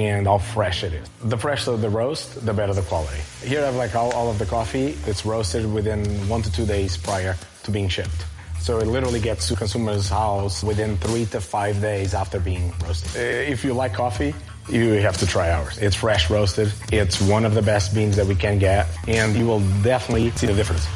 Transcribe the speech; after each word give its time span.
and 0.00 0.26
how 0.26 0.38
fresh 0.38 0.82
it 0.82 0.92
is. 0.92 1.08
The 1.22 1.38
fresher 1.38 1.76
the 1.76 1.88
roast, 1.88 2.44
the 2.44 2.52
better 2.52 2.74
the 2.74 2.82
quality. 2.82 3.20
Here 3.44 3.60
I 3.60 3.66
have 3.66 3.76
like 3.76 3.94
all, 3.94 4.10
all 4.12 4.28
of 4.28 4.40
the 4.40 4.46
coffee. 4.46 4.96
It's 5.06 5.24
roasted 5.24 5.72
within 5.72 6.04
one 6.28 6.42
to 6.42 6.50
two 6.50 6.66
days 6.66 6.96
prior 6.96 7.36
to 7.62 7.70
being 7.70 7.88
shipped. 7.88 8.26
So 8.58 8.80
it 8.80 8.88
literally 8.88 9.20
gets 9.20 9.46
to 9.48 9.56
consumers' 9.56 10.08
house 10.08 10.64
within 10.64 10.96
three 10.96 11.26
to 11.26 11.40
five 11.40 11.80
days 11.80 12.12
after 12.12 12.40
being 12.40 12.72
roasted. 12.84 13.14
Uh, 13.14 13.20
if 13.52 13.62
you 13.62 13.72
like 13.72 13.94
coffee, 13.94 14.34
you 14.68 14.94
have 14.94 15.16
to 15.18 15.26
try 15.26 15.52
ours. 15.52 15.78
It's 15.78 15.94
fresh 15.94 16.28
roasted. 16.28 16.72
It's 16.90 17.20
one 17.20 17.44
of 17.44 17.54
the 17.54 17.62
best 17.62 17.94
beans 17.94 18.16
that 18.16 18.26
we 18.26 18.34
can 18.34 18.58
get, 18.58 18.88
and 19.06 19.36
you 19.36 19.46
will 19.46 19.60
definitely 19.82 20.32
see 20.32 20.48
the 20.48 20.54
difference. 20.54 20.86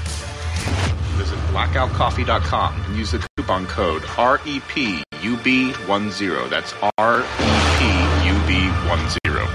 Visit 1.19 1.39
blackoutcoffee.com 1.53 2.83
and 2.83 2.97
use 2.97 3.13
the 3.13 3.25
coupon 3.37 3.65
code 3.67 4.03
REPUB10. 4.03 6.51
That's 6.51 6.73
REPUB10. 8.49 9.47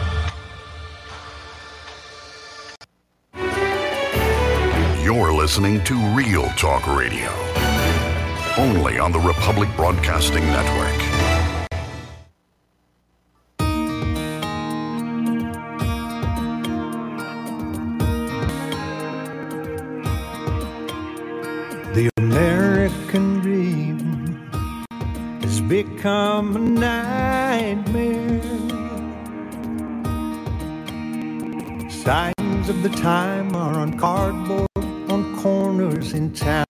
You're 5.03 5.33
listening 5.33 5.83
to 5.85 5.95
Real 6.15 6.47
Talk 6.49 6.85
Radio, 6.85 7.31
only 8.55 8.99
on 8.99 9.11
the 9.11 9.19
Republic 9.19 9.67
Broadcasting 9.75 10.45
Network. 10.45 10.99
The 21.95 22.11
American 22.17 23.39
dream 23.39 24.35
has 25.41 25.61
become 25.61 26.55
a 26.55 26.59
nightmare. 26.59 28.22
Signs 32.03 32.67
of 32.67 32.83
the 32.83 32.89
time 32.89 33.55
are 33.55 33.75
on 33.79 33.97
cardboard 33.97 34.67
on 35.09 35.39
corners 35.41 36.11
in 36.11 36.33
town. 36.33 36.67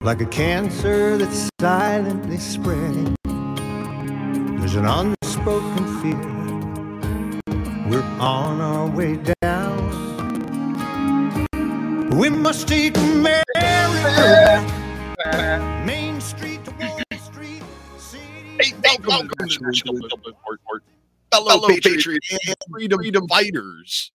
Like 0.00 0.20
a 0.20 0.26
cancer 0.26 1.18
that's 1.18 1.50
silently 1.60 2.36
spreading, 2.36 3.16
there's 3.24 4.76
an 4.76 4.84
unspoken 4.84 5.84
fear. 6.00 6.16
We're 7.90 8.08
on 8.20 8.60
our 8.60 8.88
way 8.88 9.16
down. 9.42 9.80
We 12.16 12.28
must 12.28 12.70
eat 12.70 12.96
America. 12.96 14.64
Main 15.84 16.20
Street 16.20 16.60
Wall 16.78 17.00
Street. 17.18 17.64
Hey, 18.60 18.74
welcome, 19.04 19.28
Report. 19.60 20.84
Fellow 21.30 21.68
Patriot 21.68 22.22
and 22.46 22.56
Freedom, 22.70 22.98
freedom 22.98 23.28
Fighters. 23.28 24.12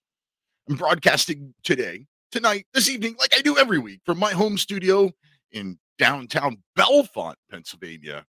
I'm 0.70 0.76
broadcasting 0.76 1.54
today, 1.64 2.06
tonight, 2.32 2.66
this 2.74 2.90
evening, 2.90 3.16
like 3.20 3.34
I 3.38 3.42
do 3.42 3.58
every 3.58 3.80
week 3.80 4.02
from 4.06 4.18
my 4.18 4.32
home 4.32 4.58
studio 4.58 5.12
in 5.52 5.78
downtown 5.98 6.58
Bellefonte, 6.78 7.36
Pennsylvania. 7.52 8.26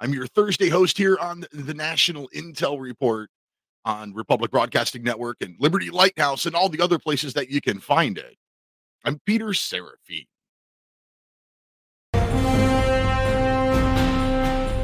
I'm 0.00 0.12
your 0.12 0.26
Thursday 0.26 0.68
host 0.68 0.98
here 0.98 1.16
on 1.20 1.44
the 1.52 1.74
National 1.74 2.28
Intel 2.34 2.80
Report 2.80 3.30
on 3.84 4.12
Republic 4.14 4.50
Broadcasting 4.50 5.02
Network 5.02 5.38
and 5.40 5.56
Liberty 5.58 5.90
Lighthouse 5.90 6.44
and 6.46 6.54
all 6.54 6.68
the 6.68 6.80
other 6.80 6.98
places 6.98 7.32
that 7.34 7.50
you 7.50 7.60
can 7.60 7.80
find 7.80 8.18
it. 8.18 8.36
I'm 9.04 9.20
Peter 9.24 9.54
Seraphine. 9.54 10.26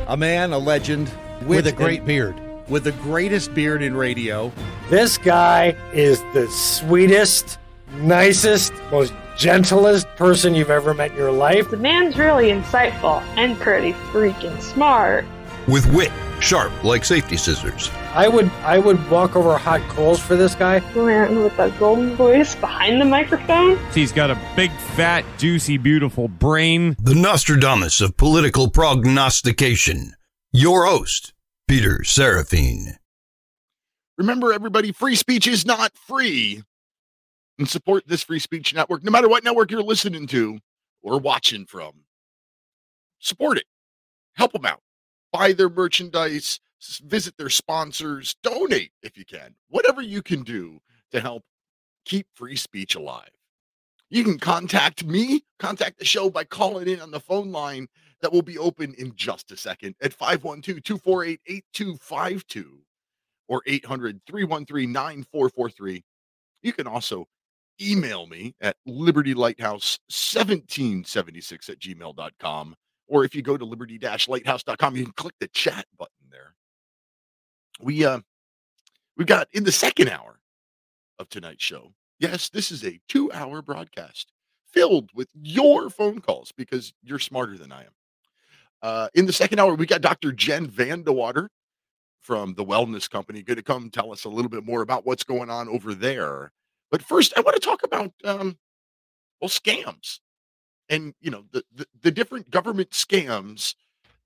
A 0.09 0.17
man, 0.17 0.53
a 0.53 0.59
legend, 0.59 1.11
With 1.47 1.67
a 1.67 1.73
great 1.73 2.05
beard. 2.05 2.41
With 2.73 2.85
the 2.85 2.93
greatest 2.93 3.53
beard 3.55 3.83
in 3.83 3.95
radio. 3.95 4.51
This 4.89 5.19
guy 5.19 5.77
is 5.93 6.23
the 6.33 6.49
sweetest, 6.49 7.59
nicest, 7.99 8.73
most 8.91 9.13
gentlest 9.37 10.09
person 10.17 10.55
you've 10.55 10.71
ever 10.71 10.95
met 10.95 11.11
in 11.11 11.19
your 11.19 11.31
life. 11.31 11.71
The 11.71 11.77
man's 11.77 12.17
really 12.17 12.49
insightful 12.49 13.21
and 13.37 13.59
pretty 13.59 13.93
freaking 14.11 14.61
smart. 14.63 15.27
with 15.69 15.87
wit, 15.95 16.11
sharp 16.41 16.73
like 16.83 17.05
safety 17.05 17.37
scissors. 17.37 17.91
I 18.15 18.27
would 18.27 18.51
I 18.65 18.79
would 18.79 18.99
walk 19.11 19.37
over 19.37 19.57
hot 19.59 19.81
coals 19.91 20.19
for 20.21 20.35
this 20.35 20.55
guy. 20.55 20.79
The 20.95 21.03
man 21.03 21.43
with 21.43 21.57
the 21.59 21.69
golden 21.79 22.17
voice 22.17 22.55
behind 22.55 23.01
the 23.01 23.05
microphone. 23.05 23.79
He's 23.95 24.13
got 24.13 24.31
a 24.31 24.39
big, 24.57 24.71
fat, 24.97 25.25
juicy, 25.39 25.77
beautiful 25.77 26.27
brain. 26.29 26.97
The 26.99 27.15
Nostradamus 27.15 28.01
of 28.01 28.17
political 28.17 28.71
prognostication. 28.71 30.15
Your 30.53 30.85
host, 30.87 31.33
Peter 31.73 32.05
Seraphine. 32.05 32.99
Remember, 34.19 34.53
everybody, 34.53 34.93
free 34.93 35.15
speech 35.15 35.47
is 35.47 35.65
not 35.65 35.97
free. 35.97 36.63
And 37.59 37.67
support 37.67 38.07
this 38.07 38.23
free 38.23 38.41
speech 38.41 38.75
network, 38.75 39.03
no 39.03 39.11
matter 39.11 39.27
what 39.27 39.43
network 39.43 39.71
you're 39.71 39.83
listening 39.83 40.27
to 40.27 40.59
or 41.01 41.19
watching 41.19 41.65
from. 41.65 41.93
Support 43.21 43.57
it. 43.57 43.65
Help 44.35 44.53
them 44.53 44.67
out. 44.67 44.83
Buy 45.33 45.55
their 45.55 45.71
merchandise, 45.71 46.61
visit 47.05 47.39
their 47.39 47.49
sponsors, 47.49 48.37
donate 48.43 48.93
if 49.03 49.17
you 49.17 49.25
can. 49.25 49.55
Whatever 49.71 50.03
you 50.03 50.21
can 50.21 50.43
do 50.43 50.79
to 51.11 51.23
help 51.23 51.43
keep 52.05 52.27
free 52.35 52.57
speech 52.57 52.97
alive. 52.97 53.31
You 54.11 54.25
can 54.25 54.39
contact 54.39 55.07
me, 55.07 55.43
contact 55.59 55.99
the 55.99 56.05
show 56.05 56.29
by 56.29 56.45
calling 56.45 56.87
in 56.87 57.01
on 57.01 57.13
the 57.13 57.21
phone 57.21 57.51
line 57.51 57.89
that 58.23 58.33
will 58.33 58.43
be 58.43 58.59
open 58.59 58.95
in 58.95 59.15
just 59.15 59.53
a 59.53 59.57
second 59.57 59.95
at 60.01 60.15
512 60.15 60.83
248 60.83 61.41
8252 61.47 62.81
or 63.49 63.63
800 63.67 64.21
313 64.27 64.91
9443. 64.91 66.03
You 66.63 66.73
can 66.73 66.87
also 66.87 67.27
email 67.81 68.27
me 68.27 68.55
at 68.61 68.77
libertylighthouse1776 68.89 71.69
at 71.69 71.79
gmail.com. 71.79 72.75
Or 73.09 73.25
if 73.25 73.35
you 73.35 73.43
go 73.43 73.57
to 73.57 73.65
liberty 73.65 73.99
lighthouse.com, 73.99 74.97
you 74.97 75.05
can 75.05 75.13
click 75.15 75.35
the 75.41 75.49
chat 75.49 75.85
button 75.99 76.29
there. 76.31 76.55
We, 77.81 78.05
uh, 78.05 78.21
we've 79.17 79.27
got 79.27 79.49
in 79.53 79.65
the 79.65 79.73
second 79.73 80.09
hour 80.09 80.39
of 81.19 81.29
tonight's 81.29 81.65
show. 81.65 81.93
Yes, 82.19 82.49
this 82.49 82.71
is 82.71 82.85
a 82.85 83.01
two 83.09 83.33
hour 83.33 83.61
broadcast 83.61 84.33
filled 84.67 85.11
with 85.15 85.29
your 85.35 85.91
phone 85.91 86.21
calls 86.21 86.53
because 86.57 86.95
you're 87.03 87.19
smarter 87.19 87.59
than 87.59 87.73
I 87.73 87.83
am. 87.83 87.91
Uh, 88.83 89.09
in 89.15 89.27
the 89.27 89.33
second 89.33 89.59
hour, 89.59 89.75
we 89.75 89.87
got 89.87 90.01
Dr. 90.01 90.33
Jen 90.33 90.67
VanDeWater 90.67 91.49
from 92.21 92.55
the 92.55 92.65
Wellness 92.65 93.09
Company 93.09 93.43
going 93.43 93.57
to 93.57 93.63
come 93.63 93.91
tell 93.91 94.13
us 94.13 94.25
a 94.25 94.29
little 94.29 94.51
bit 94.51 94.65
more 94.65 94.83
about 94.83 95.07
what's 95.07 95.25
going 95.25 95.51
on 95.51 95.69
over 95.69 95.95
there. 95.95 96.53
But 96.91 97.03
first, 97.03 97.33
I 97.37 97.41
want 97.41 97.55
to 97.55 97.61
talk 97.61 97.85
about 97.85 98.13
um, 98.25 98.59
well 99.41 99.49
scams 99.49 100.19
and 100.89 101.15
you 101.21 101.31
know 101.31 101.45
the, 101.53 101.65
the 101.75 101.87
the 102.03 102.11
different 102.11 102.51
government 102.51 102.91
scams 102.91 103.75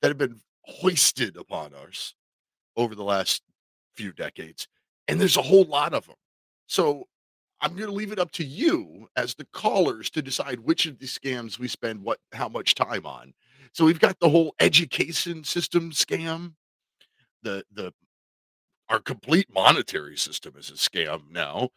that 0.01 0.09
have 0.09 0.19
been 0.19 0.41
hoisted 0.63 1.37
upon 1.37 1.73
us 1.75 2.15
over 2.77 2.95
the 2.95 3.05
last 3.05 3.43
few 3.95 4.13
decades, 4.13 4.69
and 5.09 5.21
there's 5.21 5.37
a 5.37 5.43
whole 5.43 5.65
lot 5.65 5.95
of 5.95 6.07
them. 6.07 6.17
So 6.67 7.07
I'm 7.61 7.75
going 7.75 7.89
to 7.89 7.95
leave 7.95 8.13
it 8.13 8.19
up 8.19 8.33
to 8.33 8.45
you 8.45 9.09
as 9.17 9.35
the 9.35 9.47
callers 9.47 10.11
to 10.11 10.23
decide 10.23 10.61
which 10.61 10.87
of 10.87 10.99
these 10.99 11.17
scams 11.17 11.59
we 11.59 11.69
spend 11.69 12.03
what 12.03 12.19
how 12.33 12.49
much 12.49 12.75
time 12.75 13.07
on. 13.07 13.33
So 13.73 13.85
we've 13.85 14.01
got 14.01 14.19
the 14.21 14.31
whole 14.31 14.55
education 14.61 15.45
system 15.45 15.91
scam, 15.93 16.55
the 17.43 17.65
the 17.73 17.93
our 18.89 19.01
complete 19.01 19.49
monetary 19.53 20.17
system 20.17 20.55
is 20.59 20.71
a 20.71 20.75
scam 20.75 21.31
now, 21.31 21.71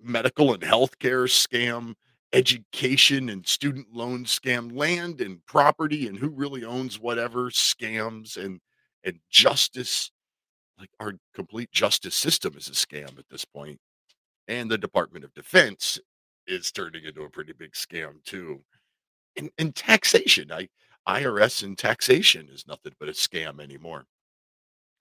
medical 0.00 0.52
and 0.54 0.62
healthcare 0.62 1.26
scam, 1.28 1.94
education 2.32 3.28
and 3.28 3.46
student 3.46 3.88
loan 3.92 4.24
scam, 4.24 4.74
land 4.76 5.20
and 5.20 5.44
property 5.46 6.06
and 6.08 6.18
who 6.18 6.28
really 6.28 6.64
owns 6.64 6.98
whatever 6.98 7.50
scams 7.50 8.36
and 8.42 8.60
and 9.04 9.18
justice. 9.30 10.10
Like 10.78 10.90
our 11.00 11.14
complete 11.34 11.72
justice 11.72 12.16
system 12.16 12.56
is 12.56 12.68
a 12.68 12.72
scam 12.72 13.18
at 13.18 13.28
this 13.30 13.44
point. 13.44 13.80
and 14.48 14.70
the 14.70 14.78
department 14.78 15.24
of 15.24 15.34
defense 15.34 15.98
is 16.46 16.72
turning 16.72 17.04
into 17.04 17.22
a 17.24 17.30
pretty 17.30 17.52
big 17.54 17.72
scam 17.72 18.24
too 18.24 18.62
and, 19.36 19.50
and 19.58 19.74
taxation. 19.74 20.50
I 20.52 20.68
irs 21.08 21.62
and 21.62 21.76
taxation 21.76 22.48
is 22.52 22.66
nothing 22.66 22.92
but 23.00 23.08
a 23.08 23.12
scam 23.12 23.60
anymore. 23.60 24.04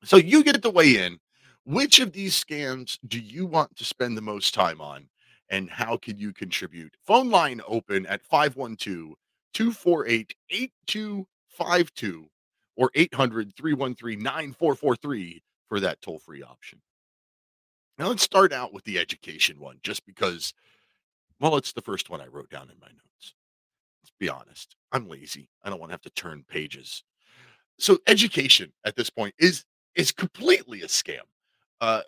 So 0.04 0.18
you 0.18 0.44
get 0.44 0.62
to 0.62 0.70
weigh 0.70 0.98
in. 0.98 1.20
Which 1.66 2.00
of 2.00 2.14
these 2.14 2.42
scams 2.42 2.98
do 3.08 3.20
you 3.20 3.46
want 3.46 3.76
to 3.76 3.86
spend 3.86 4.18
the 4.18 4.22
most 4.22 4.54
time 4.54 4.82
on 4.82 5.08
and 5.50 5.70
how 5.70 5.98
can 5.98 6.18
you 6.18 6.34
contribute? 6.34 6.96
Phone 7.06 7.30
line 7.30 7.62
open 7.68 8.06
at 8.06 8.24
512 8.24 9.14
248 9.54 10.36
8252 10.50 12.28
or 12.76 12.92
800 12.96 13.56
313 13.56 14.24
9443 14.24 15.44
for 15.68 15.80
that 15.80 16.02
toll 16.02 16.20
free 16.20 16.42
option. 16.42 16.82
Now 17.98 18.08
let's 18.08 18.24
start 18.24 18.54
out 18.54 18.74
with 18.74 18.86
the 18.86 18.98
education 18.98 19.60
one, 19.60 19.80
just 19.84 20.06
because, 20.06 20.54
well, 21.40 21.58
it's 21.58 21.74
the 21.74 21.82
first 21.82 22.10
one 22.10 22.22
I 22.22 22.28
wrote 22.28 22.50
down 22.50 22.70
in 22.70 22.80
my 22.80 22.88
notes. 22.88 23.09
Be 24.20 24.30
honest. 24.30 24.76
I'm 24.92 25.08
lazy. 25.08 25.50
I 25.64 25.70
don't 25.70 25.80
want 25.80 25.92
to 25.92 25.94
have 25.94 26.02
to 26.02 26.10
turn 26.12 26.44
pages. 26.48 27.04
so 27.80 28.00
education 28.08 28.74
at 28.86 28.96
this 28.96 29.10
point 29.10 29.36
is 29.40 29.66
is 29.96 30.12
completely 30.12 30.82
a 30.82 30.88
scam. 30.88 31.22
Uh, 31.82 32.02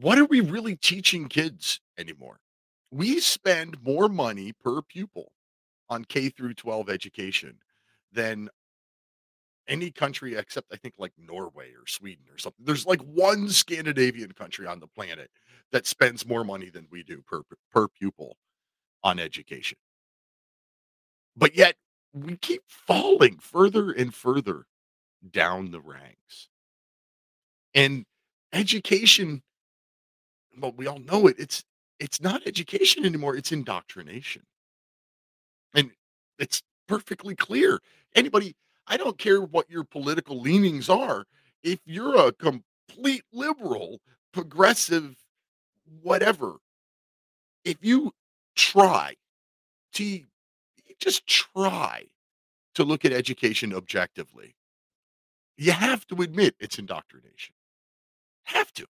what 0.00 0.18
are 0.18 0.26
we 0.26 0.40
really 0.40 0.76
teaching 0.76 1.28
kids 1.28 1.80
anymore? 1.98 2.40
We 2.92 3.20
spend 3.20 3.82
more 3.82 4.08
money 4.08 4.52
per 4.52 4.82
pupil 4.82 5.32
on 5.90 6.04
K 6.06 6.30
through 6.30 6.54
12 6.54 6.90
education 6.90 7.58
than 8.12 8.50
any 9.68 9.90
country 9.90 10.34
except 10.34 10.72
I 10.72 10.76
think 10.76 10.94
like 10.98 11.12
Norway 11.18 11.70
or 11.72 11.86
Sweden 11.86 12.24
or 12.30 12.38
something. 12.38 12.64
There's 12.64 12.86
like 12.86 13.00
one 13.02 13.48
Scandinavian 13.50 14.32
country 14.32 14.66
on 14.66 14.80
the 14.80 14.86
planet 14.86 15.30
that 15.72 15.86
spends 15.86 16.26
more 16.26 16.44
money 16.44 16.70
than 16.70 16.86
we 16.90 17.02
do 17.02 17.22
per 17.26 17.42
per 17.70 17.88
pupil 17.88 18.36
on 19.04 19.18
education. 19.18 19.78
But 21.38 21.54
yet 21.54 21.76
we 22.12 22.36
keep 22.36 22.62
falling 22.66 23.38
further 23.38 23.92
and 23.92 24.12
further 24.12 24.66
down 25.30 25.70
the 25.70 25.80
ranks. 25.80 26.48
And 27.74 28.04
education 28.52 29.42
well 30.58 30.72
we 30.76 30.86
all 30.86 30.98
know 31.00 31.26
it 31.26 31.36
it's 31.38 31.64
it's 32.00 32.20
not 32.20 32.46
education 32.46 33.04
anymore 33.04 33.36
it's 33.36 33.52
indoctrination. 33.52 34.42
And 35.74 35.90
it's 36.38 36.62
perfectly 36.88 37.36
clear. 37.36 37.80
Anybody 38.16 38.56
I 38.88 38.96
don't 38.96 39.18
care 39.18 39.40
what 39.40 39.70
your 39.70 39.84
political 39.84 40.40
leanings 40.40 40.88
are. 40.88 41.24
If 41.62 41.80
you're 41.84 42.16
a 42.28 42.32
complete 42.32 43.22
liberal, 43.32 44.00
progressive, 44.32 45.16
whatever, 46.02 46.56
if 47.64 47.76
you 47.82 48.12
try 48.56 49.14
to 49.92 50.20
just 50.98 51.26
try 51.26 52.04
to 52.74 52.84
look 52.84 53.04
at 53.04 53.12
education 53.12 53.74
objectively, 53.74 54.54
you 55.56 55.72
have 55.72 56.06
to 56.08 56.22
admit 56.22 56.54
it's 56.60 56.78
indoctrination. 56.78 57.54
Have 58.44 58.72
to. 58.74 58.86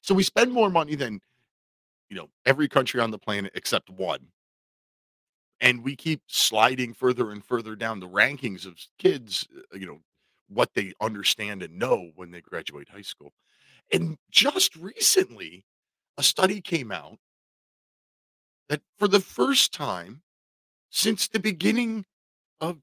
So 0.00 0.14
we 0.14 0.22
spend 0.22 0.52
more 0.52 0.70
money 0.70 0.94
than 0.94 1.20
you 2.08 2.16
know 2.16 2.28
every 2.46 2.68
country 2.68 3.00
on 3.00 3.10
the 3.10 3.18
planet 3.18 3.52
except 3.54 3.90
one 3.90 4.28
and 5.60 5.82
we 5.82 5.96
keep 5.96 6.22
sliding 6.26 6.94
further 6.94 7.30
and 7.30 7.44
further 7.44 7.74
down 7.74 8.00
the 8.00 8.08
rankings 8.08 8.66
of 8.66 8.78
kids 8.98 9.46
uh, 9.56 9.76
you 9.76 9.86
know 9.86 9.98
what 10.48 10.70
they 10.74 10.92
understand 11.00 11.62
and 11.62 11.78
know 11.78 12.10
when 12.14 12.30
they 12.30 12.40
graduate 12.40 12.88
high 12.88 13.02
school 13.02 13.32
and 13.92 14.16
just 14.30 14.74
recently 14.76 15.64
a 16.16 16.22
study 16.22 16.60
came 16.60 16.90
out 16.90 17.18
that 18.68 18.80
for 18.98 19.08
the 19.08 19.20
first 19.20 19.72
time 19.72 20.22
since 20.90 21.28
the 21.28 21.40
beginning 21.40 22.04
of 22.60 22.78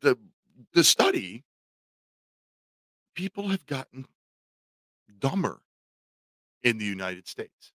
the 0.00 0.16
the 0.72 0.84
study 0.84 1.44
people 3.14 3.48
have 3.48 3.66
gotten 3.66 4.06
dumber 5.18 5.60
in 6.62 6.78
the 6.78 6.84
United 6.84 7.26
States 7.26 7.72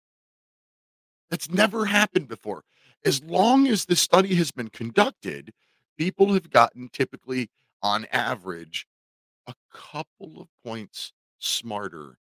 that's 1.28 1.50
never 1.50 1.84
happened 1.84 2.26
before 2.26 2.64
as 3.04 3.22
long 3.22 3.66
as 3.66 3.84
the 3.84 3.96
study 3.96 4.34
has 4.34 4.50
been 4.50 4.68
conducted, 4.68 5.52
people 5.96 6.34
have 6.34 6.50
gotten 6.50 6.88
typically 6.92 7.48
on 7.82 8.06
average 8.12 8.86
a 9.46 9.54
couple 9.72 10.40
of 10.40 10.48
points 10.64 11.12
smarter 11.38 12.18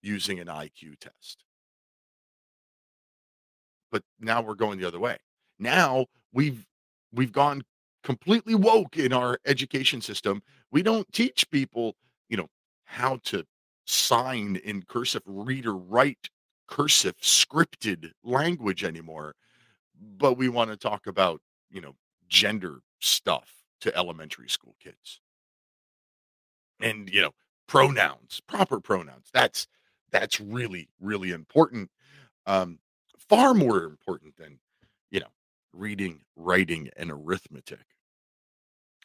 using 0.00 0.40
an 0.40 0.46
IQ 0.46 0.98
test. 0.98 1.44
But 3.90 4.02
now 4.18 4.40
we're 4.40 4.54
going 4.54 4.78
the 4.78 4.88
other 4.88 4.98
way. 4.98 5.18
Now 5.58 6.06
we've 6.32 6.66
we've 7.12 7.32
gone 7.32 7.62
completely 8.04 8.54
woke 8.54 8.96
in 8.96 9.12
our 9.12 9.38
education 9.46 10.00
system. 10.00 10.42
We 10.70 10.82
don't 10.82 11.10
teach 11.12 11.48
people, 11.50 11.96
you 12.28 12.36
know, 12.36 12.48
how 12.84 13.18
to 13.24 13.44
sign 13.86 14.56
in 14.64 14.82
cursive, 14.82 15.22
read 15.26 15.66
or 15.66 15.76
write 15.76 16.30
cursive 16.68 17.16
scripted 17.20 18.10
language 18.24 18.84
anymore 18.84 19.34
but 20.18 20.34
we 20.34 20.48
want 20.48 20.70
to 20.70 20.76
talk 20.76 21.06
about, 21.06 21.40
you 21.70 21.80
know, 21.80 21.94
gender 22.28 22.80
stuff 23.00 23.64
to 23.80 23.94
elementary 23.96 24.48
school 24.48 24.76
kids. 24.80 25.20
And, 26.80 27.08
you 27.08 27.22
know, 27.22 27.30
pronouns, 27.68 28.40
proper 28.46 28.80
pronouns. 28.80 29.28
That's 29.32 29.66
that's 30.10 30.40
really 30.40 30.88
really 31.00 31.30
important. 31.30 31.90
Um 32.46 32.78
far 33.28 33.54
more 33.54 33.84
important 33.84 34.36
than, 34.36 34.58
reading, 35.72 36.20
writing 36.36 36.90
and 36.96 37.10
arithmetic. 37.10 37.86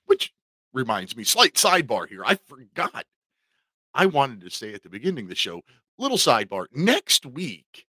Which 0.06 0.34
reminds 0.74 1.16
me, 1.16 1.24
slight 1.24 1.56
sidebar 1.56 2.08
here. 2.08 2.24
I 2.26 2.38
forgot. 2.48 3.06
I 3.94 4.06
wanted 4.06 4.42
to 4.42 4.50
say 4.50 4.74
at 4.74 4.84
the 4.84 4.90
beginning 4.90 5.26
of 5.26 5.30
the 5.30 5.36
show, 5.36 5.62
little 5.98 6.18
sidebar. 6.18 6.66
Next 6.72 7.26
week, 7.26 7.86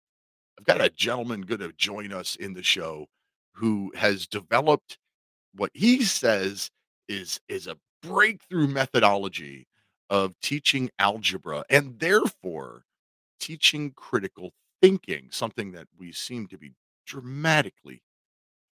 I've 0.59 0.65
got 0.65 0.81
a 0.81 0.91
gentleman 0.91 1.43
going 1.43 1.61
to 1.61 1.73
join 1.73 2.13
us 2.13 2.37
in 2.37 2.55
the 2.55 2.63
show 2.63 3.07
who 3.53 3.93
has 3.95 4.27
developed 4.27 4.99
what 5.55 5.71
he 5.75 6.03
says 6.05 6.71
is 7.09 7.41
is 7.49 7.67
a 7.67 7.77
breakthrough 8.03 8.69
methodology 8.69 9.67
of 10.11 10.35
teaching 10.41 10.91
algebra 10.99 11.65
and 11.69 11.99
therefore 11.99 12.85
teaching 13.41 13.93
critical 13.95 14.53
thinking, 14.81 15.29
something 15.31 15.73
that 15.73 15.87
we 15.99 16.13
seem 16.13 16.47
to 16.47 16.59
be 16.59 16.73
dramatically 17.07 18.03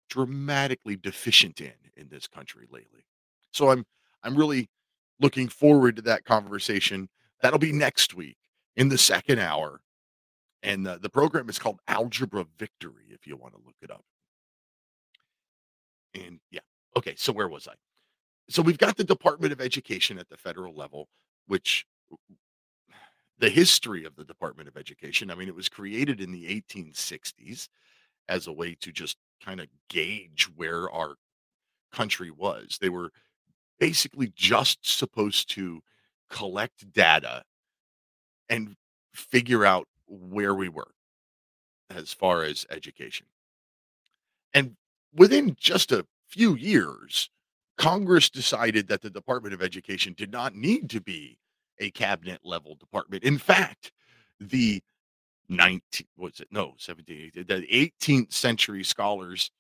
dramatically 0.09 0.95
deficient 0.95 1.61
in 1.61 1.73
in 1.95 2.09
this 2.09 2.27
country 2.27 2.67
lately. 2.71 3.05
So 3.51 3.69
I'm 3.69 3.85
I'm 4.23 4.35
really 4.35 4.69
looking 5.19 5.47
forward 5.47 5.95
to 5.97 6.01
that 6.03 6.25
conversation. 6.25 7.09
That'll 7.41 7.59
be 7.59 7.71
next 7.71 8.13
week 8.13 8.37
in 8.75 8.89
the 8.89 8.97
second 8.97 9.39
hour 9.39 9.81
and 10.63 10.85
the, 10.85 10.97
the 10.97 11.09
program 11.09 11.49
is 11.49 11.59
called 11.59 11.79
Algebra 11.87 12.45
Victory, 12.57 13.07
if 13.09 13.27
you 13.27 13.35
want 13.35 13.53
to 13.53 13.61
look 13.65 13.75
it 13.81 13.91
up. 13.91 14.03
And 16.15 16.39
yeah, 16.51 16.61
okay, 16.97 17.15
so 17.17 17.33
where 17.33 17.49
was 17.49 17.67
I? 17.67 17.73
So 18.49 18.61
we've 18.61 18.77
got 18.77 18.95
the 18.95 19.03
Department 19.03 19.51
of 19.51 19.59
Education 19.59 20.17
at 20.17 20.29
the 20.29 20.37
federal 20.37 20.73
level, 20.73 21.09
which 21.47 21.85
the 23.39 23.49
history 23.49 24.05
of 24.05 24.15
the 24.15 24.23
Department 24.23 24.69
of 24.69 24.77
Education, 24.77 25.29
I 25.29 25.35
mean, 25.35 25.49
it 25.49 25.55
was 25.55 25.69
created 25.69 26.21
in 26.21 26.31
the 26.31 26.45
1860s 26.45 27.67
as 28.29 28.47
a 28.47 28.53
way 28.53 28.75
to 28.79 28.91
just 28.91 29.17
kind 29.43 29.59
of 29.59 29.67
gauge 29.89 30.49
where 30.55 30.89
our 30.91 31.15
country 31.91 32.31
was. 32.31 32.77
They 32.79 32.89
were 32.89 33.11
basically 33.79 34.31
just 34.35 34.79
supposed 34.97 35.49
to 35.51 35.81
collect 36.29 36.91
data 36.91 37.43
and 38.49 38.75
figure 39.13 39.65
out 39.65 39.87
where 40.07 40.53
we 40.53 40.69
were 40.69 40.91
as 41.89 42.13
far 42.13 42.43
as 42.43 42.65
education. 42.69 43.27
And 44.53 44.75
within 45.13 45.55
just 45.59 45.91
a 45.91 46.05
few 46.27 46.55
years, 46.55 47.29
Congress 47.77 48.29
decided 48.29 48.87
that 48.87 49.01
the 49.01 49.09
Department 49.09 49.53
of 49.53 49.61
Education 49.61 50.13
did 50.15 50.31
not 50.31 50.55
need 50.55 50.89
to 50.91 51.01
be 51.01 51.37
a 51.79 51.91
cabinet 51.91 52.39
level 52.43 52.75
department. 52.75 53.23
In 53.23 53.37
fact, 53.37 53.91
the 54.39 54.81
19 55.49 56.07
was 56.17 56.39
it 56.39 56.47
no 56.51 56.73
17 56.77 57.31
the 57.35 57.65
18th 57.71 58.33
century 58.33 58.83
scholars 58.83 59.51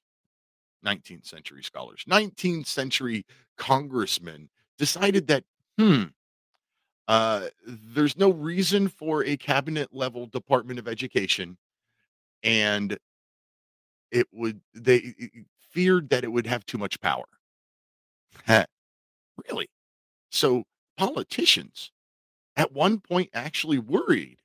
19th 0.81 1.25
century 1.25 1.63
scholars 1.63 2.03
19th 2.07 2.67
century 2.67 3.25
congressmen 3.57 4.49
decided 4.77 5.27
that 5.27 5.43
hmm 5.79 6.03
uh, 7.07 7.47
there's 7.67 8.17
no 8.17 8.31
reason 8.31 8.87
for 8.87 9.23
a 9.25 9.35
cabinet 9.35 9.89
level 9.91 10.25
Department 10.27 10.79
of 10.79 10.87
Education, 10.87 11.57
and 12.43 12.97
it 14.11 14.27
would 14.31 14.61
they 14.73 15.13
feared 15.71 16.09
that 16.09 16.23
it 16.23 16.31
would 16.31 16.47
have 16.47 16.65
too 16.65 16.77
much 16.77 16.99
power. 17.01 17.25
really? 19.49 19.69
So 20.31 20.65
politicians 20.97 21.91
at 22.57 22.73
one 22.73 22.99
point 23.01 23.31
actually 23.33 23.79
worried 23.79 24.39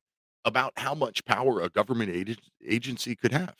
about 0.48 0.72
how 0.76 0.94
much 0.94 1.24
power 1.24 1.60
a 1.60 1.68
government 1.68 2.10
ag- 2.10 2.38
agency 2.66 3.14
could 3.14 3.32
have. 3.32 3.54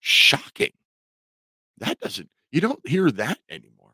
Shocking. 0.00 0.72
That 1.78 1.98
doesn't 2.00 2.28
you 2.50 2.60
don't 2.60 2.86
hear 2.86 3.10
that 3.10 3.38
anymore. 3.48 3.92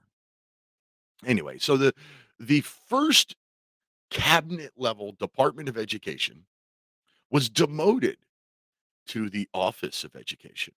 Anyway, 1.24 1.58
so 1.58 1.76
the 1.76 1.94
the 2.38 2.60
first 2.60 3.36
cabinet 4.10 4.72
level 4.76 5.12
Department 5.12 5.68
of 5.68 5.78
Education 5.78 6.44
was 7.30 7.48
demoted 7.48 8.18
to 9.08 9.28
the 9.28 9.48
Office 9.52 10.04
of 10.04 10.14
Education, 10.14 10.74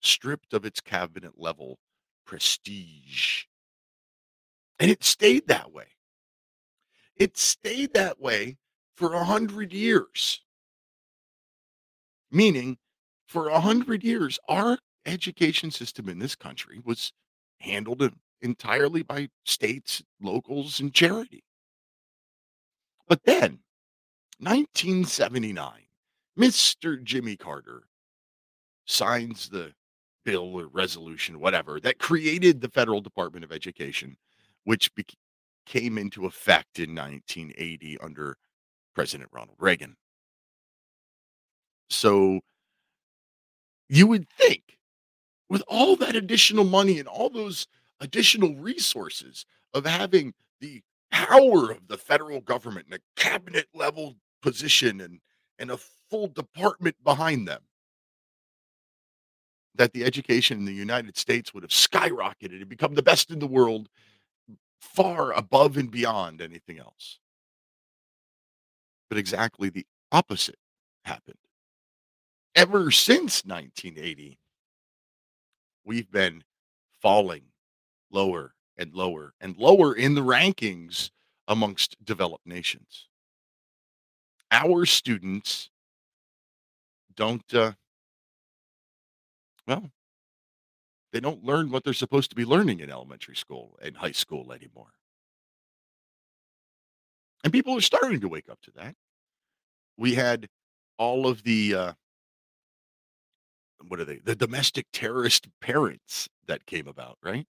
stripped 0.00 0.52
of 0.52 0.64
its 0.64 0.80
cabinet 0.80 1.32
level 1.38 1.78
prestige. 2.26 3.44
And 4.78 4.90
it 4.90 5.04
stayed 5.04 5.46
that 5.48 5.72
way. 5.72 5.86
It 7.16 7.36
stayed 7.36 7.94
that 7.94 8.20
way 8.20 8.56
for 9.00 9.14
a 9.14 9.24
hundred 9.24 9.72
years. 9.72 10.42
Meaning, 12.30 12.76
for 13.26 13.48
a 13.48 13.58
hundred 13.58 14.04
years, 14.04 14.38
our 14.46 14.76
education 15.06 15.70
system 15.70 16.06
in 16.10 16.18
this 16.18 16.36
country 16.36 16.80
was 16.84 17.10
handled 17.60 18.02
entirely 18.42 19.02
by 19.02 19.30
states, 19.46 20.02
locals, 20.20 20.80
and 20.80 20.92
charity. 20.92 21.42
But 23.08 23.24
then, 23.24 23.60
1979, 24.38 25.72
Mr. 26.38 27.02
Jimmy 27.02 27.36
Carter 27.36 27.84
signs 28.84 29.48
the 29.48 29.72
bill 30.26 30.60
or 30.60 30.66
resolution, 30.66 31.40
whatever, 31.40 31.80
that 31.80 31.98
created 31.98 32.60
the 32.60 32.68
Federal 32.68 33.00
Department 33.00 33.44
of 33.46 33.52
Education, 33.52 34.18
which 34.64 34.94
be- 34.94 35.06
came 35.64 35.96
into 35.96 36.26
effect 36.26 36.78
in 36.78 36.94
1980 36.94 37.96
under 38.00 38.36
President 38.94 39.30
Ronald 39.32 39.56
Reagan. 39.58 39.96
So 41.88 42.40
you 43.88 44.06
would 44.06 44.28
think 44.30 44.78
with 45.48 45.62
all 45.66 45.96
that 45.96 46.14
additional 46.14 46.64
money 46.64 46.98
and 46.98 47.08
all 47.08 47.28
those 47.28 47.66
additional 48.00 48.54
resources 48.56 49.44
of 49.74 49.84
having 49.84 50.32
the 50.60 50.80
power 51.10 51.72
of 51.72 51.88
the 51.88 51.98
federal 51.98 52.40
government 52.40 52.86
and 52.86 52.94
a 52.94 53.20
cabinet 53.20 53.66
level 53.74 54.16
position 54.42 55.00
and 55.00 55.20
and 55.58 55.70
a 55.70 55.78
full 56.08 56.28
department 56.28 56.96
behind 57.04 57.46
them 57.46 57.60
that 59.74 59.92
the 59.92 60.04
education 60.04 60.58
in 60.58 60.64
the 60.64 60.72
United 60.72 61.16
States 61.16 61.52
would 61.52 61.62
have 61.62 61.70
skyrocketed 61.70 62.60
and 62.60 62.68
become 62.68 62.94
the 62.94 63.02
best 63.02 63.30
in 63.30 63.38
the 63.38 63.46
world 63.46 63.88
far 64.80 65.32
above 65.32 65.76
and 65.76 65.90
beyond 65.90 66.40
anything 66.40 66.78
else 66.78 67.18
but 69.10 69.18
exactly 69.18 69.68
the 69.68 69.84
opposite 70.12 70.56
happened 71.04 71.36
ever 72.54 72.90
since 72.90 73.44
1980 73.44 74.38
we've 75.84 76.10
been 76.10 76.42
falling 77.02 77.42
lower 78.10 78.54
and 78.76 78.94
lower 78.94 79.34
and 79.40 79.56
lower 79.56 79.94
in 79.94 80.14
the 80.14 80.22
rankings 80.22 81.10
amongst 81.48 81.96
developed 82.04 82.46
nations. 82.46 83.08
Our 84.50 84.86
students 84.86 85.70
don't, 87.14 87.54
uh, 87.54 87.72
well, 89.66 89.90
they 91.12 91.20
don't 91.20 91.44
learn 91.44 91.70
what 91.70 91.84
they're 91.84 91.92
supposed 91.92 92.30
to 92.30 92.36
be 92.36 92.44
learning 92.44 92.80
in 92.80 92.90
elementary 92.90 93.36
school 93.36 93.78
and 93.82 93.96
high 93.96 94.12
school 94.12 94.52
anymore. 94.52 94.92
And 97.44 97.52
people 97.52 97.76
are 97.76 97.80
starting 97.80 98.20
to 98.20 98.28
wake 98.28 98.48
up 98.48 98.60
to 98.62 98.70
that. 98.76 98.94
We 99.96 100.14
had 100.14 100.48
all 100.98 101.26
of 101.26 101.42
the, 101.42 101.74
uh, 101.74 101.92
what 103.88 104.00
are 104.00 104.04
they? 104.04 104.18
The 104.18 104.36
domestic 104.36 104.86
terrorist 104.92 105.48
parents 105.60 106.28
that 106.46 106.66
came 106.66 106.86
about, 106.86 107.16
right? 107.22 107.46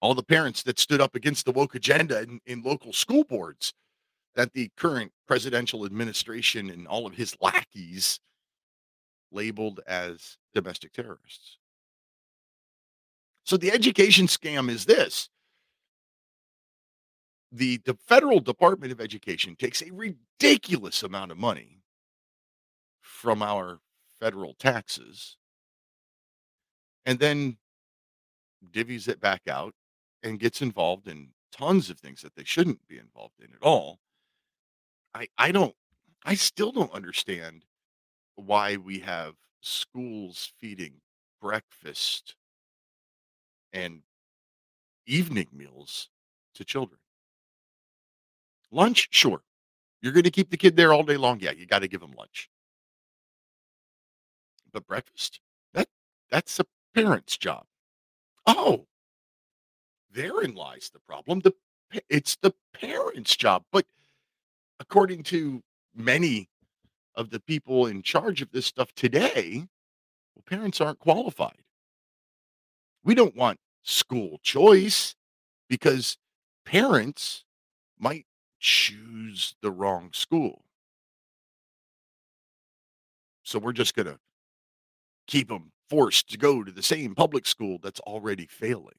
all 0.00 0.14
the 0.14 0.22
parents 0.22 0.62
that 0.64 0.78
stood 0.78 1.00
up 1.00 1.14
against 1.14 1.44
the 1.44 1.52
woke 1.52 1.74
agenda 1.74 2.22
in, 2.22 2.40
in 2.46 2.62
local 2.62 2.92
school 2.92 3.24
boards 3.24 3.72
that 4.34 4.52
the 4.52 4.70
current 4.76 5.10
presidential 5.26 5.84
administration 5.84 6.70
and 6.70 6.86
all 6.86 7.06
of 7.06 7.14
his 7.14 7.36
lackeys 7.40 8.20
labeled 9.32 9.80
as 9.86 10.36
domestic 10.54 10.92
terrorists. 10.92 11.58
So 13.44 13.56
the 13.56 13.72
education 13.72 14.26
scam 14.26 14.70
is 14.70 14.84
this. 14.84 15.28
The, 17.56 17.80
federal 18.06 18.40
Department 18.40 18.92
of 18.92 19.00
Education 19.00 19.56
takes 19.56 19.80
a 19.80 19.90
ridiculous 19.90 21.02
amount 21.02 21.30
of 21.30 21.38
money 21.38 21.80
from 23.00 23.40
our 23.42 23.80
federal 24.20 24.52
taxes 24.52 25.38
and 27.06 27.18
then 27.18 27.56
divvies 28.72 29.08
it 29.08 29.20
back 29.20 29.42
out 29.48 29.72
and 30.22 30.38
gets 30.38 30.60
involved 30.60 31.08
in 31.08 31.30
tons 31.50 31.88
of 31.88 31.98
things 31.98 32.20
that 32.20 32.34
they 32.34 32.44
shouldn't 32.44 32.86
be 32.88 32.98
involved 32.98 33.40
in 33.40 33.54
at 33.54 33.62
all. 33.62 34.00
I 35.14 35.28
I 35.38 35.50
don't 35.50 35.74
I 36.26 36.34
still 36.34 36.72
don't 36.72 36.92
understand 36.92 37.64
why 38.34 38.76
we 38.76 38.98
have 38.98 39.34
schools 39.62 40.52
feeding 40.60 41.00
breakfast 41.40 42.34
and 43.72 44.02
evening 45.06 45.48
meals 45.52 46.10
to 46.54 46.64
children. 46.64 47.00
Lunch, 48.70 49.08
sure. 49.10 49.42
You're 50.02 50.12
going 50.12 50.24
to 50.24 50.30
keep 50.30 50.50
the 50.50 50.56
kid 50.56 50.76
there 50.76 50.92
all 50.92 51.02
day 51.02 51.16
long. 51.16 51.40
Yeah, 51.40 51.52
you 51.52 51.66
got 51.66 51.80
to 51.80 51.88
give 51.88 52.00
them 52.00 52.12
lunch. 52.16 52.50
But 54.72 54.86
breakfast, 54.86 55.40
that 55.74 55.88
that's 56.30 56.60
a 56.60 56.66
parent's 56.94 57.36
job. 57.36 57.64
Oh, 58.46 58.86
therein 60.12 60.54
lies 60.54 60.90
the 60.92 61.00
problem. 61.00 61.40
The 61.40 61.54
it's 62.08 62.36
the 62.36 62.52
parents' 62.74 63.36
job. 63.36 63.64
But 63.72 63.86
according 64.80 65.22
to 65.24 65.62
many 65.94 66.48
of 67.14 67.30
the 67.30 67.40
people 67.40 67.86
in 67.86 68.02
charge 68.02 68.42
of 68.42 68.50
this 68.52 68.66
stuff 68.66 68.92
today, 68.94 69.66
well, 70.34 70.44
parents 70.46 70.80
aren't 70.80 70.98
qualified. 70.98 71.62
We 73.04 73.14
don't 73.14 73.36
want 73.36 73.58
school 73.82 74.38
choice 74.42 75.14
because 75.68 76.18
parents 76.64 77.44
might 77.98 78.26
choose 78.66 79.54
the 79.62 79.70
wrong 79.70 80.10
school. 80.12 80.64
So 83.44 83.58
we're 83.58 83.72
just 83.72 83.94
going 83.94 84.06
to 84.06 84.18
keep 85.28 85.48
them 85.48 85.70
forced 85.88 86.30
to 86.30 86.38
go 86.38 86.64
to 86.64 86.72
the 86.72 86.82
same 86.82 87.14
public 87.14 87.46
school 87.46 87.78
that's 87.80 88.00
already 88.00 88.46
failing 88.46 88.96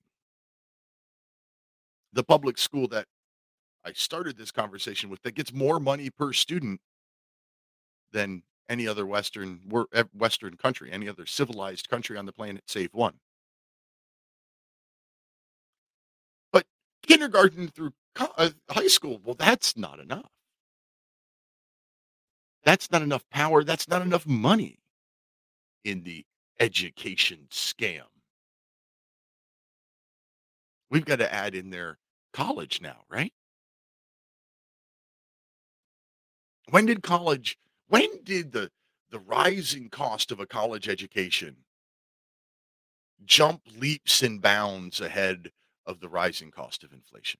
the 2.13 2.24
public 2.24 2.57
school 2.57 2.88
that 2.88 3.05
I 3.86 3.93
started 3.93 4.38
this 4.38 4.51
conversation 4.51 5.09
with 5.09 5.21
that 5.21 5.36
gets 5.36 5.53
more 5.53 5.79
money 5.79 6.09
per 6.09 6.33
student 6.33 6.81
than 8.12 8.41
any 8.69 8.88
other 8.88 9.05
Western 9.05 9.59
eh, 9.93 10.03
Western 10.13 10.57
country, 10.57 10.91
any 10.91 11.07
other 11.07 11.25
civilized 11.25 11.89
country 11.89 12.17
on 12.17 12.25
the 12.25 12.33
planet, 12.33 12.63
save 12.67 12.89
one. 12.93 13.13
But 16.51 16.65
kindergarten 17.05 17.67
through 17.67 17.91
Uh, 18.19 18.50
high 18.69 18.88
school, 18.88 19.19
well, 19.24 19.36
that's 19.36 19.77
not 19.77 20.00
enough. 20.00 20.31
That's 22.63 22.91
not 22.91 23.01
enough 23.01 23.24
power. 23.29 23.63
That's 23.63 23.88
not 23.88 24.01
enough 24.01 24.25
money 24.25 24.79
in 25.83 26.03
the 26.03 26.25
education 26.59 27.47
scam. 27.50 28.03
We've 30.89 31.05
got 31.05 31.19
to 31.19 31.33
add 31.33 31.55
in 31.55 31.69
there 31.69 31.97
college 32.33 32.81
now, 32.81 33.03
right? 33.09 33.33
When 36.69 36.86
did 36.86 37.03
college, 37.03 37.57
when 37.88 38.24
did 38.24 38.51
the, 38.51 38.71
the 39.12 39.19
rising 39.19 39.89
cost 39.89 40.31
of 40.31 40.39
a 40.39 40.45
college 40.45 40.89
education 40.89 41.57
jump 43.25 43.62
leaps 43.77 44.21
and 44.21 44.41
bounds 44.41 45.00
ahead 45.01 45.51
of 45.86 46.00
the 46.00 46.09
rising 46.09 46.51
cost 46.51 46.83
of 46.83 46.91
inflation? 46.91 47.39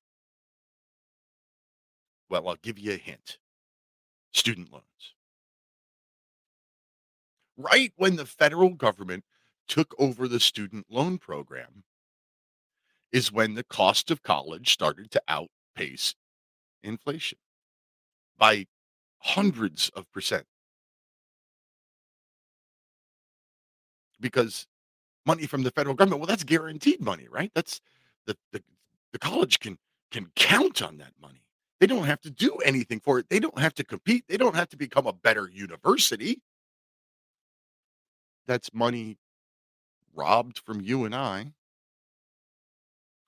Well, 2.29 2.48
I'll 2.50 2.57
give 2.62 2.79
you 2.79 2.93
a 2.93 2.98
hint 2.98 3.38
student 4.34 4.72
loans. 4.72 4.84
Right 7.57 7.91
when 7.96 8.15
the 8.15 8.25
federal 8.25 8.69
government 8.69 9.24
took 9.67 9.96
over 9.98 10.27
the 10.27 10.39
student 10.39 10.86
loan 10.89 11.17
program, 11.17 11.84
is 13.12 13.31
when 13.31 13.55
the 13.55 13.63
cost 13.63 14.12
of 14.12 14.22
college 14.24 14.72
started 14.72 15.10
to 15.12 15.22
outpace 15.27 16.13
inflation 16.84 17.38
by 18.38 18.67
hundreds 19.19 19.89
of 19.89 20.12
percent. 20.12 20.46
Because 24.19 24.67
money 25.25 25.46
from 25.46 25.63
the 25.63 25.72
federal 25.72 25.96
government, 25.96 26.22
well, 26.22 26.27
that's 26.27 26.43
guaranteed 26.43 27.01
money, 27.01 27.27
right? 27.29 27.51
That's 27.55 27.81
the, 28.25 28.36
the, 28.51 28.62
the 29.13 29.19
college 29.19 29.60
can 29.60 29.77
can 30.12 30.31
count 30.36 30.81
on 30.81 30.98
that 30.98 31.13
money. 31.22 31.41
They 31.79 31.88
don't 31.88 32.05
have 32.05 32.22
to 32.22 32.31
do 32.31 32.55
anything 32.57 33.00
for 33.00 33.19
it. 33.19 33.29
They 33.29 33.39
don't 33.39 33.60
have 33.60 33.74
to 33.75 33.84
compete. 33.84 34.25
They 34.27 34.38
don't 34.38 34.55
have 34.55 34.69
to 34.69 34.77
become 34.77 35.05
a 35.05 35.13
better 35.13 35.50
university. 35.53 36.41
That's 38.48 38.74
money 38.74 39.17
robbed 40.15 40.60
from 40.65 40.81
you 40.81 41.05
and 41.05 41.13
I 41.13 41.53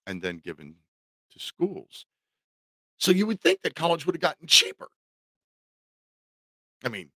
and 0.08 0.22
then 0.22 0.38
given 0.38 0.76
to 1.32 1.40
schools. 1.40 2.06
So 2.98 3.12
you 3.12 3.28
would 3.28 3.40
think 3.40 3.62
that 3.62 3.76
college 3.76 4.06
would 4.06 4.16
have 4.16 4.22
gotten 4.22 4.48
cheaper. 4.48 4.88
I 6.84 6.90
mean, 6.90 7.10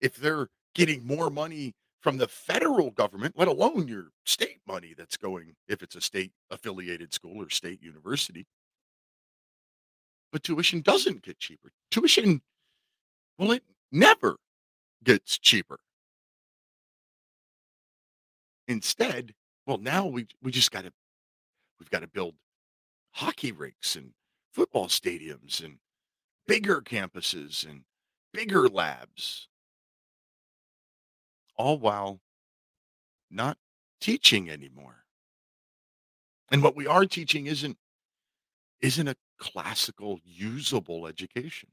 if 0.00 0.16
they're 0.16 0.48
getting 0.74 1.06
more 1.06 1.30
money 1.30 1.74
from 2.00 2.16
the 2.16 2.26
federal 2.26 2.90
government, 2.90 3.34
let 3.38 3.48
alone 3.48 3.86
your 3.86 4.08
state 4.24 4.60
money 4.66 4.94
that's 4.96 5.16
going, 5.16 5.54
if 5.68 5.82
it's 5.82 5.94
a 5.94 6.00
state 6.00 6.32
affiliated 6.50 7.12
school 7.12 7.42
or 7.42 7.50
state 7.50 7.82
university. 7.82 8.46
But 10.32 10.42
tuition 10.42 10.80
doesn't 10.80 11.22
get 11.22 11.38
cheaper. 11.38 11.70
Tuition, 11.90 12.40
well, 13.38 13.52
it 13.52 13.64
never 13.90 14.36
gets 15.02 15.38
cheaper. 15.38 15.80
Instead, 18.68 19.34
well, 19.66 19.78
now 19.78 20.06
we, 20.06 20.26
we 20.42 20.52
just 20.52 20.70
got 20.70 20.84
to 20.84 20.92
We've 21.80 21.90
got 21.90 22.00
to 22.00 22.06
build 22.06 22.34
hockey 23.12 23.50
rinks 23.50 23.96
and 23.96 24.12
football 24.52 24.86
stadiums 24.86 25.64
and 25.64 25.78
bigger 26.46 26.82
campuses 26.82 27.68
and 27.68 27.82
bigger 28.32 28.68
labs, 28.68 29.48
all 31.56 31.78
while 31.78 32.20
not 33.30 33.56
teaching 34.00 34.50
anymore. 34.50 35.04
And 36.52 36.62
what 36.62 36.76
we 36.76 36.86
are 36.86 37.06
teaching 37.06 37.46
isn't 37.46 37.78
isn't 38.80 39.08
a 39.08 39.16
classical 39.40 40.20
usable 40.24 41.06
education. 41.06 41.70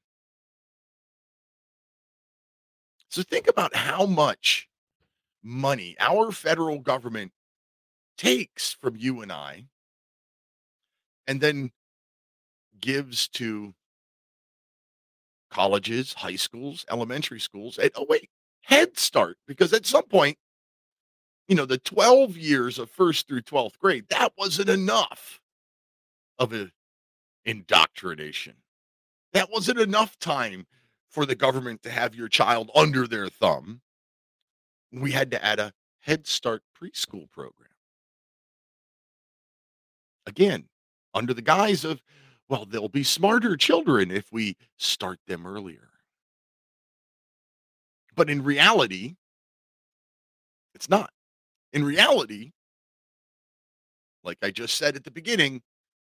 So 3.10 3.22
think 3.22 3.48
about 3.48 3.76
how 3.76 4.06
much 4.06 4.68
money 5.44 5.96
our 6.00 6.32
federal 6.32 6.80
government 6.80 7.32
takes 8.18 8.74
from 8.74 8.96
you 8.98 9.22
and 9.22 9.32
I 9.32 9.66
and 11.28 11.40
then 11.42 11.72
gives 12.80 13.28
to 13.30 13.74
colleges, 15.50 16.14
high 16.14 16.36
schools, 16.36 16.86
elementary 16.90 17.40
schools, 17.40 17.78
and 17.78 17.92
oh 17.96 18.06
wait, 18.10 18.30
Head 18.64 18.98
Start, 18.98 19.38
because 19.48 19.74
at 19.74 19.86
some 19.86 20.04
point, 20.04 20.38
you 21.48 21.56
know, 21.56 21.66
the 21.66 21.78
12 21.78 22.36
years 22.38 22.78
of 22.80 22.90
first 22.90 23.28
through 23.28 23.42
12th 23.42 23.78
grade, 23.80 24.06
that 24.10 24.34
wasn't 24.38 24.70
enough 24.70 25.40
of 26.40 26.54
a 26.54 26.70
indoctrination. 27.48 28.54
That 29.34 29.50
wasn't 29.50 29.80
enough 29.80 30.20
time 30.20 30.68
for 31.10 31.26
the 31.26 31.36
government 31.36 31.82
to 31.84 31.90
have 31.90 32.14
your 32.14 32.28
child 32.28 32.70
under 32.76 33.08
their 33.08 33.30
thumb. 33.30 33.82
We 34.92 35.12
had 35.12 35.32
to 35.32 35.44
add 35.44 35.60
a 35.60 35.74
Head 36.02 36.28
Start 36.28 36.62
preschool 36.80 37.32
program. 37.32 37.70
Again, 40.26 40.66
under 41.14 41.34
the 41.34 41.42
guise 41.42 41.84
of, 41.84 42.02
well, 42.50 42.66
they'll 42.66 42.90
be 42.90 43.04
smarter 43.04 43.56
children 43.58 44.12
if 44.12 44.32
we 44.32 44.58
start 44.78 45.20
them 45.28 45.48
earlier. 45.48 45.90
But 48.16 48.30
in 48.30 48.44
reality, 48.44 49.16
it's 50.74 50.90
not. 50.90 51.12
In 51.74 51.84
reality, 51.84 52.52
like 54.24 54.38
I 54.42 54.52
just 54.52 54.78
said 54.78 54.96
at 54.96 55.04
the 55.04 55.12
beginning, 55.12 55.62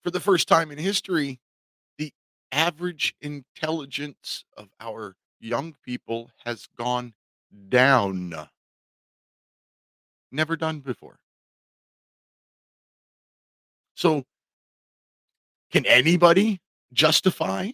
for 0.02 0.10
the 0.10 0.20
first 0.20 0.48
time 0.48 0.70
in 0.70 0.78
history, 0.78 1.40
the 1.98 2.12
average 2.50 3.14
intelligence 3.20 4.44
of 4.56 4.68
our 4.80 5.14
young 5.40 5.74
people 5.84 6.30
has 6.44 6.68
gone 6.76 7.12
down. 7.68 8.34
Never 10.30 10.56
done 10.56 10.80
before. 10.80 11.18
So, 13.94 14.24
can 15.70 15.86
anybody 15.86 16.60
justify 16.92 17.70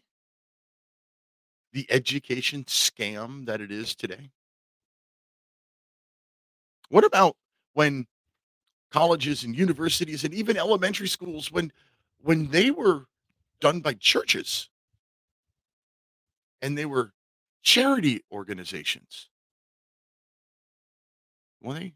the 1.72 1.86
education 1.90 2.64
scam 2.64 3.46
that 3.46 3.60
it 3.60 3.70
is 3.70 3.94
today? 3.94 4.30
What 6.90 7.04
about 7.04 7.36
when 7.74 8.06
colleges 8.90 9.44
and 9.44 9.56
universities 9.56 10.24
and 10.24 10.32
even 10.32 10.56
elementary 10.56 11.08
schools 11.08 11.52
when 11.52 11.72
when 12.22 12.50
they 12.50 12.70
were 12.70 13.06
done 13.60 13.80
by 13.80 13.94
churches 13.94 14.68
and 16.62 16.76
they 16.76 16.86
were 16.86 17.12
charity 17.62 18.22
organizations. 18.32 19.28
Well 21.60 21.74
they? 21.74 21.94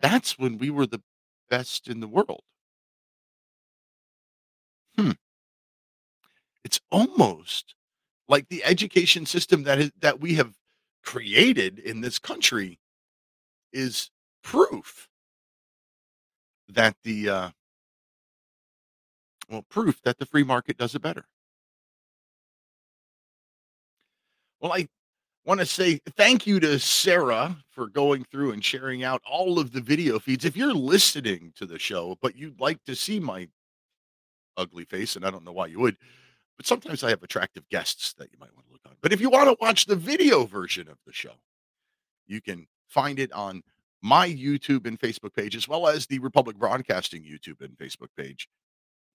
That's 0.00 0.38
when 0.38 0.58
we 0.58 0.70
were 0.70 0.86
the 0.86 1.02
best 1.48 1.88
in 1.88 2.00
the 2.00 2.08
world. 2.08 2.42
Hmm. 4.96 5.12
It's 6.64 6.80
almost 6.90 7.74
like 8.28 8.48
the 8.48 8.64
education 8.64 9.26
system 9.26 9.62
that 9.64 9.78
is, 9.78 9.92
that 10.00 10.20
we 10.20 10.34
have 10.34 10.54
created 11.02 11.78
in 11.78 12.00
this 12.00 12.18
country 12.18 12.78
is 13.72 14.10
proof 14.42 15.08
that 16.68 16.96
the 17.04 17.28
uh, 17.28 17.50
well 19.52 19.64
proof 19.68 20.00
that 20.02 20.18
the 20.18 20.26
free 20.26 20.42
market 20.42 20.78
does 20.78 20.94
it 20.94 21.02
better. 21.02 21.26
Well, 24.60 24.72
I 24.72 24.88
want 25.44 25.60
to 25.60 25.66
say 25.66 26.00
thank 26.16 26.46
you 26.46 26.60
to 26.60 26.78
Sarah 26.78 27.56
for 27.70 27.88
going 27.88 28.24
through 28.24 28.52
and 28.52 28.64
sharing 28.64 29.04
out 29.04 29.20
all 29.28 29.58
of 29.58 29.72
the 29.72 29.80
video 29.80 30.18
feeds. 30.18 30.44
If 30.44 30.56
you're 30.56 30.74
listening 30.74 31.52
to 31.56 31.66
the 31.66 31.78
show, 31.78 32.16
but 32.22 32.36
you'd 32.36 32.60
like 32.60 32.82
to 32.84 32.94
see 32.94 33.20
my 33.20 33.48
ugly 34.56 34.84
face, 34.84 35.16
and 35.16 35.24
I 35.24 35.30
don't 35.30 35.44
know 35.44 35.52
why 35.52 35.66
you 35.66 35.80
would, 35.80 35.96
but 36.56 36.66
sometimes 36.66 37.02
I 37.02 37.10
have 37.10 37.22
attractive 37.22 37.68
guests 37.70 38.12
that 38.14 38.30
you 38.32 38.38
might 38.38 38.54
want 38.54 38.66
to 38.66 38.72
look 38.72 38.82
on. 38.86 38.94
But 39.02 39.12
if 39.12 39.20
you 39.20 39.30
want 39.30 39.48
to 39.48 39.56
watch 39.60 39.86
the 39.86 39.96
video 39.96 40.44
version 40.44 40.88
of 40.88 40.98
the 41.06 41.12
show, 41.12 41.32
you 42.26 42.40
can 42.40 42.66
find 42.88 43.18
it 43.18 43.32
on 43.32 43.62
my 44.00 44.28
YouTube 44.28 44.86
and 44.86 44.98
Facebook 44.98 45.34
page, 45.34 45.56
as 45.56 45.66
well 45.66 45.88
as 45.88 46.06
the 46.06 46.18
Republic 46.20 46.56
Broadcasting 46.56 47.22
YouTube 47.22 47.60
and 47.60 47.76
Facebook 47.78 48.08
page, 48.16 48.48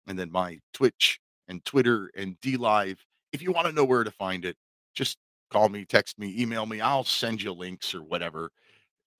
and 0.06 0.18
then 0.18 0.30
my 0.30 0.58
Twitch 0.72 1.20
and 1.48 1.64
Twitter 1.64 2.10
and 2.16 2.40
D 2.40 2.56
Live. 2.56 3.04
If 3.32 3.42
you 3.42 3.52
want 3.52 3.66
to 3.66 3.72
know 3.72 3.84
where 3.84 4.04
to 4.04 4.10
find 4.10 4.44
it, 4.44 4.56
just 4.94 5.18
call 5.50 5.68
me, 5.68 5.84
text 5.84 6.18
me, 6.18 6.34
email 6.40 6.66
me. 6.66 6.80
I'll 6.80 7.04
send 7.04 7.42
you 7.42 7.52
links 7.52 7.94
or 7.94 8.02
whatever, 8.02 8.50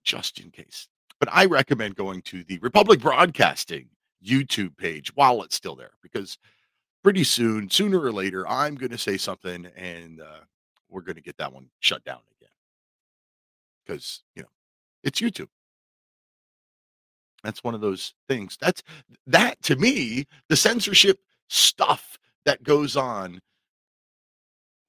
just 0.03 0.39
in 0.39 0.51
case. 0.51 0.87
But 1.19 1.29
I 1.31 1.45
recommend 1.45 1.95
going 1.95 2.21
to 2.23 2.43
the 2.43 2.59
Republic 2.59 2.99
Broadcasting 2.99 3.87
YouTube 4.25 4.75
page 4.77 5.15
while 5.15 5.43
it's 5.43 5.55
still 5.55 5.75
there, 5.75 5.91
because 6.01 6.37
pretty 7.03 7.23
soon, 7.23 7.69
sooner 7.69 7.99
or 7.99 8.11
later, 8.11 8.47
I'm 8.47 8.75
going 8.75 8.91
to 8.91 8.97
say 8.97 9.17
something 9.17 9.67
and 9.75 10.21
uh, 10.21 10.39
we're 10.89 11.01
going 11.01 11.15
to 11.15 11.21
get 11.21 11.37
that 11.37 11.53
one 11.53 11.69
shut 11.79 12.03
down 12.03 12.19
again. 12.39 12.49
Because, 13.85 14.23
you 14.35 14.41
know, 14.41 14.49
it's 15.03 15.21
YouTube. 15.21 15.47
That's 17.47 17.63
one 17.63 17.73
of 17.73 17.79
those 17.79 18.13
things. 18.27 18.57
That's 18.59 18.83
that 19.25 19.61
to 19.61 19.77
me, 19.77 20.25
the 20.49 20.57
censorship 20.57 21.17
stuff 21.47 22.19
that 22.43 22.61
goes 22.61 22.97
on. 22.97 23.39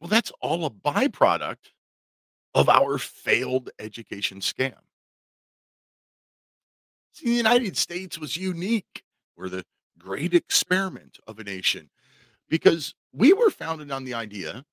Well, 0.01 0.09
that's 0.09 0.33
all 0.41 0.67
a 0.67 0.71
byproduct 0.71 1.71
of 2.57 2.69
our 2.69 2.99
failed 2.99 3.71
education 3.79 4.41
scam. 4.41 4.75
See, 7.13 7.27
the 7.27 7.35
United 7.35 7.77
States 7.77 8.19
was 8.19 8.37
unique. 8.37 9.05
We're 9.37 9.51
the 9.51 9.63
great 9.97 10.35
experiment 10.35 11.21
of 11.29 11.39
a 11.39 11.45
nation 11.45 11.91
because 12.49 12.93
we 13.13 13.33
were 13.33 13.51
founded 13.51 13.93
on 13.93 14.03
the 14.03 14.15
idea 14.15 14.65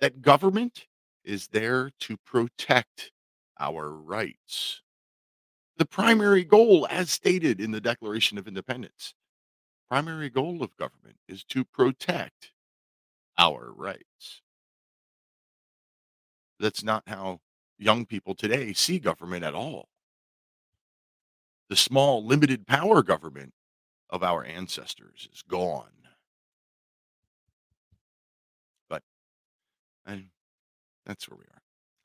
that 0.00 0.22
government 0.22 0.86
is 1.22 1.48
there 1.48 1.90
to 2.00 2.16
protect 2.24 3.12
our 3.60 3.90
rights 3.90 4.80
the 5.76 5.86
primary 5.86 6.44
goal, 6.44 6.86
as 6.90 7.10
stated 7.10 7.60
in 7.60 7.70
the 7.70 7.80
Declaration 7.80 8.38
of 8.38 8.48
Independence, 8.48 9.14
primary 9.90 10.30
goal 10.30 10.62
of 10.62 10.76
government 10.76 11.16
is 11.28 11.44
to 11.44 11.64
protect 11.64 12.52
our 13.38 13.72
rights. 13.72 14.42
That's 16.58 16.82
not 16.82 17.02
how 17.06 17.40
young 17.78 18.06
people 18.06 18.34
today 18.34 18.72
see 18.72 18.98
government 18.98 19.44
at 19.44 19.54
all. 19.54 19.88
The 21.68 21.76
small, 21.76 22.24
limited 22.24 22.66
power 22.66 23.02
government 23.02 23.52
of 24.08 24.22
our 24.22 24.44
ancestors 24.44 25.28
is 25.32 25.42
gone. 25.42 25.90
But 28.88 29.02
that's 31.04 31.28
where 31.28 31.36
we 31.36 31.44
are. 31.44 31.55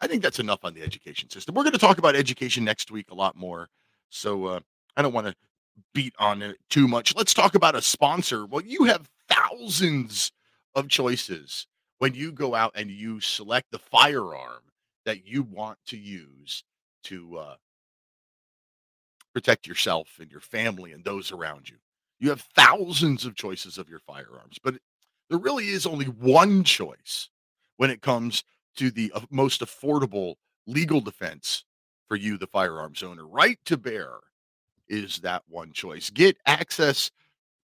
I 0.02 0.08
think 0.08 0.24
that's 0.24 0.40
enough 0.40 0.66
on 0.66 0.74
the 0.74 0.82
education 0.82 1.30
system. 1.30 1.54
We're 1.54 1.64
going 1.64 1.74
to 1.74 1.80
talk 1.80 2.00
about 2.00 2.16
education 2.16 2.64
next 2.64 2.92
week 2.92 3.12
a 3.12 3.16
lot 3.16 3.36
more. 3.36 3.70
So 4.10 4.46
uh, 4.46 4.60
I 4.98 5.02
don't 5.02 5.14
want 5.14 5.28
to 5.28 5.36
beat 5.94 6.14
on 6.20 6.42
it 6.42 6.58
too 6.70 6.88
much. 6.88 7.16
Let's 7.16 7.34
talk 7.34 7.56
about 7.56 7.76
a 7.76 7.82
sponsor. 7.82 8.46
Well, 8.46 8.64
you 8.64 8.86
have 8.86 9.10
thousands 9.30 10.32
of 10.76 10.90
choices 10.90 11.68
when 12.00 12.16
you 12.16 12.32
go 12.32 12.56
out 12.56 12.72
and 12.76 12.90
you 12.90 13.20
select 13.20 13.68
the 13.72 13.80
firearm 13.80 14.64
that 15.06 15.26
you 15.28 15.44
want 15.44 15.78
to 15.88 15.98
use 15.98 16.64
to 17.04 17.38
uh, 17.38 17.56
protect 19.34 19.68
yourself 19.68 20.18
and 20.20 20.32
your 20.32 20.42
family 20.42 20.92
and 20.92 21.04
those 21.04 21.32
around 21.32 21.70
you. 21.70 21.78
You 22.20 22.30
have 22.30 22.42
thousands 22.56 23.26
of 23.26 23.36
choices 23.36 23.78
of 23.78 23.90
your 23.90 24.00
firearms, 24.00 24.58
but 24.64 24.76
there 25.30 25.40
really 25.40 25.70
is 25.70 25.86
only 25.86 26.06
one 26.06 26.64
choice 26.64 27.30
when 27.78 27.90
it 27.90 28.02
comes 28.02 28.44
to 28.78 28.92
the 28.92 29.12
most 29.30 29.62
affordable 29.62 30.36
legal 30.68 31.02
defense 31.02 31.66
for 32.08 32.16
you, 32.16 32.38
the 32.38 32.48
firearms 32.48 33.04
owner. 33.04 33.28
Right 33.28 33.58
to 33.66 33.78
bear 33.78 34.12
is 34.88 35.20
that 35.20 35.44
one 35.48 35.72
choice. 35.72 36.10
Get 36.10 36.38
access 36.46 37.12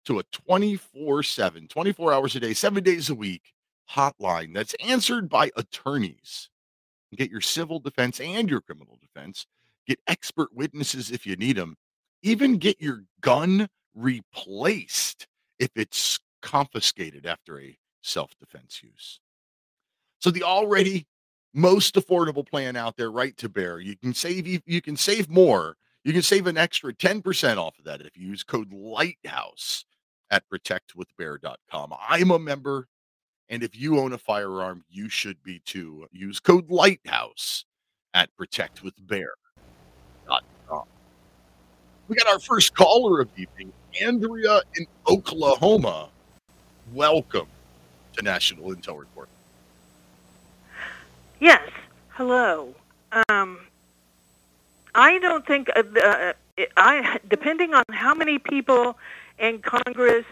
to 0.05 0.19
a 0.19 0.23
24 0.23 1.23
7, 1.23 1.67
24 1.67 2.13
hours 2.13 2.35
a 2.35 2.39
day, 2.39 2.53
seven 2.53 2.83
days 2.83 3.09
a 3.09 3.15
week 3.15 3.53
hotline 3.89 4.53
that's 4.53 4.75
answered 4.85 5.29
by 5.29 5.51
attorneys. 5.55 6.49
Get 7.15 7.31
your 7.31 7.41
civil 7.41 7.79
defense 7.79 8.19
and 8.19 8.49
your 8.49 8.61
criminal 8.61 8.97
defense. 9.01 9.47
Get 9.87 9.99
expert 10.07 10.49
witnesses 10.53 11.11
if 11.11 11.25
you 11.25 11.35
need 11.35 11.55
them. 11.55 11.75
Even 12.21 12.57
get 12.57 12.81
your 12.81 13.03
gun 13.21 13.69
replaced 13.95 15.27
if 15.59 15.69
it's 15.75 16.19
confiscated 16.41 17.25
after 17.25 17.59
a 17.59 17.77
self 18.01 18.31
defense 18.39 18.81
use. 18.83 19.19
So 20.19 20.31
the 20.31 20.43
already 20.43 21.05
most 21.53 21.95
affordable 21.95 22.47
plan 22.47 22.75
out 22.75 22.97
there, 22.97 23.11
right 23.11 23.35
to 23.37 23.49
bear, 23.49 23.79
you 23.79 23.95
can 23.95 24.13
save 24.13 24.47
you, 24.47 24.81
can 24.81 24.97
save 24.97 25.29
more. 25.29 25.77
You 26.03 26.13
can 26.13 26.21
save 26.21 26.47
an 26.47 26.57
extra 26.57 26.93
10% 26.93 27.57
off 27.57 27.77
of 27.77 27.85
that 27.85 28.01
if 28.01 28.15
you 28.15 28.27
use 28.27 28.41
code 28.41 28.71
Lighthouse 28.71 29.83
at 30.31 30.43
protectwithbear.com. 30.49 31.93
I'm 32.07 32.31
a 32.31 32.39
member, 32.39 32.87
and 33.49 33.61
if 33.61 33.77
you 33.77 33.99
own 33.99 34.13
a 34.13 34.17
firearm, 34.17 34.85
you 34.89 35.09
should 35.09 35.43
be 35.43 35.59
too. 35.65 36.07
Use 36.11 36.39
code 36.39 36.69
Lighthouse 36.69 37.65
at 38.13 38.29
protectwithbear.com. 38.39 40.83
We 42.07 42.15
got 42.15 42.27
our 42.27 42.39
first 42.39 42.73
caller 42.73 43.19
of 43.19 43.27
the 43.35 43.41
evening, 43.41 43.73
Andrea 44.01 44.61
in 44.77 44.85
Oklahoma. 45.09 46.09
Welcome 46.93 47.47
to 48.13 48.23
National 48.23 48.73
Intel 48.73 48.97
Report. 48.97 49.27
Yes. 51.39 51.69
Hello. 52.09 52.73
Um, 53.29 53.59
I 54.95 55.19
don't 55.19 55.45
think 55.45 55.69
uh, 55.75 55.83
uh, 56.03 56.33
I 56.75 57.19
depending 57.29 57.75
on 57.75 57.83
how 57.91 58.15
many 58.15 58.39
people 58.39 58.97
in 59.37 59.59
Congress 59.59 60.25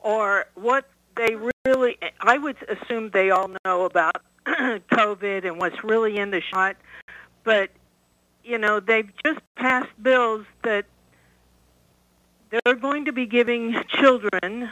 or 0.00 0.44
what 0.54 0.86
they 1.16 1.36
really 1.64 1.96
I 2.20 2.36
would 2.36 2.56
assume 2.68 3.10
they 3.10 3.30
all 3.30 3.50
know 3.64 3.86
about 3.86 4.16
COVID 4.46 5.46
and 5.46 5.58
what's 5.58 5.82
really 5.82 6.18
in 6.18 6.30
the 6.30 6.42
shot, 6.42 6.76
but 7.42 7.70
you 8.44 8.58
know, 8.58 8.80
they've 8.80 9.10
just 9.24 9.40
passed 9.56 9.90
bills 10.02 10.44
that 10.62 10.84
they're 12.50 12.74
going 12.74 13.06
to 13.06 13.12
be 13.12 13.24
giving 13.24 13.82
children 13.88 14.70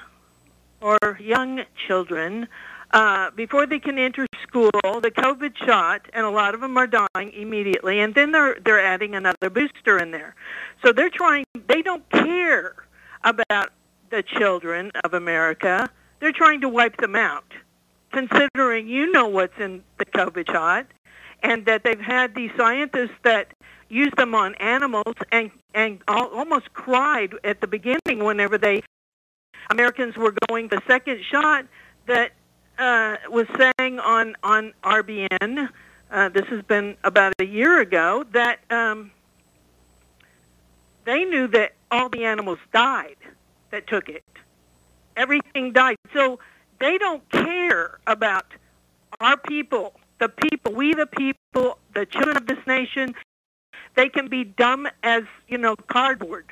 or 0.83 0.99
young 1.19 1.63
children 1.87 2.49
uh, 2.93 3.31
before 3.31 3.67
they 3.67 3.79
can 3.79 3.99
enter 3.99 4.27
school 4.43 4.71
the 4.73 5.11
COVID 5.11 5.57
shot, 5.57 6.07
and 6.13 6.27
a 6.27 6.31
lot 6.31 6.55
of 6.55 6.61
them 6.61 6.77
are 6.77 6.87
dying 6.87 7.33
immediately, 7.33 8.01
and 8.01 8.15
then 8.15 8.33
they're 8.33 8.59
they're 8.65 8.85
adding 8.85 9.15
another 9.15 9.51
booster 9.51 9.99
in 9.99 10.11
there. 10.11 10.35
So 10.85 10.93
they're 10.93 11.11
trying. 11.11 11.45
They 11.69 11.83
don't 11.83 12.09
care 12.11 12.75
about 13.25 13.71
the 14.11 14.23
children 14.23 14.91
of 15.05 15.15
America. 15.15 15.91
They're 16.21 16.33
trying 16.33 16.61
to 16.61 16.69
wipe 16.69 16.99
them 16.99 17.17
out, 17.17 17.51
considering 18.13 18.87
you 18.87 19.11
know 19.11 19.27
what's 19.27 19.59
in 19.59 19.83
the 19.99 20.05
COVID 20.05 20.51
shot, 20.53 20.87
and 21.43 21.65
that 21.67 21.85
they've 21.85 22.01
had 22.01 22.35
these 22.35 22.51
scientists 22.57 23.17
that 23.23 23.55
use 23.89 24.13
them 24.17 24.35
on 24.35 24.55
animals 24.57 25.15
and 25.31 25.51
and 25.75 26.01
almost 26.09 26.73
cried 26.75 27.35
at 27.45 27.61
the 27.61 27.67
beginning 27.67 28.25
whenever 28.25 28.59
they 28.59 28.83
Americans 29.71 30.17
were 30.17 30.35
going 30.49 30.69
the 30.69 30.83
second 30.87 31.21
shot 31.31 31.67
that 32.07 32.33
uh, 32.83 33.17
was 33.31 33.47
saying 33.57 34.01
on 34.01 34.35
on 34.43 34.73
RBN. 34.83 35.69
Uh, 36.11 36.29
this 36.29 36.47
has 36.49 36.63
been 36.63 36.97
about 37.05 37.33
a 37.39 37.45
year 37.45 37.81
ago 37.81 38.25
that 38.33 38.59
um, 38.71 39.11
they 41.05 41.25
knew 41.25 41.47
that 41.49 41.73
all 41.91 42.09
the 42.09 42.25
animals 42.25 42.59
died 42.73 43.17
that 43.71 43.87
took 43.87 44.09
it. 44.09 44.25
Everything 45.17 45.73
died. 45.73 45.97
So 46.13 46.39
they 46.81 46.99
don't 46.99 47.27
care 47.31 47.99
about 48.07 48.47
our 49.21 49.37
people, 49.37 49.95
the 50.19 50.29
people, 50.29 50.75
we 50.75 50.93
the 50.93 51.07
people, 51.07 51.79
the 51.95 52.05
children 52.05 52.37
of 52.37 52.47
this 52.47 52.67
nation. 52.67 53.15
They 53.95 54.09
can 54.09 54.29
be 54.29 54.45
dumb 54.45 54.89
as, 55.03 55.23
you 55.49 55.59
know, 55.59 55.77
cardboard. 55.77 56.47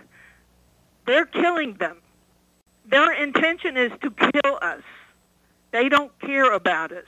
They're 1.06 1.26
killing 1.26 1.74
them. 1.74 1.96
Their 2.86 3.12
intention 3.12 3.76
is 3.76 3.92
to 4.02 4.10
kill 4.10 4.58
us. 4.62 4.82
They 5.72 5.88
don't 5.88 6.16
care 6.20 6.52
about 6.52 6.92
us. 6.92 7.04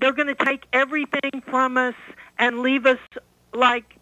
They're 0.00 0.12
going 0.12 0.34
to 0.34 0.44
take 0.44 0.64
everything 0.72 1.42
from 1.48 1.76
us 1.76 1.94
and 2.38 2.60
leave 2.60 2.84
us 2.86 2.98
like 3.54 3.96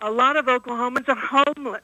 a 0.00 0.10
lot 0.10 0.36
of 0.36 0.46
Oklahomans 0.46 1.08
are 1.08 1.44
homeless. 1.46 1.82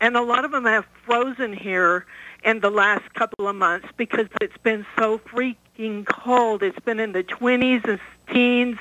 And 0.00 0.16
a 0.16 0.22
lot 0.22 0.44
of 0.44 0.52
them 0.52 0.64
have 0.64 0.84
frozen 1.04 1.52
here 1.52 2.06
in 2.44 2.60
the 2.60 2.70
last 2.70 3.12
couple 3.14 3.48
of 3.48 3.56
months 3.56 3.88
because 3.96 4.26
it's 4.40 4.56
been 4.58 4.86
so 4.96 5.18
freaking 5.18 6.06
cold. 6.06 6.62
It's 6.62 6.78
been 6.80 7.00
in 7.00 7.12
the 7.12 7.24
20s 7.24 7.84
and 7.88 8.00
teens 8.32 8.78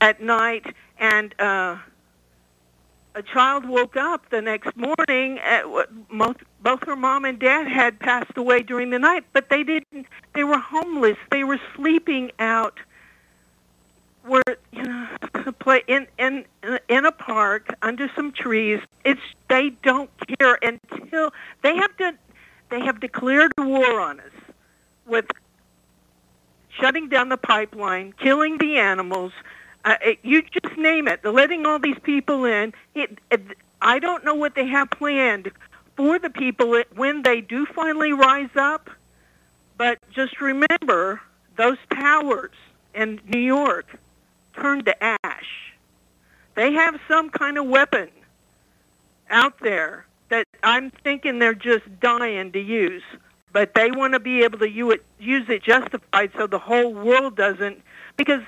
at 0.00 0.20
night. 0.20 0.66
And 0.98 1.34
uh, 1.40 1.76
a 3.14 3.22
child 3.22 3.68
woke 3.68 3.96
up 3.96 4.28
the 4.30 4.40
next 4.40 4.76
morning 4.76 5.38
at 5.40 5.64
most 6.10 6.38
both 6.62 6.84
her 6.84 6.96
mom 6.96 7.24
and 7.24 7.38
dad 7.38 7.66
had 7.66 7.98
passed 7.98 8.36
away 8.36 8.62
during 8.62 8.90
the 8.90 8.98
night 8.98 9.24
but 9.32 9.48
they 9.48 9.62
didn't 9.62 10.06
they 10.34 10.44
were 10.44 10.58
homeless. 10.58 11.16
They 11.30 11.44
were 11.44 11.60
sleeping 11.74 12.30
out 12.38 12.78
were 14.26 14.42
you 14.72 14.82
know 14.82 15.08
play 15.58 15.82
in 15.86 16.06
in 16.18 16.44
in 16.88 17.04
a 17.04 17.12
park 17.12 17.74
under 17.82 18.10
some 18.14 18.32
trees. 18.32 18.80
It's 19.04 19.20
they 19.48 19.70
don't 19.82 20.10
care 20.38 20.58
until 20.62 21.32
they 21.62 21.76
have 21.76 21.96
to 21.96 22.14
they 22.70 22.80
have 22.80 23.00
declared 23.00 23.52
war 23.58 24.00
on 24.00 24.20
us 24.20 24.32
with 25.06 25.26
shutting 26.68 27.08
down 27.08 27.28
the 27.28 27.36
pipeline 27.36 28.12
killing 28.12 28.58
the 28.58 28.78
animals 28.78 29.32
uh, 29.84 29.96
it, 30.02 30.18
you 30.22 30.42
just 30.42 30.76
name 30.76 31.08
it. 31.08 31.22
They're 31.22 31.32
letting 31.32 31.66
all 31.66 31.78
these 31.78 31.98
people 32.02 32.44
in. 32.44 32.72
It, 32.94 33.18
it, 33.30 33.40
I 33.80 33.98
don't 33.98 34.24
know 34.24 34.34
what 34.34 34.54
they 34.54 34.66
have 34.66 34.90
planned 34.90 35.50
for 35.96 36.18
the 36.18 36.30
people 36.30 36.82
when 36.94 37.22
they 37.22 37.40
do 37.40 37.66
finally 37.66 38.12
rise 38.12 38.54
up. 38.56 38.90
But 39.76 39.98
just 40.10 40.40
remember, 40.40 41.20
those 41.56 41.78
towers 41.92 42.52
in 42.94 43.20
New 43.26 43.40
York 43.40 43.98
turned 44.54 44.84
to 44.86 45.02
ash. 45.02 45.72
They 46.54 46.72
have 46.72 47.00
some 47.08 47.30
kind 47.30 47.56
of 47.56 47.66
weapon 47.66 48.10
out 49.30 49.58
there 49.60 50.04
that 50.28 50.46
I'm 50.62 50.90
thinking 50.90 51.38
they're 51.38 51.54
just 51.54 51.84
dying 52.00 52.52
to 52.52 52.60
use. 52.60 53.02
But 53.52 53.74
they 53.74 53.90
want 53.90 54.12
to 54.12 54.20
be 54.20 54.42
able 54.42 54.58
to 54.58 54.68
use 54.68 54.94
it, 54.94 55.04
use 55.18 55.48
it 55.48 55.62
justified 55.62 56.30
so 56.36 56.46
the 56.46 56.58
whole 56.58 56.92
world 56.92 57.36
doesn't. 57.36 57.80
Because 58.16 58.42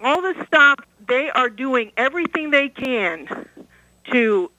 all 0.00 0.20
the 0.20 0.34
stuff 0.46 0.76
they 1.06 1.30
are 1.30 1.48
doing 1.48 1.92
everything 1.96 2.50
they 2.50 2.68
can 2.68 3.48
to 4.10 4.50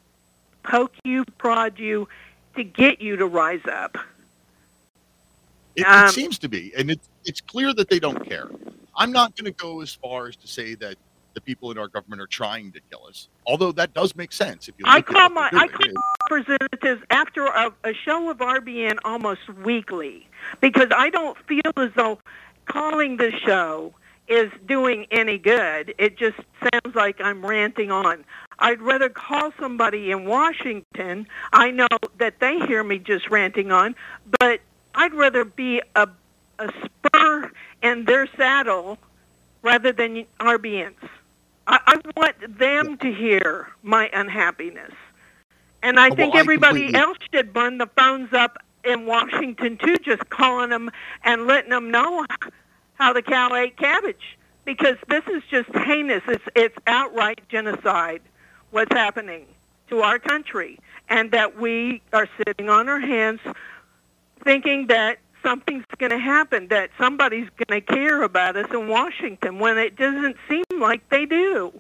poke 0.63 0.93
you, 1.03 1.25
prod 1.37 1.79
you, 1.79 2.07
to 2.55 2.63
get 2.63 3.01
you 3.01 3.15
to 3.17 3.25
rise 3.25 3.65
up. 3.71 3.97
It, 5.75 5.85
um, 5.85 6.07
it 6.07 6.11
seems 6.11 6.39
to 6.39 6.49
be, 6.49 6.73
and 6.75 6.89
it's 6.89 7.07
it's 7.25 7.41
clear 7.41 7.73
that 7.73 7.89
they 7.89 7.99
don't 7.99 8.27
care. 8.27 8.49
I'm 8.95 9.11
not 9.11 9.35
going 9.35 9.45
to 9.45 9.51
go 9.51 9.81
as 9.81 9.93
far 9.93 10.27
as 10.27 10.35
to 10.37 10.47
say 10.47 10.73
that 10.75 10.95
the 11.35 11.41
people 11.41 11.69
in 11.69 11.77
our 11.77 11.87
government 11.87 12.19
are 12.19 12.27
trying 12.27 12.71
to 12.71 12.79
kill 12.89 13.05
us, 13.07 13.27
although 13.45 13.71
that 13.73 13.93
does 13.93 14.15
make 14.15 14.33
sense. 14.33 14.67
If 14.67 14.75
you 14.79 14.85
I 14.87 15.01
call 15.01 15.29
my 15.29 15.49
I 15.53 15.67
call 15.67 15.93
representatives 16.31 17.03
after 17.11 17.45
a, 17.45 17.71
a 17.83 17.93
show 17.93 18.29
of 18.31 18.39
RBN 18.39 18.97
almost 19.05 19.47
weekly 19.49 20.27
because 20.61 20.87
I 20.95 21.11
don't 21.11 21.37
feel 21.47 21.71
as 21.75 21.91
though 21.95 22.19
calling 22.65 23.17
the 23.17 23.31
show 23.45 23.93
is 24.27 24.51
doing 24.67 25.07
any 25.11 25.37
good. 25.37 25.93
It 25.97 26.17
just 26.17 26.37
sounds 26.61 26.95
like 26.95 27.21
I'm 27.21 27.45
ranting 27.45 27.91
on. 27.91 28.25
I'd 28.59 28.81
rather 28.81 29.09
call 29.09 29.51
somebody 29.59 30.11
in 30.11 30.25
Washington. 30.25 31.27
I 31.53 31.71
know 31.71 31.87
that 32.17 32.39
they 32.39 32.59
hear 32.59 32.83
me 32.83 32.99
just 32.99 33.29
ranting 33.29 33.71
on, 33.71 33.95
but 34.39 34.61
I'd 34.95 35.13
rather 35.13 35.45
be 35.45 35.81
a, 35.95 36.09
a 36.59 36.71
spur 36.83 37.51
in 37.83 38.05
their 38.05 38.27
saddle 38.35 38.97
rather 39.61 39.91
than 39.91 40.25
RBN's. 40.39 41.09
I, 41.67 41.79
I 41.85 42.01
want 42.15 42.57
them 42.57 42.97
to 42.97 43.13
hear 43.13 43.67
my 43.83 44.09
unhappiness. 44.13 44.93
And 45.83 45.99
I 45.99 46.09
think 46.09 46.35
everybody 46.35 46.85
completely... 46.85 46.99
else 46.99 47.17
should 47.33 47.53
burn 47.53 47.77
the 47.77 47.87
phones 47.95 48.33
up 48.33 48.57
in 48.83 49.05
Washington 49.05 49.77
too, 49.77 49.95
just 49.97 50.29
calling 50.29 50.69
them 50.69 50.89
and 51.23 51.45
letting 51.45 51.69
them 51.69 51.91
know 51.91 52.25
how 52.97 53.13
the 53.13 53.21
cow 53.21 53.53
ate 53.55 53.77
cabbage 53.77 54.37
because 54.65 54.97
this 55.07 55.23
is 55.27 55.41
just 55.49 55.69
heinous. 55.73 56.21
It's 56.27 56.43
it's 56.55 56.75
outright 56.85 57.41
genocide. 57.49 58.21
What's 58.71 58.93
happening 58.93 59.45
to 59.89 60.01
our 60.01 60.19
country, 60.19 60.77
and 61.09 61.31
that 61.31 61.57
we 61.57 62.01
are 62.11 62.27
sitting 62.37 62.69
on 62.69 62.89
our 62.89 62.99
hands, 62.99 63.39
thinking 64.43 64.87
that 64.87 65.19
something's 65.41 65.85
going 65.97 66.11
to 66.11 66.19
happen, 66.19 66.67
that 66.67 66.89
somebody's 66.99 67.47
going 67.55 67.81
to 67.81 67.93
care 67.93 68.23
about 68.23 68.57
us 68.57 68.69
in 68.73 68.89
Washington 68.89 69.59
when 69.59 69.77
it 69.77 69.95
doesn't 69.95 70.35
seem 70.49 70.65
like 70.79 71.07
they 71.09 71.25
do. 71.25 71.71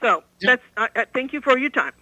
So 0.00 0.24
that's. 0.40 0.62
Uh, 0.76 0.88
thank 1.12 1.32
you 1.32 1.40
for 1.40 1.58
your 1.58 1.70
time. 1.70 1.92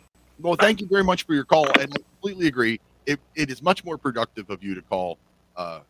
Well, 0.41 0.57
thank 0.57 0.81
you 0.81 0.87
very 0.87 1.05
much 1.05 1.25
for 1.27 1.35
your 1.35 1.45
call, 1.45 1.67
and 1.79 1.93
I 1.93 2.03
completely 2.15 2.47
agree. 2.47 2.81
It, 3.07 3.21
it 3.35 3.51
is 3.51 3.63
much 3.63 3.85
more 3.85 3.99
productive 3.99 4.49
of 4.51 4.63
you 4.63 4.75
to 4.75 4.83
call 4.83 5.19
uh, 5.57 5.81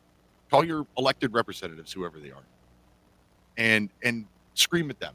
Call 0.53 0.67
your 0.67 0.87
elected 0.99 1.35
representatives, 1.35 1.95
whoever 1.95 2.21
they 2.21 2.31
are, 2.31 2.45
and 3.57 3.91
and 4.05 4.27
scream 4.55 4.91
at 4.91 5.01
them. 5.01 5.15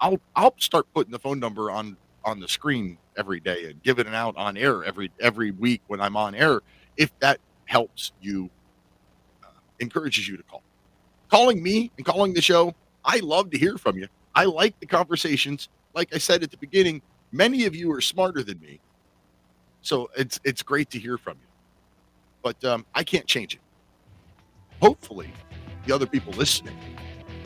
I'll 0.00 0.18
I'll 0.34 0.56
start 0.58 0.86
putting 0.92 1.12
the 1.12 1.20
phone 1.20 1.38
number 1.38 1.70
on 1.70 1.96
on 2.24 2.40
the 2.40 2.48
screen 2.48 2.98
every 3.16 3.38
day 3.38 3.66
and 3.66 3.80
giving 3.84 4.08
it 4.08 4.14
out 4.14 4.36
on 4.36 4.56
air 4.56 4.84
every 4.84 5.12
every 5.20 5.52
week 5.52 5.82
when 5.86 6.00
I'm 6.00 6.16
on 6.16 6.34
air, 6.34 6.62
if 6.96 7.16
that 7.20 7.38
helps 7.66 8.10
you, 8.20 8.50
uh, 9.44 9.48
encourages 9.78 10.26
you 10.26 10.36
to 10.36 10.42
call. 10.42 10.64
Calling 11.30 11.62
me 11.62 11.92
and 11.96 12.04
calling 12.04 12.34
the 12.34 12.42
show, 12.42 12.74
I 13.04 13.18
love 13.20 13.50
to 13.52 13.58
hear 13.58 13.78
from 13.78 13.98
you. 13.98 14.08
I 14.34 14.46
like 14.46 14.80
the 14.80 14.86
conversations. 14.86 15.68
Like 15.94 16.12
I 16.12 16.18
said 16.18 16.42
at 16.42 16.50
the 16.50 16.58
beginning, 16.58 17.02
many 17.32 17.66
of 17.66 17.76
you 17.76 17.92
are 17.92 18.00
smarter 18.00 18.42
than 18.42 18.60
me, 18.60 18.80
so 19.82 20.10
it's 20.16 20.40
it's 20.44 20.62
great 20.64 20.90
to 20.90 20.98
hear 20.98 21.18
from 21.18 21.38
you. 21.40 21.53
But 22.44 22.62
um, 22.62 22.84
I 22.94 23.02
can't 23.02 23.26
change 23.26 23.54
it. 23.54 23.60
Hopefully, 24.80 25.32
the 25.86 25.94
other 25.94 26.06
people 26.06 26.32
listening 26.34 26.76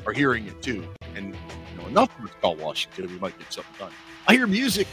are 0.04 0.12
hearing 0.12 0.46
it 0.48 0.60
too, 0.60 0.84
and 1.14 1.36
you 1.36 1.80
know 1.80 1.86
enough 1.86 2.18
of 2.18 2.24
us 2.24 2.32
call 2.42 2.56
Washington, 2.56 3.04
and 3.04 3.12
we 3.12 3.18
might 3.20 3.38
get 3.38 3.52
something 3.52 3.72
done. 3.78 3.92
I 4.26 4.34
hear 4.34 4.48
music. 4.48 4.88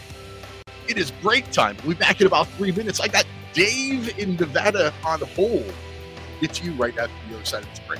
It 0.88 1.00
is 1.00 1.10
break 1.10 1.50
time. 1.52 1.76
We'll 1.84 1.96
be 1.96 2.00
back 2.00 2.22
in 2.22 2.28
about 2.28 2.48
three 2.50 2.72
minutes. 2.72 3.00
I 3.00 3.08
got 3.08 3.26
Dave 3.54 4.18
in 4.20 4.36
Nevada 4.36 4.94
on 5.04 5.22
hold. 5.22 5.74
Get 6.40 6.54
to 6.54 6.66
you 6.66 6.74
right 6.74 6.96
after 6.96 7.14
the 7.28 7.38
other 7.38 7.46
side 7.46 7.64
of 7.64 7.70
this 7.70 7.80
break. 7.80 8.00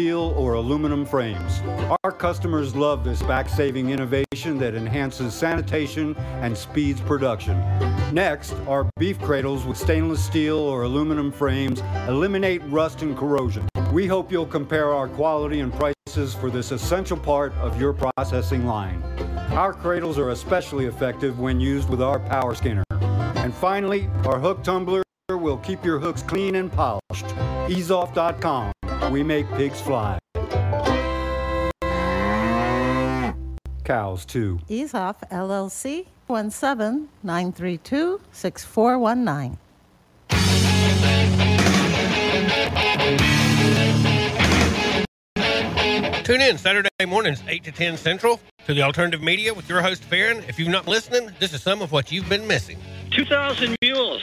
or 0.00 0.54
aluminum 0.54 1.04
frames. 1.04 1.60
Our 2.02 2.12
customers 2.12 2.74
love 2.74 3.04
this 3.04 3.22
back 3.22 3.46
saving 3.46 3.90
innovation 3.90 4.56
that 4.58 4.74
enhances 4.74 5.34
sanitation 5.34 6.16
and 6.40 6.56
speeds 6.56 6.98
production. 7.02 7.60
Next, 8.10 8.54
our 8.66 8.88
beef 8.98 9.20
cradles 9.20 9.66
with 9.66 9.76
stainless 9.76 10.24
steel 10.24 10.56
or 10.56 10.84
aluminum 10.84 11.30
frames 11.30 11.80
eliminate 12.08 12.62
rust 12.68 13.02
and 13.02 13.14
corrosion. 13.14 13.68
We 13.92 14.06
hope 14.06 14.32
you'll 14.32 14.46
compare 14.46 14.94
our 14.94 15.08
quality 15.08 15.60
and 15.60 15.70
prices 15.70 16.34
for 16.34 16.48
this 16.48 16.72
essential 16.72 17.18
part 17.18 17.52
of 17.56 17.78
your 17.78 17.92
processing 17.92 18.64
line. 18.64 19.02
Our 19.50 19.74
cradles 19.74 20.18
are 20.18 20.30
especially 20.30 20.86
effective 20.86 21.38
when 21.38 21.60
used 21.60 21.90
with 21.90 22.00
our 22.00 22.18
power 22.18 22.54
skinner. 22.54 22.84
And 22.92 23.52
finally, 23.52 24.08
our 24.24 24.38
hook 24.38 24.64
tumbler 24.64 25.02
will 25.28 25.58
keep 25.58 25.84
your 25.84 25.98
hooks 25.98 26.22
clean 26.22 26.54
and 26.54 26.72
polished. 26.72 27.26
Easeoff.com. 27.68 28.72
We 29.10 29.22
make 29.22 29.50
pigs 29.52 29.80
fly. 29.80 30.18
Cows 33.84 34.24
too. 34.24 34.60
Ease 34.68 34.94
Off 34.94 35.20
LLC 35.30 36.06
17932 36.28 38.20
6419. 38.30 39.58
Tune 46.24 46.40
in 46.40 46.56
Saturday 46.56 46.88
mornings, 47.06 47.42
8 47.48 47.64
to 47.64 47.72
10 47.72 47.96
Central, 47.96 48.40
to 48.66 48.74
the 48.74 48.82
alternative 48.82 49.22
media 49.22 49.52
with 49.52 49.68
your 49.68 49.82
host, 49.82 50.04
Farron. 50.04 50.44
If 50.48 50.58
you've 50.58 50.68
not 50.68 50.86
listening, 50.86 51.30
this 51.38 51.52
is 51.52 51.62
some 51.62 51.82
of 51.82 51.92
what 51.92 52.12
you've 52.12 52.28
been 52.28 52.46
missing. 52.46 52.78
2,000 53.10 53.76
mules, 53.82 54.22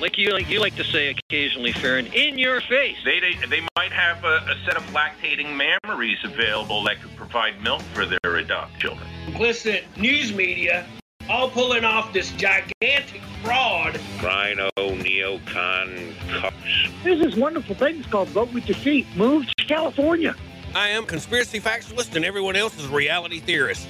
like 0.00 0.18
you 0.18 0.30
like 0.32 0.48
you 0.50 0.60
like 0.60 0.76
to 0.76 0.84
say 0.84 1.08
occasionally, 1.08 1.72
Farron, 1.72 2.06
in 2.06 2.38
your 2.38 2.60
face. 2.60 2.96
They, 3.04 3.20
they, 3.20 3.34
they 3.46 3.66
might 3.76 3.92
have 3.92 4.24
a, 4.24 4.36
a 4.48 4.56
set 4.64 4.76
of 4.76 4.82
lactating 4.86 5.56
mammaries 5.56 6.22
available 6.24 6.84
that 6.84 7.00
could 7.00 7.16
provide 7.16 7.62
milk 7.62 7.82
for 7.94 8.04
their 8.04 8.36
adopted 8.36 8.80
children. 8.80 9.08
Implicit 9.26 9.84
news 9.96 10.34
media 10.34 10.86
all 11.28 11.50
pulling 11.50 11.84
off 11.84 12.12
this 12.12 12.30
gigantic 12.32 13.20
fraud. 13.42 13.98
Rhino, 14.22 14.70
neocon, 14.76 16.14
cups. 16.40 16.56
There's 17.02 17.20
this 17.20 17.34
wonderful 17.34 17.74
thing 17.74 17.98
it's 17.98 18.08
called 18.08 18.28
Vote 18.28 18.52
with 18.52 18.68
Your 18.68 18.76
Feet. 18.76 19.06
Move 19.16 19.46
to 19.56 19.64
California. 19.64 20.34
I 20.76 20.88
am 20.88 21.06
conspiracy 21.06 21.58
factualist 21.58 22.16
and 22.16 22.24
everyone 22.26 22.54
else 22.54 22.78
is 22.78 22.86
reality 22.88 23.40
theorist. 23.40 23.88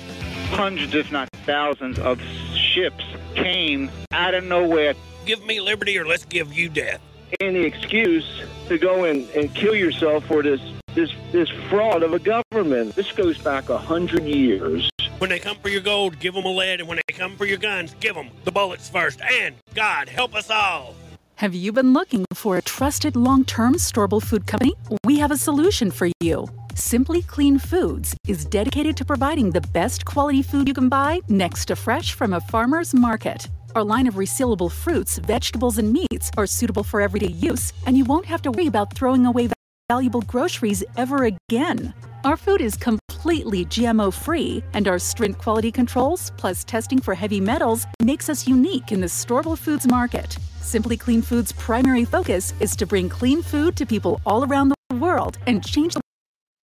Hundreds, 0.51 0.95
if 0.95 1.11
not 1.11 1.29
thousands, 1.45 1.99
of 1.99 2.21
ships 2.55 3.05
came 3.35 3.91
out 4.13 4.35
of 4.35 4.45
nowhere. 4.45 4.95
Give 5.25 5.45
me 5.45 5.61
liberty 5.61 5.99
or 5.99 6.07
let's 6.07 6.25
give 6.25 6.53
you 6.53 6.69
death. 6.69 7.01
Any 7.41 7.65
excuse 7.65 8.41
to 8.69 8.79
go 8.79 9.03
and, 9.03 9.29
and 9.31 9.53
kill 9.53 9.75
yourself 9.75 10.27
for 10.27 10.45
this 10.45 10.61
this 10.95 11.11
this 11.33 11.49
fraud 11.69 12.05
of 12.05 12.13
a 12.13 12.21
government. 12.21 12.95
This 12.95 13.11
goes 13.11 13.37
back 13.37 13.69
a 13.69 13.79
hundred 13.79 14.23
years. 14.23 14.89
When 15.19 15.29
they 15.29 15.41
come 15.41 15.57
for 15.57 15.71
your 15.71 15.81
gold, 15.81 16.21
give 16.21 16.35
them 16.35 16.45
a 16.45 16.53
lead, 16.53 16.79
and 16.79 16.89
when 16.89 17.01
they 17.09 17.15
come 17.15 17.37
for 17.37 17.47
your 17.47 17.59
guns, 17.59 17.97
give 17.99 18.15
them 18.15 18.31
the 18.45 18.53
bullets 18.53 18.89
first. 18.89 19.21
And 19.23 19.57
God 19.75 20.09
help 20.09 20.37
us 20.37 20.51
all. 20.51 20.95
Have 21.35 21.53
you 21.53 21.73
been 21.73 21.93
looking 21.93 22.25
for 22.33 22.57
a 22.57 22.63
trusted 22.63 23.17
long 23.17 23.45
term 23.45 23.75
storable 23.75 24.23
food 24.23 24.47
company? 24.47 24.75
We 25.03 25.19
have 25.19 25.33
a 25.33 25.37
solution 25.37 25.91
for 25.91 26.09
you. 26.21 26.47
Simply 26.77 27.23
Clean 27.23 27.59
Foods 27.59 28.15
is 28.29 28.45
dedicated 28.45 28.99
to 28.99 29.05
providing 29.07 29.49
the 29.51 29.63
best 29.73 30.05
quality 30.05 30.43
food 30.43 30.69
you 30.69 30.75
can 30.75 30.91
buy 30.91 31.23
next 31.27 31.65
to 31.67 31.75
fresh 31.75 32.13
from 32.13 32.35
a 32.35 32.41
farmer's 32.41 32.93
market. 32.93 33.49
Our 33.75 33.83
line 33.83 34.07
of 34.07 34.17
resealable 34.17 34.71
fruits, 34.71 35.17
vegetables, 35.17 35.79
and 35.79 35.91
meats 35.91 36.31
are 36.37 36.47
suitable 36.47 36.85
for 36.85 37.01
everyday 37.01 37.33
use, 37.33 37.73
and 37.87 37.97
you 37.97 38.05
won't 38.05 38.27
have 38.27 38.43
to 38.43 38.51
worry 38.51 38.67
about 38.67 38.93
throwing 38.95 39.25
away 39.25 39.49
valuable 39.89 40.21
groceries 40.21 40.85
ever 40.99 41.25
again. 41.25 41.95
Our 42.25 42.37
food 42.37 42.61
is 42.61 42.77
completely 42.77 43.65
GMO 43.65 44.13
free, 44.13 44.63
and 44.75 44.87
our 44.87 44.99
strict 44.99 45.39
quality 45.39 45.73
controls 45.73 46.31
plus 46.37 46.63
testing 46.63 47.01
for 47.01 47.15
heavy 47.15 47.41
metals 47.41 47.87
makes 48.03 48.29
us 48.29 48.47
unique 48.47 48.93
in 48.93 49.01
the 49.01 49.07
storable 49.07 49.57
foods 49.57 49.87
market. 49.87 50.37
Simply 50.61 50.99
Clean 50.99 51.23
Foods' 51.23 51.53
primary 51.53 52.05
focus 52.05 52.53
is 52.61 52.77
to 52.77 52.85
bring 52.85 53.09
clean 53.09 53.41
food 53.43 53.77
to 53.77 53.87
people 53.87 54.21
all 54.27 54.45
around 54.45 54.69
the 54.69 54.97
world 54.97 55.39
and 55.47 55.65
change 55.65 55.95
the 55.95 56.01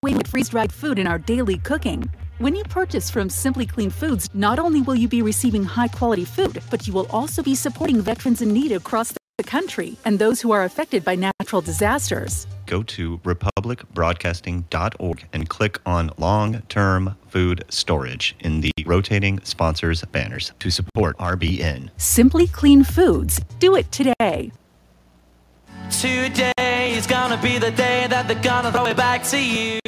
we 0.03 0.13
freeze 0.25 0.49
dried 0.49 0.71
food 0.71 0.99
in 0.99 1.07
our 1.07 1.17
daily 1.17 1.57
cooking. 1.59 2.11
When 2.37 2.55
you 2.55 2.63
purchase 2.65 3.09
from 3.09 3.29
Simply 3.29 3.65
Clean 3.65 3.89
Foods, 3.89 4.29
not 4.33 4.59
only 4.59 4.81
will 4.81 4.95
you 4.95 5.07
be 5.07 5.21
receiving 5.21 5.63
high 5.63 5.87
quality 5.87 6.25
food, 6.25 6.61
but 6.69 6.85
you 6.85 6.93
will 6.93 7.07
also 7.09 7.41
be 7.41 7.55
supporting 7.55 8.01
veterans 8.01 8.41
in 8.41 8.51
need 8.51 8.73
across 8.73 9.13
the 9.37 9.43
country 9.45 9.95
and 10.03 10.19
those 10.19 10.41
who 10.41 10.51
are 10.51 10.65
affected 10.65 11.05
by 11.05 11.15
natural 11.15 11.61
disasters. 11.61 12.45
Go 12.65 12.83
to 12.83 13.17
republicbroadcasting.org 13.19 15.25
and 15.31 15.49
click 15.49 15.79
on 15.85 16.11
long 16.17 16.61
term 16.69 17.15
food 17.29 17.63
storage 17.69 18.35
in 18.41 18.61
the 18.61 18.71
rotating 18.85 19.39
sponsors 19.43 20.03
banners 20.11 20.51
to 20.59 20.69
support 20.69 21.17
RBN. 21.17 21.89
Simply 21.97 22.47
Clean 22.47 22.83
Foods. 22.83 23.39
Do 23.59 23.75
it 23.75 23.91
today. 23.91 24.51
Today 25.89 26.72
is 26.93 27.07
gonna 27.07 27.41
be 27.41 27.57
the 27.57 27.71
day 27.71 28.05
that 28.07 28.27
they're 28.27 28.43
gonna 28.43 28.71
throw 28.71 28.85
it 28.85 28.95
back 28.95 29.23
to 29.23 29.39
you. 29.39 29.79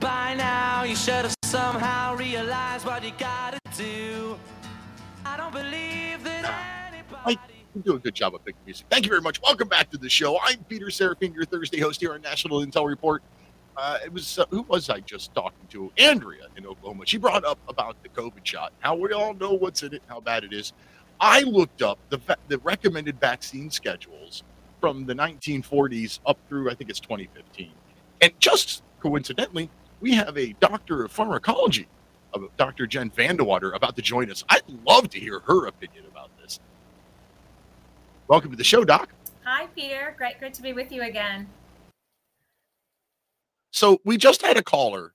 By 0.00 0.34
now, 0.34 0.82
you 0.82 0.96
should 0.96 1.24
have 1.26 1.34
somehow 1.44 2.16
realized 2.16 2.84
what 2.84 3.04
you 3.04 3.12
gotta 3.16 3.58
do. 3.76 4.36
I 5.24 5.36
don't 5.36 5.52
believe 5.52 6.24
that 6.24 6.92
anybody. 6.92 7.38
You 7.72 7.82
do 7.82 7.94
a 7.94 7.98
good 8.00 8.16
job 8.16 8.34
of 8.34 8.44
picking 8.44 8.60
music. 8.66 8.86
Thank 8.90 9.04
you 9.04 9.10
very 9.10 9.22
much. 9.22 9.40
Welcome 9.40 9.68
back 9.68 9.90
to 9.90 9.98
the 9.98 10.08
show. 10.08 10.40
I'm 10.42 10.58
Peter 10.64 10.86
Serafine, 10.86 11.32
your 11.32 11.44
Thursday 11.44 11.78
host 11.78 12.00
here 12.00 12.14
on 12.14 12.22
National 12.22 12.66
Intel 12.66 12.88
Report. 12.88 13.22
Uh, 13.76 13.98
it 14.04 14.12
was 14.12 14.40
uh, 14.40 14.46
who 14.50 14.62
was 14.62 14.90
I 14.90 14.98
just 15.00 15.32
talking 15.36 15.68
to? 15.68 15.92
Andrea 15.98 16.48
in 16.56 16.66
Oklahoma. 16.66 17.06
She 17.06 17.16
brought 17.16 17.44
up 17.44 17.60
about 17.68 18.02
the 18.02 18.08
COVID 18.08 18.44
shot. 18.44 18.72
How 18.80 18.96
we 18.96 19.12
all 19.12 19.34
know 19.34 19.52
what's 19.52 19.84
in 19.84 19.94
it, 19.94 20.02
how 20.08 20.18
bad 20.18 20.42
it 20.42 20.52
is. 20.52 20.72
I 21.20 21.42
looked 21.42 21.80
up 21.80 22.00
the 22.08 22.18
the 22.48 22.58
recommended 22.58 23.20
vaccine 23.20 23.70
schedules 23.70 24.42
from 24.80 25.06
the 25.06 25.14
1940s 25.14 26.20
up 26.26 26.38
through 26.48 26.70
I 26.70 26.74
think 26.74 26.90
it's 26.90 27.00
2015, 27.00 27.70
and 28.20 28.32
just 28.38 28.82
coincidentally, 29.00 29.70
we 30.00 30.12
have 30.14 30.36
a 30.36 30.52
doctor 30.60 31.04
of 31.04 31.12
pharmacology, 31.12 31.88
Dr. 32.56 32.86
Jen 32.86 33.10
VanDeWater, 33.10 33.74
about 33.74 33.96
to 33.96 34.02
join 34.02 34.30
us. 34.30 34.44
I'd 34.48 34.62
love 34.84 35.08
to 35.10 35.18
hear 35.18 35.40
her 35.40 35.66
opinion 35.66 36.04
about 36.10 36.30
this. 36.40 36.60
Welcome 38.28 38.50
to 38.50 38.56
the 38.56 38.64
show, 38.64 38.84
Doc. 38.84 39.10
Hi, 39.44 39.66
Peter. 39.74 40.14
Great, 40.16 40.38
great 40.38 40.54
to 40.54 40.62
be 40.62 40.72
with 40.72 40.92
you 40.92 41.02
again. 41.02 41.48
So 43.72 43.98
we 44.04 44.16
just 44.16 44.42
had 44.42 44.56
a 44.56 44.62
caller 44.62 45.14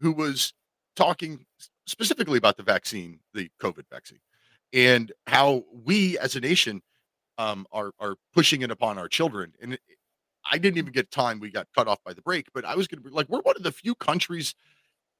who 0.00 0.12
was 0.12 0.52
talking 0.96 1.44
specifically 1.86 2.38
about 2.38 2.56
the 2.56 2.62
vaccine, 2.62 3.18
the 3.34 3.50
COVID 3.60 3.84
vaccine, 3.90 4.20
and 4.72 5.12
how 5.26 5.64
we 5.84 6.18
as 6.18 6.36
a 6.36 6.40
nation 6.40 6.82
um, 7.38 7.66
are 7.72 7.92
are 7.98 8.16
pushing 8.34 8.62
it 8.62 8.70
upon 8.70 8.98
our 8.98 9.08
children. 9.08 9.52
And 9.62 9.74
it, 9.74 9.80
I 10.50 10.58
didn't 10.58 10.78
even 10.78 10.92
get 10.92 11.10
time; 11.10 11.40
we 11.40 11.50
got 11.50 11.68
cut 11.74 11.88
off 11.88 12.02
by 12.04 12.12
the 12.12 12.22
break. 12.22 12.48
But 12.52 12.64
I 12.64 12.74
was 12.74 12.86
going 12.88 13.02
to 13.02 13.08
be 13.08 13.14
like, 13.14 13.28
we're 13.28 13.40
one 13.40 13.56
of 13.56 13.62
the 13.62 13.72
few 13.72 13.94
countries 13.94 14.54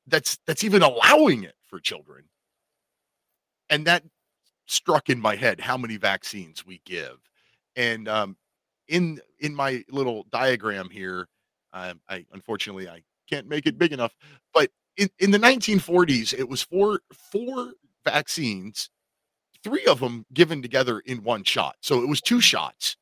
that's 0.07 0.39
that's 0.47 0.65
even 0.65 0.83
allowing 0.83 1.45
it 1.45 1.55
for 1.67 1.81
children. 1.81 2.25
And 3.71 3.87
that 3.87 4.05
struck 4.67 5.09
in 5.11 5.21
my 5.21 5.37
head 5.37 5.61
how 5.61 5.77
many 5.77 5.97
vaccines 5.97 6.67
we 6.67 6.81
give. 6.85 7.19
And 7.77 8.09
um, 8.09 8.37
in 8.89 9.21
in 9.41 9.55
my 9.55 9.85
little 9.91 10.27
diagram 10.33 10.91
here, 10.91 11.29
um, 11.73 12.01
I 12.09 12.25
unfortunately 12.33 12.89
I 12.89 13.03
can't 13.29 13.49
make 13.49 13.67
it 13.67 13.79
big 13.79 13.93
enough, 13.93 14.15
but 14.55 14.71
in, 14.97 15.09
in 15.21 15.31
the 15.31 15.39
1940s, 15.39 16.35
it 16.39 16.49
was 16.49 16.63
four 16.63 17.01
four 17.13 17.73
vaccines, 18.05 18.91
three 19.65 19.85
of 19.87 20.01
them 20.01 20.25
given 20.33 20.63
together 20.63 21.01
in 21.01 21.23
one 21.23 21.45
shot. 21.45 21.77
So 21.81 22.03
it 22.03 22.09
was 22.09 22.21
two 22.21 22.41
shots 22.41 22.97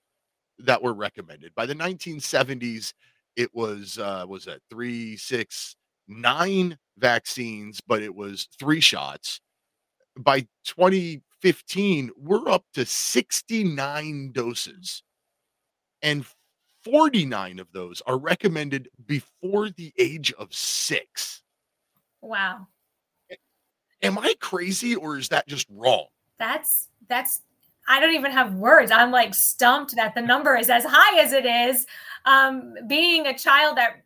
that 0.58 0.82
were 0.82 0.94
recommended. 0.94 1.54
By 1.54 1.66
the 1.66 1.74
1970s, 1.74 2.92
it 3.36 3.54
was 3.54 3.98
uh, 3.98 4.24
was 4.26 4.44
that 4.46 4.60
three, 4.70 5.16
six, 5.16 5.76
nine 6.08 6.78
vaccines, 6.98 7.80
but 7.86 8.02
it 8.02 8.14
was 8.14 8.48
three 8.58 8.80
shots. 8.80 9.40
By 10.18 10.46
2015, 10.64 12.10
we're 12.16 12.48
up 12.48 12.64
to 12.72 12.86
69 12.86 14.32
doses, 14.32 15.02
and 16.00 16.24
49 16.84 17.58
of 17.58 17.70
those 17.72 18.00
are 18.06 18.16
recommended 18.16 18.88
before 19.06 19.68
the 19.68 19.92
age 19.98 20.32
of 20.34 20.54
six. 20.54 21.42
Wow. 22.22 22.68
Am 24.02 24.18
I 24.18 24.34
crazy 24.40 24.94
or 24.94 25.18
is 25.18 25.28
that 25.30 25.48
just 25.48 25.66
wrong? 25.68 26.06
That's 26.38 26.88
that's 27.08 27.42
I 27.88 28.00
don't 28.00 28.14
even 28.14 28.32
have 28.32 28.54
words. 28.54 28.90
I'm 28.90 29.10
like 29.10 29.34
stumped 29.34 29.94
that 29.96 30.14
the 30.14 30.22
number 30.22 30.56
is 30.56 30.70
as 30.70 30.84
high 30.86 31.20
as 31.20 31.32
it 31.32 31.46
is. 31.46 31.86
Um, 32.24 32.74
being 32.88 33.26
a 33.26 33.38
child 33.38 33.76
that 33.76 34.02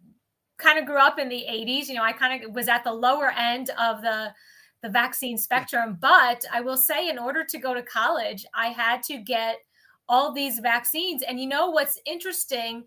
kind 0.58 0.78
of 0.78 0.84
grew 0.84 0.98
up 0.98 1.18
in 1.18 1.30
the 1.30 1.46
80s, 1.48 1.88
you 1.88 1.94
know, 1.94 2.02
I 2.02 2.12
kind 2.12 2.44
of 2.44 2.52
was 2.52 2.68
at 2.68 2.84
the 2.84 2.92
lower 2.92 3.30
end 3.30 3.70
of 3.78 4.02
the 4.02 4.32
the 4.82 4.88
vaccine 4.88 5.36
spectrum. 5.36 5.98
But 6.00 6.44
I 6.52 6.60
will 6.60 6.76
say, 6.76 7.08
in 7.08 7.18
order 7.18 7.44
to 7.44 7.58
go 7.58 7.74
to 7.74 7.82
college, 7.82 8.46
I 8.54 8.68
had 8.68 9.02
to 9.04 9.18
get 9.18 9.58
all 10.08 10.32
these 10.32 10.58
vaccines. 10.58 11.22
And 11.22 11.38
you 11.38 11.46
know 11.46 11.70
what's 11.70 12.00
interesting? 12.06 12.84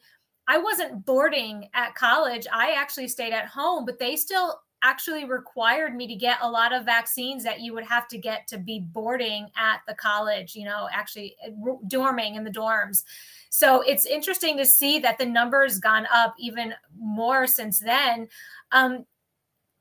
I 0.47 0.57
wasn't 0.57 1.05
boarding 1.05 1.69
at 1.73 1.95
college. 1.95 2.47
I 2.51 2.71
actually 2.71 3.07
stayed 3.07 3.31
at 3.31 3.45
home, 3.45 3.85
but 3.85 3.99
they 3.99 4.15
still 4.15 4.59
actually 4.83 5.25
required 5.25 5.95
me 5.95 6.05
to 6.07 6.15
get 6.15 6.37
a 6.41 6.49
lot 6.49 6.73
of 6.73 6.85
vaccines 6.85 7.43
that 7.43 7.61
you 7.61 7.73
would 7.73 7.85
have 7.85 8.07
to 8.09 8.17
get 8.17 8.47
to 8.47 8.57
be 8.57 8.79
boarding 8.79 9.47
at 9.55 9.79
the 9.87 9.93
college, 9.95 10.55
you 10.55 10.65
know, 10.65 10.87
actually 10.91 11.35
uh, 11.45 11.49
dorming 11.87 12.35
in 12.35 12.43
the 12.43 12.51
dorms. 12.51 13.03
So 13.49 13.81
it's 13.81 14.05
interesting 14.05 14.57
to 14.57 14.65
see 14.65 14.99
that 14.99 15.17
the 15.17 15.25
number's 15.25 15.79
gone 15.79 16.05
up 16.13 16.35
even 16.37 16.73
more 16.99 17.47
since 17.47 17.79
then. 17.79 18.27
Um, 18.71 19.05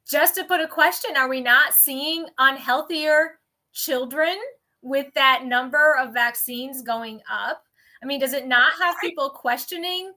just 0.09 0.35
to 0.37 0.45
put 0.45 0.61
a 0.61 0.69
question, 0.69 1.17
are 1.17 1.29
we 1.29 1.41
not 1.41 1.75
seeing 1.75 2.27
unhealthier 2.39 3.39
children 3.73 4.37
with 4.83 5.13
that 5.15 5.45
number 5.45 5.97
of 5.97 6.15
vaccines 6.15 6.83
going 6.83 7.21
up? 7.31 7.65
I 8.03 8.07
mean, 8.07 8.21
does 8.21 8.33
it 8.33 8.47
not 8.47 8.73
have 8.81 8.97
people 9.01 9.31
questioning 9.31 10.13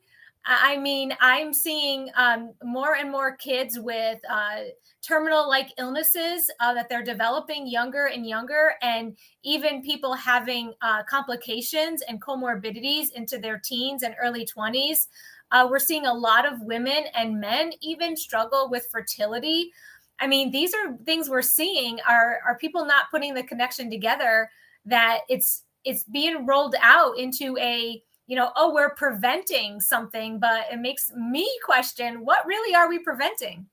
I 0.46 0.78
mean, 0.78 1.16
I'm 1.22 1.54
seeing 1.54 2.10
um, 2.16 2.54
more 2.64 2.96
and 2.96 3.12
more 3.12 3.36
kids 3.36 3.80
with 3.80 4.20
uh, 4.30 4.58
terminal 5.02 5.50
like 5.50 5.72
illnesses 5.80 6.52
uh, 6.60 6.74
that 6.76 6.88
they're 6.88 7.04
developing 7.04 7.68
younger 7.68 8.08
and 8.08 8.28
younger, 8.28 8.74
and 8.84 9.18
even 9.44 9.82
people 9.82 10.14
having 10.14 10.74
uh, 10.84 11.02
complications 11.04 12.04
and 12.08 12.22
comorbidities 12.22 13.12
into 13.16 13.40
their 13.40 13.60
teens 13.64 14.04
and 14.04 14.16
early 14.22 14.46
20s. 14.46 15.08
Uh, 15.52 15.68
we're 15.70 15.80
seeing 15.80 16.06
a 16.06 16.14
lot 16.14 16.46
of 16.46 16.62
women 16.62 17.06
and 17.16 17.40
men 17.40 17.72
even 17.82 18.16
struggle 18.16 18.70
with 18.70 18.88
fertility. 18.92 19.72
I 20.20 20.28
mean, 20.28 20.52
these 20.52 20.74
are 20.76 20.96
things 21.06 21.28
we're 21.28 21.42
seeing. 21.42 22.00
Are 22.08 22.40
are 22.46 22.58
people 22.58 22.86
not 22.86 23.10
putting 23.10 23.34
the 23.34 23.44
connection 23.44 23.90
together 23.90 24.50
that 24.86 25.22
it's 25.28 25.64
it's 25.84 26.04
being 26.04 26.46
rolled 26.46 26.76
out 26.82 27.18
into 27.18 27.58
a 27.58 28.02
you 28.28 28.36
know, 28.36 28.52
oh, 28.56 28.74
we're 28.74 28.96
preventing 28.96 29.80
something, 29.80 30.40
but 30.40 30.66
it 30.72 30.80
makes 30.80 31.12
me 31.16 31.50
question 31.64 32.26
what 32.26 32.46
really 32.46 32.76
are 32.76 32.90
we 32.90 33.00
preventing? 33.00 33.68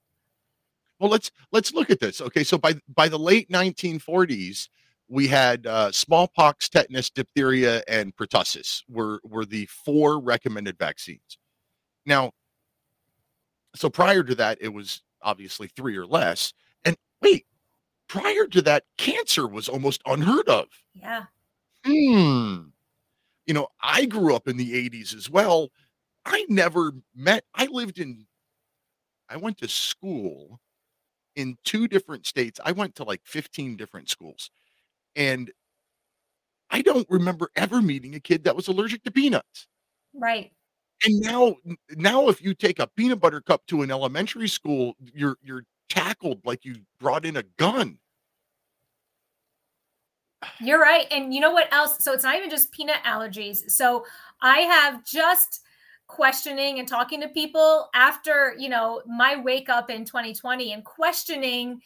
Well, 0.98 1.10
let's 1.10 1.30
let's 1.52 1.72
look 1.72 1.90
at 1.90 2.00
this. 2.00 2.20
Okay, 2.20 2.44
so 2.44 2.58
by 2.58 2.74
by 2.94 3.08
the 3.08 3.18
late 3.18 3.50
1940s, 3.50 4.68
we 5.08 5.26
had 5.26 5.66
uh, 5.66 5.90
smallpox, 5.90 6.68
tetanus, 6.68 7.10
diphtheria, 7.10 7.82
and 7.88 8.14
pertussis 8.14 8.82
were 8.88 9.20
were 9.24 9.44
the 9.44 9.66
four 9.66 10.20
recommended 10.20 10.78
vaccines. 10.78 11.38
Now, 12.04 12.32
so 13.74 13.88
prior 13.88 14.22
to 14.22 14.34
that, 14.36 14.58
it 14.60 14.68
was 14.68 15.02
obviously 15.22 15.68
three 15.68 15.96
or 15.96 16.06
less. 16.06 16.52
And 16.84 16.96
wait, 17.22 17.46
prior 18.06 18.46
to 18.48 18.62
that, 18.62 18.84
cancer 18.98 19.46
was 19.46 19.68
almost 19.68 20.02
unheard 20.06 20.48
of. 20.48 20.66
Yeah. 20.94 21.24
Hmm 21.84 22.72
you 23.46 23.54
know, 23.54 23.68
I 23.80 24.06
grew 24.06 24.34
up 24.34 24.48
in 24.48 24.56
the 24.56 24.74
80s 24.74 25.14
as 25.14 25.30
well. 25.30 25.70
I 26.24 26.46
never 26.48 26.92
met, 27.14 27.44
I 27.54 27.66
lived 27.66 27.98
in, 27.98 28.26
I 29.28 29.36
went 29.36 29.58
to 29.58 29.68
school 29.68 30.60
in 31.36 31.58
two 31.64 31.88
different 31.88 32.26
states. 32.26 32.60
I 32.64 32.72
went 32.72 32.94
to 32.96 33.04
like 33.04 33.22
15 33.24 33.76
different 33.76 34.10
schools. 34.10 34.50
And 35.16 35.52
I 36.70 36.82
don't 36.82 37.06
remember 37.10 37.50
ever 37.56 37.82
meeting 37.82 38.14
a 38.14 38.20
kid 38.20 38.44
that 38.44 38.56
was 38.56 38.68
allergic 38.68 39.02
to 39.04 39.10
peanuts. 39.10 39.66
Right. 40.14 40.52
And 41.04 41.20
now, 41.20 41.56
now 41.90 42.28
if 42.28 42.40
you 42.40 42.54
take 42.54 42.78
a 42.78 42.86
peanut 42.86 43.20
butter 43.20 43.40
cup 43.40 43.66
to 43.66 43.82
an 43.82 43.90
elementary 43.90 44.48
school, 44.48 44.94
you're 45.12 45.36
you're 45.42 45.64
tackled 45.88 46.40
like 46.44 46.64
you 46.64 46.76
brought 47.00 47.26
in 47.26 47.36
a 47.36 47.42
gun. 47.58 47.98
You're 50.60 50.80
right. 50.80 51.06
And 51.10 51.32
you 51.32 51.40
know 51.40 51.52
what 51.52 51.72
else? 51.72 52.02
So 52.02 52.12
it's 52.12 52.24
not 52.24 52.36
even 52.36 52.50
just 52.50 52.72
peanut 52.72 53.02
allergies. 53.04 53.70
So 53.70 54.04
I 54.40 54.58
have 54.58 55.04
just 55.04 55.60
questioning 56.06 56.78
and 56.78 56.86
talking 56.86 57.20
to 57.20 57.28
people 57.28 57.88
after, 57.94 58.54
you 58.58 58.68
know, 58.68 59.02
my 59.06 59.40
wake 59.40 59.68
up 59.68 59.90
in 59.90 60.04
2020 60.04 60.72
and 60.72 60.84
questioning 60.84 61.80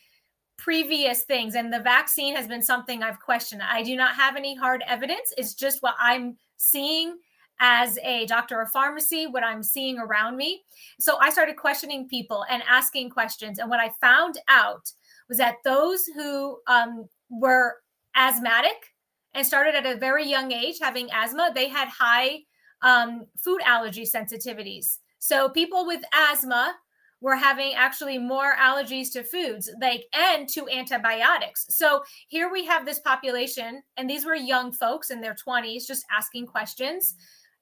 previous 0.57 1.23
things. 1.23 1.55
And 1.55 1.73
the 1.73 1.81
vaccine 1.81 2.35
has 2.35 2.49
been 2.49 2.63
something 2.63 3.03
I've 3.03 3.21
questioned. 3.21 3.63
I 3.63 3.83
do 3.83 3.95
not 3.95 4.15
have 4.17 4.37
any 4.37 4.55
hard 4.55 4.83
evidence. 4.87 5.33
It's 5.37 5.55
just 5.55 5.83
what 5.83 5.95
I'm 5.99 6.37
seeing 6.57 7.19
as 7.61 7.99
a 8.03 8.27
doctor 8.27 8.61
of 8.61 8.71
pharmacy, 8.71 9.27
what 9.27 9.45
I'm 9.45 9.63
seeing 9.63 9.99
around 9.99 10.37
me. 10.37 10.63
So 10.99 11.19
I 11.19 11.31
started 11.31 11.57
questioning 11.57 12.09
people 12.09 12.45
and 12.51 12.63
asking 12.69 13.11
questions. 13.11 13.59
And 13.59 13.71
what 13.71 13.81
I 13.81 13.91
found 14.01 14.39
out 14.49 14.91
was 15.29 15.39
that 15.39 15.57
those 15.65 16.05
who 16.15 16.59
um, 16.67 17.09
were 17.31 17.77
asthmatic 18.17 18.95
and 19.35 19.47
started 19.47 19.75
at 19.75 19.87
a 19.87 19.99
very 19.99 20.27
young 20.27 20.51
age 20.51 20.79
having 20.81 21.09
asthma, 21.13 21.53
they 21.55 21.69
had 21.69 21.89
high 21.89 22.41
um, 22.83 23.27
food 23.37 23.61
allergy 23.65 24.05
sensitivities. 24.05 24.99
So 25.19 25.49
people 25.49 25.87
with 25.87 26.03
asthma 26.13 26.75
were 27.21 27.37
having 27.37 27.75
actually 27.75 28.19
more 28.19 28.55
allergies 28.57 29.13
to 29.13 29.25
foods 29.25 29.71
like 29.81 30.05
and 30.13 30.49
to 30.51 30.69
antibiotics. 30.69 31.67
So 31.71 32.03
here 32.29 32.51
we 32.51 32.65
have 32.67 32.85
this 32.85 33.01
population 33.01 33.83
and 33.97 34.09
these 34.09 34.25
were 34.25 34.35
young 34.35 34.73
folks 34.73 35.11
in 35.11 35.21
their 35.21 35.35
20s 35.35 35.87
just 35.87 36.05
asking 36.11 36.47
questions, 36.47 37.15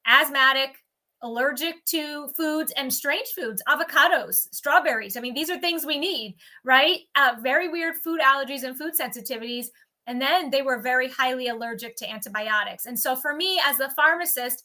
asthmatic, 0.06 0.76
allergic 1.22 1.84
to 1.86 2.28
foods 2.36 2.72
and 2.76 2.92
strange 2.92 3.28
foods, 3.28 3.62
avocados, 3.68 4.48
strawberries. 4.52 5.16
I 5.16 5.20
mean, 5.20 5.34
these 5.34 5.50
are 5.50 5.58
things 5.58 5.86
we 5.86 5.98
need, 5.98 6.36
right? 6.64 6.98
Uh, 7.16 7.36
very 7.40 7.68
weird 7.68 7.96
food 7.96 8.20
allergies 8.20 8.64
and 8.64 8.76
food 8.76 8.92
sensitivities 9.00 9.68
and 10.06 10.20
then 10.20 10.50
they 10.50 10.62
were 10.62 10.80
very 10.80 11.08
highly 11.08 11.48
allergic 11.48 11.96
to 11.96 12.10
antibiotics. 12.10 12.86
And 12.86 12.98
so 12.98 13.16
for 13.16 13.34
me 13.34 13.60
as 13.64 13.80
a 13.80 13.90
pharmacist, 13.90 14.64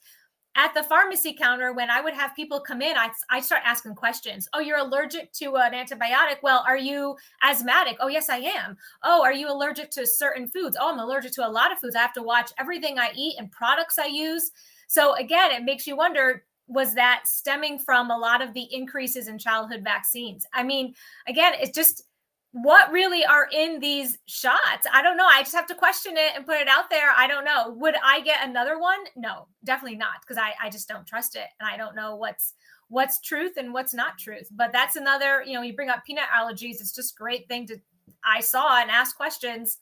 at 0.55 0.73
the 0.73 0.83
pharmacy 0.83 1.33
counter, 1.33 1.73
when 1.73 1.89
I 1.89 2.01
would 2.01 2.15
have 2.15 2.35
people 2.35 2.59
come 2.59 2.81
in, 2.81 2.97
I 2.97 3.11
I 3.29 3.39
start 3.39 3.61
asking 3.63 3.95
questions. 3.95 4.49
Oh, 4.53 4.59
you're 4.59 4.79
allergic 4.79 5.31
to 5.33 5.55
an 5.57 5.73
antibiotic? 5.73 6.37
Well, 6.41 6.63
are 6.67 6.77
you 6.77 7.15
asthmatic? 7.43 7.97
Oh, 7.99 8.07
yes, 8.07 8.29
I 8.29 8.37
am. 8.37 8.75
Oh, 9.03 9.21
are 9.23 9.31
you 9.31 9.49
allergic 9.49 9.91
to 9.91 10.07
certain 10.07 10.47
foods? 10.47 10.75
Oh, 10.79 10.91
I'm 10.91 10.99
allergic 10.99 11.33
to 11.33 11.47
a 11.47 11.49
lot 11.49 11.71
of 11.71 11.79
foods. 11.79 11.95
I 11.95 12.01
have 12.01 12.13
to 12.13 12.23
watch 12.23 12.51
everything 12.59 12.97
I 12.97 13.11
eat 13.15 13.35
and 13.37 13.51
products 13.51 13.97
I 13.99 14.07
use. 14.07 14.51
So 14.87 15.15
again, 15.15 15.51
it 15.51 15.63
makes 15.63 15.85
you 15.85 15.95
wonder 15.95 16.43
was 16.67 16.93
that 16.93 17.23
stemming 17.25 17.79
from 17.79 18.11
a 18.11 18.17
lot 18.17 18.41
of 18.43 18.53
the 18.53 18.67
increases 18.71 19.27
in 19.27 19.39
childhood 19.39 19.81
vaccines? 19.83 20.45
I 20.53 20.63
mean, 20.63 20.93
again, 21.27 21.53
it's 21.59 21.75
just 21.75 22.03
what 22.51 22.91
really 22.91 23.23
are 23.25 23.47
in 23.51 23.79
these 23.79 24.17
shots? 24.25 24.87
I 24.91 25.01
don't 25.01 25.17
know. 25.17 25.27
I 25.27 25.41
just 25.41 25.55
have 25.55 25.67
to 25.67 25.75
question 25.75 26.17
it 26.17 26.31
and 26.35 26.45
put 26.45 26.59
it 26.59 26.67
out 26.67 26.89
there. 26.89 27.11
I 27.15 27.27
don't 27.27 27.45
know. 27.45 27.75
Would 27.77 27.95
I 28.03 28.21
get 28.21 28.47
another 28.47 28.79
one? 28.79 28.99
No, 29.15 29.47
definitely 29.63 29.97
not, 29.97 30.21
because 30.21 30.37
I, 30.37 30.53
I 30.61 30.69
just 30.69 30.87
don't 30.87 31.05
trust 31.05 31.35
it. 31.35 31.47
And 31.59 31.69
I 31.69 31.77
don't 31.77 31.95
know 31.95 32.15
what's 32.15 32.53
what's 32.87 33.21
truth 33.21 33.57
and 33.57 33.71
what's 33.71 33.93
not 33.93 34.17
truth. 34.17 34.47
But 34.51 34.71
that's 34.71 34.95
another, 34.95 35.43
you 35.45 35.53
know, 35.53 35.61
you 35.61 35.75
bring 35.75 35.89
up 35.89 36.03
peanut 36.05 36.25
allergies. 36.35 36.81
It's 36.81 36.93
just 36.93 37.17
great 37.17 37.47
thing 37.47 37.67
to 37.67 37.77
I 38.23 38.41
saw 38.41 38.81
and 38.81 38.89
ask 38.89 39.15
questions. 39.15 39.77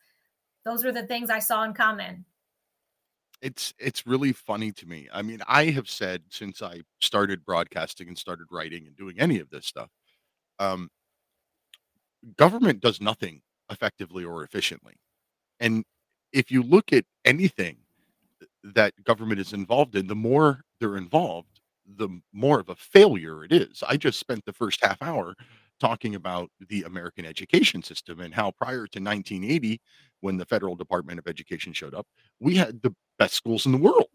Those 0.66 0.84
were 0.84 0.92
the 0.92 1.08
things 1.08 1.30
I 1.30 1.40
saw 1.40 1.64
in 1.64 1.74
common. 1.74 2.26
It's 3.42 3.74
it's 3.80 4.06
really 4.06 4.34
funny 4.34 4.72
to 4.74 4.86
me. 4.86 5.08
I 5.14 5.22
mean, 5.22 5.42
I 5.48 5.66
have 5.66 5.90
said 5.90 6.24
since 6.30 6.62
I 6.62 6.82
started 7.00 7.46
broadcasting 7.46 8.10
and 8.10 8.18
started 8.18 8.48
writing 8.52 8.88
and 8.88 8.98
doing 8.98 9.20
any 9.20 9.40
of 9.40 9.50
this 9.50 9.68
stuff, 9.68 9.90
um, 10.60 10.90
government 12.36 12.82
does 12.82 13.00
nothing 13.02 13.42
effectively 13.70 14.24
or 14.24 14.44
efficiently. 14.44 14.96
And 15.60 15.84
if 16.34 16.52
you 16.52 16.64
look 16.64 16.94
at 16.94 17.06
anything 17.26 17.78
that 18.64 18.94
government 19.04 19.40
is 19.40 19.54
involved 19.54 19.96
in, 19.96 20.08
the 20.08 20.16
more 20.16 20.62
they're 20.80 20.98
involved, 20.98 21.60
the 21.96 22.10
more 22.34 22.60
of 22.60 22.70
a 22.70 22.76
failure 22.76 23.44
it 23.44 23.52
is. 23.52 23.84
I 23.88 23.98
just 23.98 24.20
spent 24.20 24.44
the 24.46 24.54
first 24.54 24.84
half 24.84 25.02
hour 25.02 25.36
talking 25.80 26.16
about 26.16 26.50
the 26.70 26.84
American 26.84 27.26
education 27.26 27.82
system 27.82 28.20
and 28.20 28.34
how 28.34 28.52
prior 28.52 28.88
to 28.88 29.00
1980, 29.00 29.80
when 30.22 30.38
the 30.38 30.46
Federal 30.46 30.76
Department 30.76 31.20
of 31.20 31.28
Education 31.28 31.72
showed 31.72 31.94
up, 31.94 32.08
we 32.40 32.56
had 32.56 32.82
the 32.82 32.94
best 33.20 33.36
schools 33.36 33.66
in 33.66 33.72
the 33.72 33.78
world. 33.78 34.08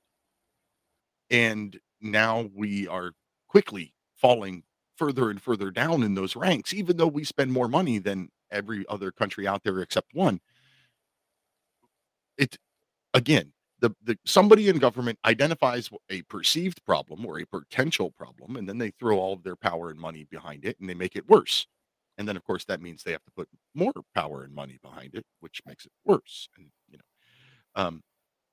And 1.31 1.79
now 2.01 2.49
we 2.55 2.89
are 2.89 3.13
quickly 3.49 3.95
falling 4.17 4.65
further 5.03 5.31
and 5.31 5.43
further 5.43 5.73
down 5.73 6.05
in 6.05 6.15
those 6.15 6.37
ranks, 6.37 6.73
even 6.73 6.97
though 6.97 7.09
we 7.09 7.25
spend 7.25 7.53
more 7.53 7.67
money 7.67 7.99
than 7.99 8.29
every 8.53 8.85
other 8.89 9.11
country 9.11 9.49
out 9.49 9.65
there 9.65 9.81
except 9.81 10.15
one. 10.15 10.41
It 12.39 12.57
again, 13.13 13.53
the, 13.81 13.91
the 14.05 14.17
somebody 14.25 14.69
in 14.69 14.79
government 14.79 15.19
identifies 15.25 15.91
a 16.09 16.23
perceived 16.23 16.85
problem 16.85 17.27
or 17.27 17.41
a 17.41 17.47
potential 17.47 18.13
problem, 18.13 18.55
and 18.55 18.69
then 18.69 18.79
they 18.79 18.91
throw 18.91 19.19
all 19.19 19.33
of 19.33 19.43
their 19.43 19.57
power 19.57 19.91
and 19.91 19.99
money 19.99 20.25
behind 20.31 20.65
it 20.65 20.79
and 20.79 20.89
they 20.89 20.95
make 20.95 21.17
it 21.17 21.29
worse. 21.29 21.67
And 22.17 22.29
then 22.29 22.37
of 22.37 22.45
course 22.45 22.65
that 22.67 22.81
means 22.81 23.03
they 23.03 23.11
have 23.11 23.25
to 23.25 23.33
put 23.33 23.49
more 23.75 23.93
power 24.15 24.45
and 24.45 24.55
money 24.55 24.79
behind 24.81 25.17
it, 25.17 25.27
which 25.41 25.61
makes 25.67 25.85
it 25.85 25.93
worse. 26.05 26.49
And 26.57 26.69
you 26.89 26.99
know, 26.99 27.83
um, 27.83 28.03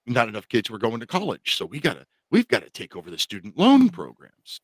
not 0.08 0.30
enough 0.30 0.48
kids 0.48 0.72
were 0.72 0.80
going 0.80 1.00
to 1.00 1.06
college. 1.06 1.58
So 1.58 1.68
we 1.68 1.80
gotta 1.80 2.08
we've 2.32 2.48
got 2.48 2.64
to 2.64 2.72
take 2.72 2.96
over 2.96 3.12
the 3.12 3.20
student 3.20 3.56
loan 3.56 3.90
programs. 3.90 4.62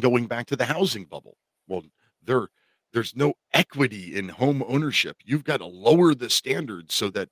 Going 0.00 0.26
back 0.26 0.46
to 0.46 0.56
the 0.56 0.64
housing 0.64 1.04
bubble. 1.04 1.36
Well, 1.68 1.82
there 2.22 2.48
there's 2.92 3.14
no 3.16 3.34
equity 3.52 4.16
in 4.16 4.28
home 4.28 4.62
ownership. 4.68 5.16
You've 5.24 5.44
got 5.44 5.58
to 5.58 5.66
lower 5.66 6.14
the 6.14 6.30
standards 6.30 6.94
so 6.94 7.10
that 7.10 7.28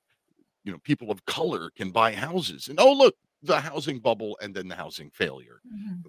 you 0.65 0.73
know 0.73 0.79
people 0.79 1.11
of 1.11 1.25
color 1.25 1.71
can 1.77 1.91
buy 1.91 2.15
houses. 2.15 2.69
And 2.69 2.79
oh 2.81 2.93
look, 2.93 3.15
the 3.43 3.61
housing 3.61 3.99
bubble 4.01 4.39
and 4.43 4.55
then 4.55 4.69
the 4.69 4.77
housing 4.77 5.11
failure. 5.11 5.61
Mhm. 5.67 6.03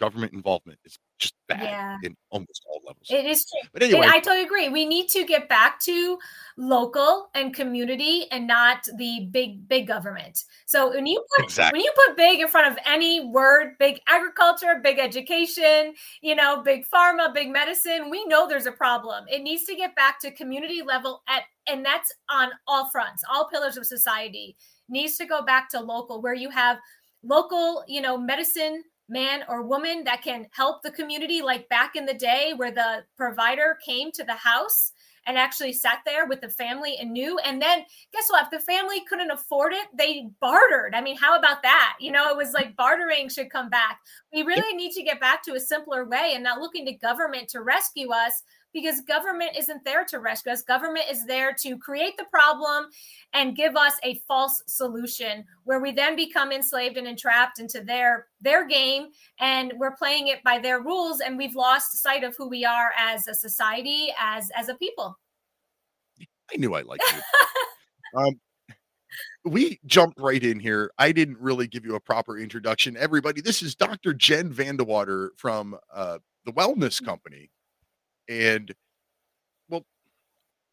Government 0.00 0.32
involvement 0.32 0.78
is 0.86 0.98
just 1.18 1.34
bad 1.46 1.62
Yeah. 1.62 1.98
in 2.02 2.16
almost 2.30 2.64
all 2.66 2.80
levels. 2.86 3.06
It 3.10 3.26
is 3.26 3.44
true. 3.44 3.68
But 3.72 3.82
And 3.82 3.92
anyway, 3.92 4.06
I 4.10 4.18
totally 4.20 4.44
agree. 4.44 4.70
We 4.70 4.86
need 4.86 5.10
to 5.10 5.24
get 5.26 5.46
back 5.46 5.78
to 5.80 6.18
local 6.56 7.28
and 7.34 7.52
community 7.54 8.26
and 8.30 8.46
not 8.46 8.88
the 8.96 9.28
big, 9.30 9.68
big 9.68 9.86
government. 9.86 10.44
So 10.64 10.88
when 10.90 11.06
you 11.06 11.22
put 11.36 11.44
Exactly. 11.44 11.78
when 11.78 11.84
you 11.84 11.92
put 12.06 12.16
big 12.16 12.40
in 12.40 12.48
front 12.48 12.72
of 12.72 12.78
any 12.86 13.26
word, 13.26 13.76
big 13.78 14.00
agriculture, 14.08 14.80
big 14.82 14.98
education, 14.98 15.94
you 16.22 16.34
know, 16.34 16.62
big 16.62 16.86
pharma, 16.88 17.34
big 17.34 17.50
medicine, 17.50 18.08
we 18.08 18.24
know 18.24 18.48
there's 18.48 18.64
a 18.66 18.72
problem. 18.72 19.26
It 19.28 19.42
needs 19.42 19.64
to 19.64 19.74
get 19.74 19.94
back 19.96 20.18
to 20.20 20.30
community 20.30 20.80
level 20.80 21.22
at 21.28 21.42
and 21.68 21.84
that's 21.84 22.10
on 22.30 22.48
all 22.66 22.88
fronts, 22.88 23.22
all 23.30 23.48
pillars 23.48 23.76
of 23.76 23.84
society. 23.84 24.56
Needs 24.88 25.18
to 25.18 25.26
go 25.26 25.42
back 25.42 25.68
to 25.70 25.80
local 25.80 26.22
where 26.22 26.34
you 26.34 26.48
have 26.48 26.78
local, 27.22 27.84
you 27.86 28.00
know, 28.00 28.16
medicine 28.16 28.82
man 29.10 29.42
or 29.48 29.62
woman 29.62 30.04
that 30.04 30.22
can 30.22 30.46
help 30.52 30.82
the 30.82 30.90
community 30.92 31.42
like 31.42 31.68
back 31.68 31.96
in 31.96 32.06
the 32.06 32.14
day 32.14 32.52
where 32.56 32.70
the 32.70 33.04
provider 33.16 33.76
came 33.84 34.10
to 34.12 34.24
the 34.24 34.34
house 34.34 34.92
and 35.26 35.36
actually 35.36 35.72
sat 35.72 35.98
there 36.06 36.26
with 36.26 36.40
the 36.40 36.48
family 36.48 36.96
and 36.98 37.12
knew. 37.12 37.38
And 37.40 37.60
then 37.60 37.84
guess 38.12 38.28
what? 38.28 38.44
If 38.44 38.50
the 38.50 38.64
family 38.64 39.04
couldn't 39.08 39.30
afford 39.30 39.72
it 39.72 39.86
they 39.96 40.28
bartered. 40.40 40.94
I 40.94 41.00
mean 41.00 41.16
how 41.16 41.38
about 41.38 41.62
that? 41.62 41.96
You 42.00 42.12
know 42.12 42.30
it 42.30 42.36
was 42.36 42.52
like 42.52 42.76
bartering 42.76 43.28
should 43.28 43.50
come 43.50 43.68
back. 43.68 44.00
We 44.32 44.42
really 44.42 44.74
need 44.76 44.92
to 44.92 45.02
get 45.02 45.20
back 45.20 45.42
to 45.44 45.54
a 45.54 45.60
simpler 45.60 46.04
way 46.06 46.32
and 46.34 46.42
not 46.42 46.60
looking 46.60 46.86
to 46.86 46.92
government 46.92 47.48
to 47.50 47.60
rescue 47.60 48.10
us 48.12 48.42
because 48.72 49.00
government 49.02 49.50
isn't 49.58 49.84
there 49.84 50.04
to 50.04 50.18
rescue 50.18 50.52
us 50.52 50.62
government 50.62 51.04
is 51.10 51.24
there 51.26 51.52
to 51.52 51.76
create 51.78 52.16
the 52.16 52.24
problem 52.24 52.86
and 53.32 53.56
give 53.56 53.76
us 53.76 53.94
a 54.04 54.20
false 54.26 54.62
solution 54.66 55.44
where 55.64 55.80
we 55.80 55.92
then 55.92 56.16
become 56.16 56.52
enslaved 56.52 56.96
and 56.96 57.06
entrapped 57.06 57.58
into 57.58 57.80
their 57.80 58.26
their 58.40 58.66
game 58.66 59.08
and 59.38 59.72
we're 59.76 59.96
playing 59.96 60.28
it 60.28 60.42
by 60.44 60.58
their 60.58 60.80
rules 60.80 61.20
and 61.20 61.36
we've 61.36 61.56
lost 61.56 62.00
sight 62.02 62.24
of 62.24 62.34
who 62.36 62.48
we 62.48 62.64
are 62.64 62.90
as 62.98 63.26
a 63.28 63.34
society 63.34 64.08
as 64.18 64.50
as 64.56 64.68
a 64.68 64.74
people 64.74 65.18
I 66.52 66.56
knew 66.56 66.74
I 66.74 66.82
liked 66.82 67.04
you. 67.14 68.20
um, 68.20 68.40
we 69.44 69.78
jumped 69.86 70.20
right 70.20 70.42
in 70.42 70.60
here. 70.60 70.90
I 70.98 71.12
didn't 71.12 71.38
really 71.38 71.66
give 71.66 71.84
you 71.84 71.94
a 71.94 72.00
proper 72.00 72.38
introduction. 72.38 72.96
Everybody, 72.96 73.40
this 73.40 73.62
is 73.62 73.74
Dr. 73.74 74.12
Jen 74.12 74.52
VanDeWater 74.52 75.30
from 75.36 75.76
uh, 75.92 76.18
the 76.44 76.52
Wellness 76.52 77.02
Company. 77.04 77.50
And, 78.30 78.72
well, 79.68 79.84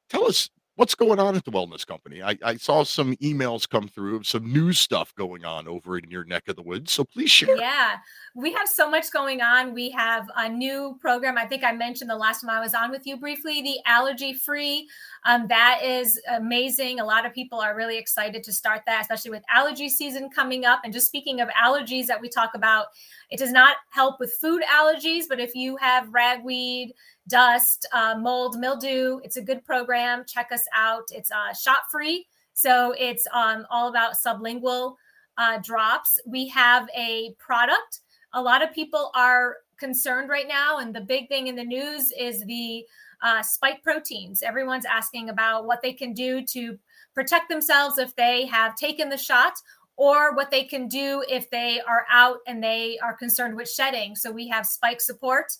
tell 0.09 0.25
us 0.25 0.49
what's 0.75 0.93
going 0.93 1.19
on 1.19 1.35
at 1.35 1.43
the 1.43 1.49
Wellness 1.49 1.87
Company. 1.87 2.21
I, 2.21 2.37
I 2.43 2.55
saw 2.55 2.83
some 2.83 3.15
emails 3.15 3.67
come 3.67 3.87
through 3.87 4.17
of 4.17 4.27
some 4.27 4.53
new 4.53 4.71
stuff 4.73 5.11
going 5.15 5.43
on 5.43 5.67
over 5.67 5.97
in 5.97 6.11
your 6.11 6.23
neck 6.23 6.47
of 6.49 6.55
the 6.55 6.61
woods. 6.61 6.91
So 6.91 7.03
please 7.03 7.31
share. 7.31 7.57
Yeah, 7.57 7.95
we 8.35 8.53
have 8.53 8.67
so 8.67 8.87
much 8.87 9.11
going 9.11 9.41
on. 9.41 9.73
We 9.73 9.89
have 9.89 10.29
a 10.35 10.47
new 10.47 10.99
program. 11.01 11.35
I 11.35 11.47
think 11.47 11.63
I 11.63 11.71
mentioned 11.71 12.11
the 12.11 12.15
last 12.15 12.41
time 12.41 12.51
I 12.51 12.59
was 12.59 12.75
on 12.75 12.91
with 12.91 13.07
you 13.07 13.17
briefly, 13.17 13.63
the 13.63 13.79
allergy 13.87 14.35
free. 14.35 14.87
Um, 15.25 15.47
that 15.47 15.81
is 15.83 16.21
amazing. 16.29 16.99
A 16.99 17.05
lot 17.05 17.25
of 17.25 17.33
people 17.33 17.59
are 17.59 17.75
really 17.75 17.97
excited 17.97 18.43
to 18.43 18.53
start 18.53 18.83
that, 18.85 19.01
especially 19.01 19.31
with 19.31 19.43
allergy 19.51 19.89
season 19.89 20.29
coming 20.29 20.63
up. 20.63 20.81
And 20.83 20.93
just 20.93 21.07
speaking 21.07 21.41
of 21.41 21.49
allergies 21.49 22.05
that 22.05 22.21
we 22.21 22.29
talk 22.29 22.51
about, 22.53 22.85
it 23.31 23.39
does 23.39 23.51
not 23.51 23.77
help 23.89 24.19
with 24.19 24.31
food 24.39 24.61
allergies, 24.71 25.23
but 25.27 25.39
if 25.39 25.55
you 25.55 25.75
have 25.77 26.07
ragweed, 26.13 26.93
dust, 27.27 27.87
uh, 27.93 28.15
mold, 28.19 28.57
mildew, 28.57 29.19
it's 29.23 29.37
a 29.37 29.41
good 29.41 29.63
program. 29.65 30.23
Check 30.27 30.51
us 30.51 30.63
out. 30.73 31.03
It's 31.11 31.31
uh, 31.31 31.53
shot 31.53 31.79
free. 31.91 32.27
So 32.53 32.93
it's 32.97 33.27
um, 33.33 33.65
all 33.69 33.89
about 33.89 34.13
sublingual 34.13 34.95
uh, 35.37 35.59
drops. 35.63 36.19
We 36.25 36.47
have 36.49 36.87
a 36.97 37.35
product. 37.37 38.01
A 38.33 38.41
lot 38.41 38.63
of 38.63 38.73
people 38.73 39.11
are 39.15 39.57
concerned 39.79 40.29
right 40.29 40.47
now, 40.47 40.79
and 40.79 40.93
the 40.93 41.01
big 41.01 41.27
thing 41.27 41.47
in 41.47 41.55
the 41.55 41.63
news 41.63 42.11
is 42.17 42.43
the 42.45 42.83
uh, 43.21 43.41
spike 43.43 43.83
proteins. 43.83 44.41
Everyone's 44.41 44.85
asking 44.85 45.29
about 45.29 45.65
what 45.65 45.81
they 45.81 45.93
can 45.93 46.13
do 46.13 46.43
to 46.47 46.77
protect 47.13 47.49
themselves 47.49 47.97
if 47.97 48.15
they 48.15 48.45
have 48.47 48.75
taken 48.75 49.09
the 49.09 49.17
shot 49.17 49.53
or 49.95 50.35
what 50.35 50.51
they 50.51 50.63
can 50.63 50.87
do 50.87 51.23
if 51.27 51.49
they 51.49 51.81
are 51.81 52.05
out 52.11 52.37
and 52.47 52.63
they 52.63 52.99
are 53.03 53.15
concerned 53.15 53.55
with 53.55 53.69
shedding. 53.69 54.15
So 54.15 54.31
we 54.31 54.47
have 54.49 54.65
spike 54.65 55.01
support. 55.01 55.51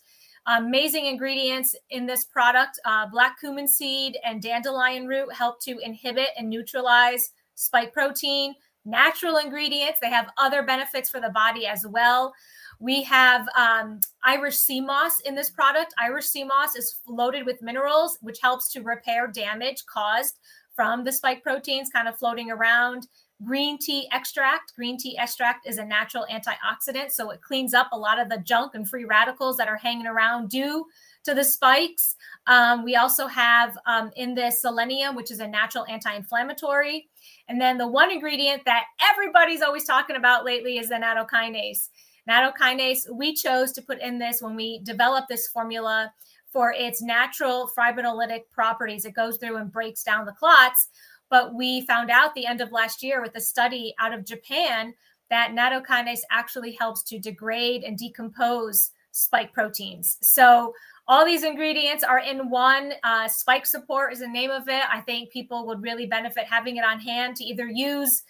Amazing 0.47 1.07
ingredients 1.07 1.75
in 1.89 2.05
this 2.05 2.23
product. 2.23 2.79
Uh, 2.85 3.05
black 3.07 3.39
cumin 3.39 3.67
seed 3.67 4.17
and 4.23 4.41
dandelion 4.41 5.05
root 5.05 5.33
help 5.33 5.61
to 5.63 5.77
inhibit 5.79 6.29
and 6.37 6.49
neutralize 6.49 7.31
spike 7.55 7.93
protein. 7.93 8.55
Natural 8.85 9.37
ingredients. 9.37 9.99
They 10.01 10.09
have 10.09 10.29
other 10.37 10.63
benefits 10.63 11.09
for 11.09 11.19
the 11.19 11.29
body 11.29 11.65
as 11.67 11.85
well. 11.85 12.33
We 12.79 13.03
have 13.03 13.45
um, 13.57 13.99
Irish 14.23 14.55
sea 14.55 14.79
moss 14.79 15.19
in 15.21 15.35
this 15.35 15.49
product. 15.49 15.93
Irish 15.99 16.27
sea 16.27 16.45
moss 16.45 16.75
is 16.77 17.01
loaded 17.07 17.45
with 17.45 17.61
minerals, 17.61 18.17
which 18.21 18.39
helps 18.41 18.71
to 18.71 18.81
repair 18.81 19.27
damage 19.27 19.83
caused 19.85 20.39
from 20.75 21.03
the 21.03 21.11
spike 21.11 21.43
proteins 21.43 21.89
kind 21.89 22.07
of 22.07 22.17
floating 22.17 22.51
around. 22.51 23.07
Green 23.43 23.77
tea 23.77 24.07
extract. 24.11 24.73
Green 24.75 24.97
tea 24.97 25.15
extract 25.17 25.67
is 25.67 25.77
a 25.77 25.85
natural 25.85 26.25
antioxidant, 26.31 27.11
so 27.11 27.29
it 27.29 27.41
cleans 27.41 27.75
up 27.75 27.87
a 27.91 27.97
lot 27.97 28.19
of 28.19 28.29
the 28.29 28.39
junk 28.39 28.73
and 28.73 28.89
free 28.89 29.05
radicals 29.05 29.57
that 29.57 29.67
are 29.67 29.77
hanging 29.77 30.07
around 30.07 30.49
due 30.49 30.85
to 31.23 31.35
the 31.35 31.43
spikes. 31.43 32.15
Um, 32.47 32.83
we 32.83 32.95
also 32.95 33.27
have 33.27 33.77
um, 33.85 34.09
in 34.15 34.33
this 34.33 34.61
selenium, 34.61 35.15
which 35.15 35.29
is 35.29 35.39
a 35.39 35.47
natural 35.47 35.85
anti 35.87 36.15
inflammatory. 36.15 37.09
And 37.47 37.61
then 37.61 37.77
the 37.77 37.87
one 37.87 38.11
ingredient 38.11 38.63
that 38.65 38.85
everybody's 39.11 39.61
always 39.61 39.83
talking 39.83 40.15
about 40.15 40.43
lately 40.43 40.79
is 40.79 40.89
the 40.89 40.95
nattokinase. 40.95 41.89
Nattokinase, 42.27 43.09
we 43.13 43.35
chose 43.35 43.71
to 43.73 43.81
put 43.83 44.01
in 44.01 44.17
this 44.17 44.41
when 44.41 44.55
we 44.55 44.79
developed 44.83 45.29
this 45.29 45.47
formula 45.47 46.11
for 46.51 46.73
its 46.75 47.01
natural 47.01 47.69
fibrinolytic 47.77 48.49
properties. 48.51 49.05
It 49.05 49.13
goes 49.13 49.37
through 49.37 49.57
and 49.57 49.71
breaks 49.71 50.03
down 50.03 50.25
the 50.25 50.31
clots. 50.31 50.89
But 51.29 51.53
we 51.53 51.81
found 51.85 52.09
out 52.09 52.33
the 52.33 52.45
end 52.45 52.61
of 52.61 52.71
last 52.71 53.03
year 53.03 53.21
with 53.21 53.35
a 53.35 53.41
study 53.41 53.93
out 53.99 54.13
of 54.13 54.25
Japan 54.25 54.93
that 55.29 55.51
nattokinase 55.51 56.21
actually 56.31 56.71
helps 56.73 57.03
to 57.03 57.19
degrade 57.19 57.83
and 57.83 57.97
decompose 57.97 58.91
spike 59.11 59.51
proteins. 59.51 60.17
So 60.21 60.73
all 61.07 61.25
these 61.25 61.43
ingredients 61.43 62.03
are 62.03 62.19
in 62.19 62.49
one. 62.49 62.93
Uh, 63.03 63.27
spike 63.27 63.65
support 63.65 64.13
is 64.13 64.19
the 64.19 64.27
name 64.27 64.51
of 64.51 64.67
it. 64.69 64.83
I 64.91 65.01
think 65.01 65.31
people 65.31 65.65
would 65.67 65.81
really 65.81 66.05
benefit 66.05 66.45
having 66.45 66.77
it 66.77 66.85
on 66.85 66.99
hand 66.99 67.35
to 67.37 67.43
either 67.43 67.67
use 67.67 68.23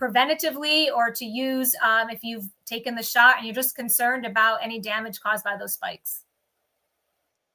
preventatively 0.00 0.88
or 0.92 1.12
to 1.12 1.24
use 1.24 1.74
um, 1.84 2.10
if 2.10 2.24
you've 2.24 2.48
taken 2.64 2.94
the 2.94 3.02
shot 3.02 3.36
and 3.36 3.46
you're 3.46 3.54
just 3.54 3.76
concerned 3.76 4.26
about 4.26 4.58
any 4.62 4.80
damage 4.80 5.20
caused 5.20 5.44
by 5.44 5.56
those 5.56 5.74
spikes. 5.74 6.24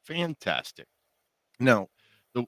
Fantastic. 0.06 0.88
Now, 1.60 1.90
the, 2.34 2.46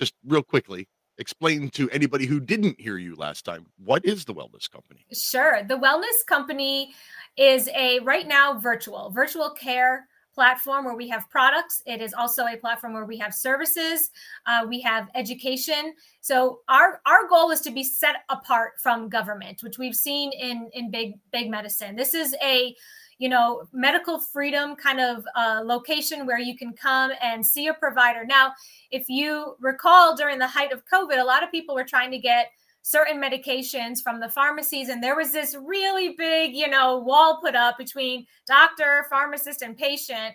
just 0.00 0.14
real 0.26 0.42
quickly, 0.42 0.88
explain 1.18 1.68
to 1.68 1.88
anybody 1.90 2.26
who 2.26 2.40
didn't 2.40 2.80
hear 2.80 2.96
you 2.96 3.14
last 3.14 3.44
time 3.44 3.66
what 3.76 4.04
is 4.04 4.24
the 4.24 4.34
Wellness 4.34 4.68
Company? 4.68 5.04
Sure. 5.12 5.62
The 5.62 5.76
Wellness 5.76 6.26
Company 6.26 6.92
is 7.36 7.68
a 7.68 8.00
right 8.00 8.26
now 8.26 8.58
virtual 8.58 9.10
virtual 9.10 9.50
care 9.50 10.08
platform 10.34 10.84
where 10.84 10.94
we 10.94 11.08
have 11.08 11.28
products. 11.28 11.82
It 11.86 12.00
is 12.00 12.14
also 12.14 12.46
a 12.46 12.56
platform 12.56 12.94
where 12.94 13.04
we 13.04 13.18
have 13.18 13.34
services. 13.34 14.10
Uh, 14.46 14.64
we 14.66 14.80
have 14.80 15.08
education. 15.14 15.92
So 16.22 16.60
our 16.68 17.02
our 17.04 17.28
goal 17.28 17.50
is 17.50 17.60
to 17.62 17.70
be 17.70 17.84
set 17.84 18.16
apart 18.30 18.72
from 18.82 19.10
government, 19.10 19.62
which 19.62 19.78
we've 19.78 19.94
seen 19.94 20.32
in 20.32 20.70
in 20.72 20.90
big 20.90 21.14
big 21.32 21.50
medicine. 21.50 21.96
This 21.96 22.14
is 22.14 22.34
a 22.42 22.74
you 23.20 23.28
know 23.28 23.68
medical 23.72 24.18
freedom 24.18 24.74
kind 24.74 24.98
of 24.98 25.24
uh, 25.36 25.60
location 25.62 26.26
where 26.26 26.40
you 26.40 26.56
can 26.56 26.72
come 26.72 27.12
and 27.22 27.44
see 27.46 27.68
a 27.68 27.74
provider. 27.74 28.24
Now, 28.24 28.52
if 28.90 29.08
you 29.08 29.54
recall, 29.60 30.16
during 30.16 30.38
the 30.38 30.48
height 30.48 30.72
of 30.72 30.82
COVID, 30.86 31.20
a 31.20 31.24
lot 31.24 31.44
of 31.44 31.50
people 31.52 31.74
were 31.74 31.84
trying 31.84 32.10
to 32.10 32.18
get 32.18 32.50
certain 32.82 33.20
medications 33.20 34.02
from 34.02 34.20
the 34.20 34.28
pharmacies 34.28 34.88
and 34.88 35.02
there 35.02 35.14
was 35.14 35.32
this 35.32 35.54
really 35.54 36.14
big 36.16 36.56
you 36.56 36.66
know 36.66 36.96
wall 36.96 37.38
put 37.42 37.54
up 37.54 37.76
between 37.76 38.26
doctor 38.46 39.04
pharmacist 39.10 39.60
and 39.60 39.76
patient 39.76 40.34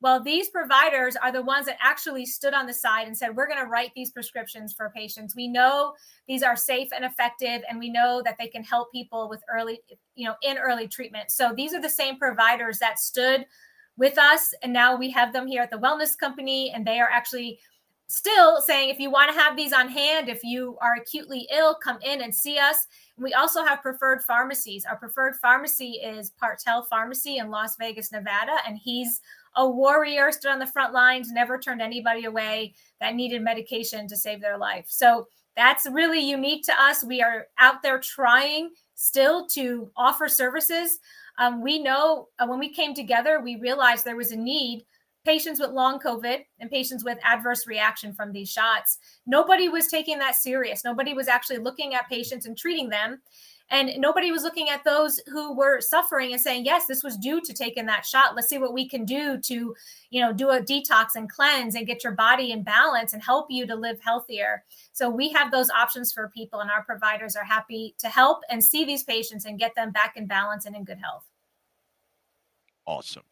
well 0.00 0.22
these 0.22 0.48
providers 0.50 1.16
are 1.16 1.32
the 1.32 1.42
ones 1.42 1.66
that 1.66 1.76
actually 1.80 2.26
stood 2.26 2.54
on 2.54 2.66
the 2.66 2.74
side 2.74 3.06
and 3.06 3.16
said 3.16 3.34
we're 3.34 3.46
going 3.46 3.62
to 3.62 3.70
write 3.70 3.90
these 3.94 4.10
prescriptions 4.10 4.72
for 4.72 4.92
patients 4.94 5.36
we 5.36 5.48
know 5.48 5.94
these 6.28 6.42
are 6.42 6.56
safe 6.56 6.88
and 6.94 7.04
effective 7.04 7.62
and 7.68 7.78
we 7.78 7.90
know 7.90 8.22
that 8.24 8.36
they 8.38 8.48
can 8.48 8.64
help 8.64 8.90
people 8.92 9.28
with 9.28 9.42
early 9.52 9.80
you 10.14 10.26
know 10.26 10.34
in 10.42 10.58
early 10.58 10.88
treatment 10.88 11.30
so 11.30 11.52
these 11.56 11.72
are 11.74 11.80
the 11.80 11.88
same 11.88 12.18
providers 12.18 12.78
that 12.78 12.98
stood 12.98 13.46
with 13.96 14.18
us 14.18 14.52
and 14.62 14.72
now 14.72 14.96
we 14.96 15.10
have 15.10 15.32
them 15.32 15.46
here 15.46 15.62
at 15.62 15.70
the 15.70 15.78
wellness 15.78 16.16
company 16.16 16.72
and 16.74 16.86
they 16.86 17.00
are 17.00 17.10
actually 17.10 17.58
still 18.08 18.60
saying 18.60 18.88
if 18.88 18.98
you 18.98 19.10
want 19.10 19.32
to 19.32 19.38
have 19.38 19.56
these 19.56 19.72
on 19.72 19.88
hand, 19.88 20.28
if 20.28 20.44
you 20.44 20.78
are 20.80 20.94
acutely 20.94 21.48
ill, 21.52 21.74
come 21.74 21.98
in 22.02 22.22
and 22.22 22.34
see 22.34 22.58
us. 22.58 22.86
We 23.18 23.34
also 23.34 23.64
have 23.64 23.82
preferred 23.82 24.22
pharmacies. 24.22 24.84
Our 24.84 24.96
preferred 24.96 25.36
pharmacy 25.36 26.00
is 26.04 26.30
Partell 26.30 26.84
Pharmacy 26.84 27.38
in 27.38 27.50
Las 27.50 27.76
Vegas, 27.78 28.12
Nevada, 28.12 28.58
and 28.66 28.78
he's 28.78 29.20
a 29.56 29.68
warrior, 29.68 30.30
stood 30.30 30.50
on 30.50 30.58
the 30.58 30.66
front 30.66 30.92
lines, 30.92 31.32
never 31.32 31.58
turned 31.58 31.82
anybody 31.82 32.26
away 32.26 32.74
that 33.00 33.14
needed 33.14 33.42
medication 33.42 34.06
to 34.08 34.16
save 34.16 34.40
their 34.40 34.58
life. 34.58 34.86
So 34.88 35.26
that's 35.56 35.86
really 35.86 36.20
unique 36.20 36.64
to 36.66 36.72
us. 36.78 37.02
We 37.02 37.22
are 37.22 37.46
out 37.58 37.82
there 37.82 37.98
trying 37.98 38.70
still 38.94 39.46
to 39.48 39.90
offer 39.96 40.28
services. 40.28 40.98
Um, 41.38 41.62
we 41.62 41.82
know 41.82 42.28
uh, 42.38 42.46
when 42.46 42.58
we 42.58 42.72
came 42.72 42.94
together, 42.94 43.40
we 43.40 43.56
realized 43.56 44.04
there 44.04 44.16
was 44.16 44.32
a 44.32 44.36
need 44.36 44.84
patients 45.24 45.58
with 45.58 45.70
long 45.70 45.98
COVID 45.98 46.44
and 46.60 46.70
patients 46.70 47.04
with 47.04 47.18
adverse 47.24 47.66
reaction 47.66 48.12
from 48.12 48.32
these 48.32 48.50
shots. 48.50 48.98
Nobody 49.26 49.68
was 49.68 49.88
taking 49.88 50.18
that 50.20 50.36
serious. 50.36 50.84
Nobody 50.84 51.14
was 51.14 51.28
actually 51.28 51.58
looking 51.58 51.94
at 51.94 52.08
patients 52.08 52.46
and 52.46 52.56
treating 52.56 52.90
them. 52.90 53.20
And 53.68 53.90
nobody 53.98 54.30
was 54.30 54.44
looking 54.44 54.68
at 54.68 54.84
those 54.84 55.20
who 55.26 55.52
were 55.52 55.80
suffering 55.80 56.32
and 56.32 56.40
saying, 56.40 56.64
yes, 56.64 56.86
this 56.86 57.02
was 57.02 57.16
due 57.16 57.40
to 57.40 57.52
taking 57.52 57.86
that 57.86 58.06
shot. 58.06 58.36
Let's 58.36 58.48
see 58.48 58.58
what 58.58 58.72
we 58.72 58.88
can 58.88 59.04
do 59.04 59.38
to, 59.38 59.74
you 60.10 60.20
know, 60.20 60.32
do 60.32 60.50
a 60.50 60.60
detox 60.60 61.16
and 61.16 61.28
cleanse 61.28 61.74
and 61.74 61.86
get 61.86 62.04
your 62.04 62.12
body 62.12 62.52
in 62.52 62.62
balance 62.62 63.12
and 63.12 63.20
help 63.20 63.46
you 63.50 63.66
to 63.66 63.74
live 63.74 64.00
healthier. 64.00 64.62
So 64.92 65.10
we 65.10 65.30
have 65.32 65.50
those 65.50 65.68
options 65.70 66.12
for 66.12 66.28
people, 66.28 66.60
and 66.60 66.70
our 66.70 66.84
providers 66.84 67.34
are 67.34 67.44
happy 67.44 67.96
to 67.98 68.08
help 68.08 68.42
and 68.50 68.62
see 68.62 68.84
these 68.84 69.02
patients 69.02 69.46
and 69.46 69.58
get 69.58 69.74
them 69.74 69.90
back 69.90 70.16
in 70.16 70.26
balance 70.26 70.64
and 70.64 70.76
in 70.76 70.84
good 70.84 70.98
health. 70.98 71.24
Awesome. 72.86 73.24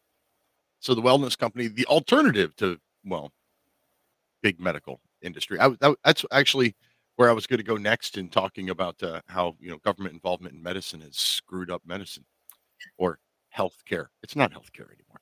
So 0.81 0.93
the 0.93 1.01
wellness 1.01 1.37
company, 1.37 1.67
the 1.67 1.85
alternative 1.85 2.55
to 2.57 2.77
well, 3.05 3.31
big 4.41 4.59
medical 4.59 4.99
industry. 5.21 5.59
I, 5.59 5.69
that, 5.69 5.95
that's 6.03 6.25
actually 6.31 6.75
where 7.15 7.29
I 7.29 7.33
was 7.33 7.47
going 7.47 7.59
to 7.59 7.63
go 7.63 7.77
next 7.77 8.17
in 8.17 8.29
talking 8.29 8.69
about 8.69 9.01
uh, 9.01 9.21
how 9.27 9.55
you 9.59 9.69
know 9.69 9.77
government 9.77 10.13
involvement 10.13 10.55
in 10.55 10.61
medicine 10.61 11.01
has 11.01 11.15
screwed 11.15 11.71
up 11.71 11.81
medicine 11.85 12.25
or 12.97 13.19
healthcare. 13.55 14.07
It's 14.23 14.35
not 14.35 14.51
healthcare 14.51 14.87
anymore. 14.87 15.21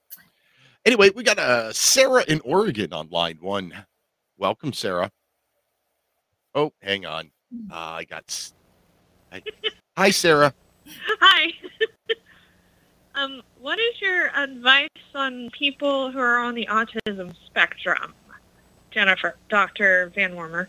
Anyway, 0.85 1.11
we 1.15 1.23
got 1.23 1.39
uh, 1.39 1.71
Sarah 1.71 2.25
in 2.27 2.41
Oregon 2.41 2.91
on 2.91 3.09
line 3.09 3.37
one. 3.39 3.73
Welcome, 4.37 4.73
Sarah. 4.73 5.11
Oh, 6.55 6.73
hang 6.81 7.05
on. 7.05 7.31
Uh, 7.71 7.75
I 7.75 8.03
got. 8.03 8.51
I, 9.31 9.41
hi, 9.95 10.09
Sarah. 10.09 10.53
Hi. 11.19 11.53
um, 13.15 13.41
what 13.59 13.79
is 13.79 14.01
your 14.01 14.27
advice 14.35 14.89
on 15.15 15.49
people 15.57 16.11
who 16.11 16.19
are 16.19 16.39
on 16.39 16.55
the 16.55 16.67
autism 16.69 17.33
spectrum? 17.45 18.13
Jennifer, 18.91 19.35
Dr. 19.49 20.11
Van 20.13 20.33
Wormer. 20.33 20.67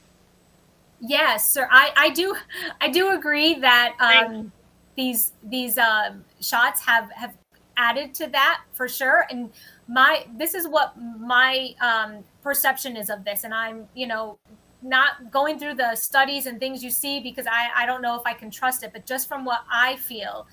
Yes, 1.06 1.50
sir. 1.50 1.68
I, 1.70 1.92
I 1.96 2.10
do 2.10 2.34
I 2.80 2.88
do 2.88 3.10
agree 3.10 3.54
that 3.60 3.94
um, 4.00 4.52
these 4.96 5.32
these 5.42 5.76
um, 5.76 6.24
shots 6.40 6.80
have 6.82 7.10
have 7.12 7.36
added 7.76 8.14
to 8.14 8.28
that 8.28 8.62
for 8.72 8.88
sure. 8.88 9.26
And 9.30 9.50
my 9.86 10.26
this 10.36 10.54
is 10.54 10.66
what 10.66 10.94
my 10.98 11.74
um, 11.80 12.24
perception 12.42 12.96
is 12.96 13.10
of 13.10 13.24
this, 13.24 13.44
and 13.44 13.52
I'm 13.52 13.86
you 13.94 14.06
know 14.06 14.38
not 14.82 15.30
going 15.30 15.58
through 15.58 15.74
the 15.74 15.94
studies 15.94 16.46
and 16.46 16.58
things 16.58 16.82
you 16.82 16.90
see 16.90 17.20
because 17.20 17.46
I 17.46 17.68
I 17.76 17.86
don't 17.86 18.00
know 18.00 18.16
if 18.16 18.22
I 18.24 18.32
can 18.32 18.50
trust 18.50 18.82
it, 18.82 18.90
but 18.92 19.04
just 19.04 19.28
from 19.28 19.44
what 19.44 19.64
I 19.70 19.96
feel 19.96 20.46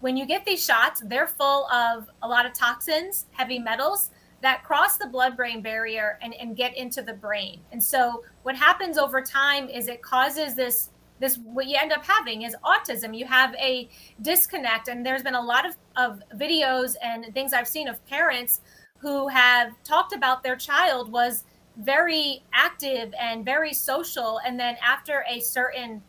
when 0.00 0.16
you 0.16 0.26
get 0.26 0.44
these 0.44 0.62
shots, 0.62 1.02
they're 1.06 1.26
full 1.26 1.66
of 1.70 2.08
a 2.22 2.28
lot 2.28 2.44
of 2.44 2.52
toxins, 2.52 3.26
heavy 3.32 3.58
metals 3.58 4.10
that 4.42 4.64
cross 4.64 4.98
the 4.98 5.06
blood 5.06 5.36
brain 5.36 5.62
barrier 5.62 6.18
and, 6.22 6.34
and 6.34 6.56
get 6.56 6.76
into 6.76 7.02
the 7.02 7.12
brain. 7.12 7.60
And 7.72 7.82
so 7.82 8.24
what 8.42 8.56
happens 8.56 8.98
over 8.98 9.22
time 9.22 9.68
is 9.68 9.88
it 9.88 10.02
causes 10.02 10.54
this 10.54 10.90
this 11.18 11.38
what 11.38 11.66
you 11.66 11.78
end 11.80 11.92
up 11.92 12.04
having 12.04 12.42
is 12.42 12.54
autism. 12.62 13.16
You 13.16 13.24
have 13.26 13.54
a 13.54 13.88
disconnect. 14.20 14.88
And 14.88 15.04
there's 15.04 15.22
been 15.22 15.34
a 15.34 15.40
lot 15.40 15.66
of, 15.66 15.76
of 15.96 16.22
videos 16.34 16.94
and 17.02 17.32
things 17.32 17.52
I've 17.52 17.68
seen 17.68 17.88
of 17.88 18.04
parents 18.06 18.60
who 18.98 19.28
have 19.28 19.72
talked 19.82 20.14
about 20.14 20.42
their 20.42 20.56
child 20.56 21.10
was 21.10 21.44
very 21.78 22.42
active 22.52 23.14
and 23.18 23.44
very 23.44 23.72
social. 23.72 24.40
And 24.44 24.58
then 24.58 24.76
after 24.82 25.24
a 25.30 25.40
certain 25.40 26.02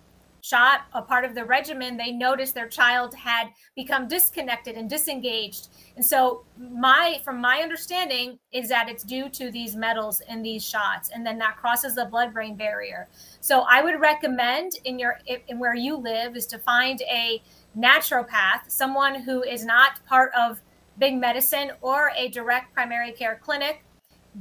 shot, 0.48 0.82
a 0.94 1.02
part 1.02 1.26
of 1.26 1.36
the 1.36 1.44
regimen, 1.44 1.98
they 1.98 2.12
noticed 2.12 2.54
their 2.54 2.68
child 2.68 3.14
had 3.14 3.48
become 3.76 4.08
disconnected 4.08 4.76
and 4.76 4.90
disengaged. 4.90 5.70
And 5.96 6.06
so 6.06 6.46
my 6.58 7.20
from 7.24 7.42
my 7.42 7.60
understanding 7.62 8.40
is 8.52 8.70
that 8.70 8.88
it's 8.90 9.04
due 9.04 9.30
to 9.30 9.52
these 9.52 9.76
metals 9.76 10.22
in 10.30 10.42
these 10.42 10.64
shots 10.64 11.10
and 11.14 11.26
then 11.26 11.38
that 11.40 11.58
crosses 11.58 11.96
the 11.96 12.06
blood 12.06 12.34
brain 12.34 12.56
barrier. 12.56 13.08
So 13.42 13.66
I 13.70 13.82
would 13.82 14.00
recommend 14.00 14.74
in 14.86 14.98
your 14.98 15.20
in 15.48 15.60
where 15.60 15.76
you 15.76 15.98
live 15.98 16.36
is 16.36 16.46
to 16.48 16.60
find 16.60 17.02
a 17.02 17.42
naturopath, 17.78 18.70
someone 18.70 19.22
who 19.22 19.44
is 19.44 19.66
not 19.66 20.06
part 20.06 20.32
of 20.38 20.62
big 20.98 21.16
medicine 21.16 21.72
or 21.82 22.12
a 22.18 22.30
direct 22.30 22.74
primary 22.74 23.12
care 23.12 23.40
clinic. 23.44 23.84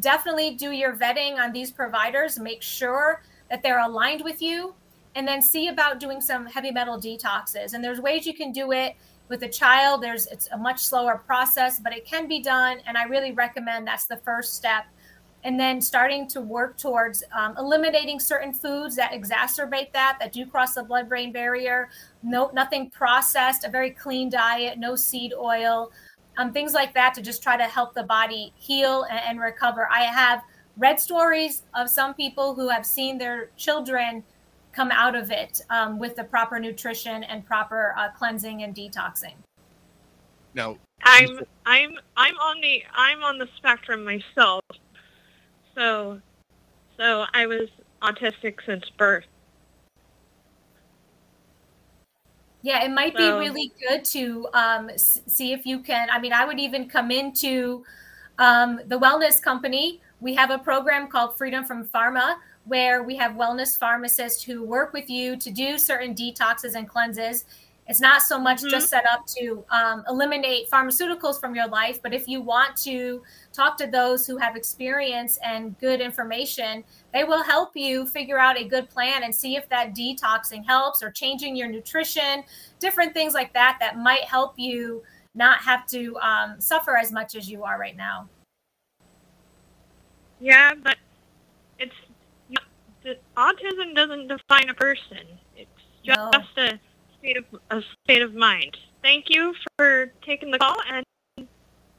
Definitely 0.01 0.55
do 0.55 0.71
your 0.73 0.95
vetting 0.95 1.39
on 1.39 1.53
these 1.53 1.71
providers, 1.71 2.39
make 2.39 2.63
sure 2.63 3.23
that 3.51 3.63
they're 3.63 3.81
aligned 3.81 4.23
with 4.23 4.43
you 4.43 4.75
and 5.17 5.27
then 5.27 5.43
see 5.43 5.69
about 5.69 5.99
doing 5.99 6.21
some 6.21 6.47
heavy 6.47 6.71
metal 6.71 7.01
detoxes. 7.01 7.73
And 7.73 7.83
there's 7.83 8.01
ways 8.01 8.27
you 8.27 8.35
can 8.35 8.53
do 8.53 8.71
it 8.71 8.95
with 9.29 9.43
a 9.43 9.49
child. 9.49 10.03
There's 10.03 10.27
it's 10.29 10.49
a 10.53 10.59
much 10.59 10.85
slower 10.85 11.17
process, 11.27 11.81
but 11.81 11.93
it 11.93 12.05
can 12.05 12.29
be 12.29 12.41
done. 12.41 12.79
And 12.87 12.97
I 12.97 13.05
really 13.05 13.33
recommend 13.33 13.87
that's 13.87 14.07
the 14.07 14.19
first 14.19 14.55
step. 14.55 14.85
And 15.43 15.59
then 15.59 15.81
starting 15.81 16.29
to 16.29 16.41
work 16.41 16.77
towards 16.77 17.25
um, 17.33 17.55
eliminating 17.57 18.21
certain 18.21 18.53
foods 18.53 18.95
that 18.97 19.13
exacerbate 19.13 19.93
that, 19.93 20.19
that 20.21 20.33
do 20.33 20.45
cross 20.45 20.75
the 20.75 20.83
blood-brain 20.83 21.33
barrier. 21.33 21.89
No, 22.23 22.51
nothing 22.53 22.91
processed. 22.91 23.65
A 23.65 23.71
very 23.71 23.91
clean 23.91 24.29
diet, 24.29 24.79
no 24.79 24.97
seed 24.97 25.33
oil, 25.39 25.93
um, 26.37 26.53
things 26.53 26.75
like 26.75 26.93
that 26.95 27.15
to 27.15 27.23
just 27.23 27.43
try 27.43 27.57
to 27.57 27.65
help 27.65 27.95
the 27.95 28.03
body 28.03 28.53
heal 28.57 29.05
and, 29.05 29.21
and 29.29 29.41
recover. 29.41 29.89
I 29.91 30.03
have 30.03 30.43
read 30.77 31.01
stories 31.01 31.63
of 31.75 31.89
some 31.89 32.13
people 32.15 32.55
who 32.55 32.69
have 32.69 32.85
seen 32.85 33.17
their 33.17 33.51
children 33.57 34.23
come 34.77 34.91
out 34.91 35.17
of 35.17 35.31
it 35.31 35.63
um, 35.71 35.99
with 35.99 36.15
the 36.15 36.25
proper 36.25 36.61
nutrition 36.61 37.25
and 37.25 37.45
proper 37.47 37.95
uh, 37.99 38.11
cleansing 38.11 38.63
and 38.63 38.75
detoxing. 38.75 39.35
Now, 40.55 40.77
I'm 41.03 41.41
I'm 41.65 41.95
I'm 42.17 42.35
on 42.37 42.61
the 42.61 42.83
I'm 42.95 43.23
on 43.23 43.39
the 43.39 43.49
spectrum 43.57 44.05
myself. 44.05 44.63
So 45.75 46.21
so 46.97 47.25
I 47.33 47.47
was 47.47 47.69
autistic 48.03 48.59
since 48.67 48.85
birth. 48.97 49.25
Yeah, 52.63 52.85
it 52.85 52.91
might 52.91 53.17
so. 53.17 53.19
be 53.19 53.47
really 53.47 53.73
good 53.89 54.05
to 54.07 54.49
um, 54.53 54.91
see 54.97 55.53
if 55.53 55.67
you 55.67 55.81
can. 55.81 56.09
I 56.11 56.19
mean, 56.19 56.33
I 56.33 56.45
would 56.45 56.59
even 56.59 56.89
come 56.89 57.11
into 57.11 57.85
um, 58.39 58.81
the 58.87 58.99
wellness 58.99 59.41
company. 59.41 60.01
We 60.21 60.35
have 60.35 60.51
a 60.51 60.59
program 60.59 61.09
called 61.09 61.37
Freedom 61.37 61.65
from 61.65 61.87
Pharma, 61.87 62.37
where 62.67 63.03
we 63.03 63.17
have 63.17 63.33
wellness 63.33 63.77
pharmacists 63.79 64.43
who 64.43 64.63
work 64.63 64.93
with 64.93 65.09
you 65.09 65.37
to 65.37 65.51
do 65.51 65.79
certain 65.79 66.15
detoxes 66.15 66.75
and 66.75 66.89
cleanses. 66.89 67.45
It's 67.89 68.01
not 68.01 68.23
so 68.23 68.39
much 68.39 68.59
mm-hmm. 68.59 68.71
just 68.71 68.89
set 68.89 69.07
up 69.07 69.25
to 69.39 69.65
um, 69.71 70.03
eliminate 70.09 70.69
pharmaceuticals 70.69 71.39
from 71.39 71.55
your 71.55 71.69
life, 71.69 72.01
but 72.03 72.13
if 72.13 72.27
you 72.27 72.41
want 72.41 72.77
to 72.79 73.23
talk 73.53 73.79
to 73.79 73.87
those 73.87 74.27
who 74.27 74.37
have 74.39 74.57
experience 74.57 75.39
and 75.45 75.79
good 75.79 76.01
information, 76.01 76.83
they 77.13 77.23
will 77.23 77.45
help 77.45 77.71
you 77.77 78.07
figure 78.07 78.39
out 78.39 78.59
a 78.59 78.65
good 78.65 78.91
plan 78.91 79.23
and 79.23 79.33
see 79.33 79.55
if 79.55 79.69
that 79.69 79.95
detoxing 79.95 80.67
helps 80.67 81.01
or 81.03 81.13
changing 81.13 81.55
your 81.55 81.69
nutrition, 81.69 82.43
different 82.81 83.15
things 83.15 83.35
like 83.35 83.53
that 83.55 83.77
that 83.79 83.97
might 83.97 84.25
help 84.25 84.55
you 84.57 85.03
not 85.37 85.59
have 85.61 85.87
to 85.87 86.17
um, 86.19 86.61
suffer 86.61 86.97
as 86.97 87.13
much 87.13 87.37
as 87.37 87.49
you 87.49 87.63
are 87.63 87.79
right 87.79 87.97
now. 87.97 88.29
Yeah, 90.41 90.75
but 90.75 90.97
not, 93.07 93.17
autism 93.37 93.95
doesn't 93.95 94.29
define 94.29 94.69
a 94.69 94.75
person. 94.75 95.27
It's 95.57 95.71
just 96.05 96.19
No. 96.19 96.31
a 96.35 96.79
state 97.19 97.37
of 97.37 97.45
a 97.71 97.83
state 98.05 98.23
of 98.23 98.35
mind. 98.35 98.77
Thank 99.03 99.27
you 99.29 99.55
for 99.77 100.13
taking 100.23 100.51
the 100.51 100.59
call, 100.59 100.77
and 100.89 101.05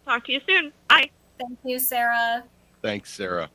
talk 0.05 0.25
to 0.25 0.31
you 0.33 0.41
soon. 0.47 0.71
Bye. 0.89 1.09
Thank 1.39 1.59
you, 1.63 1.79
Sarah. 1.79 2.43
Thanks, 2.81 3.13
Sarah. 3.13 3.49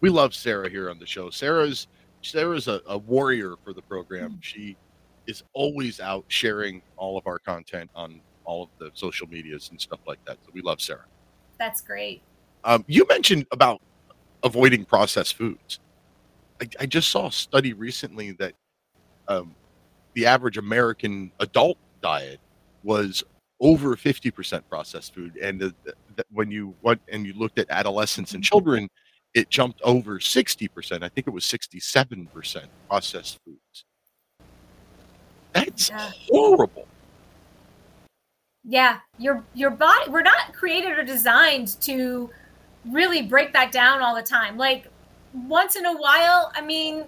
We 0.00 0.10
love 0.10 0.34
Sarah 0.34 0.68
here 0.68 0.90
on 0.90 0.98
the 0.98 1.06
show. 1.06 1.30
Sarah's 1.30 1.88
Sarah's 2.22 2.68
a, 2.68 2.80
a 2.86 2.98
warrior 2.98 3.54
for 3.64 3.72
the 3.72 3.82
program. 3.82 4.38
She 4.42 4.76
is 5.26 5.42
always 5.52 6.00
out 6.00 6.24
sharing 6.28 6.82
all 6.96 7.16
of 7.18 7.26
our 7.26 7.38
content 7.38 7.90
on 7.94 8.20
all 8.44 8.64
of 8.64 8.68
the 8.78 8.90
social 8.94 9.26
medias 9.28 9.70
and 9.70 9.80
stuff 9.80 10.00
like 10.06 10.24
that. 10.24 10.38
So 10.44 10.50
we 10.52 10.60
love 10.60 10.80
Sarah. 10.80 11.04
That's 11.58 11.80
great. 11.80 12.22
Um, 12.64 12.84
you 12.86 13.06
mentioned 13.08 13.46
about 13.52 13.80
avoiding 14.42 14.84
processed 14.84 15.34
foods. 15.34 15.80
I, 16.60 16.68
I 16.80 16.86
just 16.86 17.10
saw 17.10 17.26
a 17.26 17.32
study 17.32 17.72
recently 17.72 18.32
that 18.32 18.54
um, 19.28 19.54
the 20.14 20.26
average 20.26 20.58
American 20.58 21.30
adult 21.40 21.78
diet 22.02 22.40
was 22.82 23.24
over 23.60 23.96
50% 23.96 24.62
processed 24.68 25.14
food. 25.14 25.36
And 25.36 25.60
the, 25.60 25.74
the, 25.84 26.24
when 26.30 26.50
you 26.50 26.74
went 26.82 27.00
and 27.10 27.26
you 27.26 27.32
looked 27.34 27.58
at 27.58 27.66
adolescents 27.70 28.34
and 28.34 28.42
children, 28.42 28.88
it 29.34 29.50
jumped 29.50 29.80
over 29.82 30.18
60%. 30.18 31.02
I 31.02 31.08
think 31.08 31.26
it 31.26 31.30
was 31.30 31.44
67% 31.44 32.66
processed 32.88 33.38
foods. 33.44 33.84
That's 35.52 35.90
horrible. 36.30 36.86
Yeah, 38.68 38.98
your 39.16 39.44
your 39.54 39.70
body 39.70 40.10
we're 40.10 40.22
not 40.22 40.52
created 40.52 40.98
or 40.98 41.04
designed 41.04 41.80
to 41.82 42.28
really 42.84 43.22
break 43.22 43.52
that 43.52 43.70
down 43.70 44.02
all 44.02 44.14
the 44.14 44.22
time. 44.22 44.58
Like 44.58 44.88
once 45.44 45.76
in 45.76 45.86
a 45.86 45.94
while, 45.94 46.50
I 46.54 46.62
mean, 46.62 47.04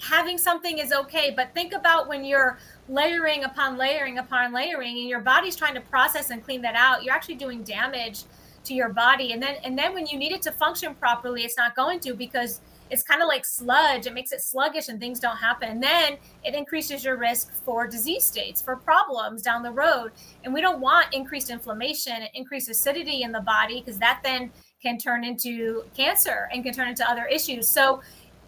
having 0.00 0.36
something 0.36 0.78
is 0.78 0.92
okay, 0.92 1.32
but 1.34 1.54
think 1.54 1.72
about 1.72 2.08
when 2.08 2.24
you're 2.24 2.58
layering 2.88 3.44
upon 3.44 3.78
layering 3.78 4.18
upon 4.18 4.52
layering 4.52 4.98
and 4.98 5.08
your 5.08 5.20
body's 5.20 5.56
trying 5.56 5.74
to 5.74 5.80
process 5.80 6.30
and 6.30 6.44
clean 6.44 6.60
that 6.62 6.74
out, 6.74 7.02
you're 7.02 7.14
actually 7.14 7.36
doing 7.36 7.62
damage 7.62 8.24
to 8.64 8.74
your 8.74 8.90
body. 8.90 9.32
And 9.32 9.42
then 9.42 9.56
and 9.64 9.78
then 9.78 9.94
when 9.94 10.06
you 10.06 10.18
need 10.18 10.32
it 10.32 10.42
to 10.42 10.52
function 10.52 10.94
properly, 10.94 11.42
it's 11.42 11.56
not 11.56 11.74
going 11.74 12.00
to 12.00 12.14
because 12.14 12.60
it's 12.90 13.02
kind 13.02 13.22
of 13.22 13.28
like 13.28 13.44
sludge. 13.44 14.06
It 14.06 14.12
makes 14.12 14.32
it 14.32 14.42
sluggish 14.42 14.88
and 14.88 15.00
things 15.00 15.18
don't 15.18 15.36
happen. 15.36 15.70
And 15.70 15.82
then 15.82 16.16
it 16.44 16.54
increases 16.54 17.04
your 17.04 17.16
risk 17.16 17.52
for 17.52 17.86
disease 17.86 18.24
states, 18.24 18.60
for 18.60 18.76
problems 18.76 19.42
down 19.42 19.62
the 19.62 19.72
road. 19.72 20.12
And 20.44 20.52
we 20.52 20.60
don't 20.60 20.80
want 20.80 21.12
increased 21.12 21.50
inflammation, 21.50 22.24
increased 22.34 22.68
acidity 22.68 23.22
in 23.22 23.32
the 23.32 23.40
body, 23.40 23.80
because 23.80 23.98
that 23.98 24.20
then 24.22 24.50
can 24.84 24.98
turn 24.98 25.24
into 25.24 25.84
cancer 25.96 26.48
and 26.52 26.62
can 26.62 26.74
turn 26.74 26.88
into 26.88 27.08
other 27.08 27.24
issues. 27.24 27.66
So 27.66 28.02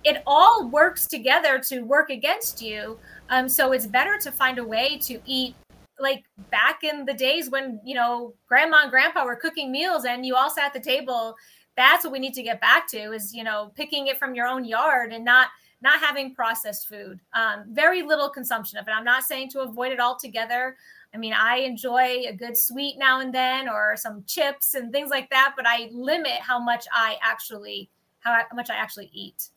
it 0.05 0.23
all 0.27 0.69
works 0.69 1.07
together 1.07 1.59
to 1.69 1.81
work 1.81 2.11
against 2.11 2.63
you. 2.63 2.99
Um, 3.31 3.49
so 3.49 3.73
it's 3.73 3.87
better 3.87 4.19
to 4.19 4.31
find 4.31 4.59
a 4.59 4.65
way 4.65 4.99
to 4.99 5.19
eat 5.27 5.57
like 5.99 6.25
back 6.51 6.85
in 6.85 7.07
the 7.07 7.15
days 7.15 7.49
when 7.49 7.81
you 7.83 7.95
know 7.95 8.35
grandma 8.47 8.83
and 8.83 8.91
grandpa 8.91 9.25
were 9.25 9.35
cooking 9.35 9.73
meals 9.73 10.05
and 10.05 10.27
you 10.27 10.37
all 10.37 10.51
sat 10.51 10.67
at 10.67 10.73
the 10.75 10.81
table 10.81 11.35
that's 11.75 12.05
what 12.05 12.13
we 12.13 12.19
need 12.19 12.35
to 12.35 12.43
get 12.43 12.61
back 12.61 12.87
to 12.87 13.13
is 13.13 13.35
you 13.35 13.43
know 13.43 13.73
picking 13.75 14.07
it 14.07 14.19
from 14.19 14.35
your 14.35 14.47
own 14.47 14.63
yard 14.63 15.11
and 15.11 15.25
not 15.25 15.49
not 15.81 15.99
having 15.99 16.35
processed 16.35 16.87
food 16.87 17.19
um, 17.33 17.65
very 17.71 18.03
little 18.03 18.29
consumption 18.29 18.79
of 18.79 18.87
it 18.87 18.91
i'm 18.91 19.05
not 19.05 19.25
saying 19.25 19.49
to 19.49 19.61
avoid 19.61 19.91
it 19.91 19.99
altogether 19.99 20.77
i 21.17 21.19
mean 21.19 21.33
i 21.33 21.57
enjoy 21.57 22.25
a 22.29 22.33
good 22.33 22.57
sweet 22.57 22.97
now 22.99 23.21
and 23.21 23.35
then 23.35 23.69
or 23.69 23.97
some 23.97 24.23
chips 24.27 24.75
and 24.75 24.93
things 24.93 25.11
like 25.11 25.29
that 25.31 25.55
but 25.57 25.67
i 25.67 25.89
limit 25.93 26.39
how 26.41 26.59
much 26.59 26.85
i 26.93 27.17
actually 27.23 27.91
how 28.21 28.43
much 28.55 28.71
i 28.71 28.75
actually 28.75 29.11
eat 29.13 29.51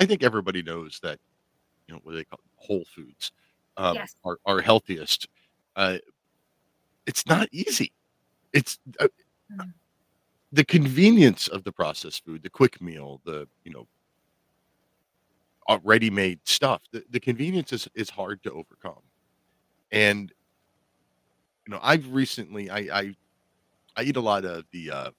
I 0.00 0.06
think 0.06 0.22
everybody 0.22 0.62
knows 0.62 1.00
that, 1.02 1.18
you 1.86 1.94
know, 1.94 2.00
what 2.04 2.14
they 2.14 2.24
call 2.24 2.38
whole 2.56 2.84
foods 2.84 3.32
um, 3.76 3.96
Yes. 3.96 4.14
are, 4.24 4.38
are 4.46 4.60
healthiest. 4.60 5.26
Uh, 5.74 5.98
it's 7.06 7.26
not 7.26 7.48
easy. 7.52 7.92
It's 8.52 8.78
uh, 9.00 9.08
the 10.52 10.64
convenience 10.64 11.48
of 11.48 11.64
the 11.64 11.72
processed 11.72 12.24
food, 12.24 12.42
the 12.42 12.50
quick 12.50 12.80
meal, 12.80 13.20
the, 13.24 13.48
you 13.64 13.72
know, 13.72 13.88
uh, 15.68 15.78
ready-made 15.82 16.40
stuff. 16.44 16.82
The, 16.92 17.04
the 17.10 17.20
convenience 17.20 17.72
is, 17.72 17.88
is 17.94 18.08
hard 18.08 18.42
to 18.44 18.52
overcome. 18.52 19.02
And, 19.90 20.32
you 21.68 21.74
know, 21.74 21.80
I've 21.82 22.10
recently, 22.10 22.70
I, 22.70 22.78
I, 22.78 23.14
I 23.94 24.02
eat 24.02 24.16
a 24.16 24.22
lot 24.22 24.46
of 24.46 24.64
the, 24.72 24.90
uh, 24.90 25.10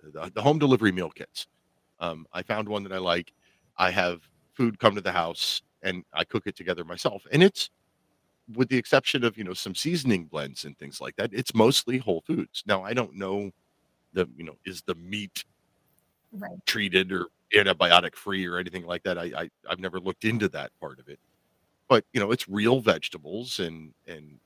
the, 0.00 0.30
the 0.32 0.40
home 0.40 0.60
delivery 0.60 0.92
meal 0.92 1.10
kits. 1.10 1.48
Um, 1.98 2.26
I 2.32 2.42
found 2.42 2.68
one 2.68 2.84
that 2.84 2.92
I 2.92 2.98
like. 2.98 3.32
I 3.76 3.90
have 3.90 4.20
food 4.54 4.78
come 4.78 4.94
to 4.94 5.00
the 5.00 5.10
house 5.10 5.62
and 5.82 6.04
I 6.12 6.22
cook 6.22 6.46
it 6.46 6.54
together 6.54 6.84
myself. 6.84 7.26
And 7.32 7.42
it's 7.42 7.70
with 8.54 8.68
the 8.68 8.76
exception 8.76 9.24
of, 9.24 9.36
you 9.36 9.42
know, 9.42 9.52
some 9.52 9.74
seasoning 9.74 10.26
blends 10.26 10.64
and 10.64 10.78
things 10.78 11.00
like 11.00 11.16
that, 11.16 11.30
it's 11.32 11.54
mostly 11.56 11.98
whole 11.98 12.22
foods. 12.24 12.62
Now, 12.64 12.84
I 12.84 12.92
don't 12.94 13.16
know 13.16 13.50
the, 14.12 14.28
you 14.36 14.44
know, 14.44 14.54
is 14.64 14.82
the 14.82 14.94
meat 14.94 15.44
right 16.30 16.52
treated 16.66 17.10
or 17.10 17.26
antibiotic 17.52 18.14
free 18.14 18.46
or 18.46 18.58
anything 18.58 18.86
like 18.86 19.02
that. 19.02 19.18
I, 19.18 19.32
I 19.36 19.50
I've 19.68 19.80
never 19.80 19.98
looked 19.98 20.24
into 20.24 20.48
that 20.50 20.70
part 20.80 21.00
of 21.00 21.08
it. 21.08 21.18
But, 21.88 22.04
you 22.12 22.20
know, 22.20 22.30
it's 22.30 22.48
real 22.48 22.80
vegetables 22.80 23.58
and 23.58 23.92
and 24.06 24.38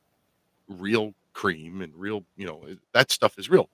real 0.69 1.15
cream 1.33 1.83
and 1.83 1.95
real, 1.95 2.25
you 2.37 2.47
know, 2.47 2.65
that 2.95 3.11
stuff 3.11 3.39
is 3.39 3.51
real. 3.51 3.69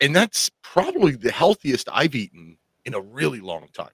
And 0.00 0.14
that's 0.14 0.50
probably 0.62 1.12
the 1.12 1.30
healthiest 1.30 1.88
I've 1.90 2.14
eaten 2.14 2.58
in 2.84 2.94
a 2.94 3.00
really 3.00 3.40
long 3.40 3.68
time. 3.72 3.90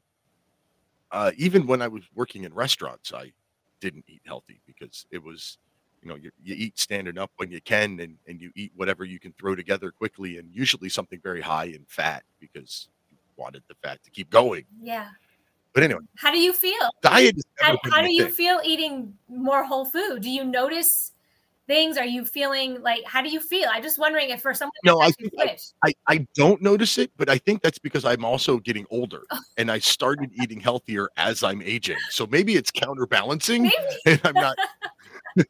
Uh, 1.12 1.30
even 1.36 1.66
when 1.66 1.82
I 1.82 1.88
was 1.88 2.02
working 2.14 2.44
in 2.44 2.54
restaurants, 2.54 3.12
I 3.12 3.32
didn't 3.80 4.04
eat 4.08 4.22
healthy 4.24 4.60
because 4.66 5.06
it 5.10 5.22
was, 5.22 5.58
you 6.02 6.08
know, 6.08 6.16
you, 6.16 6.30
you 6.42 6.54
eat 6.56 6.78
standing 6.78 7.18
up 7.18 7.30
when 7.36 7.50
you 7.50 7.60
can 7.60 8.00
and, 8.00 8.16
and 8.26 8.40
you 8.40 8.50
eat 8.56 8.72
whatever 8.74 9.04
you 9.04 9.20
can 9.20 9.32
throw 9.34 9.54
together 9.54 9.90
quickly 9.90 10.38
and 10.38 10.48
usually 10.52 10.88
something 10.88 11.20
very 11.22 11.40
high 11.42 11.66
in 11.66 11.84
fat 11.86 12.22
because 12.40 12.88
you 13.10 13.18
wanted 13.36 13.62
the 13.68 13.74
fat 13.82 14.02
to 14.04 14.10
keep 14.10 14.30
going. 14.30 14.64
yeah 14.82 15.08
But 15.74 15.82
anyway, 15.82 16.00
how 16.16 16.32
do 16.32 16.38
you 16.38 16.52
feel 16.52 16.88
diet 17.02 17.36
is 17.36 17.44
how, 17.60 17.76
how 17.90 18.02
do 18.02 18.12
you 18.12 18.24
thing. 18.24 18.32
feel 18.32 18.60
eating 18.64 19.14
more 19.28 19.64
whole 19.64 19.84
food 19.84 20.22
do 20.22 20.30
you 20.30 20.44
notice 20.44 21.12
things 21.68 21.96
are 21.96 22.04
you 22.04 22.24
feeling 22.24 22.80
like 22.82 23.02
how 23.04 23.22
do 23.22 23.30
you 23.30 23.40
feel 23.40 23.68
i'm 23.70 23.82
just 23.82 23.98
wondering 23.98 24.30
if 24.30 24.40
for 24.42 24.52
someone 24.52 24.72
No, 24.84 25.00
I 25.00 25.10
think 25.12 25.32
I, 25.38 25.56
I, 25.84 25.92
I 26.08 26.26
don't 26.34 26.60
notice 26.60 26.98
it, 26.98 27.10
but 27.16 27.28
I 27.28 27.38
think 27.38 27.62
that's 27.62 27.78
because 27.78 28.04
I'm 28.04 28.24
also 28.24 28.58
getting 28.58 28.84
older 28.90 29.22
Oh. 29.30 29.38
and 29.56 29.70
I 29.70 29.78
started 29.78 30.30
eating 30.42 30.58
healthier 30.60 31.08
as 31.16 31.42
I'm 31.44 31.62
aging. 31.62 31.96
So 32.10 32.26
maybe 32.26 32.56
it's 32.56 32.70
counterbalancing 32.70 33.62
Maybe. 33.62 33.74
and 34.06 34.20
I'm 34.24 34.34
not 34.34 34.56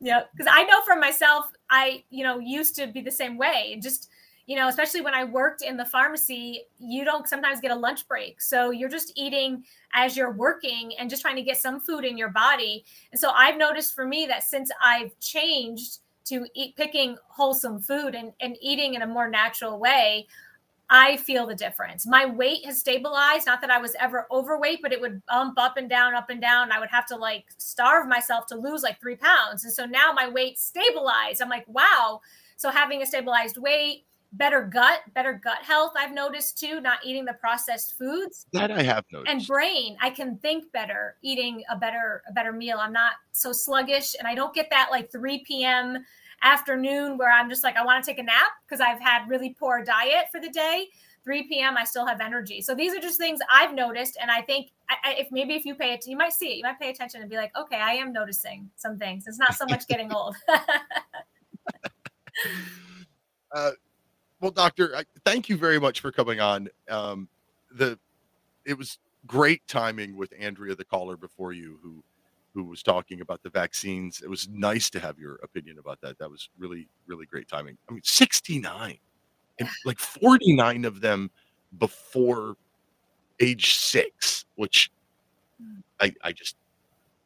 yeah 0.00 0.22
because 0.36 0.50
i 0.52 0.64
know 0.64 0.80
for 0.84 0.96
myself 0.96 1.46
i 1.70 2.02
you 2.10 2.24
know 2.24 2.38
used 2.38 2.74
to 2.76 2.86
be 2.86 3.00
the 3.00 3.10
same 3.10 3.36
way 3.38 3.78
just 3.82 4.08
you 4.46 4.56
know 4.56 4.68
especially 4.68 5.00
when 5.00 5.14
i 5.14 5.24
worked 5.24 5.62
in 5.62 5.76
the 5.76 5.84
pharmacy 5.84 6.62
you 6.78 7.04
don't 7.04 7.28
sometimes 7.28 7.60
get 7.60 7.70
a 7.70 7.74
lunch 7.74 8.06
break 8.08 8.40
so 8.40 8.70
you're 8.70 8.88
just 8.88 9.12
eating 9.16 9.64
as 9.94 10.16
you're 10.16 10.32
working 10.32 10.92
and 10.98 11.08
just 11.08 11.22
trying 11.22 11.36
to 11.36 11.42
get 11.42 11.56
some 11.56 11.80
food 11.80 12.04
in 12.04 12.16
your 12.18 12.30
body 12.30 12.84
and 13.12 13.20
so 13.20 13.30
i've 13.30 13.56
noticed 13.56 13.94
for 13.94 14.06
me 14.06 14.26
that 14.26 14.42
since 14.42 14.70
i've 14.82 15.18
changed 15.20 15.98
to 16.24 16.46
eat 16.54 16.74
picking 16.76 17.16
wholesome 17.28 17.78
food 17.78 18.14
and, 18.14 18.32
and 18.40 18.56
eating 18.60 18.94
in 18.94 19.02
a 19.02 19.06
more 19.06 19.28
natural 19.28 19.78
way 19.78 20.26
I 20.90 21.16
feel 21.16 21.46
the 21.46 21.54
difference. 21.54 22.06
My 22.06 22.26
weight 22.26 22.64
has 22.66 22.78
stabilized. 22.78 23.46
Not 23.46 23.60
that 23.62 23.70
I 23.70 23.78
was 23.78 23.96
ever 23.98 24.26
overweight, 24.30 24.80
but 24.82 24.92
it 24.92 25.00
would 25.00 25.22
bump 25.26 25.58
up 25.58 25.76
and 25.76 25.88
down, 25.88 26.14
up 26.14 26.28
and 26.28 26.40
down. 26.40 26.70
I 26.70 26.78
would 26.78 26.90
have 26.90 27.06
to 27.06 27.16
like 27.16 27.46
starve 27.56 28.06
myself 28.06 28.46
to 28.48 28.56
lose 28.56 28.82
like 28.82 29.00
three 29.00 29.16
pounds. 29.16 29.64
And 29.64 29.72
so 29.72 29.86
now 29.86 30.12
my 30.12 30.28
weight 30.28 30.58
stabilized. 30.58 31.40
I'm 31.40 31.48
like, 31.48 31.66
wow. 31.68 32.20
So 32.56 32.70
having 32.70 33.02
a 33.02 33.06
stabilized 33.06 33.56
weight, 33.56 34.04
better 34.36 34.62
gut, 34.62 35.00
better 35.14 35.32
gut 35.42 35.58
health, 35.62 35.92
I've 35.96 36.12
noticed 36.12 36.58
too, 36.58 36.80
not 36.80 36.98
eating 37.04 37.24
the 37.24 37.34
processed 37.34 37.96
foods. 37.96 38.46
That 38.52 38.70
I 38.70 38.82
have 38.82 39.04
noticed. 39.12 39.32
and 39.34 39.46
brain 39.46 39.96
i 40.02 40.10
can 40.10 40.36
think 40.38 40.70
better 40.72 41.16
eating 41.22 41.62
a 41.70 41.76
better 41.76 42.22
a 42.28 42.32
better 42.32 42.52
meal. 42.52 42.78
I'm 42.80 42.92
not 42.92 43.12
so 43.32 43.52
sluggish 43.52 44.14
and 44.18 44.26
i 44.28 44.34
don't 44.34 44.54
get 44.54 44.68
that 44.70 44.88
like 44.90 45.10
3 45.10 45.44
p.m 45.46 46.04
afternoon 46.42 47.16
where 47.16 47.32
i'm 47.32 47.48
just 47.48 47.64
like 47.64 47.76
i 47.76 47.84
want 47.84 48.04
to 48.04 48.10
take 48.10 48.18
a 48.18 48.22
nap 48.22 48.50
because 48.66 48.80
i've 48.80 49.00
had 49.00 49.26
really 49.28 49.56
poor 49.58 49.82
diet 49.82 50.26
for 50.30 50.40
the 50.40 50.50
day. 50.50 50.88
3 51.24 51.44
p.m 51.48 51.76
i 51.78 51.84
still 51.84 52.06
have 52.06 52.20
energy. 52.20 52.60
So 52.60 52.74
these 52.74 52.94
are 52.94 53.00
just 53.00 53.18
things 53.18 53.38
i've 53.52 53.72
noticed 53.74 54.18
and 54.20 54.30
i 54.30 54.40
think 54.42 54.70
I, 54.90 54.96
I- 55.04 55.14
if 55.14 55.28
maybe 55.30 55.54
if 55.54 55.64
you 55.64 55.74
pay 55.74 55.92
it 55.94 56.06
you 56.06 56.16
might 56.16 56.32
see 56.34 56.48
it 56.52 56.56
you 56.56 56.62
might 56.62 56.78
pay 56.78 56.90
attention 56.90 57.20
and 57.22 57.30
be 57.30 57.36
like 57.36 57.52
okay 57.56 57.76
i 57.80 57.92
am 57.94 58.12
noticing 58.12 58.68
some 58.76 58.98
things. 58.98 59.26
It's 59.26 59.38
not 59.38 59.54
so 59.54 59.64
much 59.66 59.86
getting 59.86 60.12
old. 60.18 60.36
Uh, 63.54 63.70
well, 64.44 64.50
doctor, 64.50 64.94
I, 64.94 65.04
thank 65.24 65.48
you 65.48 65.56
very 65.56 65.80
much 65.80 66.00
for 66.00 66.12
coming 66.12 66.38
on. 66.38 66.68
Um, 66.90 67.28
the 67.72 67.98
it 68.66 68.76
was 68.76 68.98
great 69.26 69.66
timing 69.66 70.18
with 70.18 70.34
Andrea, 70.38 70.74
the 70.74 70.84
caller 70.84 71.16
before 71.16 71.54
you, 71.54 71.78
who 71.82 72.04
who 72.52 72.64
was 72.64 72.82
talking 72.82 73.22
about 73.22 73.42
the 73.42 73.48
vaccines. 73.48 74.20
It 74.20 74.28
was 74.28 74.46
nice 74.50 74.90
to 74.90 75.00
have 75.00 75.18
your 75.18 75.36
opinion 75.36 75.78
about 75.78 75.98
that. 76.02 76.18
That 76.18 76.30
was 76.30 76.50
really 76.58 76.88
really 77.06 77.24
great 77.24 77.48
timing. 77.48 77.78
I 77.88 77.94
mean, 77.94 78.02
sixty 78.04 78.58
nine. 78.58 78.98
and 79.60 79.68
like 79.86 79.98
49 79.98 80.84
of 80.84 81.00
them 81.00 81.30
before 81.78 82.56
age 83.40 83.76
six, 83.76 84.44
which 84.56 84.90
I, 86.00 86.12
I 86.22 86.32
just 86.32 86.56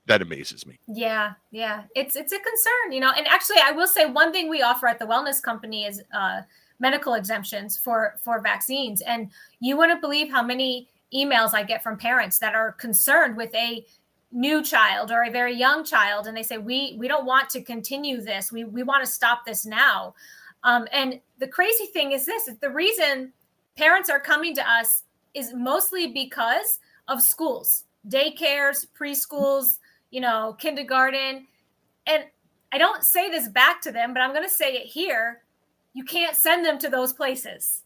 that 0.06 0.22
amazes 0.22 0.68
me. 0.68 0.78
Yeah, 0.86 1.32
yeah. 1.50 1.82
It's 1.96 2.14
it's 2.14 2.32
a 2.32 2.38
concern, 2.38 2.92
you 2.92 3.00
know. 3.00 3.10
And 3.10 3.26
actually 3.26 3.58
I 3.60 3.72
will 3.72 3.88
say 3.88 4.06
one 4.06 4.32
thing 4.32 4.48
we 4.48 4.62
offer 4.62 4.86
at 4.86 5.00
the 5.00 5.04
wellness 5.04 5.42
company 5.42 5.84
is 5.84 6.00
uh 6.16 6.42
medical 6.80 7.14
exemptions 7.14 7.76
for 7.76 8.16
for 8.22 8.40
vaccines. 8.40 9.00
And 9.02 9.30
you 9.60 9.76
wouldn't 9.76 10.00
believe 10.00 10.30
how 10.30 10.42
many 10.42 10.88
emails 11.14 11.54
I 11.54 11.62
get 11.62 11.82
from 11.82 11.96
parents 11.96 12.38
that 12.38 12.54
are 12.54 12.72
concerned 12.72 13.36
with 13.36 13.54
a 13.54 13.84
new 14.30 14.62
child 14.62 15.10
or 15.10 15.24
a 15.24 15.30
very 15.30 15.54
young 15.54 15.84
child. 15.84 16.26
And 16.26 16.36
they 16.36 16.42
say 16.42 16.58
we 16.58 16.96
we 16.98 17.08
don't 17.08 17.26
want 17.26 17.50
to 17.50 17.62
continue 17.62 18.20
this. 18.20 18.52
We 18.52 18.64
we 18.64 18.82
want 18.82 19.04
to 19.04 19.10
stop 19.10 19.44
this 19.44 19.64
now. 19.64 20.14
Um, 20.64 20.88
and 20.92 21.20
the 21.38 21.48
crazy 21.48 21.86
thing 21.86 22.12
is 22.12 22.26
this 22.26 22.50
the 22.60 22.70
reason 22.70 23.32
parents 23.76 24.10
are 24.10 24.20
coming 24.20 24.54
to 24.56 24.70
us 24.70 25.04
is 25.34 25.54
mostly 25.54 26.08
because 26.08 26.80
of 27.06 27.22
schools 27.22 27.84
daycares 28.08 28.86
preschools 28.98 29.78
you 30.10 30.20
know 30.20 30.56
kindergarten. 30.58 31.46
And 32.06 32.24
i 32.72 32.78
don't 32.78 33.04
say 33.04 33.30
this 33.30 33.48
back 33.48 33.80
to 33.82 33.92
them 33.92 34.12
but 34.12 34.20
i'm 34.20 34.32
going 34.32 34.46
to 34.46 34.54
say 34.54 34.74
it 34.74 34.86
here 34.86 35.42
you 35.94 36.04
can't 36.04 36.36
send 36.36 36.64
them 36.64 36.78
to 36.78 36.88
those 36.88 37.12
places 37.12 37.82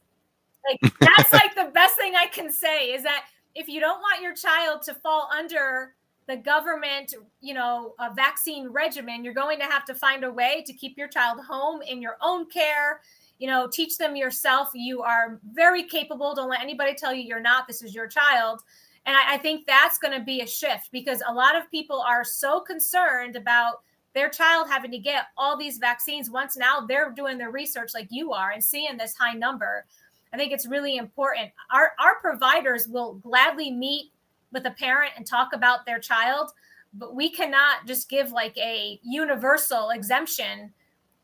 like 0.69 0.93
that's 1.01 1.33
like 1.33 1.55
the 1.55 1.71
best 1.73 1.97
thing 1.97 2.15
i 2.17 2.27
can 2.27 2.51
say 2.51 2.93
is 2.93 3.03
that 3.03 3.27
if 3.55 3.69
you 3.69 3.81
don't 3.81 4.01
want 4.01 4.23
your 4.23 4.35
child 4.35 4.83
to 4.83 4.95
fall 4.95 5.29
under 5.37 5.95
the 6.27 6.37
government, 6.37 7.15
you 7.41 7.55
know, 7.55 7.95
a 7.99 8.15
vaccine 8.15 8.69
regimen, 8.69 9.25
you're 9.25 9.35
going 9.35 9.59
to 9.59 9.65
have 9.65 9.85
to 9.87 9.95
find 9.95 10.25
a 10.25 10.33
way 10.33 10.63
to 10.67 10.73
keep 10.73 10.97
your 10.97 11.09
child 11.09 11.41
home 11.45 11.83
in 11.83 12.01
your 12.01 12.17
own 12.21 12.47
care. 12.47 13.01
You 13.39 13.49
know, 13.49 13.69
teach 13.69 13.99
them 13.99 14.15
yourself. 14.15 14.69
You 14.73 15.03
are 15.03 15.41
very 15.53 15.83
capable. 15.83 16.35
Don't 16.35 16.49
let 16.49 16.61
anybody 16.61 16.95
tell 16.95 17.13
you 17.13 17.23
you're 17.23 17.41
not. 17.41 17.67
This 17.67 17.83
is 17.83 17.95
your 17.95 18.07
child. 18.07 18.63
And 19.05 19.17
I, 19.17 19.35
I 19.35 19.39
think 19.39 19.67
that's 19.67 19.99
going 19.99 20.17
to 20.17 20.25
be 20.25 20.43
a 20.43 20.47
shift 20.47 20.91
because 20.93 21.23
a 21.27 21.35
lot 21.35 21.57
of 21.57 21.69
people 21.71 22.01
are 22.01 22.25
so 22.25 22.61
concerned 22.61 23.35
about 23.35 23.81
their 24.15 24.29
child 24.29 24.69
having 24.69 24.91
to 24.91 24.99
get 24.99 25.27
all 25.37 25.57
these 25.57 25.79
vaccines 25.79 26.31
once 26.31 26.57
now 26.57 26.81
they're 26.81 27.11
doing 27.11 27.39
their 27.39 27.51
research 27.51 27.93
like 27.95 28.09
you 28.11 28.33
are 28.33 28.51
and 28.51 28.63
seeing 28.63 28.97
this 28.97 29.15
high 29.17 29.33
number. 29.35 29.87
I 30.33 30.37
think 30.37 30.53
it's 30.53 30.67
really 30.67 30.97
important. 30.97 31.51
Our 31.73 31.93
our 31.99 32.17
providers 32.21 32.89
will 32.89 33.15
gladly 33.15 33.71
meet 33.71 34.13
with 34.53 34.67
a 34.67 34.71
parent 34.71 35.13
and 35.17 35.27
talk 35.27 35.53
about 35.53 35.87
their 35.87 35.99
child 35.99 36.53
but 36.95 37.15
we 37.15 37.31
cannot 37.31 37.87
just 37.87 38.09
give 38.09 38.33
like 38.33 38.57
a 38.59 39.01
universal 39.03 39.91
exemption 39.91 40.73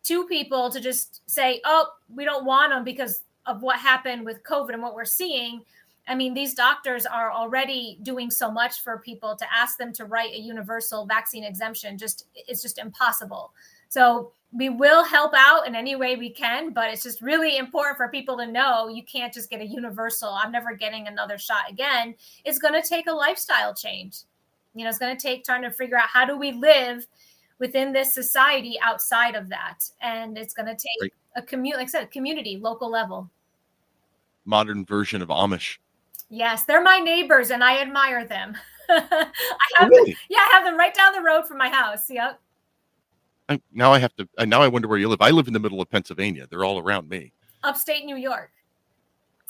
to 0.04 0.26
people 0.26 0.70
to 0.70 0.80
just 0.80 1.20
say 1.26 1.60
oh 1.64 1.88
we 2.14 2.24
don't 2.24 2.44
want 2.44 2.72
them 2.72 2.84
because 2.84 3.22
of 3.46 3.62
what 3.62 3.78
happened 3.78 4.24
with 4.24 4.42
covid 4.44 4.72
and 4.72 4.82
what 4.82 4.94
we're 4.94 5.04
seeing 5.04 5.62
i 6.08 6.14
mean 6.14 6.34
these 6.34 6.54
doctors 6.54 7.06
are 7.06 7.30
already 7.30 7.98
doing 8.02 8.30
so 8.30 8.50
much 8.50 8.82
for 8.82 8.98
people 8.98 9.36
to 9.36 9.46
ask 9.52 9.78
them 9.78 9.92
to 9.92 10.04
write 10.04 10.32
a 10.32 10.40
universal 10.40 11.06
vaccine 11.06 11.44
exemption 11.44 11.96
just 11.96 12.26
it's 12.34 12.62
just 12.62 12.78
impossible 12.78 13.52
so 13.88 14.32
we 14.52 14.70
will 14.70 15.04
help 15.04 15.32
out 15.36 15.66
in 15.66 15.74
any 15.74 15.94
way 15.94 16.16
we 16.16 16.30
can, 16.30 16.72
but 16.72 16.90
it's 16.90 17.02
just 17.02 17.20
really 17.20 17.58
important 17.58 17.96
for 17.98 18.08
people 18.08 18.36
to 18.38 18.46
know 18.46 18.88
you 18.88 19.02
can't 19.02 19.32
just 19.32 19.50
get 19.50 19.60
a 19.60 19.66
universal, 19.66 20.30
I'm 20.30 20.52
never 20.52 20.74
getting 20.74 21.06
another 21.06 21.36
shot 21.36 21.70
again. 21.70 22.14
It's 22.44 22.58
going 22.58 22.80
to 22.80 22.86
take 22.86 23.08
a 23.08 23.12
lifestyle 23.12 23.74
change. 23.74 24.20
You 24.74 24.84
know, 24.84 24.90
it's 24.90 24.98
going 24.98 25.14
to 25.14 25.20
take 25.20 25.44
trying 25.44 25.62
to 25.62 25.70
figure 25.70 25.98
out 25.98 26.08
how 26.08 26.24
do 26.24 26.38
we 26.38 26.52
live 26.52 27.06
within 27.58 27.92
this 27.92 28.14
society 28.14 28.78
outside 28.82 29.34
of 29.34 29.48
that. 29.50 29.80
And 30.00 30.38
it's 30.38 30.54
going 30.54 30.66
to 30.66 30.74
take 30.74 31.02
Right. 31.02 31.12
a 31.36 31.42
community, 31.42 31.78
like 31.78 31.88
I 31.88 32.00
said, 32.00 32.10
community, 32.10 32.56
local 32.56 32.90
level. 32.90 33.28
Modern 34.46 34.86
version 34.86 35.20
of 35.20 35.28
Amish. 35.28 35.76
Yes, 36.30 36.64
they're 36.64 36.82
my 36.82 36.98
neighbors 36.98 37.50
and 37.50 37.64
I 37.64 37.80
admire 37.80 38.24
them. 38.26 38.56
I 38.88 39.28
have 39.78 39.88
really? 39.88 40.12
them, 40.12 40.20
yeah, 40.28 40.38
I 40.40 40.48
have 40.52 40.64
them 40.64 40.76
right 40.76 40.94
down 40.94 41.12
the 41.12 41.22
road 41.22 41.46
from 41.46 41.58
my 41.58 41.68
house. 41.68 42.08
Yep. 42.10 42.40
I, 43.48 43.60
now 43.72 43.92
I 43.92 43.98
have 43.98 44.14
to. 44.16 44.28
uh, 44.36 44.44
Now 44.44 44.60
I 44.62 44.68
wonder 44.68 44.88
where 44.88 44.98
you 44.98 45.08
live. 45.08 45.22
I 45.22 45.30
live 45.30 45.46
in 45.46 45.54
the 45.54 45.60
middle 45.60 45.80
of 45.80 45.88
Pennsylvania. 45.90 46.46
They're 46.50 46.64
all 46.64 46.78
around 46.78 47.08
me. 47.08 47.32
upstate 47.64 48.04
New 48.04 48.16
York. 48.16 48.50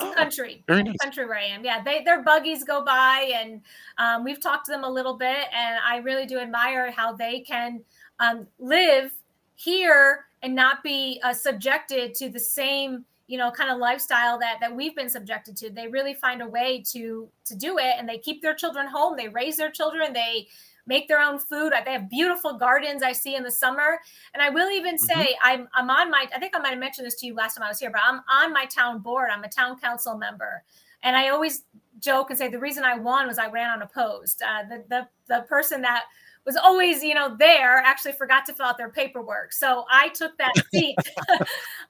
It's 0.00 0.12
a 0.12 0.14
country, 0.14 0.62
very 0.68 0.84
nice. 0.84 0.94
country 1.02 1.26
where 1.26 1.38
I 1.38 1.46
am. 1.46 1.64
Yeah, 1.64 1.82
they 1.82 2.04
their 2.04 2.22
buggies 2.22 2.62
go 2.62 2.84
by, 2.84 3.32
and 3.34 3.60
um, 3.98 4.22
we've 4.22 4.40
talked 4.40 4.66
to 4.66 4.70
them 4.72 4.84
a 4.84 4.88
little 4.88 5.14
bit, 5.14 5.46
and 5.52 5.78
I 5.84 5.96
really 5.96 6.24
do 6.24 6.38
admire 6.38 6.92
how 6.92 7.12
they 7.12 7.40
can 7.40 7.80
um, 8.20 8.46
live 8.60 9.12
here 9.56 10.26
and 10.44 10.54
not 10.54 10.84
be 10.84 11.20
uh, 11.24 11.32
subjected 11.34 12.14
to 12.14 12.28
the 12.28 12.38
same 12.38 13.04
you 13.28 13.38
know 13.38 13.50
kind 13.50 13.70
of 13.70 13.78
lifestyle 13.78 14.38
that 14.40 14.56
that 14.60 14.74
we've 14.74 14.96
been 14.96 15.08
subjected 15.08 15.56
to. 15.58 15.70
They 15.70 15.86
really 15.86 16.14
find 16.14 16.42
a 16.42 16.48
way 16.48 16.82
to 16.92 17.28
to 17.44 17.54
do 17.54 17.78
it, 17.78 17.94
and 17.96 18.08
they 18.08 18.18
keep 18.18 18.42
their 18.42 18.54
children 18.54 18.88
home. 18.88 19.16
They 19.16 19.28
raise 19.28 19.56
their 19.56 19.70
children. 19.70 20.12
They 20.12 20.48
make 20.88 21.06
their 21.06 21.20
own 21.20 21.38
food. 21.38 21.72
They 21.84 21.92
have 21.92 22.08
beautiful 22.10 22.54
gardens 22.54 23.02
I 23.02 23.12
see 23.12 23.36
in 23.36 23.44
the 23.44 23.50
summer. 23.50 24.00
And 24.32 24.42
I 24.42 24.48
will 24.50 24.70
even 24.70 24.98
say 24.98 25.36
I'm 25.42 25.68
I'm 25.74 25.90
on 25.90 26.10
my 26.10 26.26
I 26.34 26.40
think 26.40 26.56
I 26.56 26.58
might 26.58 26.70
have 26.70 26.78
mentioned 26.78 27.06
this 27.06 27.16
to 27.20 27.26
you 27.26 27.34
last 27.34 27.54
time 27.54 27.64
I 27.64 27.68
was 27.68 27.78
here, 27.78 27.90
but 27.90 28.00
I'm 28.04 28.22
on 28.30 28.52
my 28.52 28.64
town 28.64 29.00
board. 29.00 29.28
I'm 29.30 29.44
a 29.44 29.48
town 29.48 29.78
council 29.78 30.16
member. 30.16 30.64
And 31.04 31.14
I 31.14 31.28
always 31.28 31.62
joke 32.00 32.30
and 32.30 32.38
say 32.38 32.48
the 32.48 32.58
reason 32.58 32.84
I 32.84 32.96
won 32.96 33.28
was 33.28 33.38
I 33.38 33.48
ran 33.50 33.70
unopposed. 33.70 34.42
Uh, 34.42 34.64
the, 34.68 34.84
the 34.88 35.08
the 35.28 35.42
person 35.42 35.82
that 35.82 36.04
was 36.48 36.56
always, 36.56 37.04
you 37.04 37.12
know, 37.12 37.36
there 37.38 37.76
actually 37.76 38.12
forgot 38.12 38.46
to 38.46 38.54
fill 38.54 38.64
out 38.64 38.78
their 38.78 38.88
paperwork. 38.88 39.52
So 39.52 39.84
I 39.90 40.08
took 40.08 40.36
that 40.38 40.54
seat. 40.74 40.96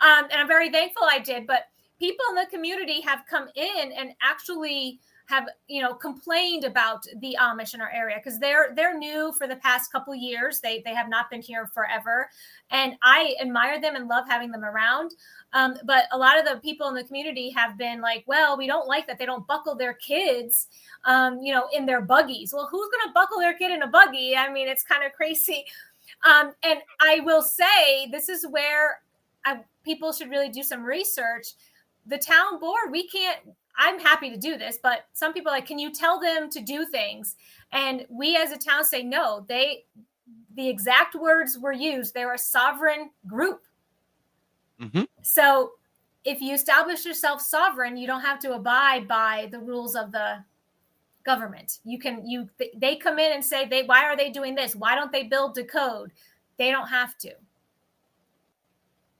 um, 0.00 0.24
and 0.24 0.32
I'm 0.32 0.48
very 0.48 0.68
thankful 0.70 1.04
I 1.08 1.20
did. 1.20 1.46
But 1.46 1.68
people 2.00 2.24
in 2.30 2.34
the 2.34 2.46
community 2.50 3.00
have 3.02 3.22
come 3.30 3.48
in 3.54 3.92
and 3.96 4.14
actually 4.20 4.98
have 5.28 5.46
you 5.68 5.82
know 5.82 5.92
complained 5.92 6.64
about 6.64 7.04
the 7.20 7.36
Amish 7.38 7.74
in 7.74 7.80
our 7.80 7.90
area 7.90 8.16
because 8.16 8.38
they're 8.38 8.72
they're 8.74 8.98
new 8.98 9.32
for 9.36 9.46
the 9.46 9.56
past 9.56 9.92
couple 9.92 10.14
years. 10.14 10.60
They 10.60 10.82
they 10.84 10.94
have 10.94 11.08
not 11.08 11.30
been 11.30 11.42
here 11.42 11.70
forever, 11.74 12.30
and 12.70 12.94
I 13.02 13.36
admire 13.40 13.80
them 13.80 13.94
and 13.94 14.08
love 14.08 14.24
having 14.26 14.50
them 14.50 14.64
around. 14.64 15.12
Um, 15.52 15.76
but 15.84 16.04
a 16.12 16.18
lot 16.18 16.38
of 16.38 16.46
the 16.46 16.60
people 16.60 16.88
in 16.88 16.94
the 16.94 17.04
community 17.04 17.50
have 17.50 17.76
been 17.78 18.00
like, 18.00 18.24
well, 18.26 18.56
we 18.56 18.66
don't 18.66 18.88
like 18.88 19.06
that 19.06 19.18
they 19.18 19.26
don't 19.26 19.46
buckle 19.46 19.74
their 19.74 19.94
kids, 19.94 20.68
um, 21.04 21.40
you 21.40 21.54
know, 21.54 21.68
in 21.74 21.86
their 21.86 22.00
buggies. 22.00 22.52
Well, 22.52 22.68
who's 22.70 22.88
going 22.90 23.08
to 23.08 23.14
buckle 23.14 23.38
their 23.38 23.54
kid 23.54 23.70
in 23.70 23.82
a 23.82 23.86
buggy? 23.86 24.36
I 24.36 24.50
mean, 24.52 24.68
it's 24.68 24.82
kind 24.82 25.04
of 25.04 25.12
crazy. 25.12 25.64
Um, 26.24 26.52
and 26.62 26.80
I 27.00 27.20
will 27.20 27.42
say 27.42 28.08
this 28.10 28.28
is 28.28 28.46
where 28.48 29.00
I, 29.44 29.60
people 29.84 30.12
should 30.12 30.30
really 30.30 30.48
do 30.48 30.62
some 30.62 30.82
research. 30.82 31.48
The 32.06 32.18
town 32.18 32.58
board, 32.58 32.90
we 32.90 33.06
can't. 33.08 33.40
I'm 33.78 34.00
happy 34.00 34.28
to 34.30 34.36
do 34.36 34.58
this, 34.58 34.78
but 34.82 35.06
some 35.12 35.32
people 35.32 35.50
are 35.50 35.54
like, 35.54 35.66
can 35.66 35.78
you 35.78 35.92
tell 35.92 36.20
them 36.20 36.50
to 36.50 36.60
do 36.60 36.84
things? 36.84 37.36
And 37.72 38.04
we 38.10 38.36
as 38.36 38.50
a 38.50 38.58
town 38.58 38.84
say 38.84 39.02
no. 39.02 39.46
They, 39.48 39.84
the 40.56 40.68
exact 40.68 41.14
words 41.14 41.56
were 41.56 41.72
used. 41.72 42.12
They're 42.12 42.34
a 42.34 42.38
sovereign 42.38 43.10
group. 43.26 43.62
Mm-hmm. 44.80 45.04
So 45.22 45.72
if 46.24 46.40
you 46.40 46.54
establish 46.54 47.06
yourself 47.06 47.40
sovereign, 47.40 47.96
you 47.96 48.06
don't 48.06 48.20
have 48.20 48.40
to 48.40 48.54
abide 48.54 49.06
by 49.06 49.48
the 49.52 49.60
rules 49.60 49.94
of 49.94 50.12
the 50.12 50.44
government. 51.24 51.78
You 51.84 51.98
can 51.98 52.26
you 52.26 52.48
they 52.76 52.96
come 52.96 53.18
in 53.18 53.32
and 53.32 53.44
say 53.44 53.66
they 53.66 53.82
why 53.84 54.04
are 54.04 54.16
they 54.16 54.30
doing 54.30 54.54
this? 54.54 54.74
Why 54.74 54.94
don't 54.94 55.12
they 55.12 55.24
build 55.24 55.54
the 55.54 55.64
code? 55.64 56.10
They 56.58 56.70
don't 56.70 56.88
have 56.88 57.16
to. 57.18 57.32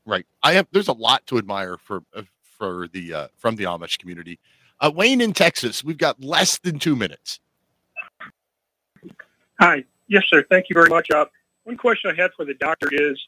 Right. 0.05 0.27
I 0.43 0.55
have. 0.55 0.67
There's 0.73 0.89
a 0.89 0.93
lot 0.93 1.27
to 1.27 1.39
admire 1.39 1.77
for 1.77 2.03
for 2.59 2.89
the 2.93 3.15
uh, 3.15 3.29
from 3.37 3.57
the 3.57 3.65
Amish 3.65 3.99
community. 3.99 4.39
Uh, 4.81 4.91
Wayne 4.95 5.21
in 5.21 5.33
Texas. 5.33 5.83
We've 5.83 5.99
got 5.99 6.23
less 6.23 6.59
than 6.59 6.79
two 6.79 6.95
minutes. 6.95 7.41
Hi. 9.61 9.85
Yes, 10.07 10.23
sir. 10.29 10.45
Thank 10.49 10.67
you 10.71 10.75
very 10.75 10.89
much. 10.89 11.11
Uh, 11.11 11.27
one 11.65 11.77
question 11.77 12.11
I 12.11 12.21
had 12.21 12.31
for 12.37 12.45
the 12.45 12.55
doctor 12.55 12.89
is, 12.91 13.21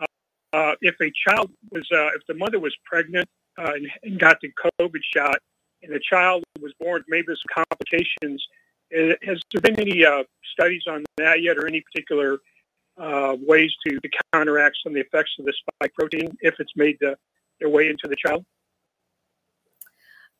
uh, 0.00 0.06
uh, 0.52 0.74
if 0.80 0.96
a 1.00 1.12
child 1.28 1.50
was, 1.70 1.86
uh, 1.92 2.08
if 2.16 2.26
the 2.26 2.34
mother 2.34 2.58
was 2.58 2.74
pregnant 2.84 3.28
and, 3.56 3.86
and 4.02 4.18
got 4.18 4.38
the 4.40 4.50
COVID 4.80 5.00
shot, 5.14 5.38
and 5.82 5.92
the 5.92 6.00
child 6.00 6.42
was 6.60 6.72
born 6.80 7.04
maybe 7.08 7.26
with 7.28 7.38
some 7.38 7.64
complications, 7.64 8.44
has 8.90 9.40
there 9.52 9.60
been 9.60 9.78
any 9.78 10.04
studies 10.52 10.82
on 10.88 11.04
that 11.18 11.42
yet, 11.42 11.58
or 11.58 11.66
any 11.66 11.82
particular 11.82 12.38
uh, 12.96 13.36
ways 13.40 13.72
to, 13.86 13.98
to 14.00 14.08
counteract 14.32 14.76
some 14.82 14.92
of 14.92 14.94
the 14.94 15.00
effects 15.00 15.32
of 15.38 15.44
the 15.44 15.52
spike 15.52 15.92
protein 15.94 16.36
if 16.40 16.54
it's 16.58 16.72
made 16.76 16.96
the, 17.00 17.16
their 17.60 17.68
way 17.68 17.88
into 17.88 18.08
the 18.08 18.16
child? 18.16 18.44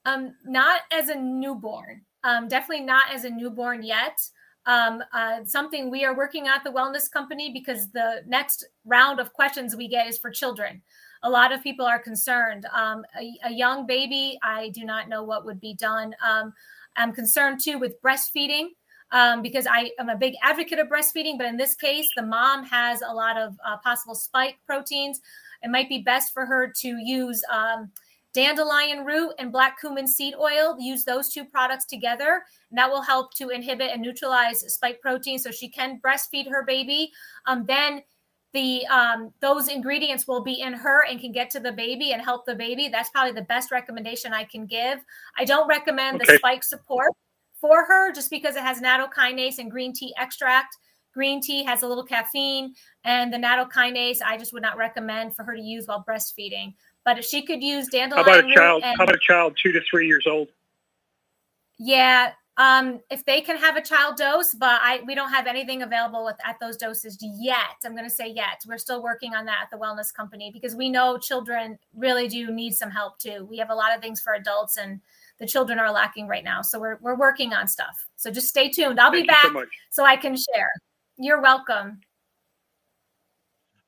Um, 0.05 0.35
not 0.45 0.83
as 0.93 1.09
a 1.09 1.15
newborn. 1.15 2.03
Um, 2.25 2.49
definitely 2.49 2.85
not 2.85 3.05
as 3.13 3.25
a 3.25 3.31
newborn 3.31 3.83
yet. 3.83 4.19
Um, 4.67 5.03
uh, 5.13 5.45
something 5.45 5.91
we 5.91 6.05
are 6.05 6.17
working 6.17 6.49
at 6.49 6.65
the 6.65 6.71
wellness 6.71 7.11
company 7.11 7.53
because 7.53 7.91
the 7.91 8.23
next 8.27 8.65
round 8.87 9.21
of 9.21 9.33
questions 9.33 9.77
we 9.77 9.89
get 9.89 10.09
is 10.09 10.19
for 10.19 10.31
children. 10.31 10.81
A 11.23 11.29
lot 11.29 11.53
of 11.53 11.63
people 11.63 11.85
are 11.85 11.99
concerned. 11.99 12.67
Um, 12.73 13.05
a, 13.19 13.35
a 13.45 13.53
young 13.53 13.87
baby, 13.87 14.39
I 14.43 14.71
do 14.71 14.85
not 14.85 15.09
know 15.09 15.23
what 15.23 15.45
would 15.45 15.61
be 15.61 15.75
done. 15.75 16.15
Um, 16.27 16.53
I'm 16.97 17.13
concerned 17.13 17.61
too 17.61 17.79
with 17.79 18.01
breastfeeding 18.03 18.69
um, 19.11 19.43
because 19.43 19.67
I 19.67 19.91
am 19.99 20.09
a 20.09 20.17
big 20.17 20.35
advocate 20.43 20.79
of 20.79 20.89
breastfeeding, 20.89 21.39
but 21.39 21.47
in 21.47 21.57
this 21.57 21.75
case, 21.75 22.09
the 22.17 22.23
mom 22.23 22.65
has 22.65 23.03
a 23.03 23.13
lot 23.13 23.37
of 23.37 23.57
uh, 23.67 23.77
possible 23.79 24.15
spike 24.15 24.57
proteins. 24.67 25.21
It 25.63 25.71
might 25.71 25.89
be 25.89 25.99
best 25.99 26.33
for 26.33 26.47
her 26.47 26.73
to 26.81 26.89
use 26.99 27.43
um, 27.53 27.91
dandelion 28.35 29.05
root 29.05 29.33
and 29.39 29.51
black 29.51 29.81
cumin 29.81 30.07
seed 30.07 30.35
oil. 30.35 30.77
Use 30.79 31.05
those 31.05 31.33
two 31.33 31.45
products 31.45 31.87
together, 31.87 32.43
and 32.71 32.79
that 32.79 32.91
will 32.91 33.03
help 33.03 33.33
to 33.35 33.49
inhibit 33.49 33.91
and 33.93 34.03
neutralize 34.03 34.61
spike 34.73 35.01
protein 35.01 35.39
so 35.39 35.51
she 35.51 35.69
can 35.69 36.01
breastfeed 36.05 36.51
her 36.51 36.65
baby. 36.65 37.11
Um, 37.47 37.65
then 37.67 38.03
the 38.53 38.87
um, 38.87 39.33
those 39.41 39.69
ingredients 39.69 40.29
will 40.29 40.43
be 40.43 40.61
in 40.61 40.73
her 40.73 41.05
and 41.09 41.21
can 41.21 41.33
get 41.33 41.51
to 41.51 41.61
the 41.61 41.73
baby 41.73 42.13
and 42.13 42.23
help 42.23 42.45
the 42.47 42.55
baby. 42.55 42.89
That's 42.89 43.11
probably 43.11 43.33
the 43.33 43.43
best 43.43 43.71
recommendation 43.71 44.33
I 44.33 44.45
can 44.45 44.67
give. 44.67 44.99
I 45.39 45.45
don't 45.45 45.69
recommend 45.69 46.21
the 46.21 46.37
spike 46.37 46.65
support 46.65 47.13
for 47.61 47.85
her 47.85 48.13
just 48.13 48.31
because 48.31 48.57
it 48.57 48.63
has 48.63 48.81
nattokinase 48.81 49.59
and 49.59 49.71
green 49.71 49.93
tea 49.93 50.15
extract. 50.19 50.77
Green 51.13 51.41
tea 51.41 51.63
has 51.63 51.83
a 51.83 51.87
little 51.87 52.05
caffeine, 52.05 52.75
and 53.05 53.33
the 53.33 53.37
nattokinase 53.37 54.19
I 54.25 54.37
just 54.37 54.53
would 54.53 54.63
not 54.63 54.77
recommend 54.77 55.35
for 55.37 55.45
her 55.45 55.55
to 55.55 55.63
use 55.63 55.87
while 55.87 56.05
breastfeeding. 56.09 56.75
But 57.05 57.19
if 57.19 57.25
she 57.25 57.43
could 57.43 57.63
use 57.63 57.89
dandelion, 57.89 58.25
How 58.25 58.33
dandelion 58.33 58.45
about 58.45 58.51
a 58.51 58.55
child? 58.55 58.83
and 58.85 58.97
How 58.99 59.05
about 59.05 59.17
a 59.17 59.19
child 59.21 59.59
two 59.63 59.73
to 59.73 59.81
three 59.91 60.07
years 60.07 60.27
old? 60.27 60.49
yeah, 61.79 62.33
um, 62.57 63.01
if 63.11 63.25
they 63.25 63.41
can 63.41 63.57
have 63.57 63.77
a 63.77 63.83
child 63.83 64.17
dose, 64.17 64.55
but 64.55 64.79
I 64.81 65.01
we 65.07 65.17
don't 65.17 65.31
have 65.31 65.49
anything 65.49 65.83
available 65.83 66.25
with 66.25 66.37
at 66.45 66.57
those 66.61 66.77
doses 66.77 67.19
yet. 67.21 67.77
I'm 67.85 67.93
going 67.97 68.09
to 68.09 68.15
say 68.15 68.29
yet. 68.29 68.63
We're 68.67 68.79
still 68.79 69.03
working 69.03 69.35
on 69.35 69.45
that 69.47 69.59
at 69.65 69.71
the 69.71 69.77
wellness 69.77 70.15
company 70.15 70.53
because 70.53 70.77
we 70.77 70.89
know 70.89 71.19
children 71.19 71.77
really 71.97 72.29
do 72.29 72.53
need 72.53 72.73
some 72.75 72.91
help 72.93 73.19
too. 73.19 73.45
We 73.51 73.59
have 73.59 73.71
a 73.71 73.75
lot 73.75 73.95
of 73.95 74.01
things 74.01 74.21
for 74.21 74.35
adults, 74.35 74.77
and 74.77 75.01
the 75.41 75.47
children 75.47 75.81
are 75.81 75.91
lacking 75.91 76.29
right 76.29 76.45
now. 76.45 76.63
So 76.63 76.79
we're 76.79 76.99
we're 77.01 77.17
working 77.17 77.53
on 77.53 77.67
stuff. 77.67 78.07
So 78.15 78.31
just 78.31 78.47
stay 78.49 78.69
tuned. 78.71 79.01
I'll 79.01 79.11
be 79.11 79.27
Thank 79.27 79.31
you 79.31 79.37
so 79.43 79.49
back 79.49 79.53
much. 79.53 79.69
so 79.91 80.05
I 80.05 80.15
can 80.15 80.37
share. 80.37 80.71
You're 81.19 81.43
welcome. 81.43 82.01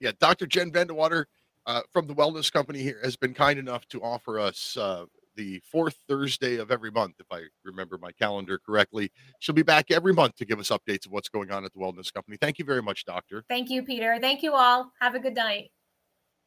Yeah, 0.01 0.11
Dr. 0.19 0.47
Jen 0.47 0.73
VanDeWater 0.73 1.25
uh, 1.67 1.83
from 1.93 2.07
the 2.07 2.14
Wellness 2.14 2.53
Company 2.53 2.81
here 2.81 3.01
has 3.03 3.17
been 3.17 3.35
kind 3.35 3.59
enough 3.59 3.87
to 3.89 4.03
offer 4.03 4.39
us 4.39 4.77
uh, 4.77 5.05
the 5.37 5.61
fourth 5.71 5.99
Thursday 6.09 6.57
of 6.57 6.71
every 6.71 6.91
month, 6.91 7.17
if 7.19 7.27
I 7.31 7.43
remember 7.64 7.99
my 7.99 8.12
calendar 8.12 8.59
correctly. 8.59 9.12
She'll 9.41 9.55
be 9.55 9.62
back 9.62 9.91
every 9.91 10.14
month 10.14 10.37
to 10.37 10.45
give 10.45 10.59
us 10.59 10.71
updates 10.71 11.07
of 11.07 11.12
what's 11.12 11.29
going 11.29 11.51
on 11.51 11.64
at 11.64 11.73
the 11.73 11.79
Wellness 11.79 12.12
Company. 12.12 12.39
Thank 12.41 12.59
you 12.59 12.64
very 12.64 12.83
much, 12.83 13.05
Doctor. 13.05 13.45
Thank 13.49 13.69
you, 13.69 13.83
Peter. 13.83 14.19
Thank 14.21 14.43
you 14.43 14.55
all. 14.55 14.93
Have 15.01 15.14
a 15.14 15.19
good 15.19 15.35
night. 15.35 15.71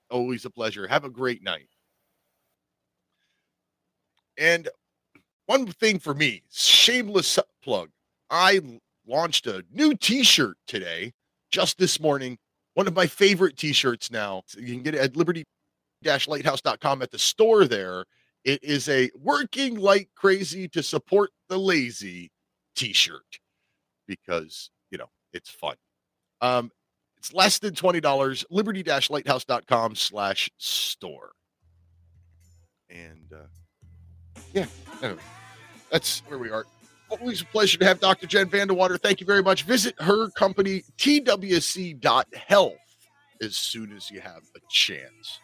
Always 0.09 0.45
a 0.45 0.49
pleasure. 0.49 0.87
Have 0.87 1.03
a 1.03 1.09
great 1.09 1.43
night. 1.43 1.69
And 4.37 4.69
one 5.45 5.67
thing 5.67 5.99
for 5.99 6.13
me, 6.13 6.43
shameless 6.51 7.37
plug. 7.61 7.89
I 8.29 8.61
launched 9.05 9.47
a 9.47 9.63
new 9.71 9.95
t-shirt 9.95 10.57
today, 10.65 11.13
just 11.51 11.77
this 11.77 11.99
morning. 11.99 12.37
One 12.79 12.87
of 12.87 12.95
my 12.95 13.07
favorite 13.07 13.57
t-shirts 13.57 14.09
now. 14.09 14.43
You 14.57 14.73
can 14.73 14.83
get 14.83 14.95
it 14.95 15.01
at 15.01 15.17
liberty-lighthouse.com 15.17 17.01
at 17.01 17.11
the 17.11 17.19
store 17.19 17.65
there. 17.65 18.05
It 18.45 18.63
is 18.63 18.87
a 18.87 19.11
working 19.21 19.75
like 19.75 20.07
crazy 20.15 20.69
to 20.69 20.81
support 20.81 21.31
the 21.49 21.57
lazy 21.57 22.31
t-shirt 22.77 23.39
because, 24.07 24.69
you 24.91 24.97
know, 24.97 25.09
it's 25.33 25.49
fun. 25.49 25.75
Um, 26.39 26.71
it's 27.17 27.33
less 27.33 27.59
than 27.59 27.73
$20, 27.73 28.45
liberty-lighthouse.com 28.49 29.95
slash 29.95 30.49
store. 30.57 31.31
And 32.89 33.29
uh, 33.33 33.47
yeah, 34.53 34.67
anyway, 35.03 35.19
that's 35.91 36.21
where 36.29 36.39
we 36.39 36.49
are. 36.49 36.65
Always 37.09 37.41
a 37.41 37.45
pleasure 37.45 37.77
to 37.79 37.85
have 37.85 37.99
Dr. 37.99 38.27
Jen 38.27 38.49
VanDeWater. 38.49 38.99
Thank 39.01 39.19
you 39.19 39.25
very 39.25 39.41
much. 39.41 39.63
Visit 39.63 39.99
her 39.99 40.29
company, 40.31 40.83
twc.health, 40.97 42.73
as 43.41 43.57
soon 43.57 43.95
as 43.95 44.11
you 44.11 44.19
have 44.21 44.43
a 44.55 44.59
chance. 44.69 45.39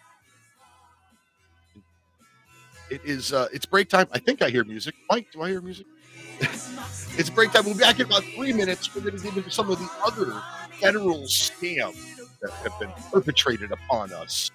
It 2.91 3.01
is 3.03 3.33
uh 3.33 3.47
it's 3.51 3.65
break 3.65 3.89
time. 3.89 4.07
I 4.11 4.19
think 4.19 4.43
I 4.43 4.49
hear 4.49 4.63
music. 4.63 4.93
Mike, 5.09 5.31
do 5.31 5.41
I 5.41 5.49
hear 5.49 5.61
music? 5.61 5.87
it's 6.39 7.29
break 7.31 7.51
time. 7.51 7.65
We'll 7.65 7.73
be 7.73 7.79
back 7.79 7.99
in 7.99 8.05
about 8.05 8.23
three 8.35 8.53
minutes. 8.53 8.93
We're 8.93 9.01
going 9.01 9.17
to 9.17 9.23
get 9.23 9.35
into 9.35 9.49
some 9.49 9.71
of 9.71 9.79
the 9.79 9.89
other 10.05 10.39
federal 10.79 11.21
scams 11.21 11.95
that 12.41 12.51
have 12.51 12.79
been 12.79 12.91
perpetrated 13.11 13.71
upon 13.71 14.13
us. 14.13 14.51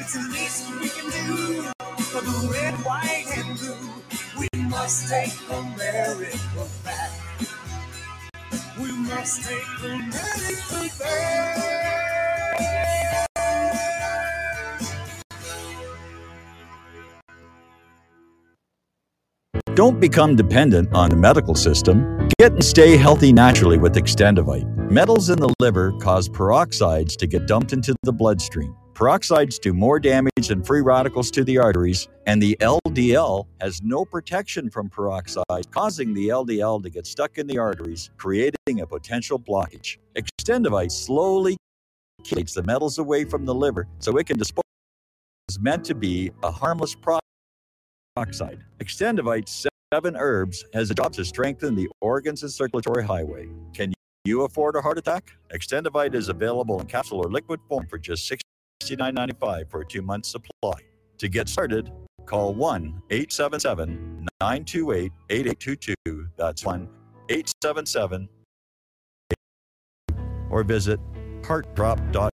It's 0.00 0.14
the 0.14 0.20
least 0.32 0.70
we 0.80 0.88
can 0.88 1.10
do 1.10 1.62
for 2.10 2.22
the 2.22 2.48
red, 2.52 2.74
white, 2.84 3.26
and 3.36 3.58
blue. 3.58 3.90
We 4.38 4.48
must 4.68 5.08
take 5.10 5.34
America 5.50 6.66
back. 6.84 7.10
We 8.80 8.92
must 8.92 9.42
take 9.44 9.66
America 9.84 10.88
back. 10.98 11.79
Don't 19.80 19.98
become 19.98 20.36
dependent 20.36 20.92
on 20.92 21.08
the 21.08 21.16
medical 21.16 21.54
system. 21.54 22.28
Get 22.38 22.52
and 22.52 22.62
stay 22.62 22.98
healthy 22.98 23.32
naturally 23.32 23.78
with 23.78 23.94
Extendovite. 23.94 24.68
Metals 24.90 25.30
in 25.30 25.40
the 25.40 25.54
liver 25.58 25.92
cause 25.92 26.28
peroxides 26.28 27.16
to 27.16 27.26
get 27.26 27.46
dumped 27.46 27.72
into 27.72 27.94
the 28.02 28.12
bloodstream. 28.12 28.76
Peroxides 28.92 29.58
do 29.58 29.72
more 29.72 29.98
damage 29.98 30.48
than 30.48 30.62
free 30.62 30.82
radicals 30.82 31.30
to 31.30 31.44
the 31.44 31.56
arteries, 31.56 32.08
and 32.26 32.42
the 32.42 32.58
LDL 32.60 33.46
has 33.62 33.80
no 33.82 34.04
protection 34.04 34.68
from 34.68 34.90
peroxides, 34.90 35.70
causing 35.70 36.12
the 36.12 36.28
LDL 36.28 36.82
to 36.82 36.90
get 36.90 37.06
stuck 37.06 37.38
in 37.38 37.46
the 37.46 37.56
arteries, 37.56 38.10
creating 38.18 38.82
a 38.82 38.86
potential 38.86 39.38
blockage. 39.38 39.96
Extendovite 40.14 40.92
slowly 40.92 41.56
takes 42.22 42.52
the 42.52 42.62
metals 42.64 42.98
away 42.98 43.24
from 43.24 43.46
the 43.46 43.54
liver 43.54 43.88
so 43.98 44.18
it 44.18 44.26
can 44.26 44.36
dispose 44.36 44.62
is 45.48 45.58
meant 45.58 45.86
to 45.86 45.94
be 45.94 46.30
a 46.42 46.50
harmless 46.50 46.94
product 46.94 47.24
oxide. 48.16 48.62
Extendovite 48.80 49.48
7 49.92 50.16
herbs 50.16 50.64
has 50.72 50.88
a 50.90 50.94
job 50.94 51.12
to 51.12 51.24
strengthen 51.24 51.74
the 51.74 51.88
organs 52.00 52.44
and 52.44 52.52
circulatory 52.52 53.04
highway. 53.04 53.48
Can 53.74 53.92
you 54.24 54.42
afford 54.42 54.76
a 54.76 54.80
heart 54.80 54.98
attack? 54.98 55.32
Extendovite 55.52 56.14
is 56.14 56.28
available 56.28 56.80
in 56.80 56.86
capsule 56.86 57.18
or 57.18 57.28
liquid 57.28 57.58
form 57.68 57.88
for 57.88 57.98
just 57.98 58.32
$69.95 58.84 59.68
for 59.68 59.80
a 59.80 59.84
two 59.84 60.00
month 60.00 60.26
supply. 60.26 60.78
To 61.18 61.28
get 61.28 61.48
started, 61.48 61.90
call 62.24 62.54
1 62.54 63.02
877 63.10 64.28
928 64.40 65.10
8822. 65.28 66.28
That's 66.36 66.64
1 66.64 66.88
877 67.28 68.28
or 70.50 70.62
visit 70.62 71.00
heartdrop.com. 71.42 72.30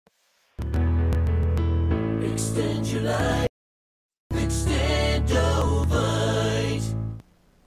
Extend 2.22 2.86
your 2.86 3.02
life. 3.02 3.51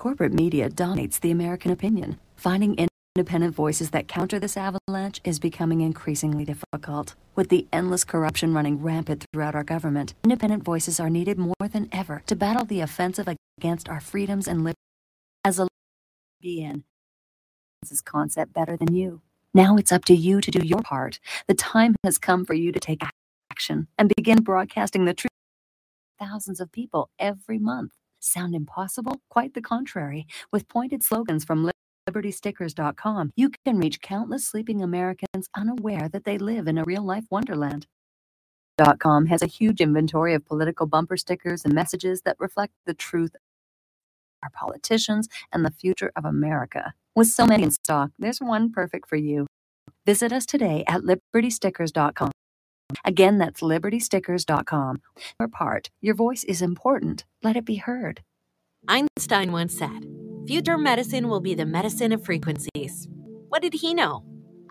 Corporate 0.05 0.33
media 0.33 0.69
dominates 0.69 1.17
the 1.17 1.31
American 1.31 1.71
opinion. 1.71 2.19
Finding 2.35 2.77
independent 3.15 3.55
voices 3.55 3.89
that 3.89 4.07
counter 4.07 4.37
this 4.37 4.55
avalanche 4.55 5.19
is 5.23 5.39
becoming 5.39 5.81
increasingly 5.81 6.45
difficult. 6.45 7.15
With 7.33 7.49
the 7.49 7.65
endless 7.73 8.03
corruption 8.03 8.53
running 8.53 8.83
rampant 8.83 9.25
throughout 9.33 9.55
our 9.55 9.63
government, 9.63 10.13
independent 10.23 10.63
voices 10.63 10.99
are 10.99 11.09
needed 11.09 11.39
more 11.39 11.67
than 11.71 11.89
ever 11.91 12.21
to 12.27 12.35
battle 12.35 12.65
the 12.65 12.81
offensive 12.81 13.27
against 13.57 13.89
our 13.89 13.99
freedoms 13.99 14.47
and 14.47 14.59
liberties. 14.59 14.75
As 15.43 15.59
a 15.59 15.67
BN, 16.43 16.83
this 17.89 18.01
concept 18.01 18.53
better 18.53 18.77
than 18.77 18.93
you. 18.93 19.23
Now 19.55 19.75
it's 19.75 19.91
up 19.91 20.05
to 20.05 20.13
you 20.13 20.39
to 20.39 20.51
do 20.51 20.63
your 20.63 20.83
part. 20.83 21.19
The 21.47 21.55
time 21.55 21.95
has 22.03 22.19
come 22.19 22.45
for 22.45 22.53
you 22.53 22.71
to 22.71 22.79
take 22.79 23.01
action 23.49 23.87
and 23.97 24.13
begin 24.15 24.43
broadcasting 24.43 25.05
the 25.05 25.15
truth 25.15 25.31
to 26.19 26.27
thousands 26.27 26.59
of 26.59 26.71
people 26.71 27.09
every 27.17 27.57
month. 27.57 27.93
Sound 28.25 28.55
impossible? 28.55 29.21
Quite 29.29 29.53
the 29.53 29.61
contrary. 29.61 30.25
With 30.51 30.67
pointed 30.67 31.03
slogans 31.03 31.45
from 31.45 31.69
libertystickers.com, 32.09 33.31
you 33.35 33.51
can 33.63 33.77
reach 33.77 34.01
countless 34.01 34.47
sleeping 34.47 34.81
Americans 34.81 35.47
unaware 35.55 36.09
that 36.09 36.23
they 36.23 36.39
live 36.39 36.67
in 36.67 36.79
a 36.79 36.83
real 36.83 37.03
life 37.03 37.25
wonderland. 37.29 37.85
.com 38.99 39.27
has 39.27 39.43
a 39.43 39.47
huge 39.47 39.79
inventory 39.79 40.33
of 40.33 40.43
political 40.43 40.87
bumper 40.87 41.17
stickers 41.17 41.63
and 41.63 41.75
messages 41.75 42.23
that 42.23 42.35
reflect 42.39 42.73
the 42.87 42.95
truth 42.95 43.35
of 43.35 43.41
our 44.41 44.49
politicians 44.49 45.29
and 45.53 45.63
the 45.63 45.69
future 45.69 46.11
of 46.15 46.25
America. 46.25 46.95
With 47.15 47.27
so 47.27 47.45
many 47.45 47.61
in 47.61 47.71
stock, 47.71 48.09
there's 48.17 48.41
one 48.41 48.71
perfect 48.71 49.07
for 49.07 49.17
you. 49.17 49.45
Visit 50.03 50.33
us 50.33 50.47
today 50.47 50.83
at 50.87 51.01
libertystickers.com. 51.01 52.31
Again, 53.03 53.37
that's 53.37 53.61
libertystickers.com. 53.61 55.01
Your 55.39 55.47
part, 55.47 55.89
your 56.01 56.15
voice 56.15 56.43
is 56.43 56.61
important. 56.61 57.25
Let 57.43 57.55
it 57.55 57.65
be 57.65 57.75
heard. 57.75 58.21
Einstein 58.87 59.51
once 59.51 59.77
said, 59.77 60.05
Future 60.47 60.77
medicine 60.77 61.27
will 61.27 61.41
be 61.41 61.55
the 61.55 61.65
medicine 61.65 62.11
of 62.11 62.23
frequencies. 62.23 63.07
What 63.49 63.61
did 63.61 63.73
he 63.73 63.93
know? 63.93 64.23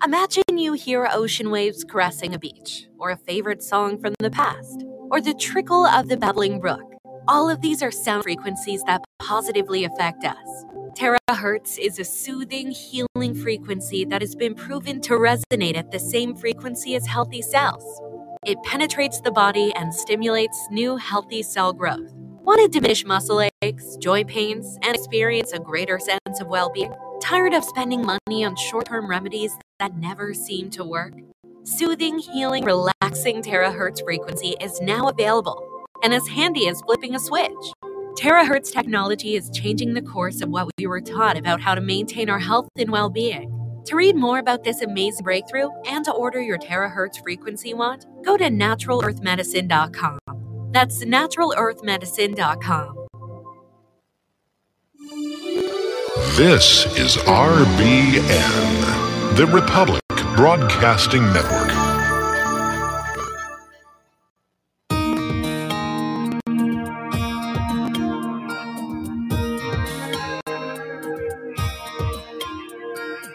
Imagine 0.05 0.59
you 0.59 0.75
hear 0.75 1.09
ocean 1.11 1.51
waves 1.51 1.85
caressing 1.85 2.35
a 2.35 2.39
beach, 2.39 2.87
or 2.99 3.11
a 3.11 3.17
favorite 3.17 3.63
song 3.63 3.99
from 3.99 4.15
the 4.21 4.31
past, 4.31 4.85
or 5.11 5.21
the 5.21 5.35
trickle 5.35 5.87
of 5.87 6.09
the 6.09 6.17
babbling 6.17 6.61
brook. 6.61 6.83
All 7.27 7.49
of 7.49 7.61
these 7.61 7.83
are 7.83 7.91
sound 7.91 8.25
frequencies 8.25 8.83
that 8.85 9.03
positively 9.19 9.85
affect 9.85 10.25
us. 10.25 10.65
Terahertz 10.95 11.77
is 11.77 11.99
a 11.99 12.05
soothing, 12.05 12.71
healing 12.71 13.35
frequency 13.35 14.05
that 14.05 14.23
has 14.23 14.37
been 14.37 14.55
proven 14.55 15.01
to 15.01 15.15
resonate 15.15 15.77
at 15.77 15.91
the 15.91 15.99
same 15.99 16.37
frequency 16.37 16.95
as 16.95 17.05
healthy 17.05 17.43
cells. 17.43 18.01
It 18.47 18.63
penetrates 18.63 19.21
the 19.21 19.33
body 19.33 19.75
and 19.75 19.93
stimulates 19.93 20.69
new 20.71 20.97
healthy 20.97 21.43
cell 21.43 21.73
growth. 21.73 22.13
Want 22.45 22.61
to 22.61 22.69
diminish 22.69 23.05
muscle 23.05 23.49
aches, 23.63 23.97
joint 23.97 24.29
pains, 24.29 24.79
and 24.83 24.95
experience 24.95 25.53
a 25.53 25.59
greater 25.59 25.99
sense 25.99 26.41
of 26.41 26.47
well 26.47 26.71
being? 26.71 26.95
Tired 27.21 27.55
of 27.55 27.65
spending 27.65 28.03
money 28.03 28.45
on 28.45 28.55
short 28.55 28.87
term 28.87 29.11
remedies 29.11 29.53
that 29.81 29.97
never 29.97 30.33
seem 30.33 30.71
to 30.71 30.85
work? 30.85 31.15
Soothing, 31.65 32.21
healing, 32.21 32.65
relaxing 32.65 33.43
terahertz 33.43 34.05
frequency 34.05 34.55
is 34.61 34.81
now 34.81 35.09
available 35.09 35.61
and 36.05 36.15
as 36.15 36.29
handy 36.29 36.69
as 36.69 36.81
flipping 36.83 37.17
a 37.17 37.19
switch. 37.19 37.51
Terahertz 38.17 38.73
technology 38.73 39.35
is 39.35 39.51
changing 39.51 39.95
the 39.95 40.03
course 40.03 40.41
of 40.41 40.49
what 40.49 40.69
we 40.79 40.87
were 40.87 41.01
taught 41.01 41.37
about 41.37 41.61
how 41.61 41.75
to 41.75 41.81
maintain 41.81 42.31
our 42.31 42.39
health 42.39 42.69
and 42.79 42.89
well 42.91 43.11
being. 43.11 43.51
To 43.87 43.97
read 43.97 44.15
more 44.15 44.39
about 44.39 44.63
this 44.63 44.83
amazing 44.83 45.25
breakthrough 45.25 45.71
and 45.87 46.05
to 46.05 46.13
order 46.13 46.41
your 46.41 46.59
terahertz 46.59 47.21
frequency 47.23 47.75
wand, 47.75 48.07
go 48.25 48.37
to 48.37 48.45
naturalearthmedicine.com. 48.45 50.19
That's 50.71 51.05
naturalearthmedicine.com. 51.05 53.07
This 56.37 56.87
is 56.97 57.17
RBN, 57.17 58.23
the 59.37 59.47
Republic 59.47 60.03
Broadcasting 60.37 61.25
Network. 61.33 61.94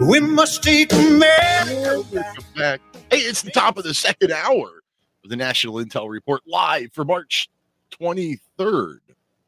We 0.00 0.20
must 0.20 0.62
take 0.62 0.90
back. 0.90 2.80
Hey, 3.10 3.18
it's 3.18 3.42
the 3.42 3.50
top 3.50 3.78
of 3.78 3.84
the 3.84 3.94
second 3.94 4.30
hour 4.30 4.82
of 5.24 5.30
the 5.30 5.36
National 5.36 5.76
Intel 5.76 6.10
Report 6.10 6.42
live 6.46 6.92
for 6.92 7.04
March 7.04 7.48
23rd, 7.98 8.98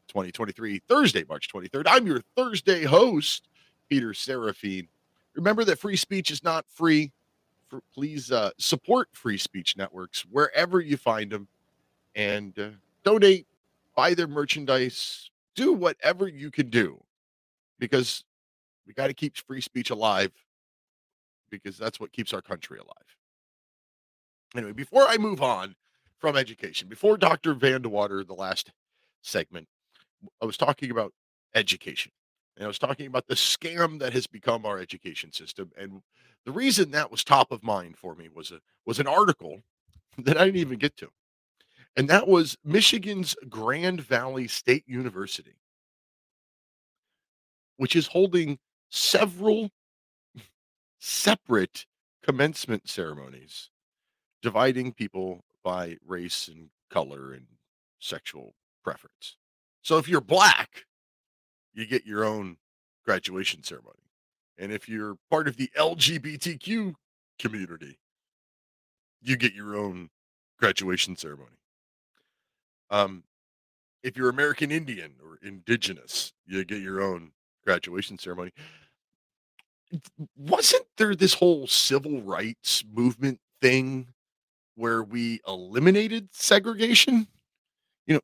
2023, 0.08 0.80
Thursday, 0.88 1.24
March 1.28 1.48
23rd. 1.52 1.84
I'm 1.86 2.06
your 2.06 2.22
Thursday 2.34 2.84
host, 2.84 3.48
Peter 3.90 4.14
Seraphine. 4.14 4.88
Remember 5.34 5.64
that 5.64 5.78
free 5.78 5.96
speech 5.96 6.30
is 6.30 6.42
not 6.42 6.64
free. 6.72 7.12
For, 7.68 7.82
please 7.92 8.32
uh, 8.32 8.50
support 8.56 9.08
free 9.12 9.38
speech 9.38 9.76
networks 9.76 10.22
wherever 10.30 10.80
you 10.80 10.96
find 10.96 11.30
them 11.30 11.46
and 12.14 12.58
uh, 12.58 12.68
donate, 13.04 13.46
buy 13.94 14.14
their 14.14 14.26
merchandise, 14.26 15.30
do 15.54 15.74
whatever 15.74 16.26
you 16.26 16.50
can 16.50 16.70
do 16.70 16.98
because 17.78 18.24
we 18.88 18.94
got 18.94 19.08
to 19.08 19.14
keep 19.14 19.36
free 19.36 19.60
speech 19.60 19.90
alive 19.90 20.32
because 21.50 21.76
that's 21.76 22.00
what 22.00 22.10
keeps 22.10 22.32
our 22.32 22.42
country 22.42 22.78
alive. 22.78 23.16
Anyway, 24.56 24.72
before 24.72 25.06
I 25.06 25.18
move 25.18 25.42
on 25.42 25.76
from 26.18 26.36
education, 26.36 26.88
before 26.88 27.18
Dr. 27.18 27.54
VanDeWater, 27.54 28.26
the 28.26 28.34
last 28.34 28.72
segment, 29.22 29.68
I 30.42 30.46
was 30.46 30.56
talking 30.56 30.90
about 30.90 31.12
education. 31.54 32.12
And 32.56 32.64
I 32.64 32.68
was 32.68 32.78
talking 32.78 33.06
about 33.06 33.26
the 33.28 33.34
scam 33.34 34.00
that 34.00 34.14
has 34.14 34.26
become 34.26 34.66
our 34.66 34.80
education 34.80 35.32
system. 35.32 35.70
And 35.78 36.02
the 36.44 36.50
reason 36.50 36.90
that 36.90 37.10
was 37.10 37.22
top 37.22 37.52
of 37.52 37.62
mind 37.62 37.96
for 37.96 38.16
me 38.16 38.28
was 38.34 38.50
a 38.50 38.58
was 38.84 38.98
an 38.98 39.06
article 39.06 39.60
that 40.18 40.36
I 40.36 40.46
didn't 40.46 40.60
even 40.60 40.78
get 40.78 40.96
to. 40.96 41.08
And 41.96 42.08
that 42.08 42.26
was 42.26 42.56
Michigan's 42.64 43.36
Grand 43.48 44.00
Valley 44.00 44.48
State 44.48 44.84
University, 44.86 45.54
which 47.76 47.94
is 47.94 48.08
holding 48.08 48.58
several 48.90 49.70
separate 50.98 51.86
commencement 52.22 52.88
ceremonies 52.88 53.70
dividing 54.42 54.92
people 54.92 55.44
by 55.64 55.96
race 56.06 56.48
and 56.48 56.70
color 56.90 57.32
and 57.32 57.46
sexual 57.98 58.54
preference. 58.84 59.36
So 59.82 59.98
if 59.98 60.08
you're 60.08 60.20
black, 60.20 60.84
you 61.72 61.86
get 61.86 62.06
your 62.06 62.24
own 62.24 62.56
graduation 63.04 63.62
ceremony. 63.62 63.94
And 64.58 64.72
if 64.72 64.88
you're 64.88 65.16
part 65.30 65.48
of 65.48 65.56
the 65.56 65.70
LGBTQ 65.76 66.94
community, 67.38 67.98
you 69.22 69.36
get 69.36 69.54
your 69.54 69.76
own 69.76 70.10
graduation 70.58 71.16
ceremony. 71.16 71.56
Um, 72.90 73.24
if 74.02 74.16
you're 74.16 74.28
American 74.28 74.70
Indian 74.70 75.14
or 75.22 75.38
indigenous, 75.42 76.32
you 76.46 76.64
get 76.64 76.80
your 76.80 77.00
own 77.00 77.32
graduation 77.68 78.18
ceremony. 78.18 78.50
Wasn't 80.38 80.86
there 80.96 81.14
this 81.14 81.34
whole 81.34 81.66
civil 81.66 82.22
rights 82.22 82.82
movement 82.90 83.40
thing 83.60 84.06
where 84.74 85.02
we 85.02 85.40
eliminated 85.46 86.30
segregation? 86.32 87.26
You 88.06 88.14
know, 88.14 88.20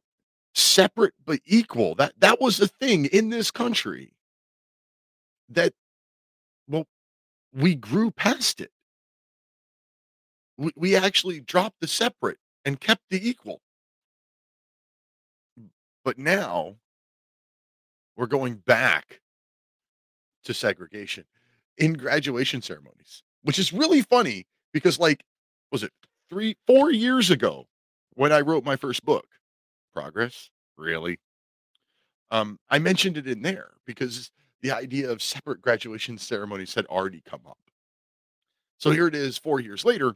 separate 0.54 1.12
but 1.26 1.40
equal. 1.44 1.94
That 1.94 2.14
that 2.20 2.40
was 2.40 2.58
a 2.58 2.68
thing 2.68 3.04
in 3.04 3.28
this 3.28 3.50
country. 3.50 4.14
That 5.50 5.74
well, 6.66 6.86
we 7.52 7.74
grew 7.74 8.10
past 8.10 8.62
it. 8.62 8.70
We, 10.56 10.70
we 10.74 10.96
actually 10.96 11.40
dropped 11.40 11.80
the 11.82 11.86
separate 11.86 12.38
and 12.64 12.80
kept 12.80 13.02
the 13.10 13.28
equal. 13.28 13.60
But 16.02 16.18
now 16.18 16.76
we're 18.16 18.26
going 18.26 18.54
back 18.54 19.20
to 20.44 20.54
segregation 20.54 21.24
in 21.78 21.94
graduation 21.94 22.62
ceremonies, 22.62 23.22
which 23.42 23.58
is 23.58 23.72
really 23.72 24.02
funny 24.02 24.46
because, 24.72 24.98
like, 24.98 25.24
was 25.72 25.82
it 25.82 25.92
three, 26.30 26.56
four 26.66 26.92
years 26.92 27.30
ago 27.30 27.66
when 28.14 28.32
I 28.32 28.40
wrote 28.40 28.64
my 28.64 28.76
first 28.76 29.04
book, 29.04 29.26
Progress? 29.92 30.50
Really? 30.76 31.18
Um, 32.30 32.58
I 32.70 32.78
mentioned 32.78 33.16
it 33.16 33.28
in 33.28 33.42
there 33.42 33.72
because 33.86 34.30
the 34.62 34.72
idea 34.72 35.10
of 35.10 35.22
separate 35.22 35.60
graduation 35.60 36.18
ceremonies 36.18 36.74
had 36.74 36.86
already 36.86 37.22
come 37.28 37.42
up. 37.46 37.58
So 38.78 38.90
here 38.90 39.06
it 39.06 39.14
is 39.14 39.38
four 39.38 39.60
years 39.60 39.84
later, 39.84 40.14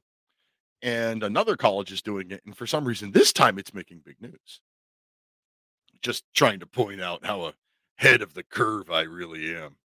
and 0.83 1.23
another 1.23 1.57
college 1.57 1.93
is 1.93 2.03
doing 2.03 2.31
it. 2.31 2.43
And 2.45 2.57
for 2.57 2.67
some 2.67 2.85
reason, 2.85 3.13
this 3.13 3.33
time 3.33 3.59
it's 3.59 3.75
making 3.75 4.03
big 4.05 4.21
news. 4.21 4.61
Just 6.03 6.25
trying 6.35 6.61
to 6.61 6.67
point 6.67 7.01
out 7.01 7.25
how 7.25 7.53
ahead 7.99 8.23
of 8.23 8.35
the 8.35 8.43
curve 8.43 8.91
I 8.91 9.03
really 9.03 9.55
am. 9.55 9.77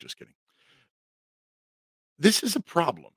Just 0.00 0.18
kidding. 0.18 0.34
This 2.18 2.42
is 2.42 2.56
a 2.56 2.60
problem. 2.60 3.12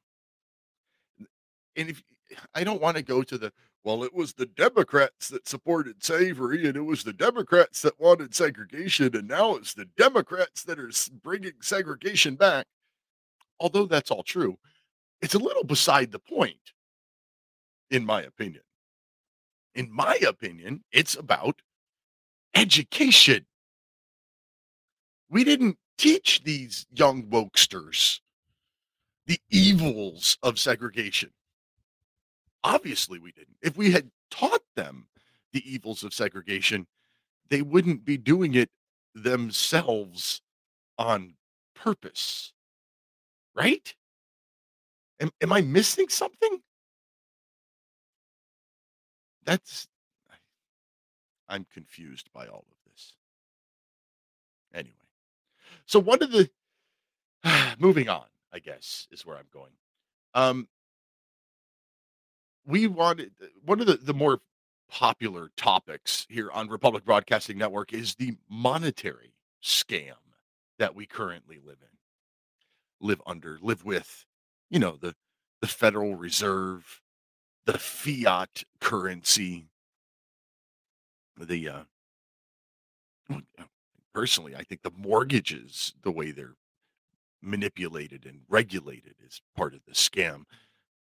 And 1.75 1.89
if 1.89 2.03
I 2.55 2.63
don't 2.63 2.82
want 2.82 2.97
to 2.97 3.03
go 3.03 3.23
to 3.23 3.38
the 3.38 3.51
well, 3.84 4.03
it 4.03 4.13
was 4.13 4.34
the 4.34 4.45
Democrats 4.45 5.29
that 5.29 5.47
supported 5.47 6.03
slavery, 6.03 6.67
and 6.67 6.77
it 6.77 6.82
was 6.82 7.03
the 7.03 7.13
Democrats 7.13 7.82
that 7.82 7.99
wanted 7.99 8.36
segregation, 8.36 9.15
and 9.15 9.27
now 9.27 9.55
it's 9.55 9.73
the 9.73 9.88
Democrats 9.97 10.63
that 10.65 10.77
are 10.77 10.91
bringing 11.23 11.53
segregation 11.61 12.36
back. 12.36 12.67
Although 13.59 13.88
that's 13.88 14.11
all 14.11 14.21
true, 14.21 14.57
it's 15.21 15.34
a 15.34 15.39
little 15.39 15.63
beside 15.63 16.11
the 16.11 16.19
point, 16.19 16.73
in 17.89 18.05
my 18.05 18.21
opinion. 18.21 18.61
In 19.73 19.91
my 19.91 20.15
opinion, 20.27 20.84
it's 20.91 21.15
about 21.15 21.63
education. 22.53 23.47
We 25.29 25.43
didn't 25.43 25.77
teach 25.98 26.44
these 26.44 26.86
young 26.92 27.24
wokesters 27.24 28.20
the 29.28 29.39
evils 29.50 30.38
of 30.44 30.60
segregation. 30.60 31.32
Obviously, 32.64 33.20
we 33.20 33.32
didn't. 33.32 33.58
If 33.62 33.78
we 33.78 33.92
had 33.92 34.12
taught 34.30 34.64
them 34.76 35.08
the 35.54 35.64
evils 35.72 36.04
of 36.04 36.14
segregation, 36.14 36.88
they 37.50 37.62
wouldn't 37.62 38.06
be 38.06 38.18
doing 38.18 38.54
it 38.56 38.70
themselves 39.14 40.42
on 40.98 41.36
purpose. 41.76 42.54
Right? 43.56 43.94
Am, 45.20 45.32
am 45.42 45.54
I 45.54 45.62
missing 45.62 46.08
something? 46.10 46.62
That's 49.44 49.88
I'm 51.52 51.66
confused 51.74 52.30
by 52.34 52.48
all 52.48 52.66
of 52.72 52.92
this. 52.92 53.14
Anyway, 54.74 54.96
so 55.92 56.00
one 56.00 56.24
of 56.24 56.32
the 56.32 56.50
moving 57.80 58.08
on, 58.08 58.24
I 58.54 58.60
guess, 58.60 59.08
is 59.12 59.26
where 59.26 59.36
I'm 59.36 59.50
going. 59.54 59.72
Um, 60.34 60.70
we 62.66 62.88
wanted 62.88 63.32
one 63.66 63.82
of 63.82 63.88
the, 63.88 63.98
the 63.98 64.14
more 64.14 64.39
popular 64.89 65.52
topics 65.58 66.26
here 66.30 66.50
on 66.52 66.70
Republic 66.70 67.04
Broadcasting 67.04 67.58
Network 67.58 67.92
is 67.92 68.16
the 68.16 68.38
monetary 68.50 69.34
scam 69.62 70.14
that 70.80 70.96
we 70.96 71.06
currently 71.06 71.60
live 71.62 71.80
in, 71.82 73.06
live 73.06 73.22
under, 73.26 73.60
live 73.62 73.84
with, 73.84 74.26
you 74.70 74.80
know, 74.80 74.96
the 74.96 75.14
the 75.60 75.68
Federal 75.68 76.16
Reserve, 76.16 77.02
the 77.66 77.78
fiat 77.78 78.64
currency, 78.80 79.68
the 81.38 81.68
uh 81.68 81.84
personally, 84.14 84.55
I 84.55 84.64
think 84.64 84.82
the 84.82 84.91
mortgages, 84.95 85.93
the 86.03 86.12
way 86.12 86.32
they're 86.32 86.55
manipulated 87.41 88.26
and 88.26 88.41
regulated 88.49 89.16
is 89.26 89.41
part 89.55 89.74
of 89.74 89.82
the 89.86 89.93
scam. 89.93 90.43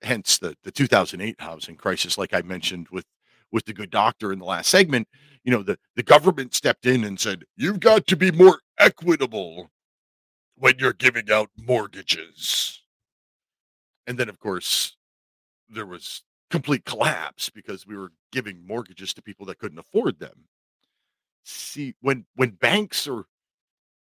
Hence 0.03 0.39
the, 0.39 0.57
the 0.63 0.71
2008 0.71 1.37
housing 1.41 1.77
crisis, 1.77 2.17
like 2.17 2.33
I 2.33 2.43
mentioned 2.43 2.89
with 2.91 3.07
with 3.51 3.65
the 3.65 3.73
good 3.73 3.91
doctor 3.91 4.33
in 4.33 4.39
the 4.39 4.45
last 4.45 4.71
segment, 4.71 5.09
you 5.45 5.51
know, 5.51 5.63
the, 5.63 5.79
the 5.97 6.03
government 6.03 6.55
stepped 6.55 6.87
in 6.87 7.05
and 7.05 7.19
said, 7.19 7.45
you've 7.57 7.81
got 7.81 8.07
to 8.07 8.17
be 8.17 8.31
more 8.31 8.61
equitable 8.79 9.71
when 10.57 10.75
you're 10.79 10.93
giving 10.93 11.31
out 11.31 11.49
mortgages. 11.57 12.83
And 14.07 14.19
then, 14.19 14.29
of 14.29 14.39
course, 14.39 14.97
there 15.69 15.87
was 15.87 16.23
complete 16.51 16.85
collapse 16.85 17.51
because 17.51 17.87
we 17.87 17.97
were 17.97 18.13
giving 18.33 18.67
mortgages 18.67 19.15
to 19.15 19.23
people 19.23 19.47
that 19.47 19.59
couldn't 19.59 19.79
afford 19.79 20.19
them. 20.19 20.45
See, 21.51 21.95
when 22.03 22.27
when 22.35 22.51
banks 22.51 23.09
are 23.09 23.25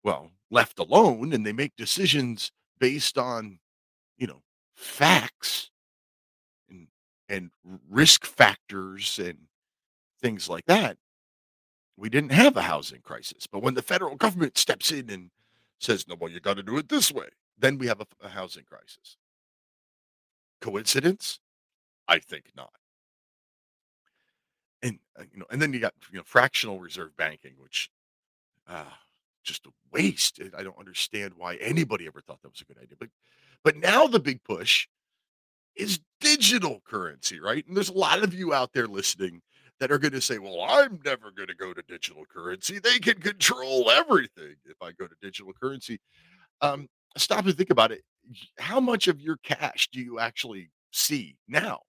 well 0.03 0.31
left 0.51 0.79
alone 0.79 1.35
and 1.35 1.45
they 1.45 1.53
make 1.53 1.77
decisions 1.77 2.51
based 2.79 3.19
on, 3.19 3.59
you 4.17 4.27
know, 4.27 4.43
facts 4.75 5.71
and 6.71 6.89
and 7.29 7.51
risk 7.91 8.25
factors 8.25 9.19
and 9.19 9.39
things 10.23 10.49
like 10.49 10.65
that, 10.67 10.97
we 11.99 12.09
didn't 12.09 12.33
have 12.33 12.57
a 12.57 12.63
housing 12.63 13.03
crisis. 13.03 13.47
But 13.47 13.63
when 13.63 13.75
the 13.75 13.83
federal 13.83 14.17
government 14.17 14.57
steps 14.57 14.91
in 14.91 15.11
and 15.11 15.31
says, 15.79 16.09
"No, 16.09 16.15
well, 16.19 16.31
you 16.31 16.41
got 16.41 16.57
to 16.57 16.63
do 16.63 16.79
it 16.79 16.89
this 16.89 17.13
way," 17.13 17.29
then 17.59 17.77
we 17.77 17.89
have 17.89 18.01
a, 18.01 18.07
a 18.23 18.31
housing 18.31 18.65
crisis. 18.65 19.19
Coincidence? 20.63 21.41
I 22.09 22.21
think 22.21 22.53
not. 22.57 22.73
And 24.85 24.99
uh, 25.19 25.25
you 25.33 25.41
know, 25.41 25.47
and 25.51 25.61
then 25.61 25.73
you 25.73 25.81
got 25.81 25.95
you 26.13 26.19
know 26.19 26.25
fractional 26.25 26.79
reserve 26.79 27.17
banking, 27.17 27.55
which 27.59 27.91
uh, 28.69 28.85
just 29.43 29.67
a 29.67 29.71
waste. 29.93 30.41
I 30.57 30.63
don't 30.63 30.79
understand 30.79 31.33
why 31.37 31.57
anybody 31.57 32.07
ever 32.07 32.21
thought 32.21 32.43
that 32.43 32.51
was 32.51 32.61
a 32.61 32.65
good 32.65 32.79
idea. 32.79 32.97
But 33.01 33.09
but 33.65 33.77
now 33.77 34.07
the 34.07 34.21
big 34.21 34.45
push 34.45 34.87
is 35.75 36.01
digital 36.21 36.83
currency, 36.87 37.41
right? 37.41 37.67
And 37.67 37.77
there's 37.77 37.89
a 37.89 37.95
lot 37.95 38.23
of 38.23 38.35
you 38.35 38.55
out 38.55 38.73
there 38.75 38.87
listening 38.87 39.41
that 39.81 39.91
are 39.91 39.99
going 39.99 40.13
to 40.13 40.21
say, 40.21 40.39
"Well, 40.39 40.61
I'm 40.63 41.01
never 41.05 41.31
going 41.31 41.49
to 41.49 41.55
go 41.55 41.73
to 41.73 41.83
digital 41.89 42.25
currency. 42.27 42.79
They 42.79 42.99
can 42.99 43.21
control 43.21 43.91
everything 43.91 44.57
if 44.67 44.77
I 44.83 44.93
go 44.93 45.07
to 45.07 45.15
digital 45.23 45.53
currency." 45.53 45.99
Um, 46.61 46.89
stop 47.17 47.47
and 47.47 47.57
think 47.57 47.71
about 47.71 47.91
it. 47.91 48.03
How 48.59 48.81
much 48.81 49.09
of 49.09 49.21
your 49.21 49.39
cash 49.43 49.89
do 49.93 50.01
you 50.01 50.19
actually 50.21 50.71
see 50.93 51.37
now? 51.49 51.81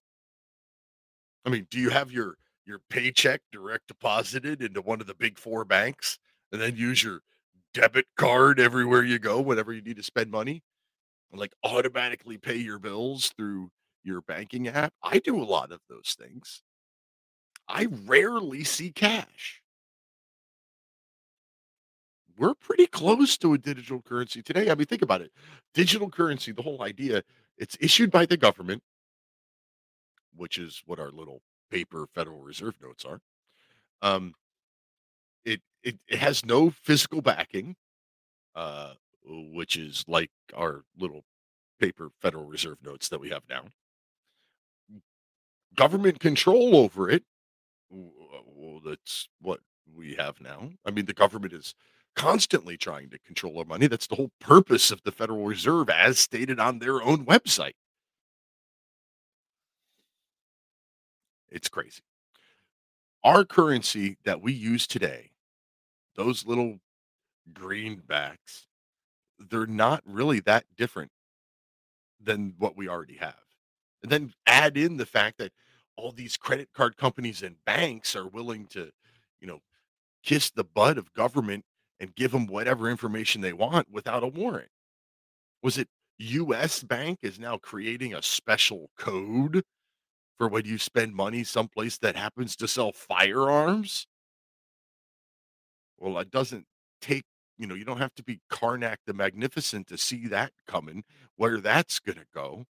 I 1.45 1.49
mean, 1.49 1.67
do 1.69 1.79
you 1.79 1.89
have 1.89 2.11
your 2.11 2.37
your 2.65 2.79
paycheck 2.89 3.41
direct 3.51 3.87
deposited 3.87 4.61
into 4.61 4.81
one 4.81 5.01
of 5.01 5.07
the 5.07 5.15
big 5.15 5.37
four 5.37 5.65
banks 5.65 6.17
and 6.51 6.61
then 6.61 6.75
use 6.75 7.03
your 7.03 7.21
debit 7.73 8.05
card 8.17 8.59
everywhere 8.59 9.03
you 9.03 9.19
go 9.19 9.41
whenever 9.41 9.73
you 9.73 9.81
need 9.81 9.97
to 9.97 10.03
spend 10.03 10.31
money? 10.31 10.63
And 11.31 11.39
like 11.39 11.53
automatically 11.63 12.37
pay 12.37 12.55
your 12.55 12.79
bills 12.79 13.33
through 13.37 13.69
your 14.03 14.21
banking 14.21 14.67
app? 14.67 14.93
I 15.03 15.19
do 15.19 15.41
a 15.41 15.43
lot 15.43 15.71
of 15.71 15.79
those 15.89 16.15
things. 16.17 16.63
I 17.67 17.87
rarely 18.05 18.63
see 18.63 18.91
cash. 18.91 19.61
We're 22.37 22.53
pretty 22.53 22.87
close 22.87 23.37
to 23.37 23.53
a 23.53 23.57
digital 23.57 24.01
currency 24.01 24.41
today. 24.41 24.69
I 24.69 24.75
mean, 24.75 24.85
think 24.85 25.01
about 25.01 25.21
it. 25.21 25.31
Digital 25.73 26.09
currency, 26.09 26.51
the 26.51 26.61
whole 26.61 26.83
idea, 26.83 27.23
it's 27.57 27.77
issued 27.79 28.11
by 28.11 28.25
the 28.25 28.37
government 28.37 28.83
which 30.35 30.57
is 30.57 30.83
what 30.85 30.99
our 30.99 31.11
little 31.11 31.41
paper 31.75 32.07
Federal 32.15 32.39
Reserve 32.39 32.75
notes 32.81 33.03
are. 33.03 33.19
Um, 34.01 34.33
it, 35.43 35.59
it 35.83 35.99
it 36.07 36.19
has 36.19 36.45
no 36.45 36.69
physical 36.69 37.21
backing, 37.21 37.75
uh, 38.55 38.93
which 39.25 39.75
is 39.75 40.05
like 40.07 40.31
our 40.55 40.83
little 40.97 41.23
paper 41.77 42.11
Federal 42.21 42.45
Reserve 42.45 42.77
notes 42.81 43.09
that 43.09 43.19
we 43.19 43.29
have 43.29 43.43
now. 43.49 43.65
Government 45.75 46.21
control 46.21 46.77
over 46.77 47.09
it. 47.09 47.23
Well, 47.89 48.79
that's 48.85 49.27
what 49.41 49.59
we 49.93 50.15
have 50.15 50.39
now. 50.39 50.69
I 50.85 50.91
mean, 50.91 51.05
the 51.05 51.13
government 51.13 51.51
is 51.51 51.75
constantly 52.15 52.77
trying 52.77 53.09
to 53.09 53.19
control 53.19 53.59
our 53.59 53.65
money. 53.65 53.87
That's 53.87 54.07
the 54.07 54.15
whole 54.15 54.31
purpose 54.39 54.91
of 54.91 55.01
the 55.03 55.11
Federal 55.11 55.43
Reserve, 55.45 55.89
as 55.89 56.19
stated 56.19 56.57
on 56.57 56.79
their 56.79 57.03
own 57.03 57.25
website. 57.25 57.73
It's 61.49 61.69
crazy. 61.69 62.01
Our 63.23 63.45
currency 63.45 64.17
that 64.25 64.41
we 64.41 64.53
use 64.53 64.87
today, 64.87 65.31
those 66.15 66.45
little 66.45 66.79
greenbacks, 67.53 68.67
they're 69.39 69.65
not 69.65 70.01
really 70.05 70.39
that 70.41 70.65
different 70.77 71.11
than 72.19 72.55
what 72.57 72.77
we 72.77 72.87
already 72.87 73.15
have. 73.15 73.35
And 74.03 74.11
then 74.11 74.33
add 74.45 74.77
in 74.77 74.97
the 74.97 75.05
fact 75.05 75.37
that 75.39 75.51
all 75.97 76.11
these 76.11 76.37
credit 76.37 76.69
card 76.73 76.97
companies 76.97 77.41
and 77.41 77.55
banks 77.65 78.15
are 78.15 78.27
willing 78.27 78.67
to, 78.67 78.91
you 79.39 79.47
know, 79.47 79.59
kiss 80.23 80.51
the 80.51 80.63
butt 80.63 80.97
of 80.97 81.13
government 81.13 81.63
and 81.99 82.15
give 82.15 82.31
them 82.31 82.47
whatever 82.47 82.89
information 82.89 83.41
they 83.41 83.53
want 83.53 83.89
without 83.91 84.23
a 84.23 84.27
warrant. 84.27 84.69
Was 85.63 85.77
it 85.77 85.87
US 86.17 86.83
Bank 86.83 87.19
is 87.21 87.39
now 87.39 87.57
creating 87.57 88.13
a 88.13 88.21
special 88.21 88.89
code 88.97 89.63
for 90.37 90.47
when 90.47 90.65
you 90.65 90.77
spend 90.77 91.15
money 91.15 91.43
someplace 91.43 91.97
that 91.99 92.15
happens 92.15 92.55
to 92.57 92.67
sell 92.67 92.91
firearms? 92.91 94.07
Well, 95.97 96.17
it 96.19 96.31
doesn't 96.31 96.65
take, 97.01 97.23
you 97.57 97.67
know, 97.67 97.75
you 97.75 97.85
don't 97.85 97.99
have 97.99 98.15
to 98.15 98.23
be 98.23 98.41
Karnak 98.51 98.97
the 99.05 99.13
Magnificent 99.13 99.87
to 99.87 99.97
see 99.97 100.27
that 100.27 100.51
coming, 100.67 101.03
where 101.37 101.59
that's 101.59 101.99
going 101.99 102.17
to 102.17 102.25
go. 102.33 102.65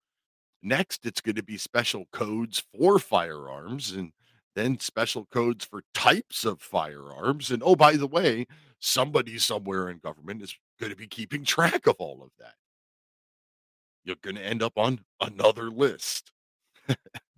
Next, 0.62 1.06
it's 1.06 1.22
going 1.22 1.36
to 1.36 1.44
be 1.44 1.58
special 1.58 2.06
codes 2.12 2.64
for 2.78 3.00
firearms 3.00 3.92
and 3.92 4.12
then 4.56 4.80
special 4.80 5.26
codes 5.26 5.66
for 5.66 5.84
types 5.94 6.46
of 6.46 6.62
firearms. 6.62 7.52
And 7.52 7.64
oh, 7.64 7.76
by 7.76 7.96
the 7.96 8.08
way, 8.08 8.46
somebody 8.80 9.38
somewhere 9.40 9.90
in 9.90 9.98
government 9.98 10.42
is 10.42 10.56
going 10.80 10.92
to 10.92 10.96
be 10.96 11.08
keeping 11.08 11.44
track 11.44 11.88
of 11.88 11.96
all 12.00 12.22
of 12.22 12.30
that. 12.40 12.56
You're 14.04 14.18
going 14.22 14.36
to 14.36 14.46
end 14.46 14.62
up 14.62 14.78
on 14.78 15.00
another 15.22 15.70
list. 15.70 16.32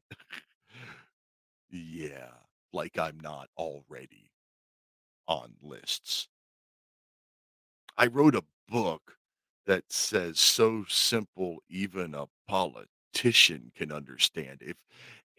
Yeah, 1.75 2.31
like 2.71 2.97
I'm 2.97 3.19
not 3.19 3.49
already 3.57 4.31
on 5.27 5.55
lists. 5.61 6.29
I 7.97 8.07
wrote 8.07 8.35
a 8.35 8.45
book 8.69 9.17
that 9.65 9.91
says 9.91 10.39
so 10.39 10.85
simple 10.85 11.61
even 11.67 12.15
a 12.15 12.27
politician 12.47 13.73
can 13.75 13.91
understand. 13.91 14.61
If 14.61 14.77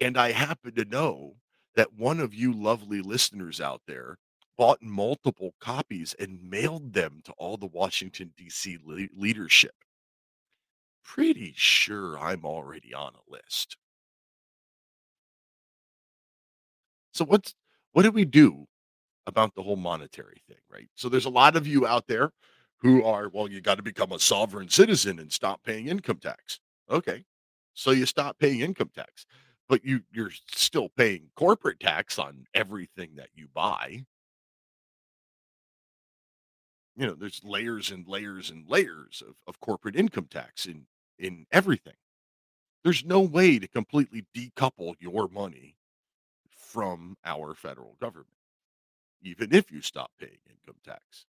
and 0.01 0.19
I 0.19 0.33
happen 0.33 0.75
to 0.77 0.85
know 0.85 1.37
that 1.77 1.95
one 1.95 2.21
of 2.21 2.35
you 2.35 2.53
lovely 2.53 3.01
listeners 3.03 3.61
out 3.61 3.83
there 3.87 4.19
bought 4.59 4.83
multiple 4.83 5.55
copies 5.61 6.15
and 6.19 6.43
mailed 6.51 6.93
them 6.95 7.23
to 7.25 7.33
all 7.35 7.57
the 7.57 7.67
Washington 7.67 8.35
D.C. 8.37 8.79
Le- 8.85 9.09
leadership. 9.15 9.75
Pretty 11.03 11.55
sure 11.57 12.19
I'm 12.19 12.45
already 12.45 12.93
on 12.93 13.15
a 13.15 13.31
list. 13.31 13.79
So 17.17 17.25
what's 17.25 17.55
what 17.93 18.03
do 18.03 18.11
we 18.11 18.27
do 18.27 18.67
about 19.27 19.55
the 19.55 19.63
whole 19.63 19.77
monetary 19.77 20.43
thing, 20.47 20.59
right? 20.71 20.89
So 20.95 21.09
there's 21.09 21.25
a 21.25 21.31
lot 21.31 21.57
of 21.57 21.67
you 21.67 21.87
out 21.87 22.07
there 22.07 22.31
who 22.79 23.03
are, 23.05 23.31
well, 23.33 23.51
you 23.51 23.61
got 23.61 23.77
to 23.77 23.83
become 23.83 24.13
a 24.13 24.19
sovereign 24.19 24.69
citizen 24.69 25.19
and 25.19 25.33
stop 25.33 25.63
paying 25.65 25.89
income 25.89 26.19
tax. 26.19 26.61
Okay. 26.91 27.25
So 27.73 27.91
you 27.91 28.05
stop 28.05 28.39
paying 28.39 28.61
income 28.61 28.91
tax, 28.95 29.25
but 29.69 29.85
you 29.85 30.03
you're 30.13 30.31
still 30.55 30.91
paying 30.97 31.31
corporate 31.37 31.81
tax 31.81 32.19
on 32.19 32.45
everything 32.55 33.11
that 33.17 33.31
you 33.35 33.49
buy. 33.55 34.05
You 36.97 37.07
know, 37.07 37.15
there's 37.15 37.43
layers 37.45 37.91
and 37.91 38.07
layers 38.07 38.51
and 38.51 38.69
layers 38.69 39.23
of, 39.27 39.37
of 39.47 39.61
corporate 39.61 39.97
income 39.97 40.29
tax 40.31 40.67
in 40.67 40.87
in 41.19 41.47
everything. 41.51 41.97
There's 42.85 43.05
no 43.05 43.21
way 43.21 43.59
to 43.59 43.67
completely 43.69 44.27
decouple 44.35 44.95
your 45.01 45.29
money 45.29 45.76
from 46.67 47.17
our 47.25 47.55
federal 47.55 47.97
government. 48.01 48.29
even 49.23 49.55
if 49.55 49.71
you 49.73 49.83
stop 49.83 50.11
paying 50.21 50.39
income 50.51 50.77
tax. 50.85 51.27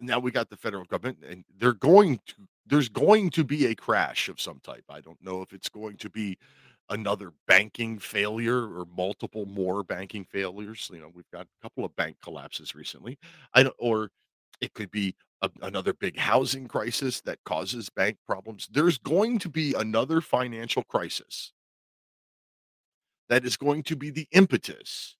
Now 0.00 0.18
we 0.18 0.30
got 0.32 0.50
the 0.50 0.56
federal 0.56 0.84
government, 0.84 1.18
and 1.28 1.44
they're 1.58 1.72
going 1.74 2.20
to 2.26 2.34
there's 2.66 2.88
going 2.88 3.30
to 3.30 3.44
be 3.44 3.66
a 3.66 3.74
crash 3.74 4.28
of 4.28 4.40
some 4.40 4.60
type. 4.64 4.84
I 4.88 5.00
don't 5.00 5.22
know 5.22 5.42
if 5.42 5.52
it's 5.52 5.68
going 5.68 5.96
to 5.98 6.10
be 6.10 6.38
another 6.90 7.32
banking 7.48 7.98
failure 7.98 8.64
or 8.78 8.86
multiple 8.96 9.46
more 9.46 9.82
banking 9.84 10.24
failures. 10.24 10.90
You 10.92 11.00
know, 11.00 11.10
we've 11.14 11.30
got 11.32 11.46
a 11.46 11.62
couple 11.62 11.84
of 11.84 11.94
bank 11.96 12.16
collapses 12.22 12.74
recently. 12.74 13.18
I 13.54 13.64
don't, 13.64 13.74
or 13.78 14.10
it 14.60 14.74
could 14.74 14.90
be 14.90 15.14
a, 15.42 15.50
another 15.62 15.92
big 15.94 16.18
housing 16.18 16.68
crisis 16.68 17.20
that 17.22 17.38
causes 17.44 17.90
bank 17.90 18.18
problems. 18.26 18.68
There's 18.72 18.98
going 18.98 19.38
to 19.40 19.48
be 19.50 19.74
another 19.74 20.20
financial 20.20 20.84
crisis 20.84 21.52
that 23.32 23.46
is 23.46 23.56
going 23.56 23.82
to 23.82 23.96
be 23.96 24.10
the 24.10 24.28
impetus 24.32 25.16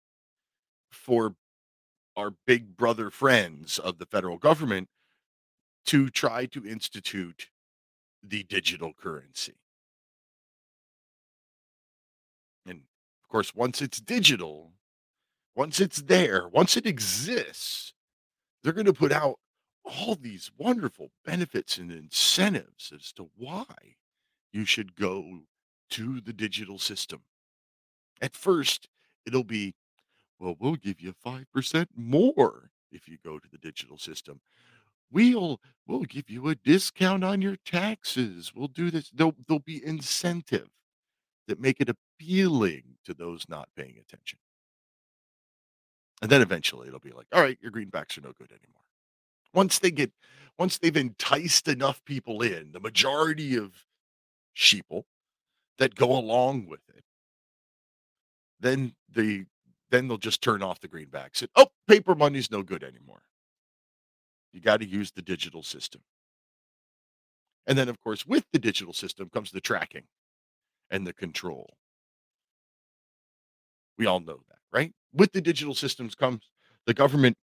for 0.90 1.34
our 2.14 2.34
big 2.46 2.76
brother 2.76 3.08
friends 3.08 3.78
of 3.78 3.96
the 3.96 4.04
federal 4.04 4.36
government 4.36 4.86
to 5.86 6.10
try 6.10 6.44
to 6.44 6.62
institute 6.66 7.48
the 8.22 8.42
digital 8.42 8.92
currency. 8.92 9.54
And 12.66 12.80
of 13.24 13.28
course, 13.30 13.54
once 13.54 13.80
it's 13.80 13.98
digital, 13.98 14.72
once 15.56 15.80
it's 15.80 16.02
there, 16.02 16.46
once 16.48 16.76
it 16.76 16.84
exists, 16.84 17.94
they're 18.62 18.74
going 18.74 18.84
to 18.84 18.92
put 18.92 19.12
out 19.12 19.38
all 19.86 20.16
these 20.16 20.50
wonderful 20.58 21.12
benefits 21.24 21.78
and 21.78 21.90
incentives 21.90 22.92
as 22.94 23.10
to 23.14 23.30
why 23.38 23.64
you 24.52 24.66
should 24.66 24.96
go 24.96 25.44
to 25.88 26.20
the 26.20 26.34
digital 26.34 26.78
system. 26.78 27.22
At 28.22 28.36
first, 28.36 28.88
it'll 29.26 29.44
be, 29.44 29.74
well, 30.38 30.56
we'll 30.58 30.76
give 30.76 31.00
you 31.00 31.12
5% 31.12 31.86
more 31.94 32.70
if 32.92 33.08
you 33.08 33.18
go 33.22 33.38
to 33.38 33.48
the 33.50 33.58
digital 33.58 33.98
system. 33.98 34.40
We'll 35.10 35.60
we'll 35.86 36.04
give 36.04 36.30
you 36.30 36.48
a 36.48 36.54
discount 36.54 37.22
on 37.24 37.42
your 37.42 37.56
taxes. 37.66 38.52
We'll 38.54 38.68
do 38.68 38.90
this. 38.90 39.10
There'll, 39.10 39.34
there'll 39.46 39.60
be 39.60 39.84
incentive 39.84 40.68
that 41.48 41.60
make 41.60 41.80
it 41.80 41.90
appealing 41.90 42.96
to 43.04 43.12
those 43.12 43.46
not 43.48 43.68
paying 43.76 43.98
attention. 43.98 44.38
And 46.22 46.30
then 46.30 46.40
eventually 46.40 46.86
it'll 46.88 47.00
be 47.00 47.10
like, 47.10 47.26
all 47.32 47.42
right, 47.42 47.58
your 47.60 47.72
greenbacks 47.72 48.16
are 48.16 48.22
no 48.22 48.32
good 48.32 48.52
anymore. 48.52 48.82
Once 49.52 49.80
they 49.80 49.90
get, 49.90 50.12
once 50.58 50.78
they've 50.78 50.96
enticed 50.96 51.66
enough 51.68 52.02
people 52.04 52.40
in, 52.40 52.70
the 52.72 52.80
majority 52.80 53.56
of 53.56 53.72
sheeple 54.56 55.02
that 55.78 55.96
go 55.96 56.16
along 56.16 56.68
with 56.68 56.80
it, 56.88 57.04
then 58.62 58.94
the 59.12 59.44
then 59.90 60.08
they'll 60.08 60.16
just 60.16 60.40
turn 60.40 60.62
off 60.62 60.80
the 60.80 60.88
greenbacks 60.88 61.42
and 61.42 61.50
oh, 61.54 61.66
paper 61.86 62.14
money's 62.14 62.50
no 62.50 62.62
good 62.62 62.82
anymore. 62.82 63.22
You 64.52 64.60
got 64.60 64.80
to 64.80 64.86
use 64.86 65.10
the 65.10 65.22
digital 65.22 65.62
system. 65.62 66.00
And 67.66 67.76
then, 67.76 67.88
of 67.88 68.00
course, 68.00 68.26
with 68.26 68.44
the 68.52 68.58
digital 68.58 68.94
system 68.94 69.28
comes 69.28 69.50
the 69.50 69.60
tracking 69.60 70.04
and 70.90 71.06
the 71.06 71.12
control. 71.12 71.76
We 73.98 74.06
all 74.06 74.20
know 74.20 74.40
that, 74.48 74.58
right? 74.72 74.92
With 75.12 75.32
the 75.32 75.40
digital 75.40 75.74
systems 75.74 76.14
comes 76.14 76.48
the 76.86 76.94
government 76.94 77.36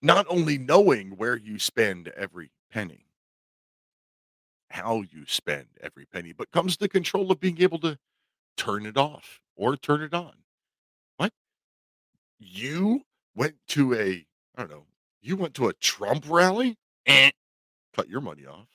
not 0.00 0.26
only 0.28 0.58
knowing 0.58 1.10
where 1.16 1.36
you 1.36 1.58
spend 1.58 2.08
every 2.16 2.50
penny, 2.70 3.06
how 4.70 5.02
you 5.02 5.24
spend 5.26 5.66
every 5.82 6.06
penny, 6.06 6.32
but 6.32 6.50
comes 6.52 6.76
the 6.76 6.88
control 6.88 7.30
of 7.32 7.40
being 7.40 7.60
able 7.60 7.78
to 7.80 7.98
turn 8.56 8.86
it 8.86 8.96
off 8.96 9.40
or 9.56 9.76
turn 9.76 10.02
it 10.02 10.14
on. 10.14 10.34
You 12.38 13.02
went 13.34 13.56
to 13.68 13.94
a, 13.94 14.26
I 14.56 14.60
don't 14.62 14.70
know, 14.70 14.86
you 15.20 15.36
went 15.36 15.54
to 15.54 15.68
a 15.68 15.72
Trump 15.74 16.24
rally? 16.28 16.76
and 17.06 17.32
cut 17.94 18.08
your 18.08 18.20
money 18.20 18.46
off. 18.46 18.66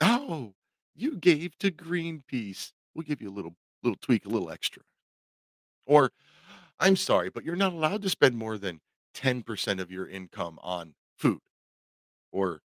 Oh, 0.00 0.54
you 0.94 1.16
gave 1.16 1.56
to 1.58 1.70
Greenpeace. 1.70 2.72
We'll 2.94 3.04
give 3.04 3.20
you 3.20 3.30
a 3.30 3.32
little 3.34 3.54
little 3.82 3.98
tweak, 4.00 4.24
a 4.24 4.30
little 4.30 4.50
extra. 4.50 4.82
Or 5.86 6.10
I'm 6.80 6.96
sorry, 6.96 7.30
but 7.30 7.44
you're 7.44 7.56
not 7.56 7.72
allowed 7.72 8.02
to 8.02 8.08
spend 8.08 8.36
more 8.36 8.58
than 8.58 8.80
10% 9.14 9.80
of 9.80 9.90
your 9.90 10.08
income 10.08 10.58
on 10.62 10.94
food 11.18 11.40
or 12.32 12.62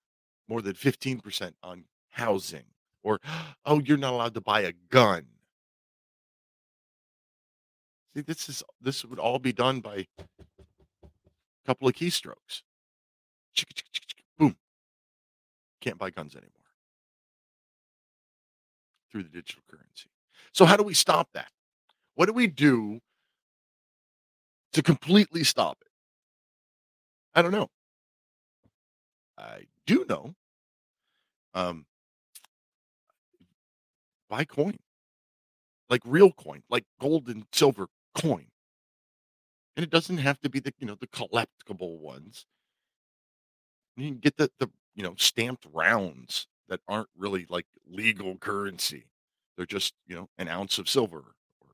more 0.49 0.61
than 0.61 0.75
15% 0.75 1.53
on 1.63 1.85
housing 2.11 2.65
or 3.03 3.21
oh, 3.65 3.81
you're 3.81 3.97
not 3.97 4.13
allowed 4.13 4.35
to 4.35 4.41
buy 4.41 4.63
a 4.63 4.73
gun. 4.91 5.27
See, 8.15 8.21
this 8.21 8.49
is 8.49 8.63
this 8.81 9.05
would 9.05 9.19
all 9.19 9.39
be 9.41 9.53
done 9.53 9.81
by 9.81 10.07
a 10.23 11.09
couple 11.67 11.89
of 11.89 11.95
keystrokes. 11.95 12.63
Boom. 14.39 14.57
Can't 15.81 15.99
buy 15.99 16.11
guns 16.11 16.35
anymore 16.35 16.51
through 19.11 19.25
the 19.25 19.29
digital 19.29 19.63
currency. 19.69 20.11
So, 20.53 20.65
how 20.65 20.77
do 20.77 20.85
we 20.85 20.95
stop 20.95 21.29
that? 21.35 21.51
What 22.15 22.27
do 22.27 22.33
we 22.33 22.47
do 22.47 23.01
to 24.73 24.83
completely 24.83 25.43
stop 25.43 25.79
it? 25.81 25.89
I 27.35 27.43
don't 27.43 27.53
know. 27.53 27.69
I 29.37 29.65
do 29.87 30.05
know. 30.09 30.35
Um, 31.55 31.87
buy 34.29 34.45
coin, 34.45 34.77
like 35.89 36.03
real 36.05 36.33
coin, 36.33 36.63
like 36.71 36.85
gold 37.01 37.29
and 37.29 37.45
silver 37.53 37.89
coin. 38.15 38.47
And 39.77 39.85
it 39.85 39.91
doesn't 39.91 40.19
have 40.19 40.41
to 40.41 40.49
be 40.49 40.61
the 40.61 40.73
you 40.79 40.87
know 40.87 40.97
the 40.97 41.09
collectible 41.09 41.99
ones. 41.99 42.47
You 43.97 44.09
can 44.11 44.19
get 44.19 44.37
the 44.37 44.51
the 44.59 44.71
you 44.95 45.03
know 45.03 45.15
stamped 45.17 45.67
rounds 45.73 46.47
that 46.69 46.81
aren't 46.89 47.09
really 47.17 47.47
like 47.49 47.67
legal 47.87 48.37
currency. 48.39 49.07
They're 49.57 49.67
just, 49.67 49.95
you 50.07 50.17
know, 50.17 50.29
an 50.39 50.49
ounce 50.49 50.79
of 50.79 50.89
silver 50.89 51.19
or 51.61 51.69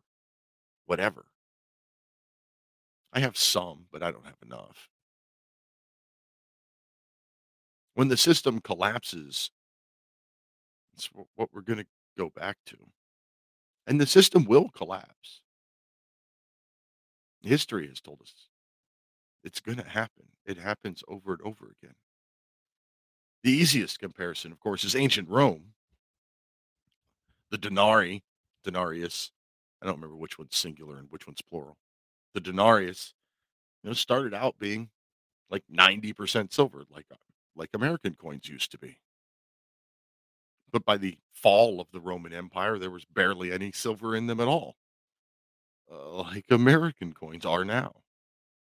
whatever. 0.86 1.26
I 3.12 3.20
have 3.20 3.36
some, 3.36 3.86
but 3.90 4.02
I 4.02 4.10
don't 4.10 4.26
have 4.26 4.42
enough. 4.42 4.88
When 7.94 8.08
the 8.08 8.16
system 8.16 8.60
collapses, 8.60 9.50
it's 10.94 11.08
what 11.34 11.48
we're 11.52 11.62
going 11.62 11.78
to 11.78 11.86
go 12.16 12.30
back 12.30 12.58
to. 12.66 12.76
And 13.86 14.00
the 14.00 14.06
system 14.06 14.44
will 14.44 14.68
collapse. 14.70 15.40
History 17.42 17.88
has 17.88 18.00
told 18.00 18.20
us 18.22 18.34
it's 19.42 19.60
going 19.60 19.78
to 19.78 19.88
happen. 19.88 20.26
It 20.44 20.58
happens 20.58 21.02
over 21.08 21.32
and 21.32 21.42
over 21.42 21.74
again. 21.80 21.94
The 23.42 23.50
easiest 23.52 23.98
comparison, 23.98 24.52
of 24.52 24.60
course, 24.60 24.84
is 24.84 24.94
ancient 24.94 25.28
Rome. 25.28 25.72
The 27.50 27.58
denarii, 27.58 28.22
denarius, 28.64 29.32
I 29.80 29.86
don't 29.86 29.96
remember 29.96 30.16
which 30.16 30.38
one's 30.38 30.56
singular 30.56 30.98
and 30.98 31.10
which 31.10 31.26
one's 31.26 31.42
plural. 31.42 31.78
The 32.34 32.40
denarius, 32.40 33.14
you 33.82 33.88
know, 33.90 33.94
started 33.94 34.34
out 34.34 34.58
being 34.58 34.90
like 35.50 35.64
90% 35.72 36.52
silver, 36.52 36.84
like 36.90 37.06
uh, 37.10 37.16
like 37.56 37.70
American 37.74 38.14
coins 38.14 38.48
used 38.48 38.70
to 38.72 38.78
be. 38.78 38.98
But 40.70 40.84
by 40.84 40.96
the 40.96 41.18
fall 41.32 41.80
of 41.80 41.88
the 41.92 42.00
Roman 42.00 42.32
Empire, 42.32 42.78
there 42.78 42.90
was 42.90 43.04
barely 43.04 43.50
any 43.50 43.72
silver 43.72 44.14
in 44.14 44.26
them 44.26 44.38
at 44.40 44.48
all, 44.48 44.76
uh, 45.90 46.12
like 46.22 46.46
American 46.50 47.12
coins 47.12 47.44
are 47.44 47.64
now. 47.64 47.92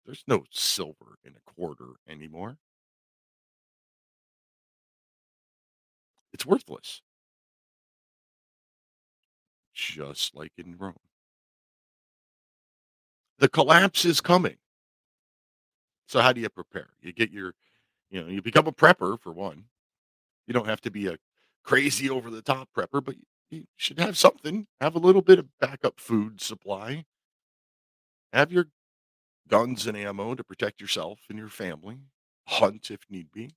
There's 0.05 0.25
no 0.27 0.45
silver 0.51 1.19
in 1.25 1.33
a 1.33 1.51
quarter 1.51 1.95
anymore. 2.09 2.59
It's 6.33 6.47
worthless. 6.47 7.03
Just 9.75 10.35
like 10.35 10.53
in 10.57 10.77
Rome. 10.79 10.95
The 13.39 13.49
collapse 13.49 14.05
is 14.05 14.21
coming. 14.21 14.57
So 16.07 16.21
how 16.21 16.33
do 16.33 16.41
you 16.41 16.49
prepare? 16.49 16.91
You 17.03 17.13
get 17.13 17.31
your, 17.31 17.55
you 18.11 18.23
know, 18.23 18.29
you 18.29 18.41
become 18.41 18.67
a 18.67 18.73
prepper 18.73 19.21
for 19.21 19.33
one. 19.33 19.65
You 20.47 20.55
don't 20.55 20.69
have 20.69 20.81
to 20.83 20.91
be 20.91 21.09
a 21.09 21.17
crazy 21.65 22.09
over 22.09 22.31
the 22.31 22.43
top 22.43 22.69
prepper, 22.75 23.05
but 23.05 23.17
you 23.51 23.65
should 23.77 23.99
have 23.99 24.17
something. 24.17 24.67
Have 24.81 24.95
a 24.95 25.01
little 25.01 25.23
bit 25.23 25.39
of 25.39 25.47
backup 25.61 26.01
food 26.01 26.41
supply. 26.41 27.05
Have 28.33 28.53
your 28.53 28.67
guns 29.49 29.87
and 29.87 29.97
ammo 29.97 30.35
to 30.35 30.45
protect 30.45 30.81
yourself 30.81 31.21
and 31.29 31.39
your 31.39 31.49
family. 31.49 31.99
Hunt 32.49 32.91
if 32.91 33.01
need 33.09 33.31
be. 33.33 33.51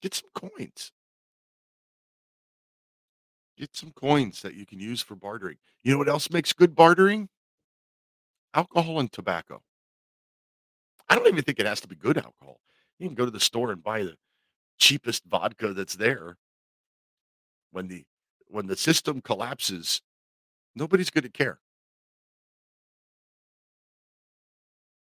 Get 0.00 0.14
some 0.14 0.30
coins. 0.34 0.92
Get 3.56 3.76
some 3.76 3.92
coins 3.92 4.42
that 4.42 4.54
you 4.54 4.66
can 4.66 4.80
use 4.80 5.02
for 5.02 5.14
bartering. 5.14 5.58
You 5.84 5.92
know 5.92 5.98
what 5.98 6.08
else 6.08 6.30
makes 6.30 6.52
good 6.52 6.74
bartering? 6.74 7.28
Alcohol 8.54 8.98
and 8.98 9.12
tobacco. 9.12 9.62
I 11.08 11.14
don't 11.14 11.28
even 11.28 11.42
think 11.42 11.60
it 11.60 11.66
has 11.66 11.80
to 11.82 11.88
be 11.88 11.94
good 11.94 12.16
alcohol. 12.16 12.60
You 12.98 13.06
can 13.06 13.14
go 13.14 13.24
to 13.24 13.30
the 13.30 13.40
store 13.40 13.70
and 13.70 13.82
buy 13.82 14.02
the 14.02 14.16
cheapest 14.78 15.24
vodka 15.26 15.72
that's 15.72 15.94
there. 15.96 16.36
When 17.72 17.88
the 17.88 18.04
when 18.46 18.66
the 18.66 18.76
system 18.76 19.20
collapses, 19.20 20.02
Nobody's 20.74 21.10
going 21.10 21.24
to 21.24 21.30
care. 21.30 21.60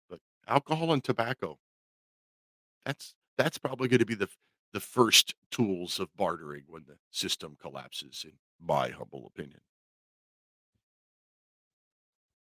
But 0.10 0.20
alcohol 0.48 0.94
and 0.94 1.04
tobacco, 1.04 1.58
that's 2.86 3.16
that's 3.38 3.58
probably 3.58 3.88
going 3.88 4.00
to 4.00 4.06
be 4.06 4.16
the 4.16 4.30
the 4.74 4.80
first 4.80 5.34
tools 5.52 6.00
of 6.00 6.16
bartering 6.16 6.64
when 6.68 6.84
the 6.86 6.98
system 7.12 7.58
collapses, 7.60 8.26
in 8.26 8.34
my 8.60 8.90
humble 8.90 9.26
opinion. 9.26 9.62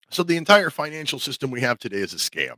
So 0.10 0.24
the 0.24 0.38
entire 0.38 0.70
financial 0.70 1.20
system 1.20 1.52
we 1.52 1.62
have 1.62 1.80
today 1.80 1.98
is 1.98 2.14
a 2.14 2.18
scam. 2.18 2.56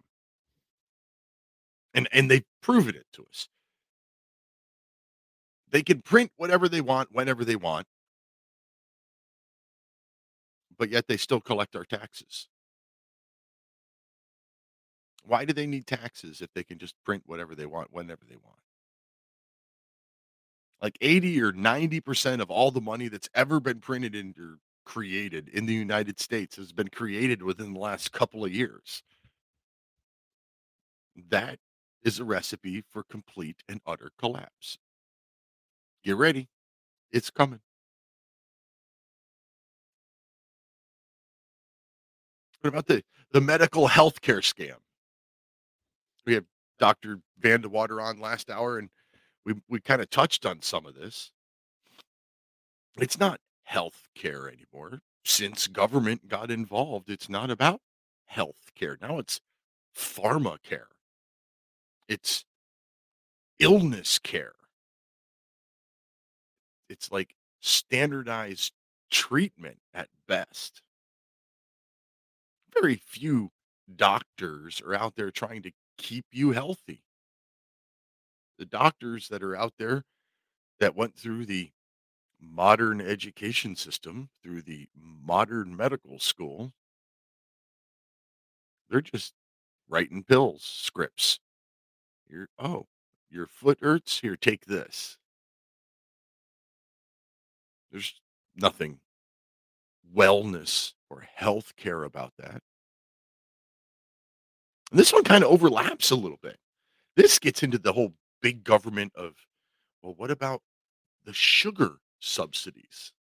And 1.93 2.07
and 2.11 2.29
they've 2.29 2.45
proven 2.61 2.95
it 2.95 3.07
to 3.13 3.23
us. 3.23 3.47
They 5.71 5.83
can 5.83 6.01
print 6.01 6.31
whatever 6.37 6.67
they 6.67 6.81
want 6.81 7.09
whenever 7.11 7.45
they 7.45 7.55
want. 7.55 7.87
But 10.77 10.89
yet 10.89 11.07
they 11.07 11.17
still 11.17 11.41
collect 11.41 11.75
our 11.75 11.83
taxes. 11.83 12.47
Why 15.23 15.45
do 15.45 15.53
they 15.53 15.67
need 15.67 15.85
taxes 15.85 16.41
if 16.41 16.51
they 16.53 16.63
can 16.63 16.79
just 16.79 16.95
print 17.03 17.23
whatever 17.25 17.53
they 17.53 17.65
want 17.65 17.93
whenever 17.93 18.21
they 18.27 18.37
want? 18.37 18.57
Like 20.81 20.97
80 21.01 21.41
or 21.41 21.51
90% 21.51 22.41
of 22.41 22.49
all 22.49 22.71
the 22.71 22.81
money 22.81 23.09
that's 23.09 23.29
ever 23.35 23.59
been 23.59 23.79
printed 23.79 24.15
or 24.39 24.59
created 24.85 25.49
in 25.49 25.65
the 25.65 25.73
United 25.73 26.19
States 26.19 26.55
has 26.55 26.71
been 26.71 26.87
created 26.87 27.43
within 27.43 27.73
the 27.73 27.79
last 27.79 28.11
couple 28.11 28.43
of 28.45 28.51
years. 28.51 29.03
That 31.29 31.59
is 32.03 32.19
a 32.19 32.23
recipe 32.23 32.83
for 32.89 33.03
complete 33.03 33.61
and 33.67 33.81
utter 33.85 34.11
collapse. 34.17 34.77
Get 36.03 36.15
ready. 36.15 36.47
It's 37.11 37.29
coming. 37.29 37.59
What 42.61 42.69
about 42.69 42.87
the 42.87 43.03
the 43.31 43.41
medical 43.41 43.87
healthcare 43.87 44.41
scam? 44.41 44.77
We 46.25 46.33
have 46.33 46.45
Dr. 46.77 47.19
VanDeWater 47.41 48.01
on 48.03 48.19
last 48.19 48.49
hour, 48.49 48.77
and 48.77 48.89
we 49.45 49.55
we 49.69 49.79
kind 49.79 50.01
of 50.01 50.09
touched 50.09 50.45
on 50.45 50.61
some 50.61 50.85
of 50.85 50.95
this. 50.95 51.31
It's 52.97 53.19
not 53.19 53.39
health 53.63 54.07
care 54.15 54.49
anymore. 54.49 54.99
Since 55.23 55.67
government 55.67 56.27
got 56.27 56.51
involved, 56.51 57.09
it's 57.09 57.29
not 57.29 57.49
about 57.49 57.81
health 58.25 58.71
care. 58.75 58.97
Now 59.01 59.19
it's 59.19 59.39
pharma 59.95 60.61
care. 60.63 60.87
It's 62.07 62.45
illness 63.59 64.19
care. 64.19 64.53
It's 66.89 67.11
like 67.11 67.35
standardized 67.61 68.73
treatment 69.11 69.77
at 69.93 70.09
best. 70.27 70.81
Very 72.73 72.95
few 72.95 73.51
doctors 73.95 74.81
are 74.81 74.93
out 74.93 75.15
there 75.15 75.31
trying 75.31 75.61
to 75.63 75.71
keep 75.97 76.25
you 76.31 76.51
healthy. 76.51 77.03
The 78.57 78.65
doctors 78.65 79.29
that 79.29 79.43
are 79.43 79.55
out 79.55 79.73
there 79.77 80.03
that 80.79 80.95
went 80.95 81.15
through 81.15 81.45
the 81.45 81.71
modern 82.41 83.01
education 83.01 83.75
system, 83.75 84.29
through 84.43 84.61
the 84.61 84.87
modern 84.95 85.75
medical 85.75 86.19
school, 86.19 86.71
they're 88.89 89.01
just 89.01 89.33
writing 89.87 90.23
pills, 90.23 90.63
scripts. 90.63 91.39
Your 92.27 92.47
oh, 92.57 92.87
your 93.29 93.47
foot 93.47 93.79
hurts? 93.81 94.19
Here, 94.19 94.35
take 94.35 94.65
this. 94.65 95.18
There's 97.91 98.19
nothing 98.55 98.99
wellness 100.15 100.93
or 101.09 101.25
health 101.35 101.75
care 101.75 102.03
about 102.03 102.33
that. 102.37 102.61
And 104.91 104.99
this 104.99 105.13
one 105.13 105.23
kind 105.23 105.43
of 105.43 105.51
overlaps 105.51 106.11
a 106.11 106.15
little 106.15 106.39
bit. 106.41 106.57
This 107.15 107.39
gets 107.39 107.63
into 107.63 107.77
the 107.77 107.93
whole 107.93 108.13
big 108.41 108.63
government 108.63 109.13
of, 109.15 109.33
well, 110.01 110.13
what 110.17 110.31
about 110.31 110.61
the 111.25 111.33
sugar 111.33 111.97
subsidies? 112.19 113.11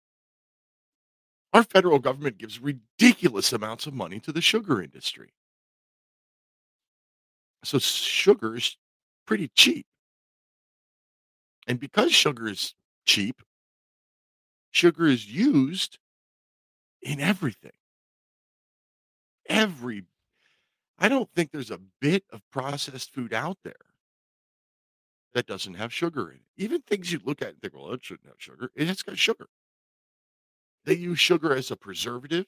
Our 1.52 1.62
federal 1.62 1.98
government 1.98 2.38
gives 2.38 2.60
ridiculous 2.60 3.52
amounts 3.52 3.86
of 3.86 3.94
money 3.94 4.20
to 4.20 4.32
the 4.32 4.40
sugar 4.40 4.82
industry. 4.82 5.30
So 7.64 7.78
sugar 7.78 8.56
is 8.56 8.76
pretty 9.26 9.48
cheap. 9.54 9.86
And 11.66 11.80
because 11.80 12.12
sugar 12.12 12.48
is 12.48 12.74
cheap, 13.04 13.42
sugar 14.70 15.06
is 15.06 15.26
used 15.26 15.98
in 17.02 17.20
everything. 17.20 17.72
Every 19.48 20.04
I 20.98 21.08
don't 21.08 21.30
think 21.34 21.52
there's 21.52 21.70
a 21.70 21.80
bit 22.00 22.24
of 22.32 22.42
processed 22.50 23.14
food 23.14 23.32
out 23.32 23.58
there 23.62 23.74
that 25.34 25.46
doesn't 25.46 25.74
have 25.74 25.92
sugar 25.92 26.30
in 26.30 26.38
it. 26.38 26.42
Even 26.56 26.80
things 26.82 27.12
you 27.12 27.20
look 27.24 27.40
at 27.40 27.50
and 27.50 27.60
think, 27.60 27.74
well, 27.74 27.92
it 27.92 28.04
shouldn't 28.04 28.28
have 28.28 28.40
sugar. 28.40 28.72
It 28.74 28.88
has 28.88 29.02
got 29.02 29.18
sugar. 29.18 29.48
They 30.84 30.94
use 30.94 31.20
sugar 31.20 31.54
as 31.54 31.70
a 31.70 31.76
preservative. 31.76 32.46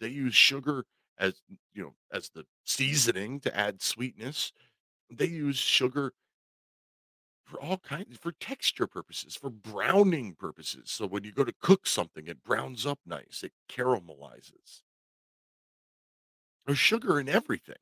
They 0.00 0.08
use 0.08 0.34
sugar 0.34 0.84
as 1.18 1.40
you 1.72 1.82
know 1.82 1.94
as 2.12 2.30
the 2.30 2.44
seasoning 2.64 3.40
to 3.40 3.56
add 3.56 3.80
sweetness. 3.80 4.52
They 5.10 5.26
use 5.26 5.56
sugar 5.58 6.12
for 7.52 7.60
all 7.60 7.76
kinds 7.76 8.16
for 8.16 8.32
texture 8.32 8.86
purposes, 8.86 9.36
for 9.36 9.50
browning 9.50 10.34
purposes. 10.34 10.84
So 10.86 11.06
when 11.06 11.22
you 11.22 11.32
go 11.32 11.44
to 11.44 11.52
cook 11.60 11.86
something, 11.86 12.26
it 12.26 12.42
browns 12.42 12.86
up 12.86 12.98
nice, 13.04 13.42
it 13.44 13.52
caramelizes. 13.70 14.80
There's 16.64 16.78
sugar 16.78 17.20
in 17.20 17.28
everything. 17.28 17.76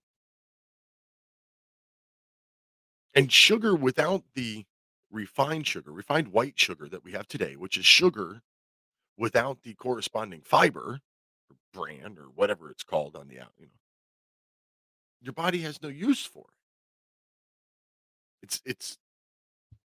And 3.14 3.30
sugar 3.30 3.76
without 3.76 4.24
the 4.34 4.64
refined 5.09 5.68
sugar, 5.68 5.92
refined 5.92 6.28
white 6.28 6.59
sugar 6.59 6.88
that 6.88 7.05
we 7.05 7.12
have 7.12 7.28
today, 7.28 7.55
which 7.55 7.78
is 7.78 7.86
sugar 7.86 8.42
without 9.16 9.62
the 9.62 9.74
corresponding 9.74 10.40
fiber 10.44 10.98
or 11.48 11.56
brand 11.72 12.18
or 12.18 12.24
whatever 12.34 12.70
it's 12.70 12.82
called 12.82 13.14
on 13.14 13.28
the 13.28 13.38
out, 13.38 13.52
you 13.56 13.66
know, 13.66 13.72
your 15.20 15.32
body 15.32 15.60
has 15.60 15.80
no 15.80 15.88
use 15.88 16.24
for 16.24 16.47
it. 16.48 16.55
It's 18.42 18.62
it's 18.64 18.98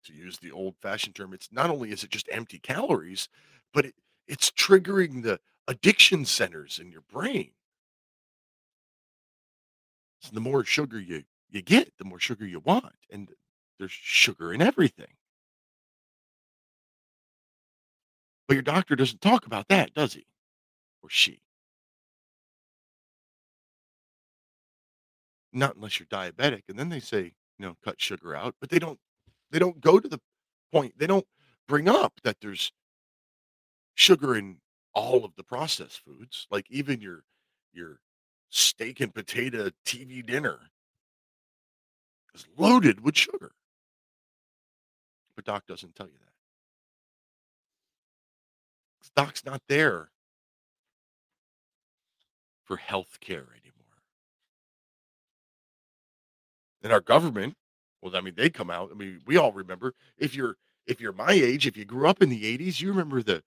to 0.07 0.15
use 0.15 0.39
the 0.39 0.53
old 0.53 0.77
fashioned 0.81 1.15
term, 1.15 1.33
it's 1.33 1.49
not 1.53 1.71
only 1.71 1.91
is 1.91 2.05
it 2.05 2.11
just 2.11 2.29
empty 2.33 2.59
calories, 2.59 3.29
but 3.73 3.87
it, 3.87 3.95
it's 4.27 4.51
triggering 4.51 5.23
the 5.23 5.41
addiction 5.69 6.25
centers 6.25 6.79
in 6.79 6.91
your 6.91 7.03
brain. 7.13 7.51
So 10.21 10.31
the 10.33 10.41
more 10.41 10.65
sugar 10.65 11.01
you 11.01 11.25
you 11.51 11.63
get, 11.63 11.93
the 11.99 12.05
more 12.05 12.19
sugar 12.19 12.47
you 12.47 12.61
want, 12.61 12.97
and 13.11 13.29
there's 13.79 13.93
sugar 13.93 14.53
in 14.53 14.61
everything. 14.61 15.15
But 18.49 18.55
your 18.55 18.63
doctor 18.63 18.97
doesn't 18.97 19.21
talk 19.21 19.47
about 19.47 19.69
that, 19.69 19.95
does 19.95 20.15
he? 20.15 20.27
Or 21.03 21.11
she? 21.11 21.41
Not 25.53 25.77
unless 25.77 25.99
you're 25.99 26.07
diabetic, 26.07 26.63
and 26.69 26.79
then 26.79 26.89
they 26.89 27.01
say, 27.01 27.33
you 27.59 27.67
know, 27.67 27.77
cut 27.83 28.01
sugar 28.01 28.37
out, 28.37 28.55
but 28.61 28.71
they 28.71 28.79
don't 28.79 29.01
they 29.51 29.59
don't 29.59 29.81
go 29.81 29.99
to 30.01 30.09
the 30.09 30.21
point. 30.73 30.99
They 30.99 31.07
don't 31.07 31.27
bring 31.69 31.89
up 31.89 32.21
that 32.25 32.37
there's 32.41 32.73
sugar 33.95 34.37
in 34.37 34.59
all 34.95 35.25
of 35.25 35.35
the 35.37 35.45
processed 35.45 36.01
foods, 36.05 36.47
like 36.51 36.67
even 36.71 37.01
your 37.01 37.25
your 37.73 38.01
steak 38.51 39.01
and 39.01 39.15
potato 39.15 39.71
TV 39.85 40.25
dinner 40.25 40.59
is 42.35 42.47
loaded 42.57 43.01
with 43.01 43.17
sugar. 43.17 43.53
But 45.35 45.45
Doc 45.45 45.67
doesn't 45.67 45.95
tell 45.95 46.07
you 46.07 46.13
that. 46.19 46.27
Doc's 49.17 49.45
not 49.47 49.63
there 49.67 50.11
for 52.65 52.77
health 52.77 53.19
care 53.21 53.47
anymore. 53.63 54.03
And 56.83 56.93
our 56.93 57.01
government, 57.01 57.55
well, 58.03 58.17
I 58.17 58.21
mean, 58.21 58.35
they 58.37 58.51
come 58.51 58.71
out. 58.71 58.91
I 58.93 58.95
mean, 58.97 59.21
we 59.27 59.37
all 59.37 59.53
remember 59.53 59.95
if 60.19 60.35
you're 60.35 60.57
if 60.87 61.01
you're 61.01 61.13
my 61.13 61.33
age, 61.33 61.67
if 61.67 61.77
you 61.77 61.85
grew 61.85 62.09
up 62.09 62.23
in 62.23 62.29
the 62.29 62.45
80s, 62.47 62.81
you 62.81 62.89
remember 62.91 63.23
the 63.23 63.43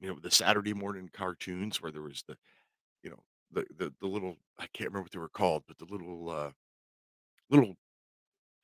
you 0.00 0.08
know, 0.08 0.18
the 0.20 0.30
Saturday 0.30 0.72
morning 0.72 1.10
cartoons 1.12 1.82
where 1.82 1.92
there 1.92 2.02
was 2.02 2.22
the, 2.26 2.36
you 3.02 3.10
know, 3.10 3.20
the 3.52 3.66
the, 3.78 3.94
the 4.00 4.06
little 4.08 4.36
I 4.58 4.66
can't 4.74 4.90
remember 4.90 5.04
what 5.04 5.12
they 5.12 5.18
were 5.18 5.28
called, 5.28 5.64
but 5.68 5.78
the 5.78 5.86
little 5.86 6.30
uh 6.30 6.50
little 7.50 7.76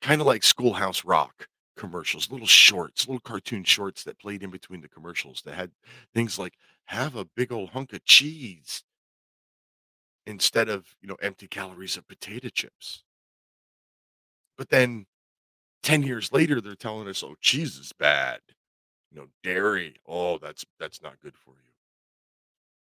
kind 0.01 0.21
of 0.21 0.27
like 0.27 0.43
Schoolhouse 0.43 1.05
Rock 1.05 1.47
commercials, 1.77 2.31
little 2.31 2.47
shorts, 2.47 3.07
little 3.07 3.21
cartoon 3.21 3.63
shorts 3.63 4.03
that 4.05 4.19
played 4.19 4.43
in 4.43 4.51
between 4.51 4.81
the 4.81 4.89
commercials 4.89 5.41
that 5.45 5.55
had 5.55 5.71
things 6.15 6.39
like 6.39 6.55
have 6.85 7.15
a 7.15 7.25
big 7.25 7.51
old 7.51 7.71
hunk 7.71 7.93
of 7.93 8.05
cheese 8.05 8.83
instead 10.27 10.69
of, 10.69 10.95
you 11.01 11.07
know, 11.07 11.15
empty 11.21 11.47
calories 11.47 11.97
of 11.97 12.07
potato 12.07 12.49
chips. 12.49 13.03
But 14.57 14.69
then 14.69 15.05
10 15.83 16.03
years 16.03 16.31
later 16.33 16.61
they're 16.61 16.75
telling 16.75 17.07
us, 17.07 17.23
"Oh, 17.23 17.35
cheese 17.41 17.77
is 17.77 17.93
bad." 17.93 18.41
You 19.11 19.17
know, 19.21 19.29
dairy, 19.43 19.97
oh, 20.07 20.37
that's 20.39 20.65
that's 20.79 21.01
not 21.01 21.19
good 21.21 21.37
for 21.37 21.55
you. 21.61 21.71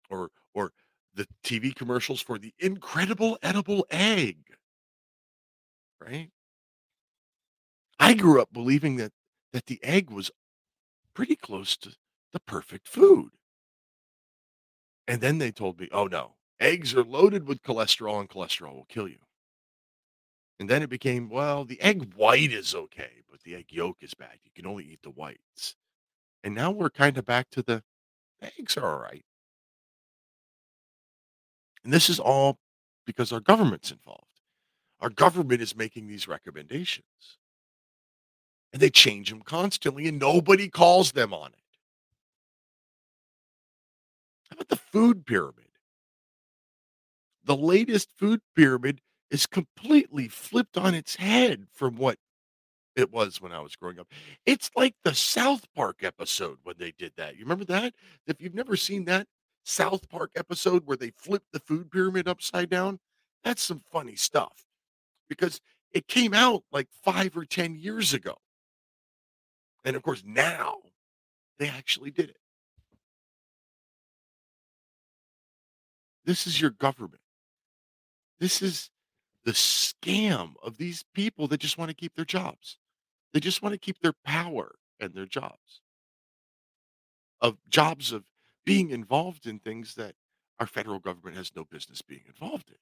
or 0.10 0.32
or 0.54 0.72
the 1.14 1.28
TV 1.44 1.72
commercials 1.72 2.22
for 2.22 2.38
the 2.38 2.54
incredible 2.60 3.38
edible 3.42 3.86
egg. 3.90 4.38
Right? 6.00 6.30
I 8.00 8.14
grew 8.14 8.42
up 8.42 8.54
believing 8.54 8.96
that 8.98 9.12
that 9.52 9.66
the 9.66 9.84
egg 9.84 10.10
was 10.10 10.32
pretty 11.14 11.36
close 11.36 11.78
to 11.78 11.96
the 12.34 12.40
perfect 12.42 12.88
food. 12.88 13.32
And 15.08 15.20
then 15.20 15.40
they 15.40 15.52
told 15.52 15.80
me, 15.80 15.90
"Oh 15.92 16.06
no, 16.06 16.36
eggs 16.60 16.94
are 16.94 17.04
loaded 17.04 17.48
with 17.48 17.64
cholesterol 17.64 18.20
and 18.20 18.30
cholesterol 18.30 18.76
will 18.76 18.86
kill 18.86 19.08
you." 19.08 19.25
And 20.60 20.70
then 20.70 20.82
it 20.82 20.90
became, 20.90 21.30
well, 21.30 21.66
the 21.66 21.82
egg 21.82 22.14
white 22.16 22.52
is 22.52 22.74
okay, 22.74 23.24
but 23.30 23.42
the 23.44 23.56
egg 23.56 23.66
yolk 23.70 23.98
is 24.02 24.14
bad. 24.14 24.38
You 24.44 24.52
can 24.56 24.66
only 24.66 24.86
eat 24.86 25.02
the 25.04 25.10
whites. 25.10 25.76
And 26.44 26.56
now 26.56 26.72
we're 26.72 26.90
kind 26.90 27.18
of 27.18 27.26
back 27.26 27.50
to 27.52 27.62
the 27.62 27.84
eggs 28.42 28.78
are 28.78 28.88
all 28.88 29.00
right. 29.00 29.26
And 31.84 31.92
this 31.94 32.10
is 32.10 32.20
all 32.20 32.58
because 33.06 33.32
our 33.32 33.40
government's 33.40 33.92
involved. 33.92 34.22
Our 35.02 35.10
government 35.10 35.62
is 35.62 35.76
making 35.76 36.08
these 36.08 36.28
recommendations. 36.28 37.06
And 38.72 38.82
they 38.82 38.90
change 38.90 39.30
them 39.30 39.42
constantly, 39.42 40.08
and 40.08 40.20
nobody 40.20 40.70
calls 40.70 41.12
them 41.12 41.34
on 41.34 41.50
it. 41.50 41.60
How 44.50 44.56
about 44.56 44.70
the 44.70 44.76
food 44.76 45.26
pyramid? 45.26 45.66
The 47.44 47.56
latest 47.56 48.10
food 48.18 48.42
pyramid 48.56 49.02
is 49.32 49.46
completely 49.46 50.28
flipped 50.28 50.78
on 50.78 50.94
its 50.94 51.16
head 51.16 51.66
from 51.74 51.96
what 51.96 52.18
it 52.96 53.12
was 53.12 53.42
when 53.42 53.52
I 53.52 53.60
was 53.60 53.76
growing 53.76 54.00
up. 54.00 54.08
It's 54.46 54.72
like 54.76 54.96
the 55.04 55.14
South 55.14 55.68
Park 55.76 56.04
episode 56.04 56.60
when 56.64 56.76
they 56.78 56.92
did 56.92 57.14
that. 57.18 57.36
You 57.36 57.44
remember 57.44 57.66
that? 57.66 57.94
If 58.28 58.42
you've 58.42 58.56
never 58.56 58.78
seen 58.78 59.06
that 59.06 59.28
South 59.64 60.08
Park 60.10 60.32
episode 60.36 60.84
where 60.86 60.98
they 60.98 61.12
flipped 61.12 61.52
the 61.52 61.60
food 61.60 61.92
pyramid 61.92 62.28
upside 62.28 62.70
down, 62.70 63.00
that's 63.44 63.62
some 63.62 63.82
funny 63.92 64.16
stuff 64.16 64.66
because 65.28 65.60
it 65.92 66.08
came 66.08 66.34
out 66.34 66.64
like 66.72 66.88
five 67.04 67.36
or 67.36 67.46
10 67.46 67.76
years 67.76 68.14
ago. 68.14 68.36
And 69.84 69.96
of 69.96 70.04
course, 70.04 70.24
now 70.26 70.78
they 71.60 71.68
actually 71.68 72.12
did 72.12 72.30
it. 72.30 72.38
This 76.26 76.48
is 76.48 76.60
your 76.60 76.72
government. 76.72 77.22
This 78.40 78.62
is 78.62 78.90
the 79.46 79.52
scam 79.52 80.54
of 80.64 80.78
these 80.78 81.04
people 81.14 81.48
that 81.48 81.60
just 81.60 81.78
want 81.78 81.90
to 81.90 81.96
keep 81.96 82.16
their 82.16 82.26
jobs. 82.26 82.78
They 83.32 83.40
just 83.40 83.62
want 83.62 83.74
to 83.74 83.80
keep 83.80 84.00
their 84.00 84.16
power 84.26 84.76
and 85.00 85.14
their 85.14 85.28
jobs. 85.28 85.82
Of 87.42 87.58
jobs 87.70 88.12
of 88.12 88.24
being 88.66 88.90
involved 88.90 89.46
in 89.46 89.60
things 89.60 89.94
that 89.96 90.16
our 90.60 90.66
federal 90.66 91.00
government 91.00 91.38
has 91.38 91.52
no 91.56 91.64
business 91.64 92.02
being 92.02 92.24
involved 92.28 92.70
in. 92.70 92.78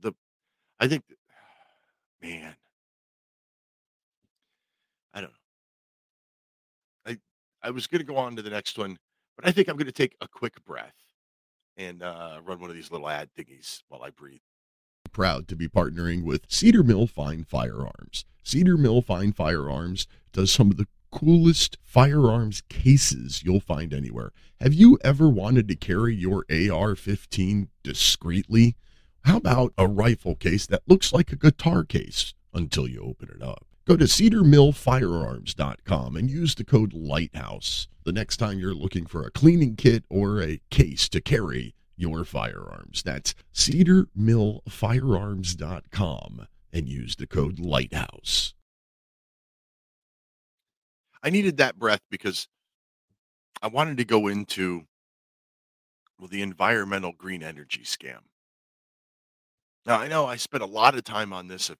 The 0.00 0.12
I 0.80 0.88
think 0.88 1.04
man, 2.22 2.56
I 5.12 5.20
don't 5.20 5.30
know. 5.30 7.12
I 7.12 7.18
I 7.62 7.70
was 7.70 7.86
going 7.86 8.00
to 8.00 8.06
go 8.06 8.16
on 8.16 8.34
to 8.34 8.42
the 8.42 8.50
next 8.50 8.78
one, 8.78 8.96
but 9.36 9.46
I 9.46 9.52
think 9.52 9.68
I'm 9.68 9.76
going 9.76 9.86
to 9.86 9.92
take 9.92 10.16
a 10.20 10.26
quick 10.26 10.54
breath 10.64 11.03
and 11.76 12.02
uh, 12.02 12.40
run 12.44 12.60
one 12.60 12.70
of 12.70 12.76
these 12.76 12.90
little 12.90 13.08
ad 13.08 13.30
thingies 13.38 13.82
while 13.88 14.02
I 14.02 14.10
breathe. 14.10 14.40
proud 15.12 15.46
to 15.48 15.56
be 15.56 15.68
partnering 15.68 16.24
with 16.24 16.42
Cedar 16.48 16.82
Mill 16.82 17.06
Fine 17.06 17.44
Firearms. 17.44 18.24
Cedar 18.42 18.76
Mill 18.76 19.00
Fine 19.00 19.32
Firearms 19.32 20.06
does 20.32 20.50
some 20.50 20.70
of 20.70 20.76
the 20.76 20.86
coolest 21.12 21.78
firearms 21.84 22.62
cases 22.68 23.42
you'll 23.44 23.60
find 23.60 23.94
anywhere. 23.94 24.32
Have 24.60 24.74
you 24.74 24.98
ever 25.04 25.28
wanted 25.28 25.68
to 25.68 25.76
carry 25.76 26.14
your 26.14 26.44
AR 26.50 26.96
15 26.96 27.68
discreetly? 27.84 28.76
How 29.24 29.36
about 29.36 29.72
a 29.78 29.86
rifle 29.86 30.34
case 30.34 30.66
that 30.66 30.82
looks 30.88 31.12
like 31.12 31.30
a 31.32 31.36
guitar 31.36 31.84
case 31.84 32.34
until 32.52 32.88
you 32.88 33.00
open 33.00 33.30
it 33.34 33.42
up? 33.42 33.64
Go 33.86 33.98
to 33.98 34.04
cedarmillfirearms.com 34.04 36.16
and 36.16 36.30
use 36.30 36.54
the 36.54 36.64
code 36.64 36.94
LIGHTHOUSE 36.94 37.88
the 38.04 38.12
next 38.12 38.38
time 38.38 38.58
you're 38.58 38.74
looking 38.74 39.04
for 39.04 39.26
a 39.26 39.30
cleaning 39.30 39.76
kit 39.76 40.04
or 40.08 40.42
a 40.42 40.62
case 40.70 41.06
to 41.10 41.20
carry 41.20 41.74
your 41.96 42.24
firearms. 42.24 43.02
That's 43.02 43.34
cedarmillfirearms.com 43.52 46.46
and 46.72 46.88
use 46.88 47.16
the 47.16 47.26
code 47.26 47.58
LIGHTHOUSE. 47.58 48.54
I 51.22 51.28
needed 51.30 51.58
that 51.58 51.78
breath 51.78 52.00
because 52.10 52.48
I 53.62 53.68
wanted 53.68 53.98
to 53.98 54.04
go 54.04 54.26
into 54.28 54.86
well, 56.18 56.28
the 56.28 56.42
environmental 56.42 57.12
green 57.12 57.42
energy 57.42 57.82
scam. 57.82 58.20
Now, 59.86 60.00
I 60.00 60.08
know 60.08 60.24
I 60.24 60.36
spent 60.36 60.62
a 60.62 60.66
lot 60.66 60.94
of 60.94 61.04
time 61.04 61.34
on 61.34 61.48
this 61.48 61.68
a 61.68 61.76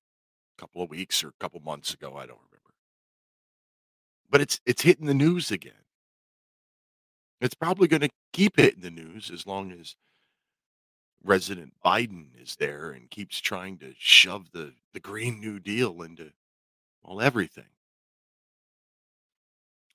couple 0.59 0.83
of 0.83 0.91
weeks 0.91 1.23
or 1.23 1.29
a 1.29 1.41
couple 1.41 1.61
months 1.61 1.95
ago. 1.95 2.11
I 2.17 2.27
don't 2.27 2.39
remember. 2.39 2.75
But 4.31 4.41
it's 4.41 4.61
it's 4.67 4.83
hitting 4.83 5.07
the 5.07 5.15
news 5.15 5.51
again. 5.51 5.73
It's 7.41 7.55
probably 7.55 7.89
going 7.89 8.03
to 8.03 8.11
keep 8.33 8.57
hitting 8.57 8.83
the 8.83 8.91
news 8.91 9.31
as 9.31 9.47
long 9.47 9.73
as 9.73 9.97
resident 11.23 11.73
Biden 11.85 12.27
is 12.41 12.57
there 12.57 12.91
and 12.91 13.11
keeps 13.11 13.41
trying 13.41 13.79
to 13.79 13.95
shove 13.99 14.51
the, 14.53 14.73
the 14.93 15.01
Green 15.01 15.41
New 15.41 15.59
Deal 15.59 16.03
into 16.03 16.33
well 17.03 17.21
everything. 17.21 17.65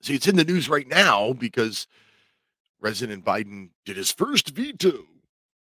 See, 0.02 0.16
it's 0.16 0.28
in 0.28 0.36
the 0.36 0.46
news 0.46 0.70
right 0.70 0.88
now 0.88 1.34
because 1.34 1.88
President 2.80 3.26
Biden 3.26 3.70
did 3.86 3.98
his 3.98 4.12
first 4.12 4.50
veto, 4.50 5.06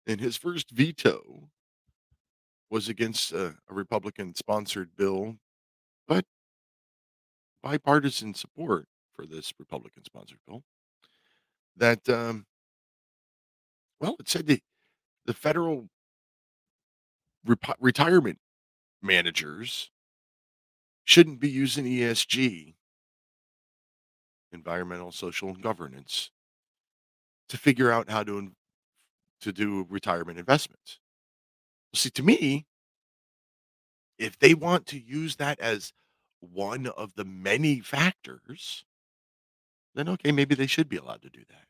and 0.06 0.20
his 0.20 0.36
first 0.36 0.72
veto 0.72 1.50
was 2.70 2.90
against 2.90 3.32
a, 3.32 3.56
a 3.70 3.74
Republican 3.74 4.36
sponsored 4.36 4.96
bill, 4.96 5.36
but 6.08 6.26
bipartisan 7.64 8.34
support 8.34 8.88
for 9.14 9.26
this 9.26 9.54
Republican 9.60 10.04
sponsored 10.06 10.40
bill. 10.48 10.64
That, 11.76 12.08
um, 12.10 12.46
well, 14.00 14.16
it 14.20 14.30
said 14.30 14.48
the, 14.48 14.62
the 15.26 15.34
federal 15.34 15.90
rep- 17.46 17.78
retirement 17.80 18.40
managers 19.02 19.92
shouldn't 21.04 21.40
be 21.40 21.50
using 21.50 21.86
ESG, 21.86 22.76
environmental, 24.52 25.12
social, 25.12 25.50
and 25.50 25.62
governance, 25.62 26.32
to 27.50 27.58
figure 27.58 27.92
out 27.92 28.10
how 28.10 28.24
to 28.24 28.52
to 29.42 29.52
do 29.54 29.86
retirement 29.90 30.38
investments. 30.38 31.00
See, 31.94 32.10
to 32.12 32.24
me, 32.24 32.66
if 34.18 34.38
they 34.38 34.54
want 34.54 34.86
to 34.88 35.00
use 35.00 35.38
that 35.38 35.60
as 35.60 35.94
one 36.40 36.88
of 36.88 37.16
the 37.16 37.26
many 37.26 37.80
factors, 37.80 38.84
then 39.96 40.10
okay, 40.10 40.32
maybe 40.32 40.56
they 40.56 40.68
should 40.68 40.90
be 40.90 40.98
allowed 40.98 41.22
to 41.24 41.30
do 41.30 41.42
that. 41.50 41.66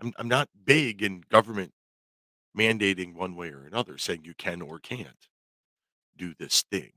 I'm 0.00 0.12
I'm 0.18 0.28
not 0.28 0.48
big 0.64 1.02
in 1.02 1.24
government 1.30 1.72
mandating 2.56 3.14
one 3.14 3.36
way 3.36 3.50
or 3.50 3.64
another, 3.64 3.98
saying 3.98 4.22
you 4.24 4.34
can 4.34 4.62
or 4.62 4.78
can't 4.78 5.28
do 6.16 6.34
this 6.38 6.62
thing. 6.62 6.92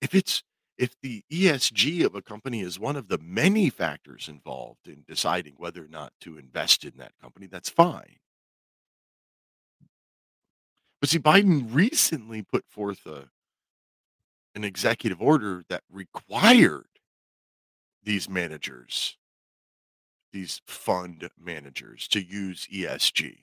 If 0.00 0.14
it's 0.14 0.42
if 0.78 0.96
the 1.02 1.22
ESG 1.30 2.04
of 2.04 2.14
a 2.14 2.22
company 2.22 2.60
is 2.60 2.78
one 2.78 2.96
of 2.96 3.08
the 3.08 3.18
many 3.18 3.70
factors 3.70 4.28
involved 4.28 4.88
in 4.88 5.04
deciding 5.06 5.54
whether 5.56 5.84
or 5.84 5.88
not 5.88 6.12
to 6.20 6.38
invest 6.38 6.84
in 6.84 6.94
that 6.96 7.12
company, 7.20 7.46
that's 7.46 7.68
fine. 7.68 8.16
But 11.02 11.08
see, 11.08 11.18
Biden 11.18 11.66
recently 11.74 12.42
put 12.42 12.64
forth 12.68 13.06
a 13.06 13.28
an 14.54 14.62
executive 14.62 15.20
order 15.20 15.64
that 15.68 15.82
required 15.90 16.86
these 18.04 18.28
managers, 18.28 19.16
these 20.32 20.60
fund 20.64 21.28
managers, 21.42 22.06
to 22.08 22.22
use 22.22 22.68
ESG 22.72 23.38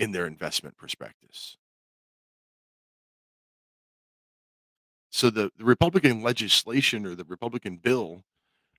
in 0.00 0.10
their 0.10 0.26
investment 0.26 0.76
prospectus. 0.76 1.56
So 5.12 5.30
the, 5.30 5.52
the 5.56 5.64
Republican 5.64 6.20
legislation 6.20 7.06
or 7.06 7.14
the 7.14 7.24
Republican 7.24 7.76
bill 7.76 8.24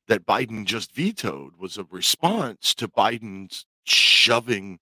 that 0.10 0.26
Biden 0.26 0.66
just 0.66 0.92
vetoed 0.92 1.54
was 1.58 1.78
a 1.78 1.86
response 1.90 2.74
to 2.76 2.90
Biden's 2.90 3.66
shoving 3.86 4.80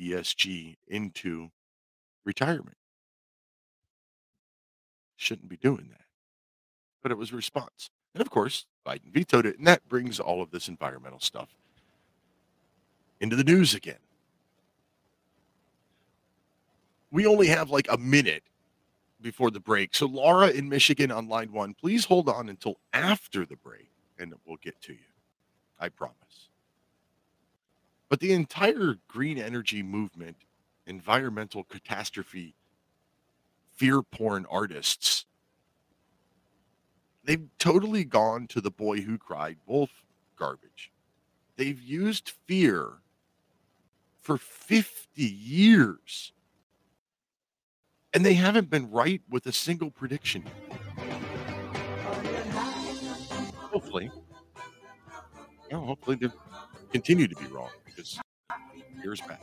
ESG 0.00 0.76
into 0.88 1.50
retirement. 2.24 2.76
Shouldn't 5.16 5.48
be 5.48 5.56
doing 5.56 5.88
that. 5.90 6.04
But 7.02 7.12
it 7.12 7.18
was 7.18 7.32
a 7.32 7.36
response. 7.36 7.90
And 8.14 8.20
of 8.20 8.30
course, 8.30 8.66
Biden 8.86 9.12
vetoed 9.12 9.46
it. 9.46 9.58
And 9.58 9.66
that 9.66 9.88
brings 9.88 10.18
all 10.18 10.42
of 10.42 10.50
this 10.50 10.68
environmental 10.68 11.20
stuff 11.20 11.48
into 13.20 13.36
the 13.36 13.44
news 13.44 13.74
again. 13.74 13.98
We 17.10 17.26
only 17.26 17.48
have 17.48 17.70
like 17.70 17.86
a 17.90 17.98
minute 17.98 18.44
before 19.20 19.50
the 19.50 19.60
break. 19.60 19.94
So, 19.94 20.06
Laura 20.06 20.48
in 20.48 20.68
Michigan 20.68 21.10
on 21.10 21.28
line 21.28 21.52
one, 21.52 21.74
please 21.74 22.04
hold 22.04 22.28
on 22.28 22.48
until 22.48 22.76
after 22.92 23.44
the 23.44 23.56
break 23.56 23.90
and 24.18 24.34
we'll 24.46 24.58
get 24.58 24.80
to 24.82 24.92
you. 24.92 24.98
I 25.78 25.88
promise. 25.88 26.49
But 28.10 28.18
the 28.18 28.32
entire 28.32 28.96
green 29.06 29.38
energy 29.38 29.84
movement, 29.84 30.36
environmental 30.84 31.62
catastrophe, 31.62 32.56
fear 33.76 34.02
porn 34.02 34.44
artists, 34.50 35.26
they've 37.22 37.48
totally 37.60 38.04
gone 38.04 38.48
to 38.48 38.60
the 38.60 38.70
boy 38.70 39.00
who 39.02 39.16
cried 39.16 39.58
wolf 39.64 40.04
garbage. 40.36 40.90
They've 41.56 41.80
used 41.80 42.32
fear 42.48 42.94
for 44.20 44.36
50 44.36 45.22
years. 45.22 46.32
And 48.12 48.26
they 48.26 48.34
haven't 48.34 48.70
been 48.70 48.90
right 48.90 49.22
with 49.30 49.46
a 49.46 49.52
single 49.52 49.92
prediction. 49.92 50.44
Hopefully. 53.54 54.10
You 55.70 55.78
hopefully 55.78 56.16
they 56.16 56.28
continue 56.90 57.28
to 57.28 57.36
be 57.36 57.46
wrong 57.46 57.70
because 58.00 58.20
fear's 59.02 59.20
bad. 59.20 59.38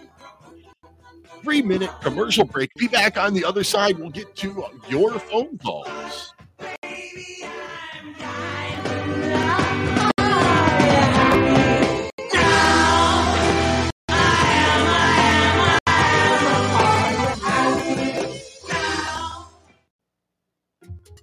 Three 1.44 1.62
minute 1.62 1.92
commercial 2.02 2.46
break. 2.46 2.74
Be 2.76 2.88
back 2.88 3.18
on 3.18 3.34
the 3.34 3.46
other 3.46 3.64
side. 3.64 3.98
We'll 3.98 4.10
get 4.10 4.36
to 4.38 4.66
your 4.90 5.20
phone 5.20 5.58
calls. 5.60 6.34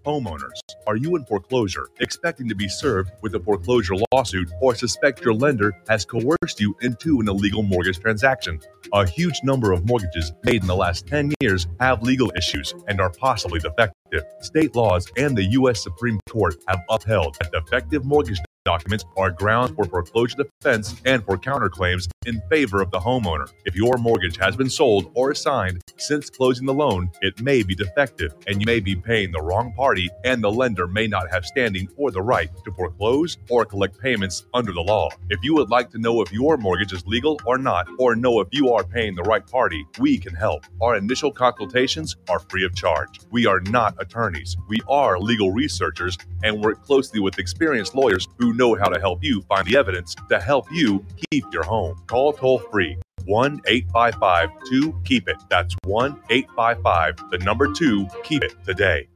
Homeowners, 0.05 0.61
are 0.87 0.97
you 0.97 1.17
in 1.17 1.25
foreclosure, 1.25 1.89
expecting 1.99 2.47
to 2.49 2.55
be 2.55 2.69
served 2.69 3.11
with 3.23 3.35
a 3.35 3.41
foreclosure 3.41 3.95
lawsuit, 4.13 4.51
or 4.61 4.75
suspect 4.75 5.25
your 5.25 5.33
lender 5.33 5.73
has 5.89 6.05
coerced 6.05 6.61
you 6.61 6.77
into 6.83 7.21
an 7.21 7.29
illegal 7.29 7.63
mortgage 7.63 7.99
transaction? 7.99 8.61
A 8.93 9.07
huge 9.07 9.41
number 9.43 9.73
of 9.73 9.87
mortgages 9.87 10.33
made 10.45 10.61
in 10.61 10.67
the 10.67 10.77
last 10.77 11.07
10 11.07 11.33
years 11.41 11.67
have 11.81 12.03
legal 12.03 12.31
issues 12.37 12.75
and 12.87 13.01
are 13.01 13.11
possibly 13.11 13.61
defective. 13.61 14.25
State 14.41 14.77
laws 14.77 15.11
and 15.17 15.37
the 15.37 15.45
U.S. 15.53 15.83
Supreme 15.83 16.21
Court 16.29 16.57
have 16.69 16.81
upheld 16.91 17.39
that 17.41 17.51
defective 17.53 18.05
mortgage 18.05 18.39
documents 18.65 19.05
are 19.19 19.31
grounds 19.31 19.73
for 19.77 19.85
foreclosure 19.85 20.39
defense 20.39 21.01
and 21.05 21.23
for 21.25 21.37
counterclaims 21.37 22.09
in 22.25 22.41
favor 22.49 22.81
of 22.81 22.91
the 22.91 22.99
homeowner. 22.99 23.47
If 23.67 23.77
your 23.77 23.99
mortgage 23.99 24.39
has 24.39 24.57
been 24.57 24.71
sold 24.71 25.11
or 25.15 25.33
assigned 25.33 25.83
since 25.99 26.31
closing 26.31 26.65
the 26.65 26.73
loan, 26.73 27.11
it 27.21 27.43
may 27.43 27.63
be 27.63 27.75
defective 27.75 28.35
and 28.47 28.61
you 28.61 28.67
may 28.67 28.81
be 28.81 28.97
paying 28.97 29.33
the 29.33 29.43
wrong 29.43 29.73
party, 29.75 30.09
and 30.25 30.43
the 30.43 30.51
lender 30.51 30.87
may 30.87 31.07
not 31.07 31.31
have 31.31 31.45
standing 31.45 31.89
or 31.97 32.11
the 32.11 32.23
right 32.23 32.51
to 32.65 32.73
foreclose 32.73 33.37
or 33.51 33.67
collect 33.67 34.01
payments 34.01 34.47
under 34.55 34.73
the 34.73 34.81
law. 34.81 35.11
If 35.29 35.41
you 35.43 35.55
would 35.57 35.69
like 35.69 35.91
to 35.91 35.99
know 35.99 36.23
if 36.23 36.33
your 36.33 36.57
mortgage 36.57 36.93
is 36.93 37.07
legal 37.07 37.39
or 37.45 37.59
not, 37.59 37.87
or 37.99 38.17
know 38.17 38.41
if 38.41 38.49
you 38.51 38.73
are 38.73 38.85
paying 38.85 39.15
the 39.15 39.23
right 39.23 39.47
party, 39.47 39.85
we 39.99 40.17
can 40.19 40.35
help. 40.35 40.65
Our 40.81 40.97
initial 40.97 41.31
consultations 41.31 42.17
are 42.31 42.39
free 42.39 42.65
of 42.65 42.75
charge. 42.75 43.21
We 43.31 43.45
are 43.45 43.61
not 43.61 43.95
attorneys, 43.99 44.57
we 44.69 44.79
are 44.89 45.19
legal 45.19 45.53
researchers 45.53 46.17
and 46.43 46.63
work 46.63 46.83
closely 46.83 47.21
with 47.21 47.39
experienced 47.39 47.95
lawyers 47.95 48.27
who 48.39 48.54
know 48.57 48.75
how 48.75 48.89
to 48.89 49.01
help 49.01 49.23
you 49.23 49.43
find 49.43 49.67
the 49.67 49.77
evidence 49.77 50.15
to 50.29 50.41
help 50.41 50.67
you 50.73 51.05
keep 51.31 51.45
your 51.53 51.65
home. 51.65 52.01
Call 52.07 52.33
toll 52.33 52.59
free 52.59 52.97
1 53.27 53.61
855 53.67 54.51
2 54.71 55.01
Keep 55.05 55.29
It. 55.29 55.37
That's 55.49 55.75
1 55.85 56.21
855 56.31 57.31
the 57.31 57.39
number 57.39 57.73
2 57.73 58.07
Keep 58.23 58.45
It 58.45 58.55
today. 58.65 59.09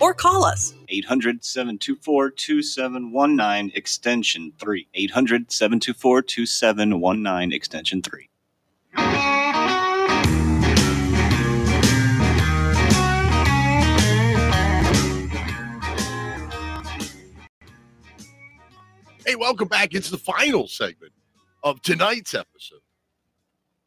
or 0.00 0.14
call 0.14 0.44
us 0.44 0.74
800 0.88 1.44
724 1.44 2.30
2719 2.30 3.72
extension 3.74 4.52
3. 4.58 4.88
800 4.94 5.52
724 5.52 6.22
2719 6.22 7.52
extension 7.52 8.02
3. 8.02 8.28
Hey, 19.26 19.36
welcome 19.36 19.68
back. 19.68 19.94
It's 19.94 20.10
the 20.10 20.18
final 20.18 20.66
segment 20.66 21.12
of 21.62 21.80
tonight's 21.82 22.34
episode 22.34 22.80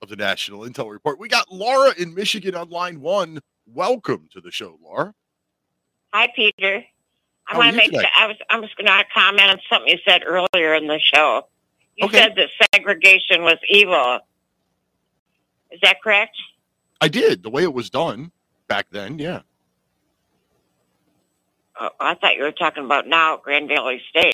of 0.01 0.07
the 0.07 0.15
National 0.15 0.61
Intel 0.61 0.89
Report. 0.91 1.19
We 1.19 1.27
got 1.27 1.51
Laura 1.51 1.93
in 1.97 2.13
Michigan 2.13 2.55
on 2.55 2.69
line 2.69 3.01
one. 3.01 3.39
Welcome 3.65 4.29
to 4.31 4.41
the 4.41 4.51
show, 4.51 4.77
Laura. 4.81 5.13
Hi, 6.13 6.27
Peter. 6.35 6.83
I 7.47 7.53
How 7.53 7.57
want 7.57 7.71
to 7.71 7.77
make 7.77 7.87
today? 7.87 8.01
sure 8.01 8.09
I 8.15 8.27
was. 8.27 8.37
I'm 8.49 8.61
just 8.61 8.77
going 8.77 8.85
to 8.87 9.03
comment 9.13 9.49
on 9.49 9.59
something 9.69 9.89
you 9.91 9.97
said 10.07 10.21
earlier 10.25 10.75
in 10.75 10.87
the 10.87 10.99
show. 10.99 11.47
You 11.97 12.05
Okay. 12.05 12.17
said 12.19 12.35
that 12.35 12.49
segregation 12.73 13.41
was 13.43 13.57
evil. 13.69 14.19
Is 15.71 15.79
that 15.81 16.01
correct? 16.01 16.35
I 17.01 17.07
did 17.07 17.43
the 17.43 17.49
way 17.49 17.63
it 17.63 17.73
was 17.73 17.89
done 17.89 18.31
back 18.67 18.87
then. 18.91 19.17
Yeah. 19.19 19.41
Oh, 21.79 21.89
I 21.99 22.13
thought 22.13 22.35
you 22.35 22.43
were 22.43 22.51
talking 22.51 22.85
about 22.85 23.07
now 23.07 23.35
at 23.35 23.41
Grand 23.43 23.67
Valley 23.67 24.01
State. 24.09 24.33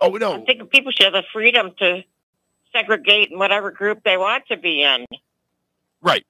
Oh 0.00 0.10
no. 0.10 0.34
I 0.34 0.44
think 0.44 0.70
people 0.70 0.92
should 0.92 1.12
have 1.12 1.12
the 1.12 1.24
freedom 1.32 1.72
to 1.78 2.04
segregate 2.72 3.32
in 3.32 3.38
whatever 3.38 3.70
group 3.72 4.02
they 4.04 4.16
want 4.16 4.46
to 4.48 4.56
be 4.56 4.82
in. 4.82 5.04
Right. 6.00 6.24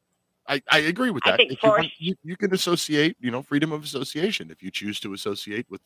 I, 0.47 0.62
I 0.71 0.79
agree 0.81 1.11
with 1.11 1.25
that. 1.25 1.41
you, 1.41 1.57
want- 1.62 1.91
you, 1.99 2.15
you 2.23 2.37
can 2.37 2.53
associate, 2.53 3.16
you 3.21 3.31
know, 3.31 3.43
freedom 3.43 3.73
of 3.73 3.83
association. 3.85 4.51
If 4.51 4.62
you 4.62 4.71
choose 4.71 5.01
to 5.01 5.12
associate 5.15 5.66
with, 5.71 5.81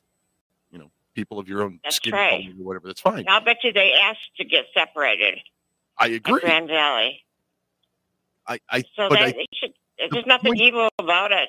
you 0.70 0.78
know, 0.78 0.90
people 1.14 1.38
of 1.38 1.48
your 1.48 1.62
own 1.62 1.80
That's 1.84 1.96
skin 1.96 2.12
right. 2.12 2.30
color 2.30 2.52
or 2.60 2.66
whatever, 2.66 2.86
that's 2.88 3.00
fine. 3.00 3.24
I'll 3.28 3.40
bet 3.40 3.58
you 3.62 3.72
they 3.72 3.92
asked 3.92 4.34
to 4.38 4.44
get 4.44 4.66
separated. 4.74 5.38
I 5.96 6.08
agree. 6.08 6.40
Grand 6.40 6.68
Valley. 6.68 7.24
I, 8.46 8.58
I 8.70 8.80
So 8.96 9.08
that 9.10 9.18
I, 9.18 9.32
they 9.32 9.46
should. 9.54 9.72
There's 10.12 10.26
nothing 10.26 10.56
evil 10.56 10.88
about 10.98 11.32
it. 11.32 11.48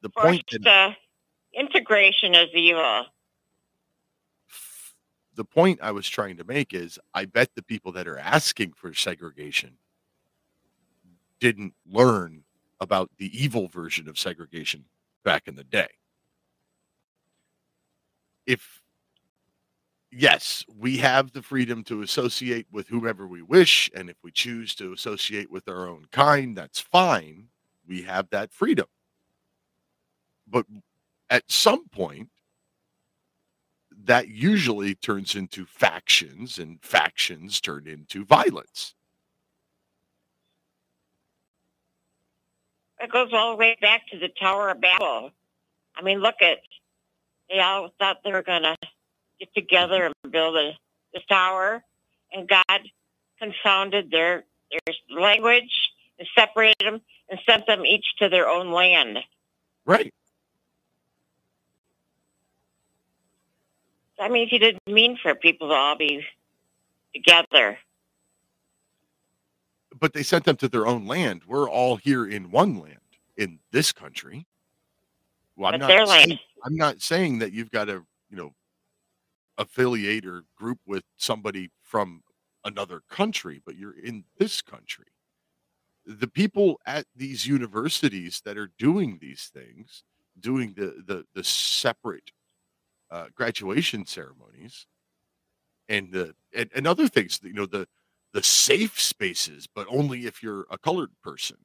the 0.00 0.08
point 0.10 0.44
that 0.52 0.66
uh, 0.66 0.92
integration 1.52 2.34
is 2.34 2.48
evil. 2.54 3.06
the 5.34 5.44
point 5.44 5.80
I 5.82 5.90
was 5.90 6.08
trying 6.08 6.36
to 6.36 6.44
make 6.44 6.72
is 6.72 6.98
I 7.12 7.24
bet 7.24 7.50
the 7.54 7.62
people 7.62 7.92
that 7.92 8.06
are 8.06 8.18
asking 8.18 8.72
for 8.72 8.94
segregation 8.94 9.76
didn't 11.44 11.74
learn 11.92 12.42
about 12.80 13.10
the 13.18 13.30
evil 13.38 13.68
version 13.68 14.08
of 14.08 14.18
segregation 14.18 14.82
back 15.24 15.46
in 15.46 15.54
the 15.54 15.62
day. 15.62 15.88
If 18.46 18.80
yes, 20.10 20.64
we 20.74 20.96
have 20.96 21.32
the 21.32 21.42
freedom 21.42 21.84
to 21.84 22.00
associate 22.00 22.66
with 22.72 22.88
whomever 22.88 23.26
we 23.26 23.42
wish, 23.42 23.90
and 23.94 24.08
if 24.08 24.16
we 24.24 24.30
choose 24.30 24.74
to 24.76 24.94
associate 24.94 25.50
with 25.50 25.68
our 25.68 25.86
own 25.86 26.06
kind, 26.12 26.56
that's 26.56 26.80
fine. 26.80 27.48
We 27.86 28.00
have 28.04 28.30
that 28.30 28.50
freedom. 28.50 28.86
But 30.48 30.64
at 31.28 31.44
some 31.48 31.86
point, 31.90 32.30
that 34.04 34.28
usually 34.28 34.94
turns 34.94 35.34
into 35.34 35.66
factions, 35.66 36.58
and 36.58 36.82
factions 36.82 37.60
turn 37.60 37.86
into 37.86 38.24
violence. 38.24 38.94
It 43.04 43.12
goes 43.12 43.28
all 43.34 43.50
the 43.50 43.56
way 43.58 43.76
back 43.82 44.08
to 44.12 44.18
the 44.18 44.28
Tower 44.28 44.70
of 44.70 44.80
Babel. 44.80 45.30
I 45.94 46.02
mean, 46.02 46.20
look 46.20 46.36
at 46.40 46.60
they 47.50 47.60
all 47.60 47.90
thought 47.98 48.20
they 48.24 48.32
were 48.32 48.42
going 48.42 48.62
to 48.62 48.76
get 49.38 49.54
together 49.54 50.06
and 50.06 50.32
build 50.32 50.56
a, 50.56 50.72
this 51.12 51.22
tower, 51.28 51.84
and 52.32 52.48
God 52.48 52.80
confounded 53.38 54.10
their 54.10 54.44
their 54.70 54.94
language 55.10 55.70
and 56.18 56.26
separated 56.34 56.76
them 56.80 57.02
and 57.28 57.38
sent 57.46 57.66
them 57.66 57.84
each 57.84 58.06
to 58.20 58.30
their 58.30 58.48
own 58.48 58.72
land. 58.72 59.18
Right. 59.84 60.12
I 64.18 64.30
mean, 64.30 64.48
he 64.48 64.58
didn't 64.58 64.80
mean 64.86 65.18
for 65.22 65.34
people 65.34 65.68
to 65.68 65.74
all 65.74 65.98
be 65.98 66.24
together. 67.14 67.76
But 69.98 70.12
they 70.12 70.22
sent 70.22 70.44
them 70.44 70.56
to 70.56 70.68
their 70.68 70.86
own 70.86 71.06
land. 71.06 71.42
We're 71.46 71.68
all 71.68 71.96
here 71.96 72.26
in 72.26 72.50
one 72.50 72.78
land 72.80 72.98
in 73.36 73.58
this 73.72 73.92
country. 73.92 74.46
Well, 75.56 75.72
I'm 75.72 75.80
But 75.80 75.86
not 75.86 75.88
their 75.88 76.06
saying, 76.06 76.28
land. 76.28 76.40
I'm 76.64 76.76
not 76.76 77.00
saying 77.00 77.38
that 77.40 77.52
you've 77.52 77.70
got 77.70 77.84
to, 77.86 78.04
you 78.30 78.36
know, 78.36 78.52
affiliate 79.58 80.26
or 80.26 80.44
group 80.56 80.78
with 80.86 81.04
somebody 81.16 81.70
from 81.82 82.22
another 82.64 83.02
country, 83.08 83.60
but 83.64 83.76
you're 83.76 83.98
in 83.98 84.24
this 84.38 84.62
country. 84.62 85.06
The 86.06 86.26
people 86.26 86.80
at 86.86 87.06
these 87.14 87.46
universities 87.46 88.42
that 88.44 88.58
are 88.58 88.70
doing 88.78 89.18
these 89.20 89.50
things, 89.54 90.02
doing 90.40 90.74
the 90.76 91.02
the 91.06 91.24
the 91.34 91.44
separate 91.44 92.30
uh, 93.10 93.26
graduation 93.34 94.04
ceremonies, 94.06 94.86
and 95.88 96.12
the 96.12 96.34
and, 96.54 96.68
and 96.74 96.86
other 96.86 97.08
things, 97.08 97.40
you 97.42 97.52
know, 97.54 97.66
the 97.66 97.86
the 98.34 98.42
safe 98.42 99.00
spaces, 99.00 99.68
but 99.72 99.86
only 99.88 100.26
if 100.26 100.42
you're 100.42 100.66
a 100.68 100.76
colored 100.76 101.12
person. 101.22 101.56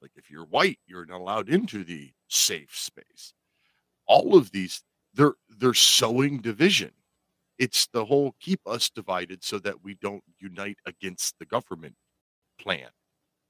Like 0.00 0.12
if 0.14 0.30
you're 0.30 0.44
white, 0.44 0.78
you're 0.86 1.06
not 1.06 1.20
allowed 1.20 1.48
into 1.48 1.82
the 1.82 2.12
safe 2.28 2.76
space. 2.76 3.32
All 4.06 4.36
of 4.36 4.52
these, 4.52 4.82
they're 5.14 5.34
they're 5.48 5.74
sowing 5.74 6.38
division. 6.38 6.92
It's 7.58 7.88
the 7.88 8.04
whole 8.04 8.36
keep 8.40 8.60
us 8.66 8.90
divided 8.90 9.42
so 9.42 9.58
that 9.60 9.82
we 9.82 9.94
don't 9.94 10.22
unite 10.38 10.78
against 10.86 11.36
the 11.40 11.46
government 11.46 11.96
plan. 12.60 12.88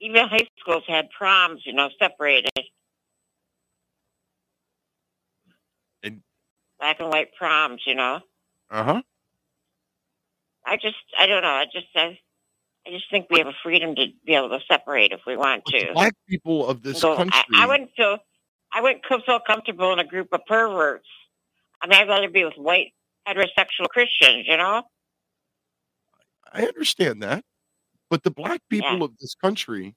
Even 0.00 0.28
high 0.28 0.46
schools 0.58 0.84
had 0.86 1.10
proms, 1.10 1.62
you 1.66 1.72
know, 1.72 1.90
separated. 1.98 2.52
And 6.04 6.22
black 6.78 7.00
and 7.00 7.08
white 7.08 7.34
proms, 7.34 7.82
you 7.84 7.96
know. 7.96 8.20
uh 8.70 8.84
huh. 8.84 9.02
I 10.64 10.76
just, 10.76 10.96
I 11.18 11.26
don't 11.26 11.42
know. 11.42 11.48
I 11.48 11.64
just, 11.72 11.86
I, 11.96 12.18
I 12.88 12.90
just 12.90 13.10
think 13.10 13.26
we 13.30 13.38
have 13.38 13.48
a 13.48 13.54
freedom 13.62 13.94
to 13.96 14.06
be 14.24 14.34
able 14.34 14.48
to 14.48 14.60
separate 14.66 15.12
if 15.12 15.20
we 15.26 15.36
want 15.36 15.64
to. 15.66 15.92
Black 15.92 16.14
people 16.26 16.66
of 16.66 16.82
this 16.82 17.00
So 17.00 17.16
country. 17.16 17.38
I, 17.52 17.64
I 17.64 17.66
wouldn't 17.66 17.90
feel, 17.94 18.18
I 18.72 18.80
wouldn't 18.80 19.04
feel 19.04 19.40
comfortable 19.40 19.92
in 19.92 19.98
a 19.98 20.06
group 20.06 20.28
of 20.32 20.40
perverts. 20.46 21.08
I 21.82 21.86
mean, 21.86 22.00
I'd 22.00 22.08
rather 22.08 22.30
be 22.30 22.44
with 22.44 22.54
white 22.56 22.92
heterosexual 23.26 23.88
Christians, 23.90 24.46
you 24.48 24.56
know. 24.56 24.84
I 26.50 26.62
understand 26.62 27.22
that. 27.22 27.44
But 28.08 28.22
the 28.22 28.30
black 28.30 28.62
people 28.70 29.02
of 29.02 29.12
this 29.18 29.34
country, 29.34 29.94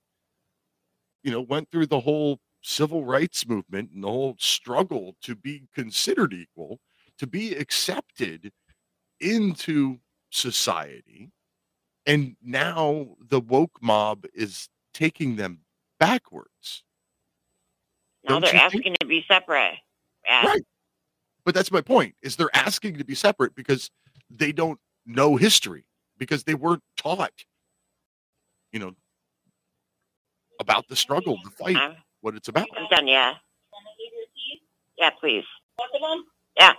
you 1.24 1.32
know, 1.32 1.40
went 1.40 1.72
through 1.72 1.88
the 1.88 2.02
whole 2.02 2.40
civil 2.62 3.06
rights 3.06 3.48
movement 3.48 3.92
and 3.94 4.04
the 4.04 4.10
whole 4.10 4.36
struggle 4.38 5.16
to 5.22 5.34
be 5.34 5.64
considered 5.74 6.34
equal, 6.34 6.82
to 7.20 7.26
be 7.26 7.56
accepted 7.56 8.52
into 9.22 10.00
society. 10.30 11.32
And 12.06 12.36
now 12.44 13.16
the 13.30 13.40
woke 13.40 13.78
mob 13.82 14.26
is 14.34 14.68
taking 14.94 15.36
them 15.36 15.60
backwards. 16.00 16.84
Now 18.24 18.34
Don't 18.34 18.42
they're 18.42 18.54
you 18.54 18.60
think? 18.60 18.76
asking 18.76 18.96
to 19.02 19.06
be 19.06 19.24
separate. 19.28 19.76
Yeah. 20.26 20.46
Right. 20.46 20.62
But 21.44 21.56
that's 21.56 21.72
my 21.72 21.82
point 21.82 22.16
is 22.22 22.36
they're 22.36 22.56
asking 22.56 22.98
to 22.98 23.04
be 23.04 23.16
separate 23.16 23.56
because 23.56 23.90
they 24.30 24.52
don't 24.52 24.80
know 25.06 25.36
history 25.36 25.86
because 26.18 26.44
they 26.44 26.54
weren't 26.54 26.84
taught, 26.98 27.32
you 28.72 28.80
know, 28.80 28.94
about 30.60 30.88
the 30.88 30.96
struggle, 30.96 31.40
the 31.44 31.50
fight, 31.50 31.76
Uh, 31.76 31.96
what 32.22 32.36
it's 32.36 32.48
about. 32.48 32.68
I'm 32.78 32.88
done. 32.90 33.08
Yeah. 33.08 33.34
Yeah, 34.98 35.10
please. 35.20 35.44
Yeah. 36.60 36.74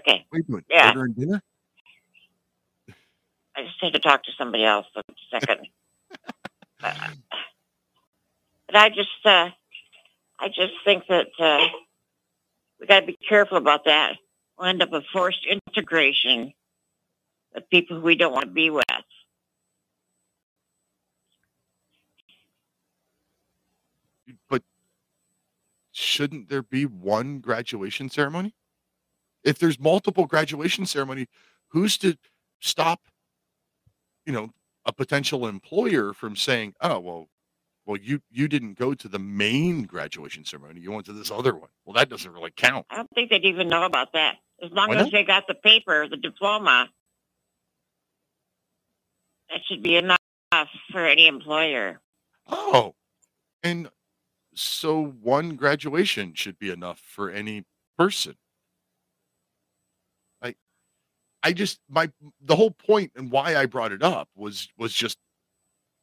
Okay. 0.00 0.26
What 0.28 0.36
are 0.36 0.38
you 0.38 0.44
doing? 0.44 0.64
Yeah. 0.68 0.88
Ordering 0.88 1.14
dinner? 1.14 1.42
I 3.56 3.62
just 3.62 3.82
need 3.82 3.94
to 3.94 3.98
talk 3.98 4.22
to 4.24 4.32
somebody 4.36 4.64
else 4.64 4.86
for 4.92 5.00
a 5.00 5.40
second. 5.40 5.66
Uh, 6.84 6.92
but 8.66 8.76
I 8.76 8.90
just, 8.90 9.08
uh, 9.24 9.48
I 10.38 10.48
just 10.48 10.74
think 10.84 11.04
that 11.08 11.28
uh, 11.38 11.66
we 12.78 12.86
got 12.86 13.00
to 13.00 13.06
be 13.06 13.18
careful 13.26 13.56
about 13.56 13.86
that. 13.86 14.16
We'll 14.58 14.68
end 14.68 14.82
up 14.82 14.90
with 14.90 15.04
forced 15.10 15.46
integration 15.46 16.52
of 17.54 17.68
people 17.70 18.00
we 18.00 18.14
don't 18.14 18.32
want 18.32 18.46
to 18.46 18.52
be 18.52 18.68
with. 18.68 18.84
But 24.50 24.62
shouldn't 25.92 26.50
there 26.50 26.62
be 26.62 26.84
one 26.84 27.38
graduation 27.38 28.10
ceremony? 28.10 28.54
If 29.44 29.58
there's 29.58 29.80
multiple 29.80 30.26
graduation 30.26 30.84
ceremony, 30.84 31.28
who's 31.68 31.96
to 31.98 32.16
stop, 32.60 33.00
you 34.26 34.32
know, 34.32 34.50
a 34.84 34.92
potential 34.92 35.46
employer 35.46 36.12
from 36.12 36.36
saying, 36.36 36.74
"Oh, 36.80 36.98
well, 37.00 37.28
well, 37.86 37.96
you 37.96 38.20
you 38.30 38.48
didn't 38.48 38.74
go 38.74 38.94
to 38.94 39.08
the 39.08 39.18
main 39.18 39.84
graduation 39.84 40.44
ceremony. 40.44 40.80
You 40.80 40.92
went 40.92 41.06
to 41.06 41.12
this 41.12 41.30
other 41.30 41.54
one. 41.54 41.70
Well, 41.84 41.94
that 41.94 42.08
doesn't 42.08 42.30
really 42.30 42.52
count." 42.54 42.86
I 42.90 42.96
don't 42.96 43.10
think 43.14 43.30
they'd 43.30 43.44
even 43.44 43.68
know 43.68 43.84
about 43.84 44.12
that. 44.12 44.36
As 44.62 44.70
long 44.72 44.88
Why 44.88 44.96
as 44.96 45.04
not? 45.04 45.12
they 45.12 45.24
got 45.24 45.46
the 45.46 45.54
paper, 45.54 46.08
the 46.08 46.16
diploma, 46.16 46.88
that 49.50 49.60
should 49.66 49.82
be 49.82 49.96
enough 49.96 50.18
for 50.90 51.06
any 51.06 51.26
employer. 51.26 52.00
Oh, 52.46 52.94
and 53.62 53.88
so 54.54 55.04
one 55.04 55.56
graduation 55.56 56.34
should 56.34 56.58
be 56.58 56.70
enough 56.70 56.98
for 56.98 57.30
any 57.30 57.64
person. 57.98 58.36
I, 60.42 60.54
I 61.46 61.52
just 61.52 61.78
my 61.88 62.10
the 62.42 62.56
whole 62.56 62.72
point 62.72 63.12
and 63.14 63.30
why 63.30 63.54
I 63.54 63.66
brought 63.66 63.92
it 63.92 64.02
up 64.02 64.28
was 64.34 64.68
was 64.76 64.92
just 64.92 65.16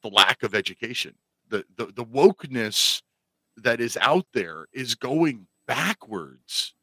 the 0.02 0.08
lack 0.08 0.42
of 0.42 0.56
education. 0.56 1.16
The 1.50 1.66
the 1.76 1.88
the 1.88 2.06
wokeness 2.06 3.02
that 3.58 3.82
is 3.82 3.98
out 3.98 4.26
there 4.34 4.68
is 4.72 4.96
going 4.96 5.48
backwards 5.68 6.74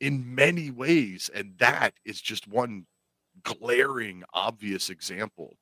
in 0.00 0.34
many 0.34 0.72
ways, 0.72 1.30
and 1.32 1.56
that 1.58 1.94
is 2.04 2.20
just 2.20 2.48
one 2.48 2.86
glaring, 3.44 4.24
obvious 4.34 4.90
example 4.90 5.56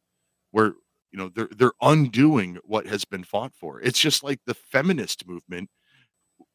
where 0.53 0.73
you 1.13 1.19
know 1.19 1.29
they're 1.29 1.51
they're 1.55 1.73
undoing 1.83 2.57
what 2.65 2.87
has 2.87 3.05
been 3.05 3.25
fought 3.25 3.53
for. 3.55 3.79
It's 3.83 4.01
just 4.01 4.25
like 4.25 4.41
the 4.47 4.55
feminist 4.55 5.29
movement, 5.29 5.69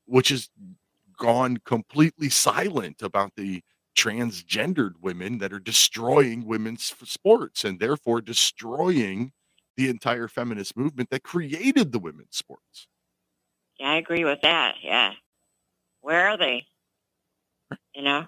which 0.07 0.29
has 0.29 0.49
gone 1.19 1.57
completely 1.57 2.29
silent 2.29 3.03
about 3.03 3.31
the 3.37 3.61
transgendered 3.95 4.93
women 5.01 5.37
that 5.39 5.53
are 5.53 5.59
destroying 5.59 6.45
women's 6.45 6.83
sports 7.03 7.63
and 7.63 7.79
therefore 7.79 8.21
destroying 8.21 9.31
the 9.77 9.89
entire 9.89 10.27
feminist 10.27 10.75
movement 10.77 11.09
that 11.09 11.23
created 11.23 11.91
the 11.91 11.99
women's 11.99 12.35
sports. 12.37 12.87
Yeah, 13.79 13.91
I 13.91 13.95
agree 13.95 14.23
with 14.23 14.41
that. 14.41 14.75
Yeah. 14.83 15.13
Where 16.01 16.29
are 16.29 16.37
they? 16.37 16.65
You 17.95 18.03
know, 18.03 18.25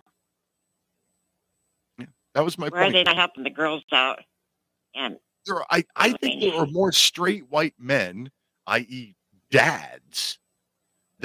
That 2.34 2.44
was 2.44 2.58
my 2.58 2.70
where 2.70 2.82
are 2.82 2.86
point. 2.86 2.94
they 2.94 3.04
not 3.04 3.16
helping 3.16 3.44
the 3.44 3.50
girls 3.50 3.84
out? 3.92 4.20
And 4.96 5.18
there 5.46 5.58
are, 5.58 5.66
I, 5.70 5.84
I 5.96 6.14
think 6.14 6.42
there 6.42 6.56
are 6.56 6.66
more 6.66 6.92
straight 6.92 7.50
white 7.50 7.76
men, 7.78 8.32
i.e., 8.68 9.16
dads, 9.52 10.40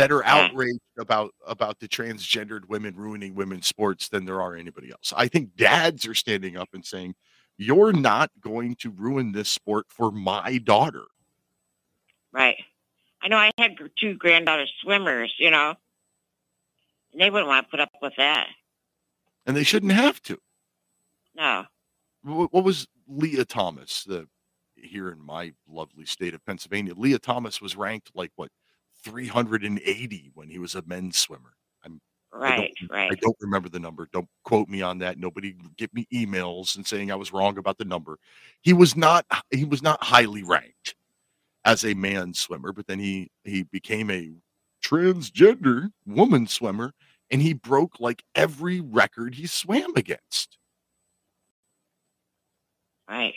that 0.01 0.11
are 0.11 0.23
hmm. 0.23 0.29
outraged 0.29 0.81
about 0.99 1.35
about 1.47 1.79
the 1.79 1.87
transgendered 1.87 2.67
women 2.69 2.97
ruining 2.97 3.35
women's 3.35 3.67
sports 3.67 4.09
than 4.09 4.25
there 4.25 4.41
are 4.41 4.57
anybody 4.57 4.91
else. 4.91 5.13
I 5.15 5.29
think 5.29 5.57
dads 5.57 6.07
are 6.07 6.15
standing 6.15 6.57
up 6.57 6.71
and 6.73 6.85
saying, 6.85 7.15
"You're 7.59 7.93
not 7.93 8.31
going 8.41 8.77
to 8.77 8.91
ruin 8.91 9.33
this 9.33 9.51
sport 9.51 9.87
for 9.89 10.11
my 10.11 10.59
daughter." 10.59 11.05
right, 12.33 12.57
I 13.21 13.29
know 13.29 13.37
I 13.37 13.51
had 13.59 13.73
two 14.01 14.15
granddaughters 14.15 14.73
swimmers, 14.83 15.35
you 15.39 15.51
know, 15.51 15.75
and 17.13 17.21
they 17.21 17.29
wouldn't 17.29 17.49
want 17.49 17.67
to 17.67 17.71
put 17.71 17.81
up 17.81 17.91
with 18.01 18.15
that. 18.17 18.47
And 19.47 19.57
they 19.57 19.65
shouldn't 19.65 19.93
have 19.93 20.23
to. 20.23 20.39
No, 21.35 21.65
What, 22.23 22.53
what 22.53 22.65
was 22.65 22.87
Leah 23.07 23.45
Thomas, 23.45 24.05
the 24.05 24.29
here 24.77 25.11
in 25.11 25.21
my 25.21 25.53
lovely 25.69 26.07
state 26.07 26.33
of 26.33 26.45
Pennsylvania? 26.47 26.95
Leah 26.97 27.19
Thomas 27.19 27.61
was 27.61 27.77
ranked 27.77 28.11
like 28.15 28.31
what 28.37 28.51
380 29.05 30.33
when 30.35 30.49
he 30.49 30.59
was 30.59 30.75
a 30.75 30.83
men's 30.87 31.19
swimmer. 31.19 31.55
I'm 31.85 32.01
right, 32.33 32.73
don't, 32.81 32.91
right. 32.91 33.13
I 33.13 33.15
don't 33.17 33.37
remember 33.41 33.69
the 33.69 33.81
number. 33.81 34.09
Don't 34.13 34.29
quote 34.45 34.69
me 34.69 34.83
on 34.83 34.99
that. 34.99 35.19
Nobody 35.19 35.55
give 35.77 35.93
me 35.95 36.07
emails 36.13 36.77
and 36.77 36.87
saying 36.87 37.11
I 37.11 37.17
was 37.17 37.33
wrong 37.33 37.59
about 37.59 37.79
the 37.79 37.85
number. 37.85 38.19
He 38.63 38.73
was 38.73 38.97
not 38.97 39.27
he 39.51 39.65
was 39.65 39.83
not 39.83 40.03
highly 40.03 40.43
ranked 40.43 40.95
as 41.65 41.85
a 41.85 41.95
man 41.95 42.35
swimmer, 42.35 42.73
but 42.73 42.87
then 42.87 42.99
he 42.99 43.31
he 43.45 43.65
became 43.65 44.11
a 44.11 44.33
transgender 44.83 45.91
woman 46.07 46.47
swimmer 46.47 46.93
and 47.31 47.41
he 47.41 47.53
broke 47.53 48.01
like 48.01 48.25
every 48.35 48.81
record 48.81 49.35
he 49.35 49.47
swam 49.47 49.95
against. 49.97 50.59
Right. 53.09 53.35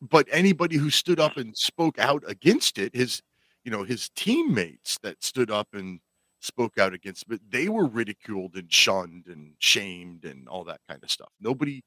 But 0.00 0.28
anybody 0.30 0.76
who 0.76 0.90
stood 0.90 1.18
up 1.18 1.36
and 1.36 1.56
spoke 1.56 1.98
out 1.98 2.22
against 2.26 2.78
it, 2.78 2.94
his 2.94 3.22
you 3.68 3.76
know, 3.76 3.82
his 3.82 4.08
teammates 4.16 4.96
that 5.02 5.22
stood 5.22 5.50
up 5.50 5.68
and 5.74 6.00
spoke 6.40 6.78
out 6.78 6.94
against 6.94 7.28
but 7.28 7.38
they 7.50 7.68
were 7.68 7.84
ridiculed 7.84 8.54
and 8.54 8.72
shunned 8.72 9.26
and 9.26 9.52
shamed 9.58 10.24
and 10.24 10.48
all 10.48 10.64
that 10.64 10.80
kind 10.88 11.04
of 11.04 11.10
stuff. 11.10 11.28
Nobody, 11.38 11.82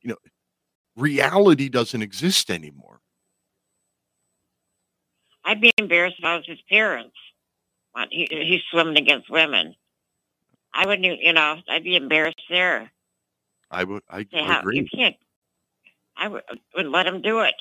you 0.00 0.10
know, 0.10 0.16
reality 0.94 1.68
doesn't 1.68 2.02
exist 2.02 2.52
anymore. 2.52 3.00
I'd 5.44 5.60
be 5.60 5.72
embarrassed 5.76 6.20
if 6.20 6.24
I 6.24 6.36
was 6.36 6.46
his 6.46 6.60
parents. 6.68 7.16
He, 8.10 8.28
he's 8.30 8.62
swimming 8.70 8.96
against 8.96 9.28
women. 9.28 9.74
I 10.72 10.86
wouldn't, 10.86 11.20
you 11.20 11.32
know, 11.32 11.56
I'd 11.68 11.82
be 11.82 11.96
embarrassed 11.96 12.42
there. 12.48 12.92
I 13.72 13.82
would 13.82 14.04
I 14.08 14.24
Say 14.32 14.44
how 14.44 14.60
agree. 14.60 14.76
you 14.76 14.86
can't. 14.86 15.16
I 16.16 16.28
would, 16.28 16.42
wouldn't 16.76 16.94
let 16.94 17.08
him 17.08 17.22
do 17.22 17.40
it. 17.40 17.56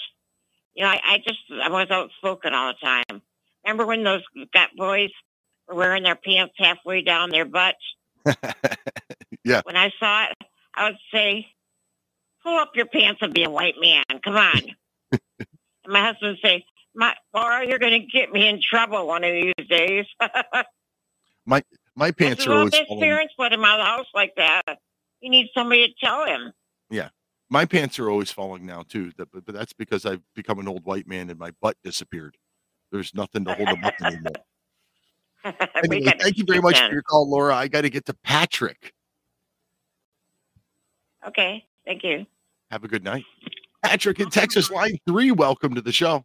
You 0.76 0.84
know, 0.84 0.92
I, 0.92 1.00
I 1.04 1.18
just 1.18 1.40
I 1.52 1.70
was 1.70 1.90
outspoken 1.90 2.54
all 2.54 2.72
the 2.72 2.86
time. 2.86 3.24
Remember 3.66 3.86
when 3.86 4.04
those 4.04 4.22
got 4.54 4.70
boys 4.76 5.12
were 5.68 5.76
wearing 5.76 6.04
their 6.04 6.16
pants 6.16 6.54
halfway 6.58 7.02
down 7.02 7.30
their 7.30 7.46
butts? 7.46 7.78
Yeah. 9.44 9.62
When 9.66 9.76
I 9.76 9.92
saw 10.00 10.26
it, 10.26 10.38
I 10.74 10.86
would 10.86 10.98
say, 11.14 11.48
"Pull 12.44 12.58
up 12.58 12.72
your 12.76 12.86
pants 12.86 13.20
and 13.22 13.34
be 13.34 13.44
a 13.44 13.50
white 13.50 13.76
man. 13.80 14.04
Come 14.24 14.38
on." 14.38 14.62
and 15.12 15.48
my 15.86 16.02
husband 16.02 16.38
would 16.38 16.40
say, 16.42 16.66
"My 16.96 17.14
Laura, 17.34 17.68
you're 17.68 17.80
going 17.80 18.02
to 18.02 18.08
get 18.08 18.32
me 18.32 18.48
in 18.48 18.62
trouble 18.62 19.06
one 19.06 19.24
of 19.24 19.32
these 19.32 19.68
days." 19.68 20.06
My 21.46 21.62
my 21.94 22.12
pants 22.12 22.46
So 22.46 22.52
are 22.52 22.54
well, 22.54 22.60
always 22.60 22.74
if 22.74 22.88
his 22.88 23.00
parents 23.00 23.34
put 23.38 23.52
him 23.52 23.66
out 23.66 23.78
of 23.78 23.84
the 23.84 23.90
house 23.90 24.06
like 24.16 24.34
that, 24.38 24.64
you 25.20 25.30
need 25.30 25.50
somebody 25.54 25.90
to 25.90 25.94
tell 26.02 26.26
him. 26.26 26.54
Yeah. 26.90 27.10
My 27.50 27.66
pants 27.66 28.00
are 28.00 28.10
always 28.10 28.32
falling 28.32 28.66
now 28.66 28.84
too. 28.84 29.12
But, 29.18 29.28
but 29.34 29.54
that's 29.54 29.74
because 29.74 30.06
I've 30.06 30.22
become 30.36 30.58
an 30.60 30.70
old 30.70 30.86
white 30.86 31.06
man 31.06 31.30
and 31.30 31.38
my 31.38 31.52
butt 31.62 31.76
disappeared. 31.84 32.38
There's 32.94 33.16
nothing 33.16 33.44
to 33.46 33.56
hold 33.56 33.70
them 33.70 33.84
up 33.84 33.96
anymore. 34.02 34.32
Anyway, 35.76 36.10
thank 36.22 36.38
you 36.38 36.46
very 36.48 36.62
much 36.62 36.76
done. 36.76 36.88
for 36.88 36.94
your 36.94 37.02
call, 37.02 37.30
Laura. 37.30 37.54
I 37.54 37.68
got 37.68 37.82
to 37.82 37.90
get 37.90 38.06
to 38.06 38.14
Patrick. 38.24 38.94
Okay, 41.28 41.66
thank 41.86 42.02
you. 42.02 42.26
Have 42.72 42.86
a 42.86 42.88
good 42.88 43.04
night. 43.04 43.26
Patrick 43.84 44.22
in 44.22 44.30
Texas, 44.30 44.72
line 44.72 44.98
three. 45.06 45.32
Welcome 45.32 45.76
to 45.76 45.82
the 45.82 45.92
show. 45.92 46.24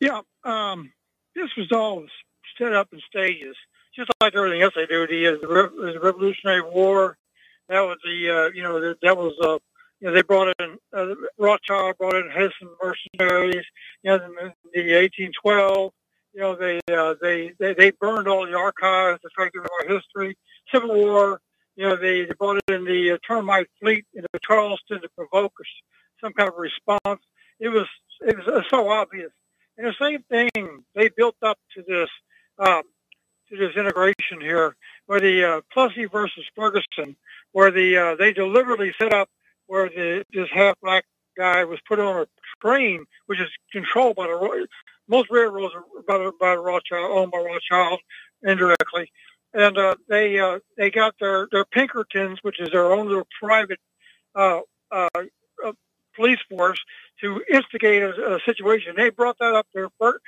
Yeah, 0.00 0.20
um, 0.44 0.92
this 1.34 1.48
was 1.56 1.72
all 1.72 2.04
set 2.58 2.74
up 2.74 2.88
in 2.92 3.00
stages, 3.08 3.56
just 3.96 4.10
like 4.20 4.34
everything 4.34 4.60
else 4.60 4.74
they 4.76 4.84
do. 4.84 5.06
The, 5.06 5.28
uh, 5.28 5.32
the, 5.40 5.92
the 5.94 6.00
Revolutionary 6.00 6.60
War, 6.60 7.16
that 7.70 7.80
was 7.80 7.96
the, 8.04 8.28
uh, 8.28 8.50
you 8.52 8.62
know, 8.62 8.78
that, 8.80 8.98
that 9.00 9.16
was, 9.16 9.32
uh, 9.42 9.58
you 10.00 10.08
know, 10.08 10.14
they 10.14 10.22
brought 10.22 10.52
in, 10.60 10.78
uh, 10.96 11.14
Rothschild 11.38 11.98
brought 11.98 12.16
in 12.16 12.30
Hessian 12.30 12.70
mercenaries, 12.82 13.64
you 14.02 14.10
know, 14.10 14.18
the, 14.18 14.52
the 14.72 14.94
1812, 14.94 15.92
you 16.32 16.40
know, 16.40 16.56
they, 16.56 16.80
uh, 16.92 17.14
they, 17.20 17.52
they, 17.58 17.74
they 17.74 17.90
burned 17.90 18.28
all 18.28 18.46
the 18.46 18.56
archives 18.56 19.20
try 19.34 19.46
to 19.46 19.50
get 19.50 19.62
our 19.62 19.94
history. 19.96 20.36
Civil 20.72 20.94
War, 20.94 21.40
you 21.76 21.86
know, 21.86 21.96
they, 21.96 22.24
they 22.24 22.32
brought 22.38 22.60
in 22.68 22.84
the 22.84 23.12
uh, 23.12 23.18
termite 23.26 23.68
fleet 23.80 24.04
into 24.14 24.28
Charleston 24.46 25.02
to 25.02 25.08
provoke 25.16 25.52
some 26.20 26.32
kind 26.32 26.48
of 26.48 26.54
response. 26.56 27.20
It 27.58 27.68
was, 27.68 27.86
it 28.20 28.36
was 28.38 28.48
uh, 28.48 28.62
so 28.70 28.88
obvious. 28.88 29.30
And 29.76 29.86
the 29.86 29.94
same 30.00 30.22
thing 30.24 30.84
they 30.94 31.08
built 31.08 31.36
up 31.42 31.58
to 31.74 31.82
this 31.86 32.08
um, 32.58 32.82
to 33.48 33.56
this 33.56 33.74
integration 33.76 34.40
here, 34.40 34.76
where 35.06 35.20
the 35.20 35.44
uh, 35.44 35.60
Plessy 35.72 36.04
versus 36.04 36.44
Ferguson, 36.54 37.16
where 37.52 37.70
the 37.70 37.96
uh, 37.96 38.16
they 38.16 38.32
deliberately 38.32 38.92
set 39.00 39.12
up 39.12 39.28
where 39.70 39.88
the 39.88 40.24
this 40.34 40.48
half 40.52 40.76
black 40.82 41.04
guy 41.38 41.64
was 41.64 41.78
put 41.88 42.00
on 42.00 42.22
a 42.22 42.26
train, 42.60 43.04
which 43.26 43.40
is 43.40 43.48
controlled 43.72 44.16
by 44.16 44.26
the 44.26 44.66
most 45.08 45.30
railroads 45.30 45.74
are 45.76 45.84
by, 46.08 46.18
the- 46.18 46.32
by 46.40 46.54
Rothschild, 46.56 47.10
owned 47.12 47.32
by 47.32 47.38
Rothschild 47.38 48.00
indirectly, 48.42 49.12
and 49.54 49.78
uh, 49.78 49.96
they 50.08 50.40
uh, 50.40 50.58
they 50.76 50.90
got 50.90 51.14
their 51.20 51.48
their 51.52 51.64
Pinkertons, 51.66 52.40
which 52.42 52.60
is 52.60 52.70
their 52.72 52.92
own 52.92 53.08
little 53.08 53.28
private 53.40 53.78
uh, 54.34 54.60
uh, 54.92 55.08
uh, 55.64 55.72
police 56.16 56.40
force 56.50 56.80
to 57.20 57.42
instigate 57.52 58.02
a, 58.02 58.36
a 58.36 58.40
situation. 58.46 58.94
They 58.96 59.10
brought 59.10 59.38
that 59.40 59.54
up 59.54 59.68
there. 59.74 59.88
Fer- 60.00 60.20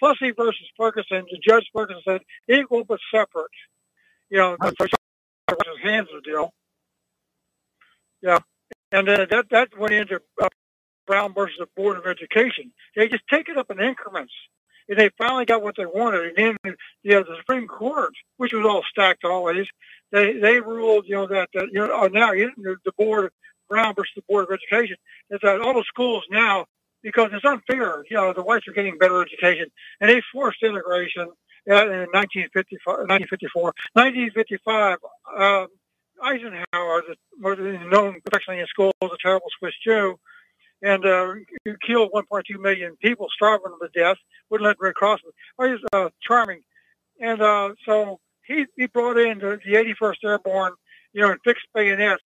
Plessy 0.00 0.32
versus 0.32 0.66
Ferguson. 0.76 1.24
The 1.30 1.38
Judge 1.46 1.68
Ferguson 1.74 2.02
said 2.06 2.22
equal 2.48 2.84
but 2.84 3.00
separate. 3.14 3.46
You 4.30 4.38
know, 4.38 4.56
the 4.60 4.74
versus 5.48 5.80
hands 5.82 6.08
the 6.14 6.20
deal. 6.22 6.52
Yeah, 8.22 8.38
and 8.92 9.06
then 9.08 9.26
that 9.30 9.46
that 9.50 9.78
went 9.78 9.94
into 9.94 10.20
uh, 10.42 10.48
Brown 11.06 11.34
versus 11.34 11.56
the 11.58 11.66
Board 11.76 11.96
of 11.96 12.06
Education. 12.06 12.72
They 12.94 13.08
just 13.08 13.24
take 13.30 13.48
it 13.48 13.56
up 13.56 13.70
in 13.70 13.80
increments. 13.80 14.32
And 14.90 14.98
they 14.98 15.10
finally 15.18 15.44
got 15.44 15.62
what 15.62 15.76
they 15.76 15.84
wanted. 15.84 16.38
And 16.38 16.56
then, 16.64 16.74
you 17.02 17.12
know, 17.12 17.22
the 17.22 17.36
Supreme 17.40 17.66
Court, 17.66 18.12
which 18.38 18.54
was 18.54 18.64
all 18.64 18.82
stacked 18.90 19.24
always, 19.24 19.66
they 20.12 20.34
they 20.38 20.60
ruled, 20.60 21.04
you 21.06 21.14
know, 21.14 21.26
that, 21.26 21.50
that 21.52 21.66
you 21.72 21.80
know, 21.80 21.90
oh, 21.92 22.06
now 22.06 22.32
you 22.32 22.50
know, 22.56 22.76
the 22.84 22.92
board 22.96 23.30
Brown 23.68 23.94
versus 23.94 24.12
the 24.16 24.22
Board 24.28 24.46
of 24.48 24.58
Education 24.58 24.96
is 25.30 25.40
that 25.42 25.60
all 25.60 25.74
the 25.74 25.84
schools 25.86 26.24
now, 26.30 26.66
because 27.02 27.30
it's 27.32 27.44
unfair, 27.44 28.02
you 28.10 28.16
know, 28.16 28.32
the 28.32 28.42
whites 28.42 28.66
are 28.66 28.72
getting 28.72 28.98
better 28.98 29.20
education, 29.22 29.66
and 30.00 30.10
they 30.10 30.22
forced 30.32 30.62
integration 30.62 31.28
uh, 31.70 31.84
in 31.84 32.08
1955, 32.16 33.06
1954. 33.08 33.62
1955, 33.92 34.98
um, 35.36 35.68
Eisenhower, 36.22 37.02
the, 37.06 37.16
was 37.40 37.58
known 37.58 38.20
affectionately 38.26 38.60
in 38.60 38.66
school 38.66 38.92
as 39.02 39.10
a 39.12 39.16
terrible 39.22 39.48
Swiss 39.58 39.74
Jew, 39.84 40.18
and 40.82 41.04
uh, 41.04 41.34
killed 41.86 42.10
1.2 42.14 42.42
million 42.60 42.96
people, 43.02 43.26
starving 43.34 43.70
them 43.70 43.78
to 43.82 43.98
death, 43.98 44.16
wouldn't 44.50 44.66
let 44.66 44.76
Red 44.80 44.94
Cross. 44.94 45.20
Oh, 45.58 45.68
he's 45.68 45.80
uh, 45.92 46.10
charming. 46.22 46.62
And 47.20 47.42
uh, 47.42 47.70
so 47.84 48.20
he, 48.46 48.66
he 48.76 48.86
brought 48.86 49.18
in 49.18 49.38
the, 49.38 49.58
the 49.64 49.72
81st 49.74 50.24
Airborne, 50.24 50.72
you 51.12 51.22
know, 51.22 51.30
and 51.30 51.40
fixed 51.44 51.66
bayonets 51.74 52.22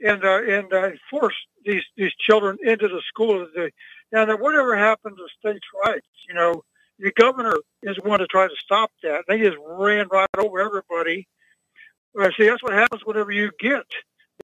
and 0.00 0.24
uh, 0.24 0.42
and 0.42 0.72
uh, 0.72 0.90
forced 1.10 1.36
these 1.64 1.82
these 1.96 2.12
children 2.20 2.58
into 2.62 2.88
the 2.88 3.02
schools. 3.08 3.48
The, 3.54 3.70
now, 4.12 4.24
that 4.24 4.40
whatever 4.40 4.76
happened 4.76 5.16
to 5.18 5.26
states' 5.38 5.66
rights, 5.84 6.06
you 6.28 6.34
know, 6.34 6.62
the 6.98 7.12
governor 7.12 7.54
is 7.82 7.96
one 8.02 8.20
to 8.20 8.26
try 8.26 8.46
to 8.46 8.54
stop 8.62 8.90
that. 9.02 9.24
They 9.28 9.38
just 9.38 9.58
ran 9.66 10.06
right 10.10 10.28
over 10.38 10.60
everybody. 10.60 11.28
Uh, 12.18 12.30
see, 12.36 12.46
that's 12.46 12.62
what 12.62 12.72
happens 12.72 13.02
whenever 13.04 13.30
you 13.30 13.50
get 13.60 13.86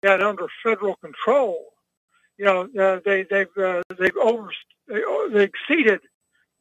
that 0.03 0.23
under 0.23 0.47
federal 0.63 0.97
control. 0.97 1.73
You 2.39 2.45
know, 2.45 2.69
uh, 2.79 3.01
they 3.05 3.25
they've 3.25 3.57
uh, 3.57 3.83
they've 3.99 4.17
over 4.17 4.51
they, 4.89 5.03
they 5.33 5.45
exceeded 5.45 6.01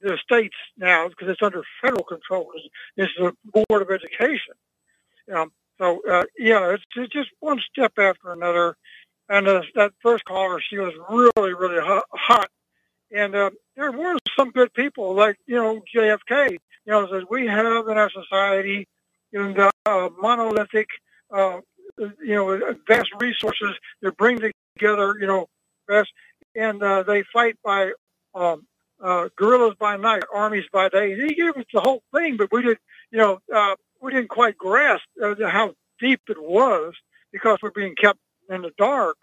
the 0.02 0.18
states 0.24 0.56
now 0.78 1.08
because 1.08 1.30
it's 1.30 1.42
under 1.42 1.64
federal 1.82 2.04
control. 2.04 2.52
It's, 2.56 2.68
it's 2.98 3.14
the 3.18 3.34
Board 3.68 3.82
of 3.82 3.90
Education. 3.90 4.54
Um, 5.34 5.52
so 5.80 6.02
uh, 6.10 6.24
yeah, 6.38 6.74
it's, 6.74 6.84
it's 6.96 7.14
just 7.14 7.30
one 7.40 7.60
step 7.72 7.94
after 7.98 8.32
another. 8.32 8.76
And 9.30 9.48
uh, 9.48 9.62
that 9.76 9.94
first 10.02 10.26
caller, 10.26 10.62
she 10.62 10.78
was 10.78 10.94
really, 11.10 11.54
really 11.54 11.80
hot. 12.12 12.50
And 13.16 13.36
uh, 13.36 13.52
there 13.76 13.92
were 13.92 14.18
some 14.38 14.52
good 14.52 14.74
people, 14.74 15.14
like 15.16 15.38
you 15.48 15.56
know 15.56 15.82
JFK. 15.96 16.52
You 16.86 16.92
know, 16.92 17.08
says 17.10 17.24
we 17.30 17.48
have 17.48 17.88
in 17.88 17.98
our 17.98 18.12
society, 18.12 18.88
know, 19.40 19.54
the 19.54 19.72
uh, 19.86 20.10
monolithic, 20.20 20.88
uh, 21.36 21.60
you 21.98 22.36
know, 22.36 22.76
vast 22.88 23.10
resources 23.20 23.76
that 24.02 24.18
bring 24.18 24.40
together, 24.78 25.16
you 25.20 25.28
know, 25.28 25.48
best, 25.88 26.10
and 26.56 26.82
uh, 26.82 27.04
they 27.04 27.24
fight 27.34 27.56
by 27.64 27.92
um, 28.36 28.66
uh, 29.04 29.30
guerrillas 29.36 29.76
by 29.80 29.98
night, 29.98 30.24
armies 30.34 30.66
by 30.72 30.90
day. 30.90 31.16
He 31.16 31.36
gave 31.36 31.56
us 31.58 31.66
the 31.74 31.82
whole 31.82 32.02
thing, 32.14 32.38
but 32.38 32.52
we 32.52 32.62
didn't, 32.62 32.80
you 33.12 33.20
know, 33.20 33.40
uh, 33.54 33.76
we 34.02 34.12
didn't 34.12 34.30
quite 34.30 34.58
grasp 34.58 35.04
uh, 35.24 35.36
how 35.48 35.74
deep 36.00 36.22
it 36.30 36.42
was 36.42 36.94
because 37.32 37.58
we're 37.62 37.72
being 37.72 37.96
kept 37.96 38.20
in 38.50 38.62
the 38.62 38.72
dark. 38.78 39.18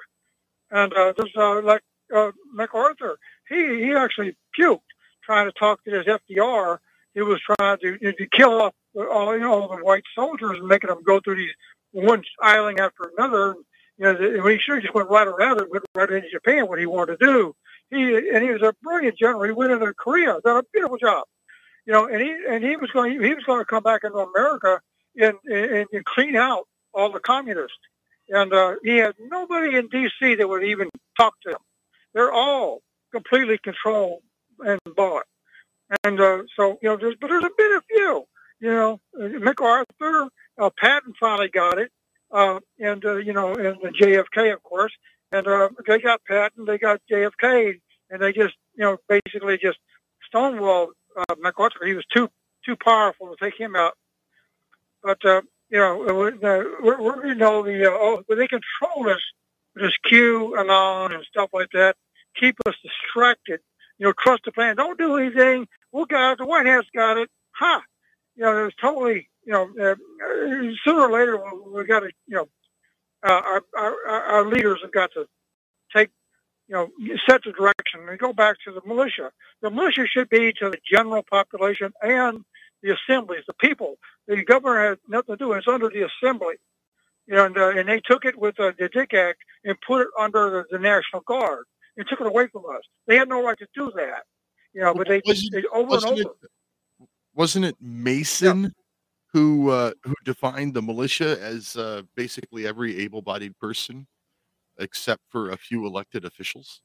And 0.71 0.93
uh, 0.93 1.13
uh, 1.37 1.63
like 1.63 1.83
uh, 2.15 2.31
MacArthur, 2.53 3.19
he 3.49 3.85
he 3.85 3.93
actually 3.93 4.37
puked 4.59 4.81
trying 5.25 5.47
to 5.47 5.53
talk 5.53 5.83
to 5.85 5.91
this 5.91 6.07
FDR. 6.07 6.79
He 7.15 7.23
was 7.23 7.41
trying 7.41 7.79
to, 7.79 7.99
to 7.99 8.27
kill 8.33 8.63
off 8.63 8.75
all 8.97 9.35
you 9.35 9.41
know 9.41 9.53
all 9.53 9.69
the 9.69 9.83
white 9.83 10.05
soldiers 10.15 10.59
and 10.59 10.69
making 10.69 10.89
them 10.89 11.03
go 11.05 11.21
through 11.21 11.37
these 11.37 11.53
one 11.93 12.23
island 12.41 12.81
after 12.81 13.11
another. 13.17 13.57
You 13.99 14.13
know, 14.13 14.43
when 14.43 14.59
he 14.59 14.73
have 14.73 14.83
just 14.83 14.95
went 14.95 15.11
right 15.11 15.27
around 15.27 15.61
it, 15.61 15.71
went 15.71 15.85
right 15.95 16.11
into 16.11 16.31
Japan, 16.31 16.67
what 16.69 16.79
he 16.79 16.87
wanted 16.87 17.19
to 17.19 17.27
do. 17.27 17.55
He 17.91 18.17
and 18.33 18.43
he 18.43 18.51
was 18.51 18.63
a 18.63 18.75
brilliant 18.83 19.19
general. 19.19 19.43
He 19.43 19.53
went 19.53 19.73
into 19.73 19.93
Korea, 19.95 20.39
done 20.45 20.59
a 20.59 20.63
beautiful 20.73 20.97
job. 20.97 21.25
You 21.87 21.93
know, 21.93 22.07
and 22.07 22.21
he 22.21 22.35
and 22.49 22.63
he 22.65 22.77
was 22.77 22.91
going 22.93 23.21
he 23.21 23.35
was 23.35 23.45
going 23.45 23.61
to 23.61 23.65
come 23.65 23.83
back 23.83 24.03
into 24.05 24.19
America 24.19 24.81
and 25.17 25.35
and, 25.45 25.87
and 25.93 26.05
clean 26.05 26.37
out 26.37 26.67
all 26.95 27.13
the 27.13 27.21
communists. 27.21 27.77
And 28.29 28.53
uh, 28.53 28.77
he 28.85 28.99
had 28.99 29.15
nobody 29.19 29.77
in 29.77 29.89
D.C. 29.89 30.37
that 30.37 30.49
would 30.49 30.63
even 30.63 30.89
talk 31.17 31.35
to 31.43 31.51
him. 31.51 31.59
They're 32.15 32.33
all 32.33 32.81
completely 33.13 33.59
controlled 33.59 34.23
and 34.61 34.79
bought. 34.97 35.25
And 36.05 36.21
uh, 36.21 36.43
so, 36.57 36.79
you 36.83 36.89
know, 36.89 36.97
there's, 36.97 37.17
but 37.21 37.29
there's 37.29 37.45
a 37.45 37.51
bit 37.57 37.77
of 37.77 37.85
few. 37.91 38.25
You 38.61 38.71
know, 38.71 39.01
MacArthur, 39.15 40.29
uh, 40.61 40.71
Patton 40.79 41.15
finally 41.19 41.49
got 41.49 41.79
it, 41.79 41.91
uh, 42.31 42.61
and 42.79 43.03
uh, 43.05 43.17
you 43.17 43.33
know, 43.33 43.55
and 43.55 43.79
the 43.81 43.89
JFK, 43.89 44.53
of 44.53 44.63
course, 44.63 44.93
and 45.33 45.47
uh, 45.47 45.71
they 45.87 45.99
got 45.99 46.21
Patton, 46.29 46.67
they 46.67 46.77
got 46.77 47.01
JFK, 47.11 47.81
and 48.11 48.21
they 48.21 48.33
just, 48.33 48.55
you 48.75 48.85
know, 48.85 48.99
basically 49.09 49.57
just 49.57 49.79
stonewalled 50.33 50.89
uh, 51.17 51.35
MacArthur. 51.41 51.87
He 51.87 51.95
was 51.95 52.05
too 52.15 52.29
too 52.65 52.77
powerful 52.77 53.35
to 53.35 53.37
take 53.43 53.59
him 53.59 53.75
out. 53.75 53.97
But 55.03 55.25
uh, 55.25 55.41
you 55.71 55.79
know, 55.79 56.03
uh, 56.03 56.15
we're, 56.83 57.01
we're 57.01 57.27
you 57.29 57.35
know 57.35 57.63
the 57.63 57.87
uh, 57.87 57.97
oh, 57.99 58.23
they 58.29 58.47
control 58.47 59.09
us 59.09 59.23
this 59.75 59.93
QAnon 60.07 61.15
and 61.15 61.25
stuff 61.25 61.51
like 61.53 61.71
that, 61.73 61.97
keep 62.39 62.57
us 62.67 62.75
distracted. 62.83 63.61
You 63.99 64.07
know, 64.07 64.13
trust 64.19 64.43
the 64.45 64.53
plan. 64.53 64.77
Don't 64.77 64.99
do 64.99 65.17
anything. 65.17 65.67
We'll 65.93 66.07
it. 66.33 66.39
The 66.39 66.47
White 66.47 66.67
House 66.67 66.85
got 66.95 67.17
it. 67.19 67.29
Ha! 67.53 67.83
You 68.37 68.45
know, 68.45 68.67
it's 68.67 68.77
totally. 68.81 69.29
You 69.45 69.53
know, 69.55 69.71
uh, 69.81 69.95
sooner 70.85 71.01
or 71.01 71.13
later 71.13 71.41
we, 71.73 71.85
got 71.85 72.01
to. 72.01 72.11
You 72.27 72.37
know, 72.37 72.49
uh, 73.27 73.33
our, 73.33 73.63
our 73.77 74.23
our 74.23 74.47
leaders 74.49 74.81
have 74.83 74.93
got 74.93 75.11
to 75.15 75.27
take. 75.95 76.11
You 76.69 76.77
know, 76.77 76.89
set 77.29 77.43
the 77.45 77.53
direction 77.53 78.09
and 78.09 78.19
go 78.19 78.33
back 78.33 78.57
to 78.65 78.73
the 78.73 78.81
militia. 78.87 79.33
The 79.61 79.71
militia 79.71 80.07
should 80.07 80.29
be 80.29 80.53
to 80.61 80.71
the 80.71 80.79
general 80.91 81.25
population 81.29 81.93
and 82.01 82.45
the 82.83 82.95
assemblies, 82.97 83.43
the 83.47 83.55
people. 83.55 83.97
The 84.29 84.45
governor 84.45 84.91
has 84.91 84.99
nothing 85.09 85.37
to 85.37 85.45
do. 85.45 85.53
It's 85.53 85.67
under 85.69 85.89
the 85.89 86.07
assembly. 86.07 86.55
And, 87.29 87.57
uh, 87.59 87.71
and 87.71 87.89
they 87.89 88.01
took 88.01 88.25
it 88.25 88.39
with 88.39 88.59
uh, 88.61 88.73
the 88.79 88.89
Dick 88.89 89.15
Act 89.15 89.39
and 89.65 89.77
put 89.87 90.03
it 90.03 90.09
under 90.19 90.51
the, 90.51 90.65
the 90.71 90.79
National 90.79 91.23
Guard 91.27 91.65
and 91.97 92.07
took 92.09 92.21
it 92.21 92.27
away 92.27 92.49
from 92.49 92.65
us. 92.67 92.83
They 93.07 93.17
had 93.17 93.29
no 93.29 93.45
right 93.45 93.59
to 93.59 93.67
do 93.75 93.93
that. 93.97 94.25
You 94.73 94.83
know, 94.83 94.95
but 94.95 95.09
they, 95.09 95.21
they 95.27 95.65
over 95.73 95.97
and 95.97 96.05
over. 96.05 96.21
it, 96.21 96.27
wasn't 97.35 97.65
it 97.65 97.77
Mason 97.81 98.73
who 99.33 99.71
uh, 99.71 99.93
who 100.05 100.15
defined 100.25 100.75
the 100.75 100.83
militia 100.83 101.41
as 101.41 101.77
uh, 101.77 102.03
basically 102.17 102.67
every 102.67 102.99
able-bodied 103.01 103.57
person 103.59 104.07
except 104.79 105.23
for 105.29 105.51
a 105.51 105.57
few 105.57 105.87
elected 105.87 106.25
officials? 106.25 106.83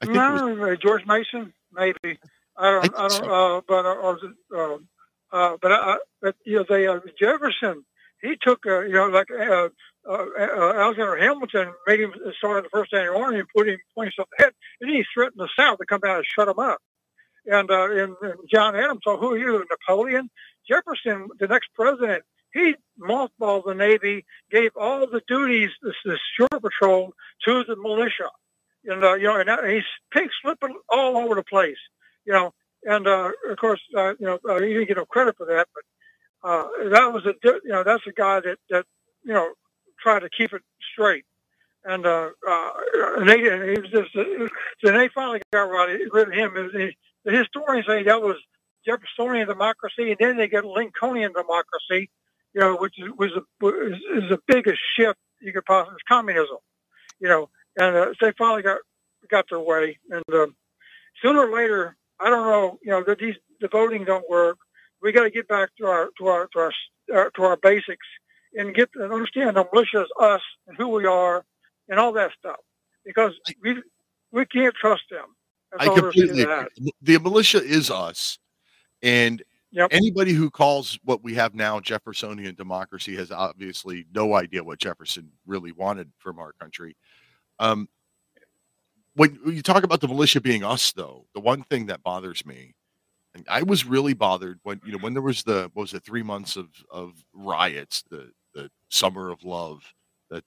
I 0.00 0.06
think 0.06 0.16
it 0.16 0.32
was 0.32 0.40
no, 0.42 0.72
uh, 0.72 0.76
George 0.76 1.04
Mason, 1.06 1.52
maybe. 1.72 2.18
I 2.56 2.70
don't, 2.70 2.94
I, 2.98 3.08
don't, 3.08 3.30
uh, 3.30 3.60
but, 3.68 3.86
uh, 3.86 3.94
or, 3.94 4.18
uh, 4.54 4.78
uh, 5.32 5.56
but, 5.60 5.72
uh, 5.72 5.96
but, 6.22 6.36
you 6.44 6.56
know, 6.56 6.64
they, 6.68 6.86
uh, 6.86 7.00
Jefferson, 7.18 7.84
he 8.22 8.36
took, 8.40 8.66
uh, 8.66 8.80
you 8.80 8.94
know, 8.94 9.06
like, 9.06 9.28
uh, 9.30 9.68
uh, 10.08 10.26
uh, 10.38 10.72
Alexander 10.76 11.16
Hamilton 11.16 11.72
made 11.86 12.00
him 12.00 12.12
start 12.38 12.64
the 12.64 12.70
first 12.70 12.92
annual 12.92 13.18
army 13.18 13.40
and 13.40 13.48
put 13.54 13.68
him 13.68 13.78
points 13.94 14.16
up 14.20 14.28
the 14.36 14.44
head, 14.44 14.52
and 14.80 14.90
he 14.90 15.04
threatened 15.14 15.40
the 15.40 15.48
South 15.58 15.78
to 15.78 15.86
come 15.86 16.00
down 16.00 16.16
and 16.16 16.24
shut 16.26 16.48
him 16.48 16.58
up. 16.58 16.78
And, 17.46 17.70
uh, 17.70 17.90
and, 17.90 18.16
and 18.22 18.34
John 18.52 18.76
Adams, 18.76 19.00
so 19.04 19.16
who 19.16 19.32
are 19.32 19.38
you, 19.38 19.64
Napoleon? 19.70 20.30
Jefferson, 20.68 21.28
the 21.38 21.46
next 21.46 21.68
president, 21.74 22.22
he 22.52 22.74
mothballed 23.00 23.64
the 23.66 23.74
Navy, 23.74 24.24
gave 24.50 24.72
all 24.78 25.06
the 25.06 25.22
duties, 25.28 25.70
the, 25.82 25.92
the 26.04 26.18
shore 26.36 26.60
patrol, 26.60 27.12
to 27.44 27.64
the 27.64 27.76
militia. 27.76 28.30
And, 28.84 29.04
uh, 29.04 29.14
you 29.14 29.24
know, 29.24 29.40
and 29.40 29.70
he's 29.70 29.84
pink 30.12 30.30
slipping 30.42 30.76
all 30.88 31.16
over 31.16 31.34
the 31.34 31.42
place, 31.42 31.78
you 32.24 32.32
know. 32.32 32.52
And, 32.84 33.06
uh, 33.06 33.30
of 33.50 33.58
course, 33.58 33.80
uh, 33.96 34.14
you 34.18 34.26
know, 34.26 34.38
uh, 34.48 34.60
he 34.60 34.72
didn't 34.72 34.88
get 34.88 34.96
no 34.96 35.04
credit 35.04 35.36
for 35.36 35.46
that, 35.46 35.68
but 35.74 35.84
uh, 36.42 36.66
that 36.90 37.12
was 37.12 37.24
a, 37.26 37.34
you 37.42 37.70
know, 37.72 37.84
that's 37.84 38.06
a 38.06 38.12
guy 38.12 38.40
that, 38.40 38.58
that, 38.70 38.86
you 39.24 39.32
know, 39.32 39.52
tried 40.00 40.20
to 40.20 40.30
keep 40.30 40.52
it 40.52 40.62
straight. 40.92 41.24
And, 41.84 42.04
uh, 42.04 42.30
uh, 42.48 42.70
and 43.18 43.28
they, 43.28 43.48
and 43.48 43.62
he 43.64 43.80
was 43.80 43.90
just, 43.90 44.14
uh, 44.16 44.48
so 44.84 44.92
they 44.92 45.08
finally 45.08 45.40
got 45.52 45.62
rid 45.62 46.28
of 46.28 46.34
him. 46.34 46.56
And 46.56 46.70
he, 46.72 46.96
the 47.24 47.32
historians 47.32 47.86
say 47.86 48.02
that 48.02 48.20
was 48.20 48.36
Jeffersonian 48.86 49.46
democracy, 49.46 50.10
and 50.10 50.16
then 50.18 50.36
they 50.36 50.48
get 50.48 50.64
Lincolnian 50.64 51.32
democracy, 51.32 52.10
you 52.54 52.60
know, 52.60 52.76
which 52.76 52.94
is, 52.98 53.10
was, 53.16 53.30
a, 53.32 53.66
is 53.68 54.28
the 54.30 54.40
biggest 54.46 54.80
shift 54.96 55.18
you 55.40 55.52
could 55.52 55.64
possibly, 55.64 55.94
it's 55.94 56.02
communism, 56.08 56.58
you 57.20 57.28
know, 57.28 57.48
and 57.78 57.96
uh, 57.96 58.12
they 58.20 58.32
finally 58.36 58.62
got 58.62 58.78
got 59.30 59.44
their 59.48 59.60
way. 59.60 59.98
And 60.10 60.24
uh, 60.32 60.46
sooner 61.22 61.46
or 61.48 61.54
later, 61.54 61.96
I 62.18 62.28
don't 62.28 62.46
know, 62.46 62.78
you 62.82 62.90
know, 62.90 63.04
these 63.18 63.36
the 63.60 63.68
voting 63.68 64.04
don't 64.04 64.28
work. 64.28 64.58
We 65.02 65.12
got 65.12 65.24
to 65.24 65.30
get 65.30 65.48
back 65.48 65.70
to 65.78 65.86
our 65.86 66.10
to 66.18 66.26
our 66.26 66.48
to 66.48 66.58
our 66.58 66.72
uh, 67.14 67.30
to 67.36 67.42
our 67.42 67.56
basics 67.56 68.06
and 68.54 68.74
get 68.74 68.90
and 68.94 69.12
understand 69.12 69.56
the 69.56 69.66
militia 69.72 70.02
is 70.02 70.08
us 70.20 70.42
and 70.66 70.76
who 70.76 70.88
we 70.88 71.06
are 71.06 71.44
and 71.88 71.98
all 71.98 72.12
that 72.12 72.32
stuff 72.38 72.56
because 73.04 73.32
we 73.62 73.82
we 74.32 74.46
can't 74.46 74.74
trust 74.74 75.02
them. 75.10 75.26
That's 75.72 75.84
I 75.84 75.86
all 75.88 75.94
there 75.94 76.08
is 76.08 76.14
to 76.14 76.26
completely 76.26 76.52
agree. 76.52 76.92
The 77.02 77.18
militia 77.18 77.62
is 77.62 77.90
us, 77.90 78.38
and 79.02 79.42
anybody 79.90 80.32
who 80.32 80.50
calls 80.50 80.98
what 81.04 81.22
we 81.22 81.34
have 81.34 81.54
now 81.54 81.80
Jeffersonian 81.80 82.54
democracy 82.54 83.16
has 83.16 83.30
obviously 83.30 84.06
no 84.12 84.34
idea 84.34 84.64
what 84.64 84.78
Jefferson 84.78 85.30
really 85.46 85.72
wanted 85.72 86.10
from 86.18 86.38
our 86.38 86.52
country. 86.60 86.96
Um, 87.58 87.88
when, 89.14 89.38
you 89.46 89.62
talk 89.62 89.82
about 89.84 90.00
the 90.00 90.08
militia 90.08 90.40
being 90.40 90.64
us, 90.64 90.92
though, 90.92 91.26
the 91.34 91.40
one 91.40 91.62
thing 91.64 91.86
that 91.86 92.02
bothers 92.02 92.46
me, 92.46 92.74
I 93.48 93.62
was 93.62 93.86
really 93.86 94.14
bothered 94.14 94.58
when 94.64 94.80
you 94.84 94.92
know 94.92 94.98
when 94.98 95.14
there 95.14 95.22
was 95.22 95.42
the 95.42 95.70
what 95.74 95.82
was 95.82 95.94
it 95.94 96.04
three 96.04 96.22
months 96.22 96.56
of 96.56 96.68
of 96.90 97.12
riots, 97.32 98.02
the 98.10 98.32
the 98.54 98.70
summer 98.88 99.30
of 99.30 99.44
love 99.44 99.82
that 100.30 100.44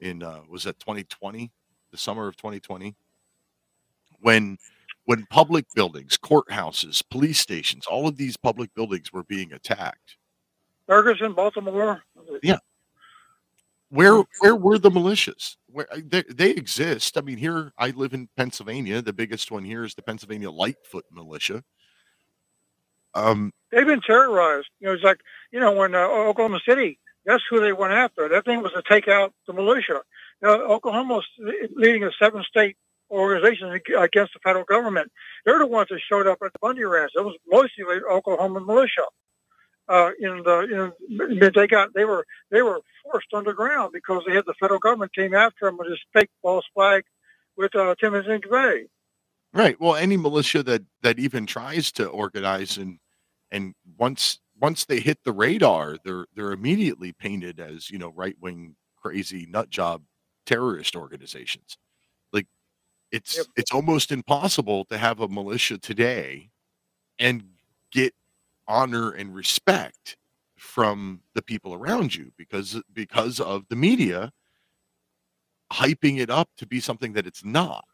in 0.00 0.22
uh, 0.22 0.40
was 0.48 0.64
that 0.64 0.78
2020, 0.80 1.50
the 1.90 1.96
summer 1.96 2.28
of 2.28 2.36
2020 2.36 2.94
when 4.22 4.56
when 5.04 5.26
public 5.30 5.66
buildings, 5.74 6.16
courthouses, 6.16 7.02
police 7.10 7.40
stations, 7.40 7.86
all 7.86 8.06
of 8.06 8.16
these 8.16 8.36
public 8.36 8.72
buildings 8.74 9.12
were 9.12 9.24
being 9.24 9.52
attacked. 9.52 10.16
Ferguson, 10.86 11.32
Baltimore. 11.32 12.02
Yeah. 12.42 12.58
Where 13.90 14.22
where 14.40 14.56
were 14.56 14.78
the 14.78 14.90
militias? 14.90 15.56
Where 15.66 15.86
they, 15.96 16.22
they 16.22 16.50
exist. 16.50 17.18
I 17.18 17.20
mean, 17.20 17.36
here 17.36 17.72
I 17.76 17.90
live 17.90 18.14
in 18.14 18.28
Pennsylvania. 18.36 19.02
The 19.02 19.12
biggest 19.12 19.50
one 19.50 19.64
here 19.64 19.84
is 19.84 19.94
the 19.94 20.02
Pennsylvania 20.02 20.50
Lightfoot 20.50 21.04
Militia. 21.12 21.62
Um, 23.14 23.52
They've 23.70 23.86
been 23.86 24.00
terrorized. 24.00 24.68
You 24.80 24.88
know, 24.88 24.94
it's 24.94 25.04
like 25.04 25.20
you 25.52 25.60
know 25.60 25.72
when 25.72 25.94
uh, 25.94 26.06
Oklahoma 26.06 26.60
City. 26.66 26.98
That's 27.24 27.44
who 27.48 27.60
they 27.60 27.72
went 27.72 27.92
after. 27.92 28.28
That 28.28 28.44
thing 28.44 28.62
was 28.62 28.72
to 28.72 28.82
take 28.90 29.06
out 29.06 29.32
the 29.46 29.52
militia. 29.52 30.02
You 30.42 30.48
know, 30.48 30.66
Oklahoma 30.66 31.14
was 31.14 31.26
leading 31.76 32.02
a 32.02 32.10
seven-state 32.20 32.76
organization 33.12 33.70
against 33.70 34.32
the 34.32 34.40
federal 34.42 34.64
government. 34.64 35.12
They're 35.44 35.60
the 35.60 35.66
ones 35.66 35.88
that 35.90 36.00
showed 36.00 36.26
up 36.26 36.38
at 36.44 36.52
the 36.52 36.58
Bundy 36.60 36.82
Ranch. 36.82 37.12
It 37.14 37.24
was 37.24 37.36
mostly 37.46 37.84
Oklahoma 38.10 38.60
militia. 38.60 39.04
Uh, 39.88 40.10
in 40.18 40.42
the, 40.44 40.92
in, 41.10 41.50
they 41.54 41.66
got 41.66 41.92
they 41.94 42.04
were 42.04 42.24
they 42.50 42.62
were 42.62 42.80
forced 43.02 43.26
underground 43.34 43.92
because 43.92 44.22
they 44.26 44.34
had 44.34 44.44
the 44.46 44.54
federal 44.58 44.78
government 44.78 45.14
came 45.14 45.34
after 45.34 45.66
them 45.66 45.76
with 45.76 45.88
this 45.88 45.98
fake 46.12 46.30
false 46.40 46.64
flag 46.72 47.02
with 47.56 47.74
uh, 47.74 47.94
Timothy 48.00 48.28
McVeigh. 48.28 48.86
Right. 49.52 49.78
Well, 49.80 49.96
any 49.96 50.16
militia 50.16 50.62
that 50.62 50.82
that 51.02 51.18
even 51.18 51.46
tries 51.46 51.92
to 51.92 52.06
organize 52.06 52.78
and 52.78 52.98
and 53.52 53.74
once 53.98 54.40
once 54.60 54.84
they 54.84 54.98
hit 54.98 55.18
the 55.24 55.32
radar, 55.32 55.96
they're 56.04 56.26
they're 56.34 56.52
immediately 56.52 57.12
painted 57.12 57.60
as 57.60 57.90
you 57.90 57.98
know 57.98 58.12
right 58.16 58.36
wing 58.40 58.74
crazy 58.96 59.46
nut 59.48 59.70
job 59.70 60.02
terrorist 60.46 60.96
organizations. 60.96 61.76
Like 62.32 62.46
it's 63.12 63.46
it's 63.54 63.70
almost 63.70 64.10
impossible 64.10 64.84
to 64.86 64.98
have 64.98 65.20
a 65.20 65.28
militia 65.28 65.78
today 65.78 66.50
and 67.18 67.44
get 67.92 68.14
honor 68.66 69.10
and 69.10 69.34
respect 69.34 70.16
from 70.56 71.20
the 71.34 71.42
people 71.42 71.74
around 71.74 72.14
you 72.14 72.32
because 72.36 72.80
because 72.94 73.38
of 73.38 73.64
the 73.68 73.76
media 73.76 74.32
hyping 75.72 76.20
it 76.20 76.30
up 76.30 76.48
to 76.56 76.66
be 76.66 76.80
something 76.80 77.12
that 77.12 77.26
it's 77.26 77.44
not. 77.44 77.84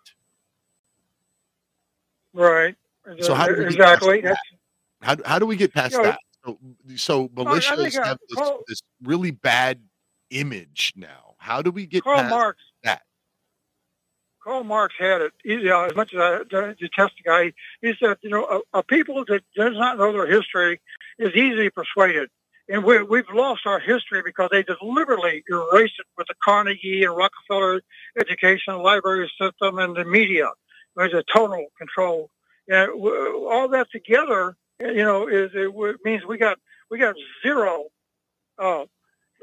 Right. 2.32 2.76
So 3.20 3.34
how 3.34 3.46
do 3.46 3.56
we 3.56 3.64
exactly. 3.64 4.22
How, 5.02 5.14
do- 5.14 5.22
how 5.24 5.38
do 5.38 5.46
we 5.46 5.56
get 5.56 5.72
past 5.72 5.92
You 5.92 5.98
know, 5.98 6.04
that? 6.04 6.18
So, 6.44 6.58
so 6.96 7.30
Well, 7.34 7.48
I 7.48 7.58
militias 7.58 7.76
think, 7.92 7.96
uh, 7.96 8.04
have 8.04 8.18
this, 8.28 8.38
Carl- 8.38 8.64
this 8.66 8.82
really 9.02 9.30
bad 9.30 9.82
image 10.30 10.92
now. 10.96 11.34
How 11.38 11.62
do 11.62 11.70
we 11.70 11.86
get 11.86 12.04
Karl 12.04 12.18
past 12.18 12.30
Marx. 12.30 12.58
that? 12.84 13.02
Karl 14.42 14.64
Marx 14.64 14.94
had 14.98 15.20
it. 15.20 15.32
You 15.44 15.62
know, 15.64 15.84
as 15.84 15.94
much 15.94 16.14
as 16.14 16.20
I 16.20 16.36
I 16.56 16.74
detest 16.78 17.14
the 17.16 17.22
guy, 17.24 17.52
he 17.82 17.92
said, 18.00 18.16
you 18.22 18.30
know, 18.30 18.62
a, 18.72 18.78
a 18.78 18.82
people 18.82 19.24
that 19.26 19.42
does 19.56 19.74
not 19.74 19.98
know 19.98 20.12
their 20.12 20.26
history 20.26 20.80
is 21.18 21.34
easily 21.34 21.70
persuaded. 21.70 22.28
And 22.70 22.84
we, 22.84 23.02
we've 23.02 23.28
lost 23.32 23.62
our 23.66 23.80
history 23.80 24.22
because 24.22 24.50
they 24.52 24.62
deliberately 24.62 25.42
erased 25.48 25.94
it 25.98 26.06
with 26.18 26.26
the 26.28 26.34
Carnegie 26.44 27.02
and 27.04 27.16
Rockefeller 27.16 27.80
education 28.20 28.76
library 28.82 29.30
system 29.40 29.78
and 29.78 29.96
the 29.96 30.04
media. 30.04 30.48
There's 30.94 31.14
a 31.14 31.24
total 31.32 31.66
control. 31.78 32.30
And 32.68 32.90
all 32.90 33.68
that 33.68 33.90
together, 33.90 34.56
you 34.80 35.04
know, 35.04 35.28
is 35.28 35.50
it 35.54 35.72
means 36.04 36.24
we 36.26 36.38
got 36.38 36.58
we 36.90 36.98
got 36.98 37.14
zero 37.42 37.86
uh, 38.58 38.84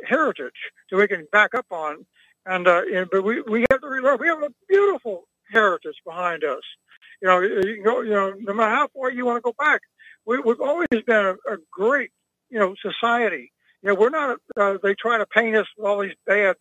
heritage 0.08 0.54
that 0.92 0.98
we 0.98 1.08
can 1.08 1.28
back 1.32 1.56
up 1.56 1.66
on. 1.72 2.06
And, 2.46 2.68
uh, 2.68 2.82
but 3.12 3.24
we 3.24 3.42
we 3.42 3.66
have 3.72 3.82
to 3.82 3.88
remember 3.88 4.18
we 4.22 4.28
have 4.28 4.44
a 4.44 4.54
beautiful 4.70 5.24
heritage 5.52 5.96
behind 6.06 6.44
us. 6.44 6.62
You 7.22 7.28
know, 7.28 7.42
you 7.42 7.84
go, 7.84 8.02
you 8.02 8.12
know, 8.12 8.34
no 8.40 8.54
matter 8.54 8.76
how 8.76 8.88
far 8.90 9.12
you 9.12 9.26
want 9.26 9.38
to 9.38 9.42
go 9.42 9.54
back, 9.58 9.82
we, 10.26 10.40
we've 10.40 10.62
always 10.62 10.88
been 10.92 11.10
a, 11.26 11.34
a 11.52 11.58
great, 11.72 12.12
you 12.50 12.60
know, 12.60 12.76
society. 12.82 13.52
You 13.82 13.90
know, 13.90 13.96
we're 13.96 14.10
not. 14.10 14.38
Uh, 14.58 14.78
they 14.84 14.94
try 14.96 15.18
to 15.18 15.26
paint 15.26 15.56
us 15.56 15.68
with 15.78 15.88
all 15.88 16.02
these 16.02 16.16
bad 16.28 16.56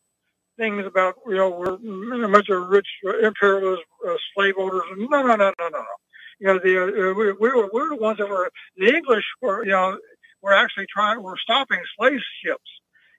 things 0.59 0.87
about, 0.87 1.17
you 1.27 1.35
know, 1.35 1.51
we're 1.51 2.25
a 2.25 2.29
bunch 2.29 2.49
of 2.49 2.69
rich 2.69 2.87
uh, 3.07 3.19
imperialist 3.19 3.83
uh, 4.09 4.15
slave 4.35 4.55
owners. 4.59 4.83
No, 4.97 5.23
no, 5.23 5.37
no, 5.37 5.37
no, 5.37 5.53
no, 5.59 5.69
no. 5.69 6.04
You 6.41 6.47
know, 6.49 6.59
the 6.59 6.83
uh, 6.83 7.15
we, 7.15 7.33
we 7.33 7.49
were 7.51 7.69
we're 7.73 7.91
the 7.91 7.97
ones 7.97 8.19
that 8.19 8.29
were 8.29 8.51
the 8.77 8.95
English 8.95 9.25
were, 9.41 9.65
you 9.65 9.73
know, 9.73 9.99
were 10.43 10.53
actually 10.53 10.87
trying 10.93 11.23
were 11.23 11.37
stopping 11.37 11.81
slave 11.97 12.21
ships. 12.45 12.71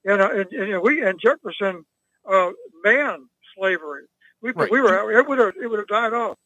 You 0.03 0.17
know, 0.17 0.29
and, 0.29 0.51
and 0.53 0.81
we 0.81 1.03
and 1.03 1.19
Jefferson 1.19 1.85
uh, 2.31 2.51
banned 2.83 3.27
slavery. 3.57 4.03
We 4.41 4.51
Right. 4.51 4.69
we 4.69 4.81
were 4.81 5.11
it 5.11 5.27
would 5.27 5.39
have 5.39 5.53
it 5.61 5.67
would 5.67 5.79
have 5.79 5.87
died 5.87 6.13
off. 6.13 6.37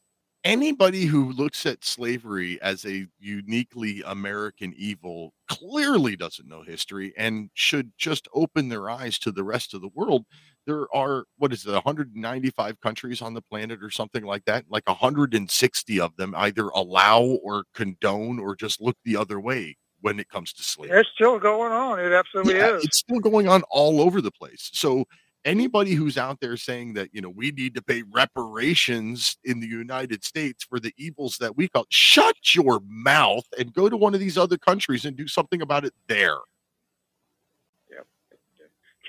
Anybody 0.45 1.05
who 1.05 1.33
looks 1.33 1.65
at 1.65 1.83
slavery 1.83 2.61
as 2.61 2.85
a 2.85 3.07
uniquely 3.19 4.01
American 4.05 4.73
evil 4.77 5.33
clearly 5.49 6.15
doesn't 6.15 6.47
know 6.47 6.61
history 6.61 7.13
and 7.17 7.49
should 7.53 7.91
just 7.97 8.29
open 8.33 8.69
their 8.69 8.89
eyes 8.89 9.19
to 9.19 9.33
the 9.33 9.43
rest 9.43 9.73
of 9.73 9.81
the 9.81 9.89
world. 9.93 10.25
There 10.69 10.85
are, 10.95 11.25
what 11.39 11.51
is 11.51 11.65
it, 11.65 11.71
195 11.73 12.79
countries 12.79 13.23
on 13.23 13.33
the 13.33 13.41
planet 13.41 13.79
or 13.81 13.89
something 13.89 14.23
like 14.23 14.45
that? 14.45 14.65
Like 14.69 14.87
160 14.87 15.99
of 15.99 16.15
them 16.15 16.35
either 16.37 16.67
allow 16.67 17.23
or 17.23 17.63
condone 17.73 18.37
or 18.37 18.55
just 18.55 18.79
look 18.79 18.95
the 19.03 19.17
other 19.17 19.39
way 19.39 19.77
when 20.01 20.19
it 20.19 20.29
comes 20.29 20.53
to 20.53 20.63
slavery. 20.63 20.99
It's 20.99 21.09
still 21.15 21.39
going 21.39 21.71
on. 21.71 21.99
It 21.99 22.11
absolutely 22.11 22.55
Yeah, 22.57 22.75
is. 22.75 22.85
it's 22.85 22.99
still 22.99 23.19
going 23.19 23.47
on 23.47 23.63
all 23.71 23.99
over 23.99 24.21
the 24.21 24.29
place. 24.29 24.69
So 24.73 25.05
anybody 25.43 25.93
who's 25.93 26.19
out 26.19 26.39
there 26.39 26.55
saying 26.55 26.93
that 26.93 27.09
you 27.13 27.21
know 27.21 27.29
we 27.29 27.49
need 27.49 27.73
to 27.73 27.81
pay 27.81 28.03
reparations 28.11 29.37
in 29.45 29.59
the 29.59 29.67
United 29.67 30.23
States 30.23 30.63
for 30.63 30.79
the 30.79 30.93
evils 30.97 31.37
that 31.39 31.57
we 31.57 31.67
call 31.67 31.85
shut 31.89 32.35
your 32.53 32.79
mouth 32.87 33.45
and 33.57 33.73
go 33.73 33.89
to 33.89 33.97
one 33.97 34.13
of 34.13 34.19
these 34.19 34.37
other 34.37 34.57
countries 34.59 35.03
and 35.05 35.17
do 35.17 35.27
something 35.27 35.61
about 35.63 35.83
it 35.83 35.93
there. 36.07 36.37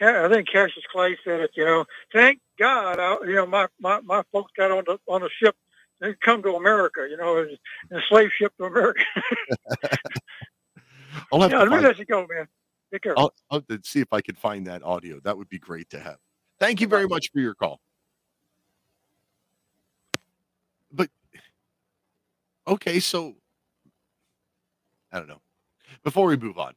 I 0.00 0.28
think 0.28 0.48
Cassius 0.48 0.84
Clay 0.90 1.16
said 1.24 1.40
it. 1.40 1.50
You 1.54 1.64
know, 1.64 1.84
thank 2.12 2.40
God, 2.58 2.98
I, 2.98 3.16
you 3.26 3.34
know, 3.34 3.46
my, 3.46 3.66
my, 3.78 4.00
my 4.00 4.22
folks 4.32 4.52
got 4.56 4.70
on 4.70 4.84
the 4.86 4.98
on 5.06 5.22
the 5.22 5.30
ship 5.42 5.54
and 6.00 6.18
come 6.20 6.42
to 6.42 6.54
America. 6.54 7.06
You 7.08 7.16
know, 7.16 7.38
a 7.38 8.00
slave 8.08 8.30
ship 8.38 8.52
to 8.58 8.64
America. 8.64 9.02
I'll 11.32 11.40
have 11.40 11.50
yeah, 11.50 11.64
to 11.64 11.70
let 11.70 11.80
me 11.80 11.86
let 11.86 11.98
you 11.98 12.04
go, 12.06 12.26
man. 12.28 12.46
Take 12.92 13.02
care. 13.02 13.18
I'll, 13.18 13.32
I'll 13.50 13.62
see 13.84 14.00
if 14.00 14.12
I 14.12 14.20
can 14.20 14.34
find 14.34 14.66
that 14.66 14.82
audio. 14.82 15.20
That 15.20 15.36
would 15.36 15.48
be 15.48 15.58
great 15.58 15.90
to 15.90 16.00
have. 16.00 16.16
Thank 16.58 16.80
you 16.80 16.88
very 16.88 17.06
much 17.06 17.30
for 17.32 17.40
your 17.40 17.54
call. 17.54 17.80
But 20.92 21.08
okay, 22.66 23.00
so 23.00 23.36
I 25.12 25.18
don't 25.18 25.28
know. 25.28 25.40
Before 26.02 26.26
we 26.26 26.36
move 26.36 26.58
on, 26.58 26.74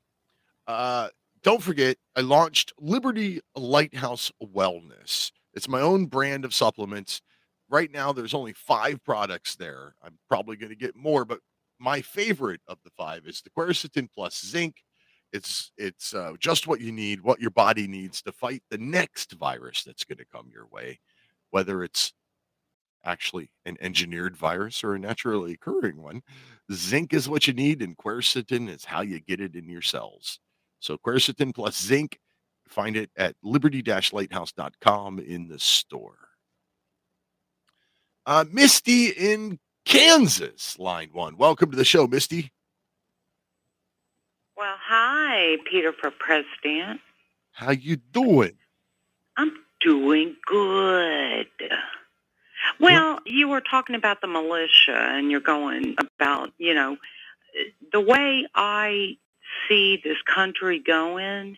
uh, 0.68 1.10
don't 1.44 1.62
forget 1.62 1.98
I 2.16 2.22
launched 2.22 2.74
Liberty 2.80 3.42
Lighthouse 3.56 4.32
Wellness. 4.42 5.32
It's 5.54 5.68
my 5.68 5.82
own 5.82 6.06
brand 6.06 6.46
of 6.46 6.54
supplements. 6.54 7.22
Right 7.70 7.92
now, 7.92 8.12
there's 8.12 8.34
only 8.34 8.54
five 8.54 9.04
products 9.04 9.56
there. 9.56 9.96
I'm 10.04 10.18
probably 10.30 10.56
going 10.56 10.70
to 10.70 10.76
get 10.76 10.96
more, 10.96 11.26
but 11.26 11.40
my 11.80 12.02
favorite 12.02 12.62
of 12.68 12.78
the 12.84 12.92
five 12.98 13.28
is 13.28 13.42
the 13.42 13.50
quercetin 13.50 14.08
plus 14.14 14.46
zinc. 14.46 14.78
It's 15.34 15.72
it's 15.78 16.14
uh, 16.14 16.34
just 16.40 16.68
what 16.68 16.80
you 16.80 16.92
need, 16.92 17.22
what 17.22 17.42
your 17.42 17.50
body 17.52 17.88
needs 17.88 18.22
to 18.22 18.32
fight 18.32 18.64
the 18.70 18.78
next 18.78 19.34
virus 19.34 19.84
that's 19.84 20.04
going 20.04 20.20
to 20.20 20.26
come 20.26 20.50
your 20.54 20.68
way, 20.68 21.00
whether 21.50 21.84
it's 21.84 22.14
actually 23.04 23.50
an 23.66 23.76
engineered 23.82 24.38
virus 24.38 24.84
or 24.84 24.94
a 24.94 25.00
naturally 25.00 25.54
occurring 25.54 26.02
one. 26.02 26.22
Zinc 26.72 27.14
is 27.14 27.28
what 27.28 27.48
you 27.48 27.54
need, 27.54 27.82
and 27.82 27.98
quercetin 27.98 28.70
is 28.70 28.86
how 28.86 29.02
you 29.02 29.20
get 29.20 29.42
it 29.42 29.56
in 29.56 29.68
your 29.68 29.82
cells. 29.82 30.40
So 30.84 30.98
quercetin 30.98 31.56
plus 31.56 31.82
zinc, 31.82 32.20
find 32.68 32.98
it 32.98 33.10
at 33.16 33.38
liberty-lighthouse.com 33.42 35.20
in 35.20 35.48
the 35.48 35.58
store. 35.58 36.18
Uh, 38.26 38.44
Misty 38.52 39.08
in 39.08 39.60
Kansas, 39.86 40.78
line 40.78 41.10
one. 41.14 41.38
Welcome 41.38 41.72
to 41.72 41.78
the 41.78 41.86
show, 41.86 42.06
Misty. 42.06 42.52
Well, 44.58 44.76
hi, 44.78 45.56
Peter 45.72 45.94
for 45.94 46.12
President. 46.12 47.00
How 47.54 47.72
you 47.72 47.96
doing? 47.96 48.58
I'm 49.38 49.54
doing 49.80 50.36
good. 50.46 51.48
Well, 52.82 53.20
you 53.26 53.48
were 53.48 53.62
talking 53.62 53.96
about 53.96 54.20
the 54.20 54.28
militia 54.28 54.98
and 54.98 55.32
you're 55.32 55.40
going 55.40 55.96
about, 56.20 56.52
you 56.58 56.74
know, 56.74 56.98
the 57.94 58.02
way 58.02 58.48
I 58.54 59.18
see 59.68 60.02
this 60.04 60.18
country 60.34 60.80
going 60.80 61.58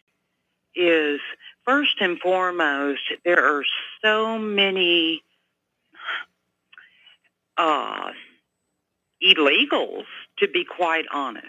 is 0.76 1.20
first 1.66 1.96
and 2.00 2.20
foremost, 2.20 3.02
there 3.24 3.44
are 3.44 3.64
so 4.04 4.38
many 4.38 5.24
uh, 7.58 8.12
illegals, 9.24 10.06
to 10.40 10.48
be 10.48 10.66
quite 10.66 11.06
honest, 11.12 11.48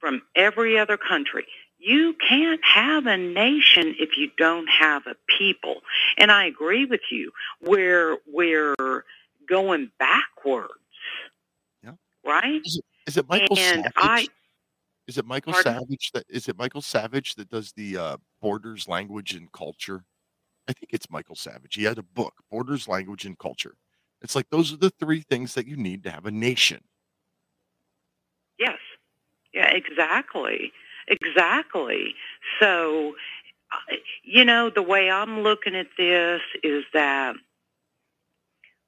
from 0.00 0.22
every 0.34 0.78
other 0.78 0.96
country. 0.96 1.46
You 1.78 2.14
can't 2.28 2.60
have 2.64 3.06
a 3.06 3.16
nation 3.16 3.94
if 4.00 4.16
you 4.16 4.30
don't 4.36 4.66
have 4.66 5.06
a 5.06 5.14
people. 5.38 5.82
And 6.16 6.32
I 6.32 6.46
agree 6.46 6.84
with 6.84 7.02
you. 7.12 7.30
We're 7.62 8.18
we're 8.26 9.04
going 9.48 9.92
backwards. 9.98 10.72
Yeah. 11.84 11.92
Right? 12.24 12.60
Is 12.64 12.78
it, 12.78 12.84
is 13.06 13.16
it 13.16 13.28
Michael 13.28 13.56
and 13.58 13.84
Savage? 13.84 13.92
I 13.96 14.26
is 15.08 15.18
it 15.18 15.24
Michael 15.24 15.54
Pardon? 15.54 15.80
Savage 15.80 16.10
that 16.12 16.24
is 16.28 16.48
it 16.48 16.58
Michael 16.58 16.82
Savage 16.82 17.34
that 17.34 17.48
does 17.48 17.72
the 17.72 17.96
uh, 17.96 18.16
Borders 18.40 18.86
Language 18.86 19.34
and 19.34 19.50
Culture? 19.50 20.04
I 20.68 20.74
think 20.74 20.92
it's 20.92 21.10
Michael 21.10 21.34
Savage. 21.34 21.74
He 21.74 21.84
had 21.84 21.98
a 21.98 22.02
book, 22.02 22.34
Borders 22.50 22.86
Language 22.86 23.24
and 23.24 23.38
Culture. 23.38 23.74
It's 24.20 24.36
like 24.36 24.50
those 24.50 24.72
are 24.72 24.76
the 24.76 24.90
three 24.90 25.22
things 25.22 25.54
that 25.54 25.66
you 25.66 25.76
need 25.76 26.04
to 26.04 26.10
have 26.10 26.26
a 26.26 26.30
nation. 26.30 26.84
Yes. 28.58 28.78
Yeah, 29.54 29.70
exactly. 29.70 30.72
Exactly. 31.06 32.14
So, 32.60 33.14
uh, 33.72 33.96
you 34.22 34.44
know, 34.44 34.68
the 34.68 34.82
way 34.82 35.10
I'm 35.10 35.40
looking 35.40 35.74
at 35.74 35.86
this 35.96 36.42
is 36.62 36.84
that 36.92 37.34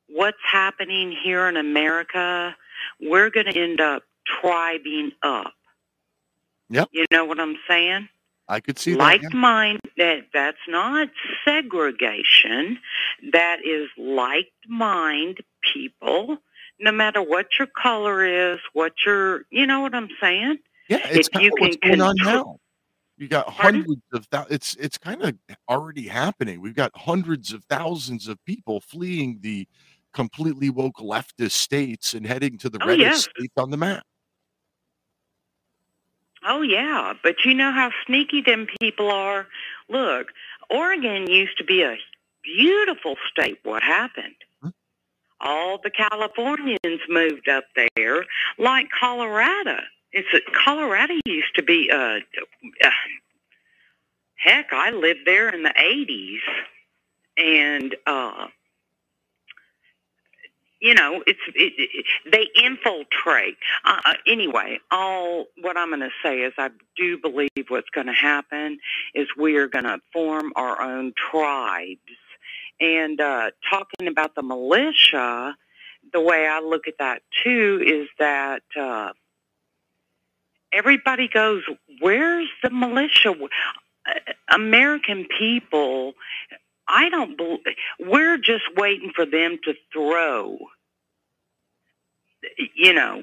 what's 0.09 0.37
happening 0.45 1.13
here 1.13 1.49
in 1.49 1.57
America, 1.57 2.55
we're 3.01 3.31
going 3.31 3.47
to 3.47 3.59
end 3.59 3.81
up 3.81 4.03
tribing 4.27 5.13
up. 5.23 5.55
Yep. 6.71 6.89
You 6.93 7.05
know 7.11 7.25
what 7.25 7.39
I'm 7.41 7.57
saying? 7.69 8.09
I 8.49 8.59
could 8.61 8.79
see 8.79 8.95
like 8.97 9.21
that. 9.23 9.33
yeah. 9.33 9.39
mind 9.39 9.81
that 9.97 10.23
that's 10.33 10.59
not 10.67 11.09
segregation 11.45 12.79
that 13.33 13.59
is 13.65 13.89
like 13.97 14.49
mind 14.69 15.39
people 15.73 16.39
no 16.81 16.91
matter 16.91 17.23
what 17.23 17.47
your 17.59 17.69
color 17.81 18.25
is 18.25 18.59
what 18.73 18.93
your 19.07 19.43
you 19.51 19.67
know 19.67 19.81
what 19.81 19.95
i'm 19.95 20.09
saying 20.21 20.59
Yeah, 20.89 20.99
it's 21.11 21.29
if 21.29 21.33
kind 21.33 21.45
you 21.45 21.53
can 21.53 21.71
going 21.83 22.01
on 22.01 22.17
control- 22.17 22.45
now. 22.45 22.57
You 23.19 23.29
got 23.29 23.47
Pardon? 23.49 23.83
hundreds 23.83 24.03
of 24.15 24.27
thou- 24.31 24.47
it's 24.51 24.75
it's 24.77 24.97
kind 24.97 25.23
of 25.23 25.35
already 25.69 26.09
happening. 26.09 26.63
We've 26.63 26.75
got 26.75 26.91
hundreds 26.97 27.53
of 27.53 27.63
thousands 27.65 28.27
of 28.29 28.43
people 28.47 28.81
fleeing 28.81 29.39
the 29.43 29.69
completely 30.15 30.71
woke 30.71 30.97
leftist 30.97 31.51
states 31.53 32.15
and 32.15 32.27
heading 32.27 32.57
to 32.59 32.71
the 32.71 32.79
Oh, 32.83 32.87
reddest 32.87 33.03
yes. 33.03 33.29
states 33.37 33.53
on 33.59 33.71
the 33.71 33.77
map. 33.77 34.03
Oh 36.45 36.63
yeah 36.63 37.15
but 37.23 37.45
you 37.45 37.55
know 37.55 37.73
how 37.73 37.91
sneaky 38.07 38.41
them 38.41 38.67
people 38.81 39.11
are 39.11 39.47
look 39.89 40.29
oregon 40.71 41.29
used 41.31 41.57
to 41.59 41.65
be 41.65 41.83
a 41.83 41.97
beautiful 42.43 43.17
state. 43.31 43.59
What 43.63 43.83
happened? 43.83 44.35
Huh? 44.63 44.71
All 45.41 45.79
the 45.83 45.91
Californians 45.91 47.01
moved 47.09 47.49
up 47.49 47.65
there, 47.97 48.25
like 48.59 48.89
Colorado. 48.99 49.79
It's 50.13 50.29
Colorado 50.65 51.15
used 51.25 51.55
to 51.57 51.63
be. 51.63 51.91
Uh, 51.93 52.19
uh, 52.85 52.91
heck, 54.37 54.73
I 54.73 54.91
lived 54.91 55.21
there 55.25 55.49
in 55.49 55.63
the 55.63 55.71
'80s, 55.71 56.41
and 57.37 57.95
uh, 58.07 58.49
you 60.81 60.95
know, 60.95 61.23
it's 61.27 61.41
it, 61.55 61.73
it, 61.77 62.07
they 62.31 62.49
infiltrate. 62.63 63.57
Uh, 63.85 64.01
uh, 64.05 64.15
anyway, 64.27 64.79
all 64.91 65.47
what 65.61 65.77
I'm 65.77 65.91
going 65.91 66.01
to 66.01 66.11
say 66.23 66.41
is 66.41 66.55
I 66.57 66.71
do 66.97 67.19
believe 67.19 67.51
what's 67.69 67.91
going 67.91 68.07
to 68.07 68.13
happen 68.15 68.79
is 69.15 69.29
we 69.37 69.57
are 69.57 69.69
going 69.69 69.85
to 69.85 70.01
form 70.13 70.53
our 70.57 70.81
own 70.81 71.13
tribes. 71.31 72.01
And 72.81 73.21
uh, 73.21 73.51
talking 73.69 74.09
about 74.09 74.35
the 74.35 74.43
militia, 74.43 75.55
the 76.13 76.21
way 76.21 76.47
I 76.47 76.61
look 76.61 76.89
at 76.89 76.95
that 76.99 77.23
too 77.45 77.83
is 77.85 78.09
that 78.19 78.63
uh, 78.79 79.13
everybody 80.73 81.29
goes, 81.29 81.63
"Where's 82.01 82.49
the 82.63 82.71
militia?" 82.71 83.35
Uh, 84.07 84.15
American 84.51 85.27
people 85.39 86.15
I 86.91 87.09
don't 87.09 87.37
believe 87.37 87.61
we're 87.99 88.39
just 88.39 88.65
waiting 88.77 89.13
for 89.15 89.25
them 89.25 89.59
to 89.65 89.75
throw. 89.93 90.59
You 92.75 92.95
know, 92.95 93.23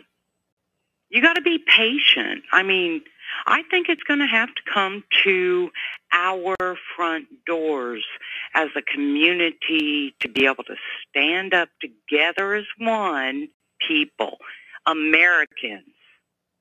you 1.10 1.22
got 1.22 1.34
to 1.34 1.42
be 1.42 1.60
patient. 1.60 2.44
I 2.52 2.64
mean, 2.64 3.02
I 3.46 3.64
think 3.70 3.90
it's 3.90 4.04
going 4.04 4.20
to 4.20 4.28
have 4.28 4.50
to 4.50 4.62
come 4.74 5.04
to 5.24 5.70
our 6.12 6.56
front 6.96 7.28
doors 7.46 8.06
as 8.54 8.70
a 8.76 8.82
community 8.82 10.16
to 10.22 10.30
be 10.30 10.46
able 10.46 10.64
to 10.66 10.76
stand 11.10 11.54
up 11.54 11.70
together 11.82 12.56
as 12.56 12.66
one 12.78 13.50
people, 13.86 14.38
Americans, 14.86 15.94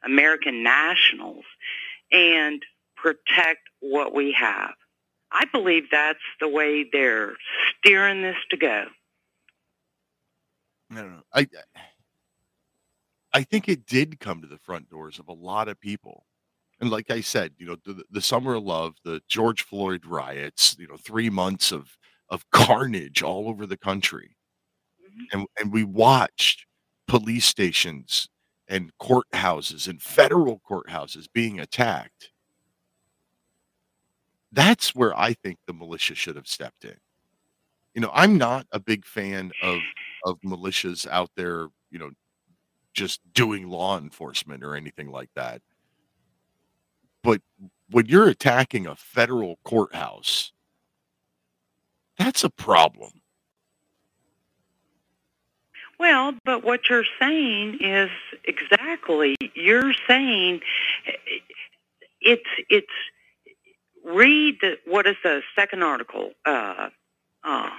American 0.04 0.62
nationals, 0.62 1.44
and 2.12 2.62
protect 2.96 3.60
what 3.80 4.14
we 4.14 4.32
have. 4.32 4.74
I 5.32 5.44
believe 5.52 5.84
that's 5.90 6.18
the 6.40 6.48
way 6.48 6.84
they're 6.90 7.34
steering 7.78 8.22
this 8.22 8.36
to 8.50 8.56
go. 8.56 8.86
I 10.90 10.94
don't 10.94 11.12
know. 11.12 11.22
I 11.34 11.46
I 13.32 13.42
think 13.42 13.68
it 13.68 13.86
did 13.86 14.20
come 14.20 14.40
to 14.40 14.46
the 14.46 14.58
front 14.58 14.88
doors 14.88 15.18
of 15.18 15.28
a 15.28 15.32
lot 15.32 15.68
of 15.68 15.80
people. 15.80 16.24
And 16.80 16.90
like 16.90 17.10
I 17.10 17.20
said, 17.20 17.52
you 17.58 17.66
know, 17.66 17.76
the, 17.84 18.04
the 18.10 18.20
summer 18.20 18.54
of 18.54 18.64
love, 18.64 18.94
the 19.04 19.20
George 19.28 19.62
Floyd 19.62 20.06
riots, 20.06 20.76
you 20.78 20.86
know, 20.86 20.96
three 20.96 21.30
months 21.30 21.72
of 21.72 21.96
of 22.28 22.48
carnage 22.50 23.22
all 23.22 23.48
over 23.48 23.66
the 23.66 23.76
country. 23.76 24.36
Mm-hmm. 25.02 25.38
And 25.38 25.48
and 25.60 25.72
we 25.72 25.84
watched 25.84 26.66
police 27.08 27.46
stations 27.46 28.28
and 28.68 28.90
courthouses 29.00 29.88
and 29.88 30.02
federal 30.02 30.60
courthouses 30.68 31.26
being 31.32 31.60
attacked. 31.60 32.30
That's 34.56 34.94
where 34.94 35.16
I 35.16 35.34
think 35.34 35.58
the 35.66 35.74
militia 35.74 36.14
should 36.14 36.34
have 36.34 36.48
stepped 36.48 36.84
in. 36.86 36.96
You 37.94 38.00
know, 38.00 38.10
I'm 38.12 38.38
not 38.38 38.66
a 38.72 38.80
big 38.80 39.04
fan 39.04 39.52
of 39.62 39.80
of 40.24 40.40
militias 40.40 41.06
out 41.06 41.30
there, 41.36 41.68
you 41.90 41.98
know, 41.98 42.10
just 42.94 43.20
doing 43.34 43.68
law 43.68 43.98
enforcement 43.98 44.64
or 44.64 44.74
anything 44.74 45.10
like 45.10 45.28
that. 45.36 45.60
But 47.22 47.42
when 47.90 48.06
you're 48.06 48.28
attacking 48.28 48.86
a 48.86 48.96
federal 48.96 49.58
courthouse, 49.62 50.52
that's 52.18 52.42
a 52.42 52.50
problem. 52.50 53.20
Well, 55.98 56.34
but 56.44 56.64
what 56.64 56.88
you're 56.88 57.06
saying 57.18 57.78
is 57.80 58.10
exactly 58.44 59.36
you're 59.54 59.92
saying 60.08 60.60
eh, 61.06 61.12
it's 62.20 62.48
it's 62.70 62.86
read 64.06 64.58
the, 64.60 64.78
what 64.86 65.06
is 65.06 65.16
the 65.22 65.42
second 65.58 65.82
article? 65.82 66.30
Uh, 66.44 66.88
oh, 67.44 67.70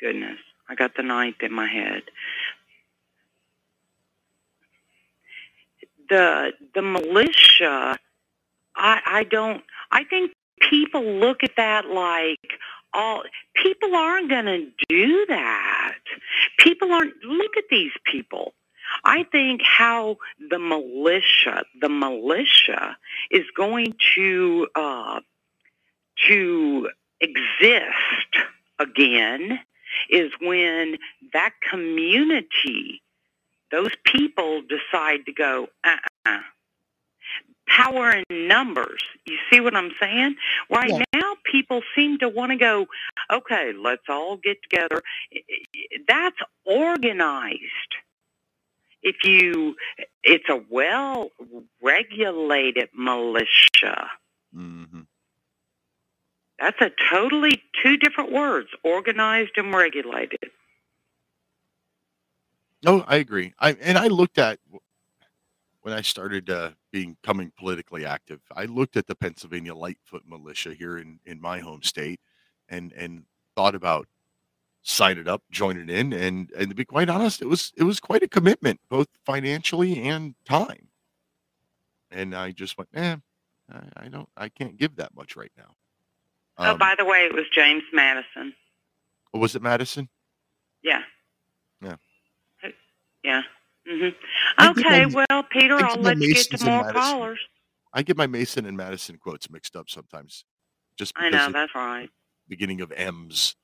goodness, 0.00 0.38
I 0.68 0.74
got 0.74 0.94
the 0.96 1.02
ninth 1.02 1.42
in 1.42 1.52
my 1.52 1.66
head. 1.66 2.02
The 6.08 6.52
the 6.74 6.82
militia, 6.82 7.96
I 8.76 9.00
I 9.06 9.24
don't. 9.30 9.62
I 9.92 10.02
think 10.04 10.32
people 10.60 11.04
look 11.04 11.44
at 11.44 11.52
that 11.56 11.86
like 11.86 12.58
all 12.92 13.22
people 13.54 13.94
aren't 13.94 14.28
going 14.28 14.46
to 14.46 14.66
do 14.88 15.24
that. 15.28 15.98
People 16.58 16.92
aren't. 16.92 17.14
Look 17.22 17.56
at 17.56 17.64
these 17.70 17.92
people. 18.10 18.54
I 19.04 19.24
think 19.24 19.62
how 19.62 20.16
the 20.50 20.58
militia, 20.58 21.64
the 21.80 21.88
militia, 21.88 22.96
is 23.30 23.44
going 23.56 23.94
to 24.14 24.68
uh, 24.74 25.20
to 26.28 26.88
exist 27.20 28.46
again 28.78 29.60
is 30.08 30.30
when 30.40 30.96
that 31.32 31.52
community, 31.68 33.02
those 33.70 33.90
people 34.04 34.62
decide 34.62 35.26
to 35.26 35.32
go. 35.32 35.68
Uh-uh. 35.84 36.38
Power 37.66 38.10
in 38.28 38.48
numbers. 38.48 39.00
You 39.26 39.38
see 39.50 39.60
what 39.60 39.76
I'm 39.76 39.92
saying? 40.00 40.34
Right 40.70 40.90
Yeah. 40.90 41.04
now, 41.14 41.36
people 41.44 41.82
seem 41.94 42.18
to 42.18 42.28
want 42.28 42.50
to 42.50 42.56
go. 42.56 42.86
Okay, 43.30 43.72
let's 43.72 44.02
all 44.08 44.36
get 44.36 44.60
together. 44.62 45.02
That's 46.08 46.36
organized 46.64 47.94
if 49.02 49.16
you 49.24 49.76
it's 50.22 50.48
a 50.48 50.60
well 50.70 51.30
regulated 51.82 52.88
militia 52.94 54.10
Mm-hmm. 54.56 55.02
that's 56.58 56.80
a 56.80 56.90
totally 57.10 57.62
two 57.82 57.96
different 57.98 58.32
words 58.32 58.68
organized 58.84 59.52
and 59.56 59.74
regulated 59.74 60.38
No, 62.82 63.04
I 63.06 63.16
agree. 63.16 63.54
I 63.58 63.72
and 63.74 63.98
I 63.98 64.08
looked 64.08 64.38
at 64.38 64.58
when 65.82 65.94
I 65.94 66.02
started 66.02 66.50
uh, 66.50 66.70
being 66.92 67.16
becoming 67.22 67.52
politically 67.58 68.06
active. 68.06 68.40
I 68.54 68.66
looked 68.66 68.96
at 68.96 69.06
the 69.06 69.14
Pennsylvania 69.14 69.74
Lightfoot 69.74 70.24
Militia 70.26 70.74
here 70.74 70.98
in 70.98 71.20
in 71.26 71.40
my 71.40 71.60
home 71.60 71.82
state, 71.82 72.20
and 72.68 72.92
and 72.94 73.24
thought 73.56 73.74
about 73.74 74.08
signing 74.82 75.28
up, 75.28 75.42
joining 75.50 75.88
in, 75.88 76.12
and 76.12 76.50
and 76.52 76.68
to 76.70 76.74
be 76.74 76.84
quite 76.84 77.08
honest, 77.08 77.40
it 77.42 77.46
was 77.48 77.72
it 77.76 77.84
was 77.84 78.00
quite 78.00 78.22
a 78.22 78.28
commitment, 78.28 78.80
both 78.88 79.08
financially 79.24 80.02
and 80.02 80.34
time. 80.44 80.88
And 82.10 82.34
I 82.34 82.50
just 82.52 82.76
went, 82.76 82.90
eh, 82.94 83.16
I, 83.72 84.04
I 84.04 84.08
don't, 84.08 84.28
I 84.36 84.48
can't 84.48 84.76
give 84.76 84.96
that 84.96 85.14
much 85.14 85.36
right 85.36 85.52
now. 85.56 85.74
oh 86.58 86.72
Um, 86.72 86.78
by 86.78 86.94
the 86.98 87.04
way 87.04 87.24
it 87.26 87.32
was 87.32 87.44
james 87.54 87.84
madison 87.92 88.52
was 89.32 89.54
it 89.54 89.62
Madison? 89.62 90.08
yeah 90.82 91.02
Yeah. 91.80 91.96
yeah 93.22 93.42
Mm-hmm. 93.88 94.70
Okay 94.70 95.06
my- 95.06 95.24
well 95.30 95.42
peter 95.44 95.76
I 95.76 95.88
i'll 95.88 95.96
let 96.02 96.18
you 96.18 96.34
get 96.34 96.50
to 96.50 96.64
more 96.64 96.82
Madison. 96.82 97.00
callers 97.00 97.38
I 97.92 98.02
get 98.02 98.16
my 98.16 98.26
Mason 98.26 98.66
and 98.66 98.76
Madison 98.76 99.16
quotes 99.16 99.50
mixed 99.50 99.74
up 99.76 99.88
sometimes, 99.90 100.44
just 100.96 101.12
i 101.16 101.28
know 101.30 101.50
that's 101.50 101.74
right 101.74 102.08
beginning 102.48 102.80
of 102.82 102.90
M's. 102.92 103.54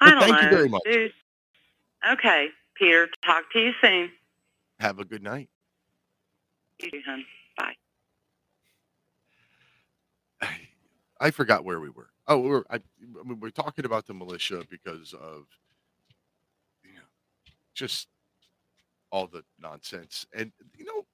I 0.00 0.10
don't 0.10 0.20
thank 0.20 0.42
you 0.42 0.50
very 0.50 0.68
much. 0.68 0.82
dude 0.84 1.12
okay 2.10 2.48
peter 2.74 3.08
talk 3.24 3.44
to 3.52 3.58
you 3.60 3.72
soon 3.80 4.10
Have 4.80 4.98
a 4.98 5.04
good 5.04 5.22
night. 5.22 5.48
you 6.82 6.90
too, 6.90 7.00
hon. 7.06 7.24
bye 7.56 7.74
I 11.20 11.30
forgot 11.30 11.64
where 11.64 11.80
we 11.80 11.88
were. 11.88 12.10
Oh, 12.28 12.38
we 12.38 12.48
we're 12.50 12.64
I, 12.68 12.80
we're 13.24 13.50
talking 13.50 13.86
about 13.86 14.06
the 14.06 14.12
militia 14.14 14.62
because 14.68 15.14
of 15.14 15.46
you 16.84 16.92
know 16.94 17.00
just 17.74 18.08
all 19.10 19.26
the 19.26 19.42
nonsense, 19.60 20.26
and 20.34 20.52
you 20.76 20.84
know, 20.84 21.06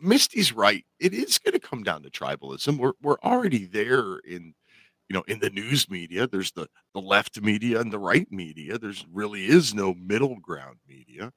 Misty's 0.00 0.52
right. 0.52 0.84
It 1.00 1.12
is 1.12 1.36
going 1.38 1.52
to 1.52 1.58
come 1.60 1.82
down 1.82 2.02
to 2.04 2.10
tribalism. 2.10 2.78
We're 2.78 2.92
we're 3.02 3.18
already 3.22 3.66
there 3.66 4.18
in 4.18 4.54
you 5.08 5.14
know 5.14 5.24
in 5.28 5.38
the 5.40 5.50
news 5.50 5.88
media. 5.90 6.26
There's 6.26 6.52
the 6.52 6.68
the 6.94 7.00
left 7.00 7.40
media 7.40 7.80
and 7.80 7.92
the 7.92 7.98
right 7.98 8.30
media. 8.30 8.78
There's 8.78 9.06
really 9.12 9.46
is 9.46 9.74
no 9.74 9.94
middle 9.94 10.36
ground 10.40 10.78
media. 10.88 11.32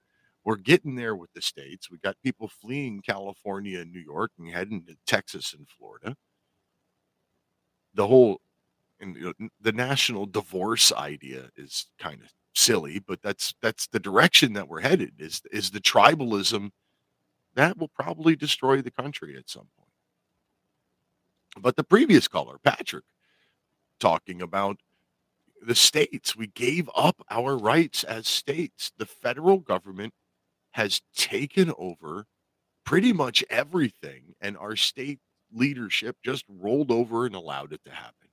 We're 0.46 0.56
getting 0.58 0.96
there 0.96 1.16
with 1.16 1.32
the 1.34 1.42
states. 1.42 1.92
We 1.92 1.98
got 2.00 2.16
people 2.24 2.50
fleeing 2.62 3.02
California 3.02 3.80
and 3.82 3.92
New 3.92 4.00
York 4.00 4.32
and 4.40 4.50
heading 4.50 4.84
to 4.88 4.96
Texas 5.06 5.54
and 5.54 5.68
Florida 5.70 6.16
the 7.94 8.08
whole 8.08 8.40
and 9.00 9.16
you 9.16 9.34
know, 9.40 9.50
the 9.62 9.72
national 9.72 10.26
divorce 10.26 10.92
idea 10.94 11.50
is 11.58 11.88
kind 12.00 12.22
of 12.22 12.30
silly 12.56 13.00
but 13.00 13.22
that's 13.22 13.54
that's 13.62 13.88
the 13.88 14.00
direction 14.00 14.54
that 14.54 14.68
we're 14.68 14.82
headed 14.82 15.14
is 15.20 15.42
is 15.52 15.70
the 15.72 15.80
tribalism 15.80 16.70
that 17.56 17.78
will 17.78 17.90
probably 17.90 18.36
destroy 18.36 18.82
the 18.82 18.92
country 18.92 19.38
at 19.38 19.50
some 19.50 19.68
point 19.78 19.90
but 21.62 21.76
the 21.76 21.84
previous 21.84 22.28
caller 22.28 22.58
patrick 22.64 23.06
talking 24.00 24.42
about 24.42 24.80
the 25.62 25.76
states. 25.76 26.36
We 26.36 26.48
gave 26.48 26.90
up 26.96 27.24
our 27.30 27.58
rights 27.58 28.04
as 28.04 28.28
states. 28.28 28.92
The 28.98 29.06
federal 29.06 29.58
government 29.58 30.14
has 30.72 31.02
taken 31.16 31.74
over 31.78 32.26
pretty 32.86 33.14
much 33.14 33.44
everything, 33.50 34.36
and 34.42 34.58
our 34.58 34.76
state 34.76 35.20
leadership 35.54 36.18
just 36.24 36.46
rolled 36.48 36.92
over 36.92 37.26
and 37.26 37.36
allowed 37.36 37.74
it 37.74 37.84
to 37.86 37.92
happen. 37.92 38.30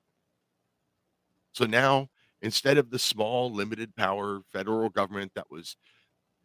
So 1.52 1.64
now, 1.64 2.08
instead 2.42 2.78
of 2.78 2.90
the 2.90 2.98
small, 2.98 3.52
limited 3.52 3.96
power 3.96 4.42
federal 4.52 4.88
government 4.90 5.32
that 5.34 5.50
was 5.50 5.76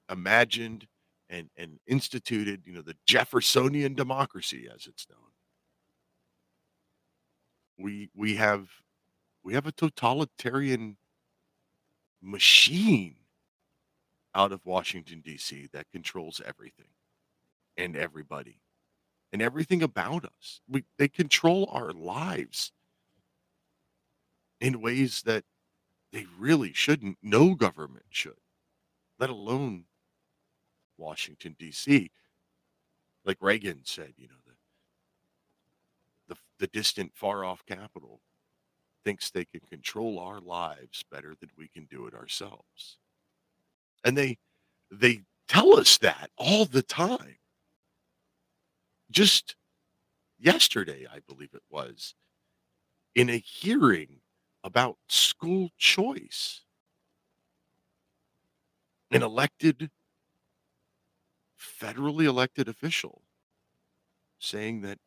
imagined 0.09 0.87
and, 1.29 1.49
and 1.57 1.79
instituted, 1.87 2.63
you 2.65 2.73
know, 2.73 2.81
the 2.81 2.95
Jeffersonian 3.05 3.93
democracy, 3.93 4.67
as 4.73 4.87
it's 4.87 5.07
known, 5.09 5.19
we 7.77 8.09
we 8.15 8.35
have 8.35 8.69
we 9.43 9.53
have 9.53 9.65
a 9.65 9.71
totalitarian 9.71 10.97
machine 12.21 13.15
out 14.35 14.51
of 14.51 14.65
Washington 14.65 15.21
D.C. 15.21 15.69
that 15.73 15.91
controls 15.91 16.41
everything 16.45 16.87
and 17.77 17.95
everybody 17.95 18.61
and 19.33 19.41
everything 19.41 19.81
about 19.81 20.25
us. 20.25 20.61
We, 20.69 20.83
they 20.97 21.07
control 21.07 21.69
our 21.71 21.91
lives 21.91 22.71
in 24.59 24.81
ways 24.81 25.21
that 25.23 25.43
they 26.11 26.25
really 26.37 26.73
shouldn't. 26.73 27.17
No 27.23 27.55
government 27.55 28.05
should, 28.09 28.39
let 29.19 29.29
alone 29.29 29.85
Washington 30.97 31.55
D.C. 31.57 32.11
Like 33.25 33.37
Reagan 33.41 33.81
said, 33.83 34.13
you 34.17 34.27
know, 34.27 34.35
the 34.45 34.51
the, 36.27 36.39
the 36.59 36.67
distant, 36.67 37.11
far 37.13 37.43
off 37.43 37.65
capital 37.65 38.21
thinks 39.03 39.29
they 39.29 39.45
can 39.45 39.61
control 39.69 40.19
our 40.19 40.39
lives 40.39 41.03
better 41.11 41.35
than 41.39 41.49
we 41.57 41.67
can 41.67 41.85
do 41.89 42.07
it 42.07 42.13
ourselves. 42.13 42.97
And 44.03 44.17
they 44.17 44.37
they 44.91 45.21
tell 45.47 45.77
us 45.77 45.97
that 45.99 46.29
all 46.37 46.65
the 46.65 46.81
time. 46.81 47.37
Just 49.09 49.55
yesterday, 50.39 51.05
I 51.11 51.19
believe 51.27 51.53
it 51.53 51.63
was, 51.69 52.15
in 53.15 53.29
a 53.29 53.37
hearing 53.37 54.21
about 54.63 54.97
school 55.09 55.69
choice. 55.77 56.61
An 59.11 59.23
elected, 59.23 59.91
federally 61.59 62.25
elected 62.25 62.69
official 62.69 63.23
saying 64.39 64.81
that 64.81 64.97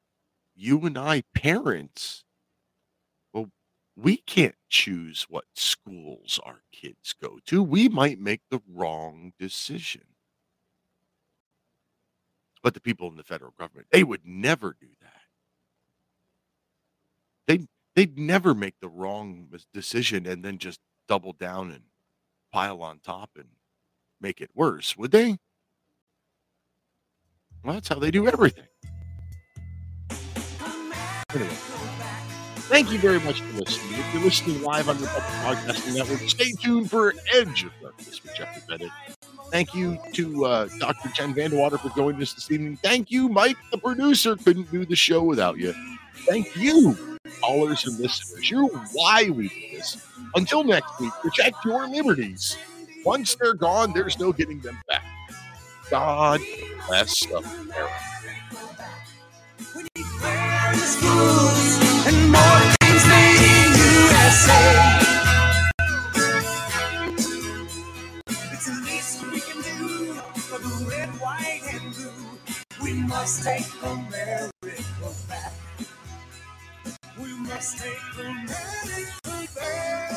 you 0.54 0.84
and 0.86 0.96
I, 0.96 1.22
parents, 1.34 2.24
we 3.96 4.16
can't 4.16 4.56
choose 4.68 5.26
what 5.28 5.44
schools 5.54 6.40
our 6.44 6.62
kids 6.72 7.14
go 7.20 7.38
to. 7.46 7.62
We 7.62 7.88
might 7.88 8.18
make 8.18 8.40
the 8.50 8.60
wrong 8.72 9.32
decision. 9.38 10.02
But 12.62 12.74
the 12.74 12.80
people 12.80 13.08
in 13.08 13.16
the 13.16 13.22
federal 13.22 13.52
government, 13.58 13.88
they 13.92 14.02
would 14.02 14.22
never 14.24 14.76
do 14.80 14.88
that. 15.02 15.10
They'd, 17.46 17.68
they'd 17.94 18.18
never 18.18 18.54
make 18.54 18.80
the 18.80 18.88
wrong 18.88 19.48
decision 19.72 20.26
and 20.26 20.44
then 20.44 20.58
just 20.58 20.80
double 21.06 21.34
down 21.34 21.70
and 21.70 21.82
pile 22.52 22.82
on 22.82 23.00
top 23.00 23.30
and 23.36 23.48
make 24.20 24.40
it 24.40 24.50
worse, 24.54 24.96
would 24.96 25.12
they? 25.12 25.36
Well, 27.62 27.74
that's 27.74 27.88
how 27.88 27.98
they 27.98 28.10
do 28.10 28.26
everything. 28.26 28.64
Thank 32.74 32.90
you 32.90 32.98
very 32.98 33.20
much 33.20 33.40
for 33.40 33.60
listening. 33.60 34.00
If 34.00 34.12
you're 34.12 34.24
listening 34.24 34.60
live 34.60 34.88
on 34.88 35.00
the 35.00 35.06
Public 35.06 35.42
Broadcasting 35.42 35.94
Network, 35.94 36.28
stay 36.28 36.50
tuned 36.60 36.90
for 36.90 37.14
Edge 37.32 37.62
of 37.62 37.70
Darkness 37.80 38.20
with 38.20 38.34
Jeffrey 38.34 38.62
Bennett. 38.68 38.90
Thank 39.52 39.76
you 39.76 39.96
to 40.14 40.44
uh, 40.44 40.68
Dr. 40.80 41.08
Jen 41.10 41.32
VanDeWater 41.34 41.78
for 41.78 41.90
joining 41.90 42.20
us 42.20 42.32
this 42.32 42.50
evening. 42.50 42.76
Thank 42.82 43.12
you, 43.12 43.28
Mike, 43.28 43.56
the 43.70 43.78
producer. 43.78 44.34
Couldn't 44.34 44.72
do 44.72 44.84
the 44.84 44.96
show 44.96 45.22
without 45.22 45.56
you. 45.56 45.72
Thank 46.26 46.56
you, 46.56 46.98
callers 47.40 47.86
and 47.86 47.96
listeners. 47.96 48.50
You're 48.50 48.66
why 48.66 49.30
we 49.30 49.50
do 49.50 49.76
this. 49.76 50.04
Until 50.34 50.64
next 50.64 50.98
week, 50.98 51.12
protect 51.22 51.64
your 51.64 51.86
liberties. 51.86 52.58
Once 53.04 53.36
they're 53.36 53.54
gone, 53.54 53.92
there's 53.92 54.18
no 54.18 54.32
getting 54.32 54.58
them 54.58 54.80
back. 54.88 55.04
God 55.90 56.40
bless 56.88 57.24
America. 57.26 57.92
Made 63.06 63.42
in 63.54 63.70
USA. 63.80 64.64
It's 68.52 68.66
the 68.66 68.76
least 68.84 69.22
we 69.32 69.40
can 69.40 69.62
do 69.62 70.14
for 70.48 70.58
the 70.58 70.86
red, 70.90 71.08
white, 71.20 71.62
and 71.72 71.94
blue. 71.94 72.38
We 72.82 72.92
must 72.94 73.44
take 73.44 73.66
America 73.82 74.52
back. 75.28 75.52
We 77.20 77.32
must 77.38 77.78
take 77.78 78.02
America 78.18 80.13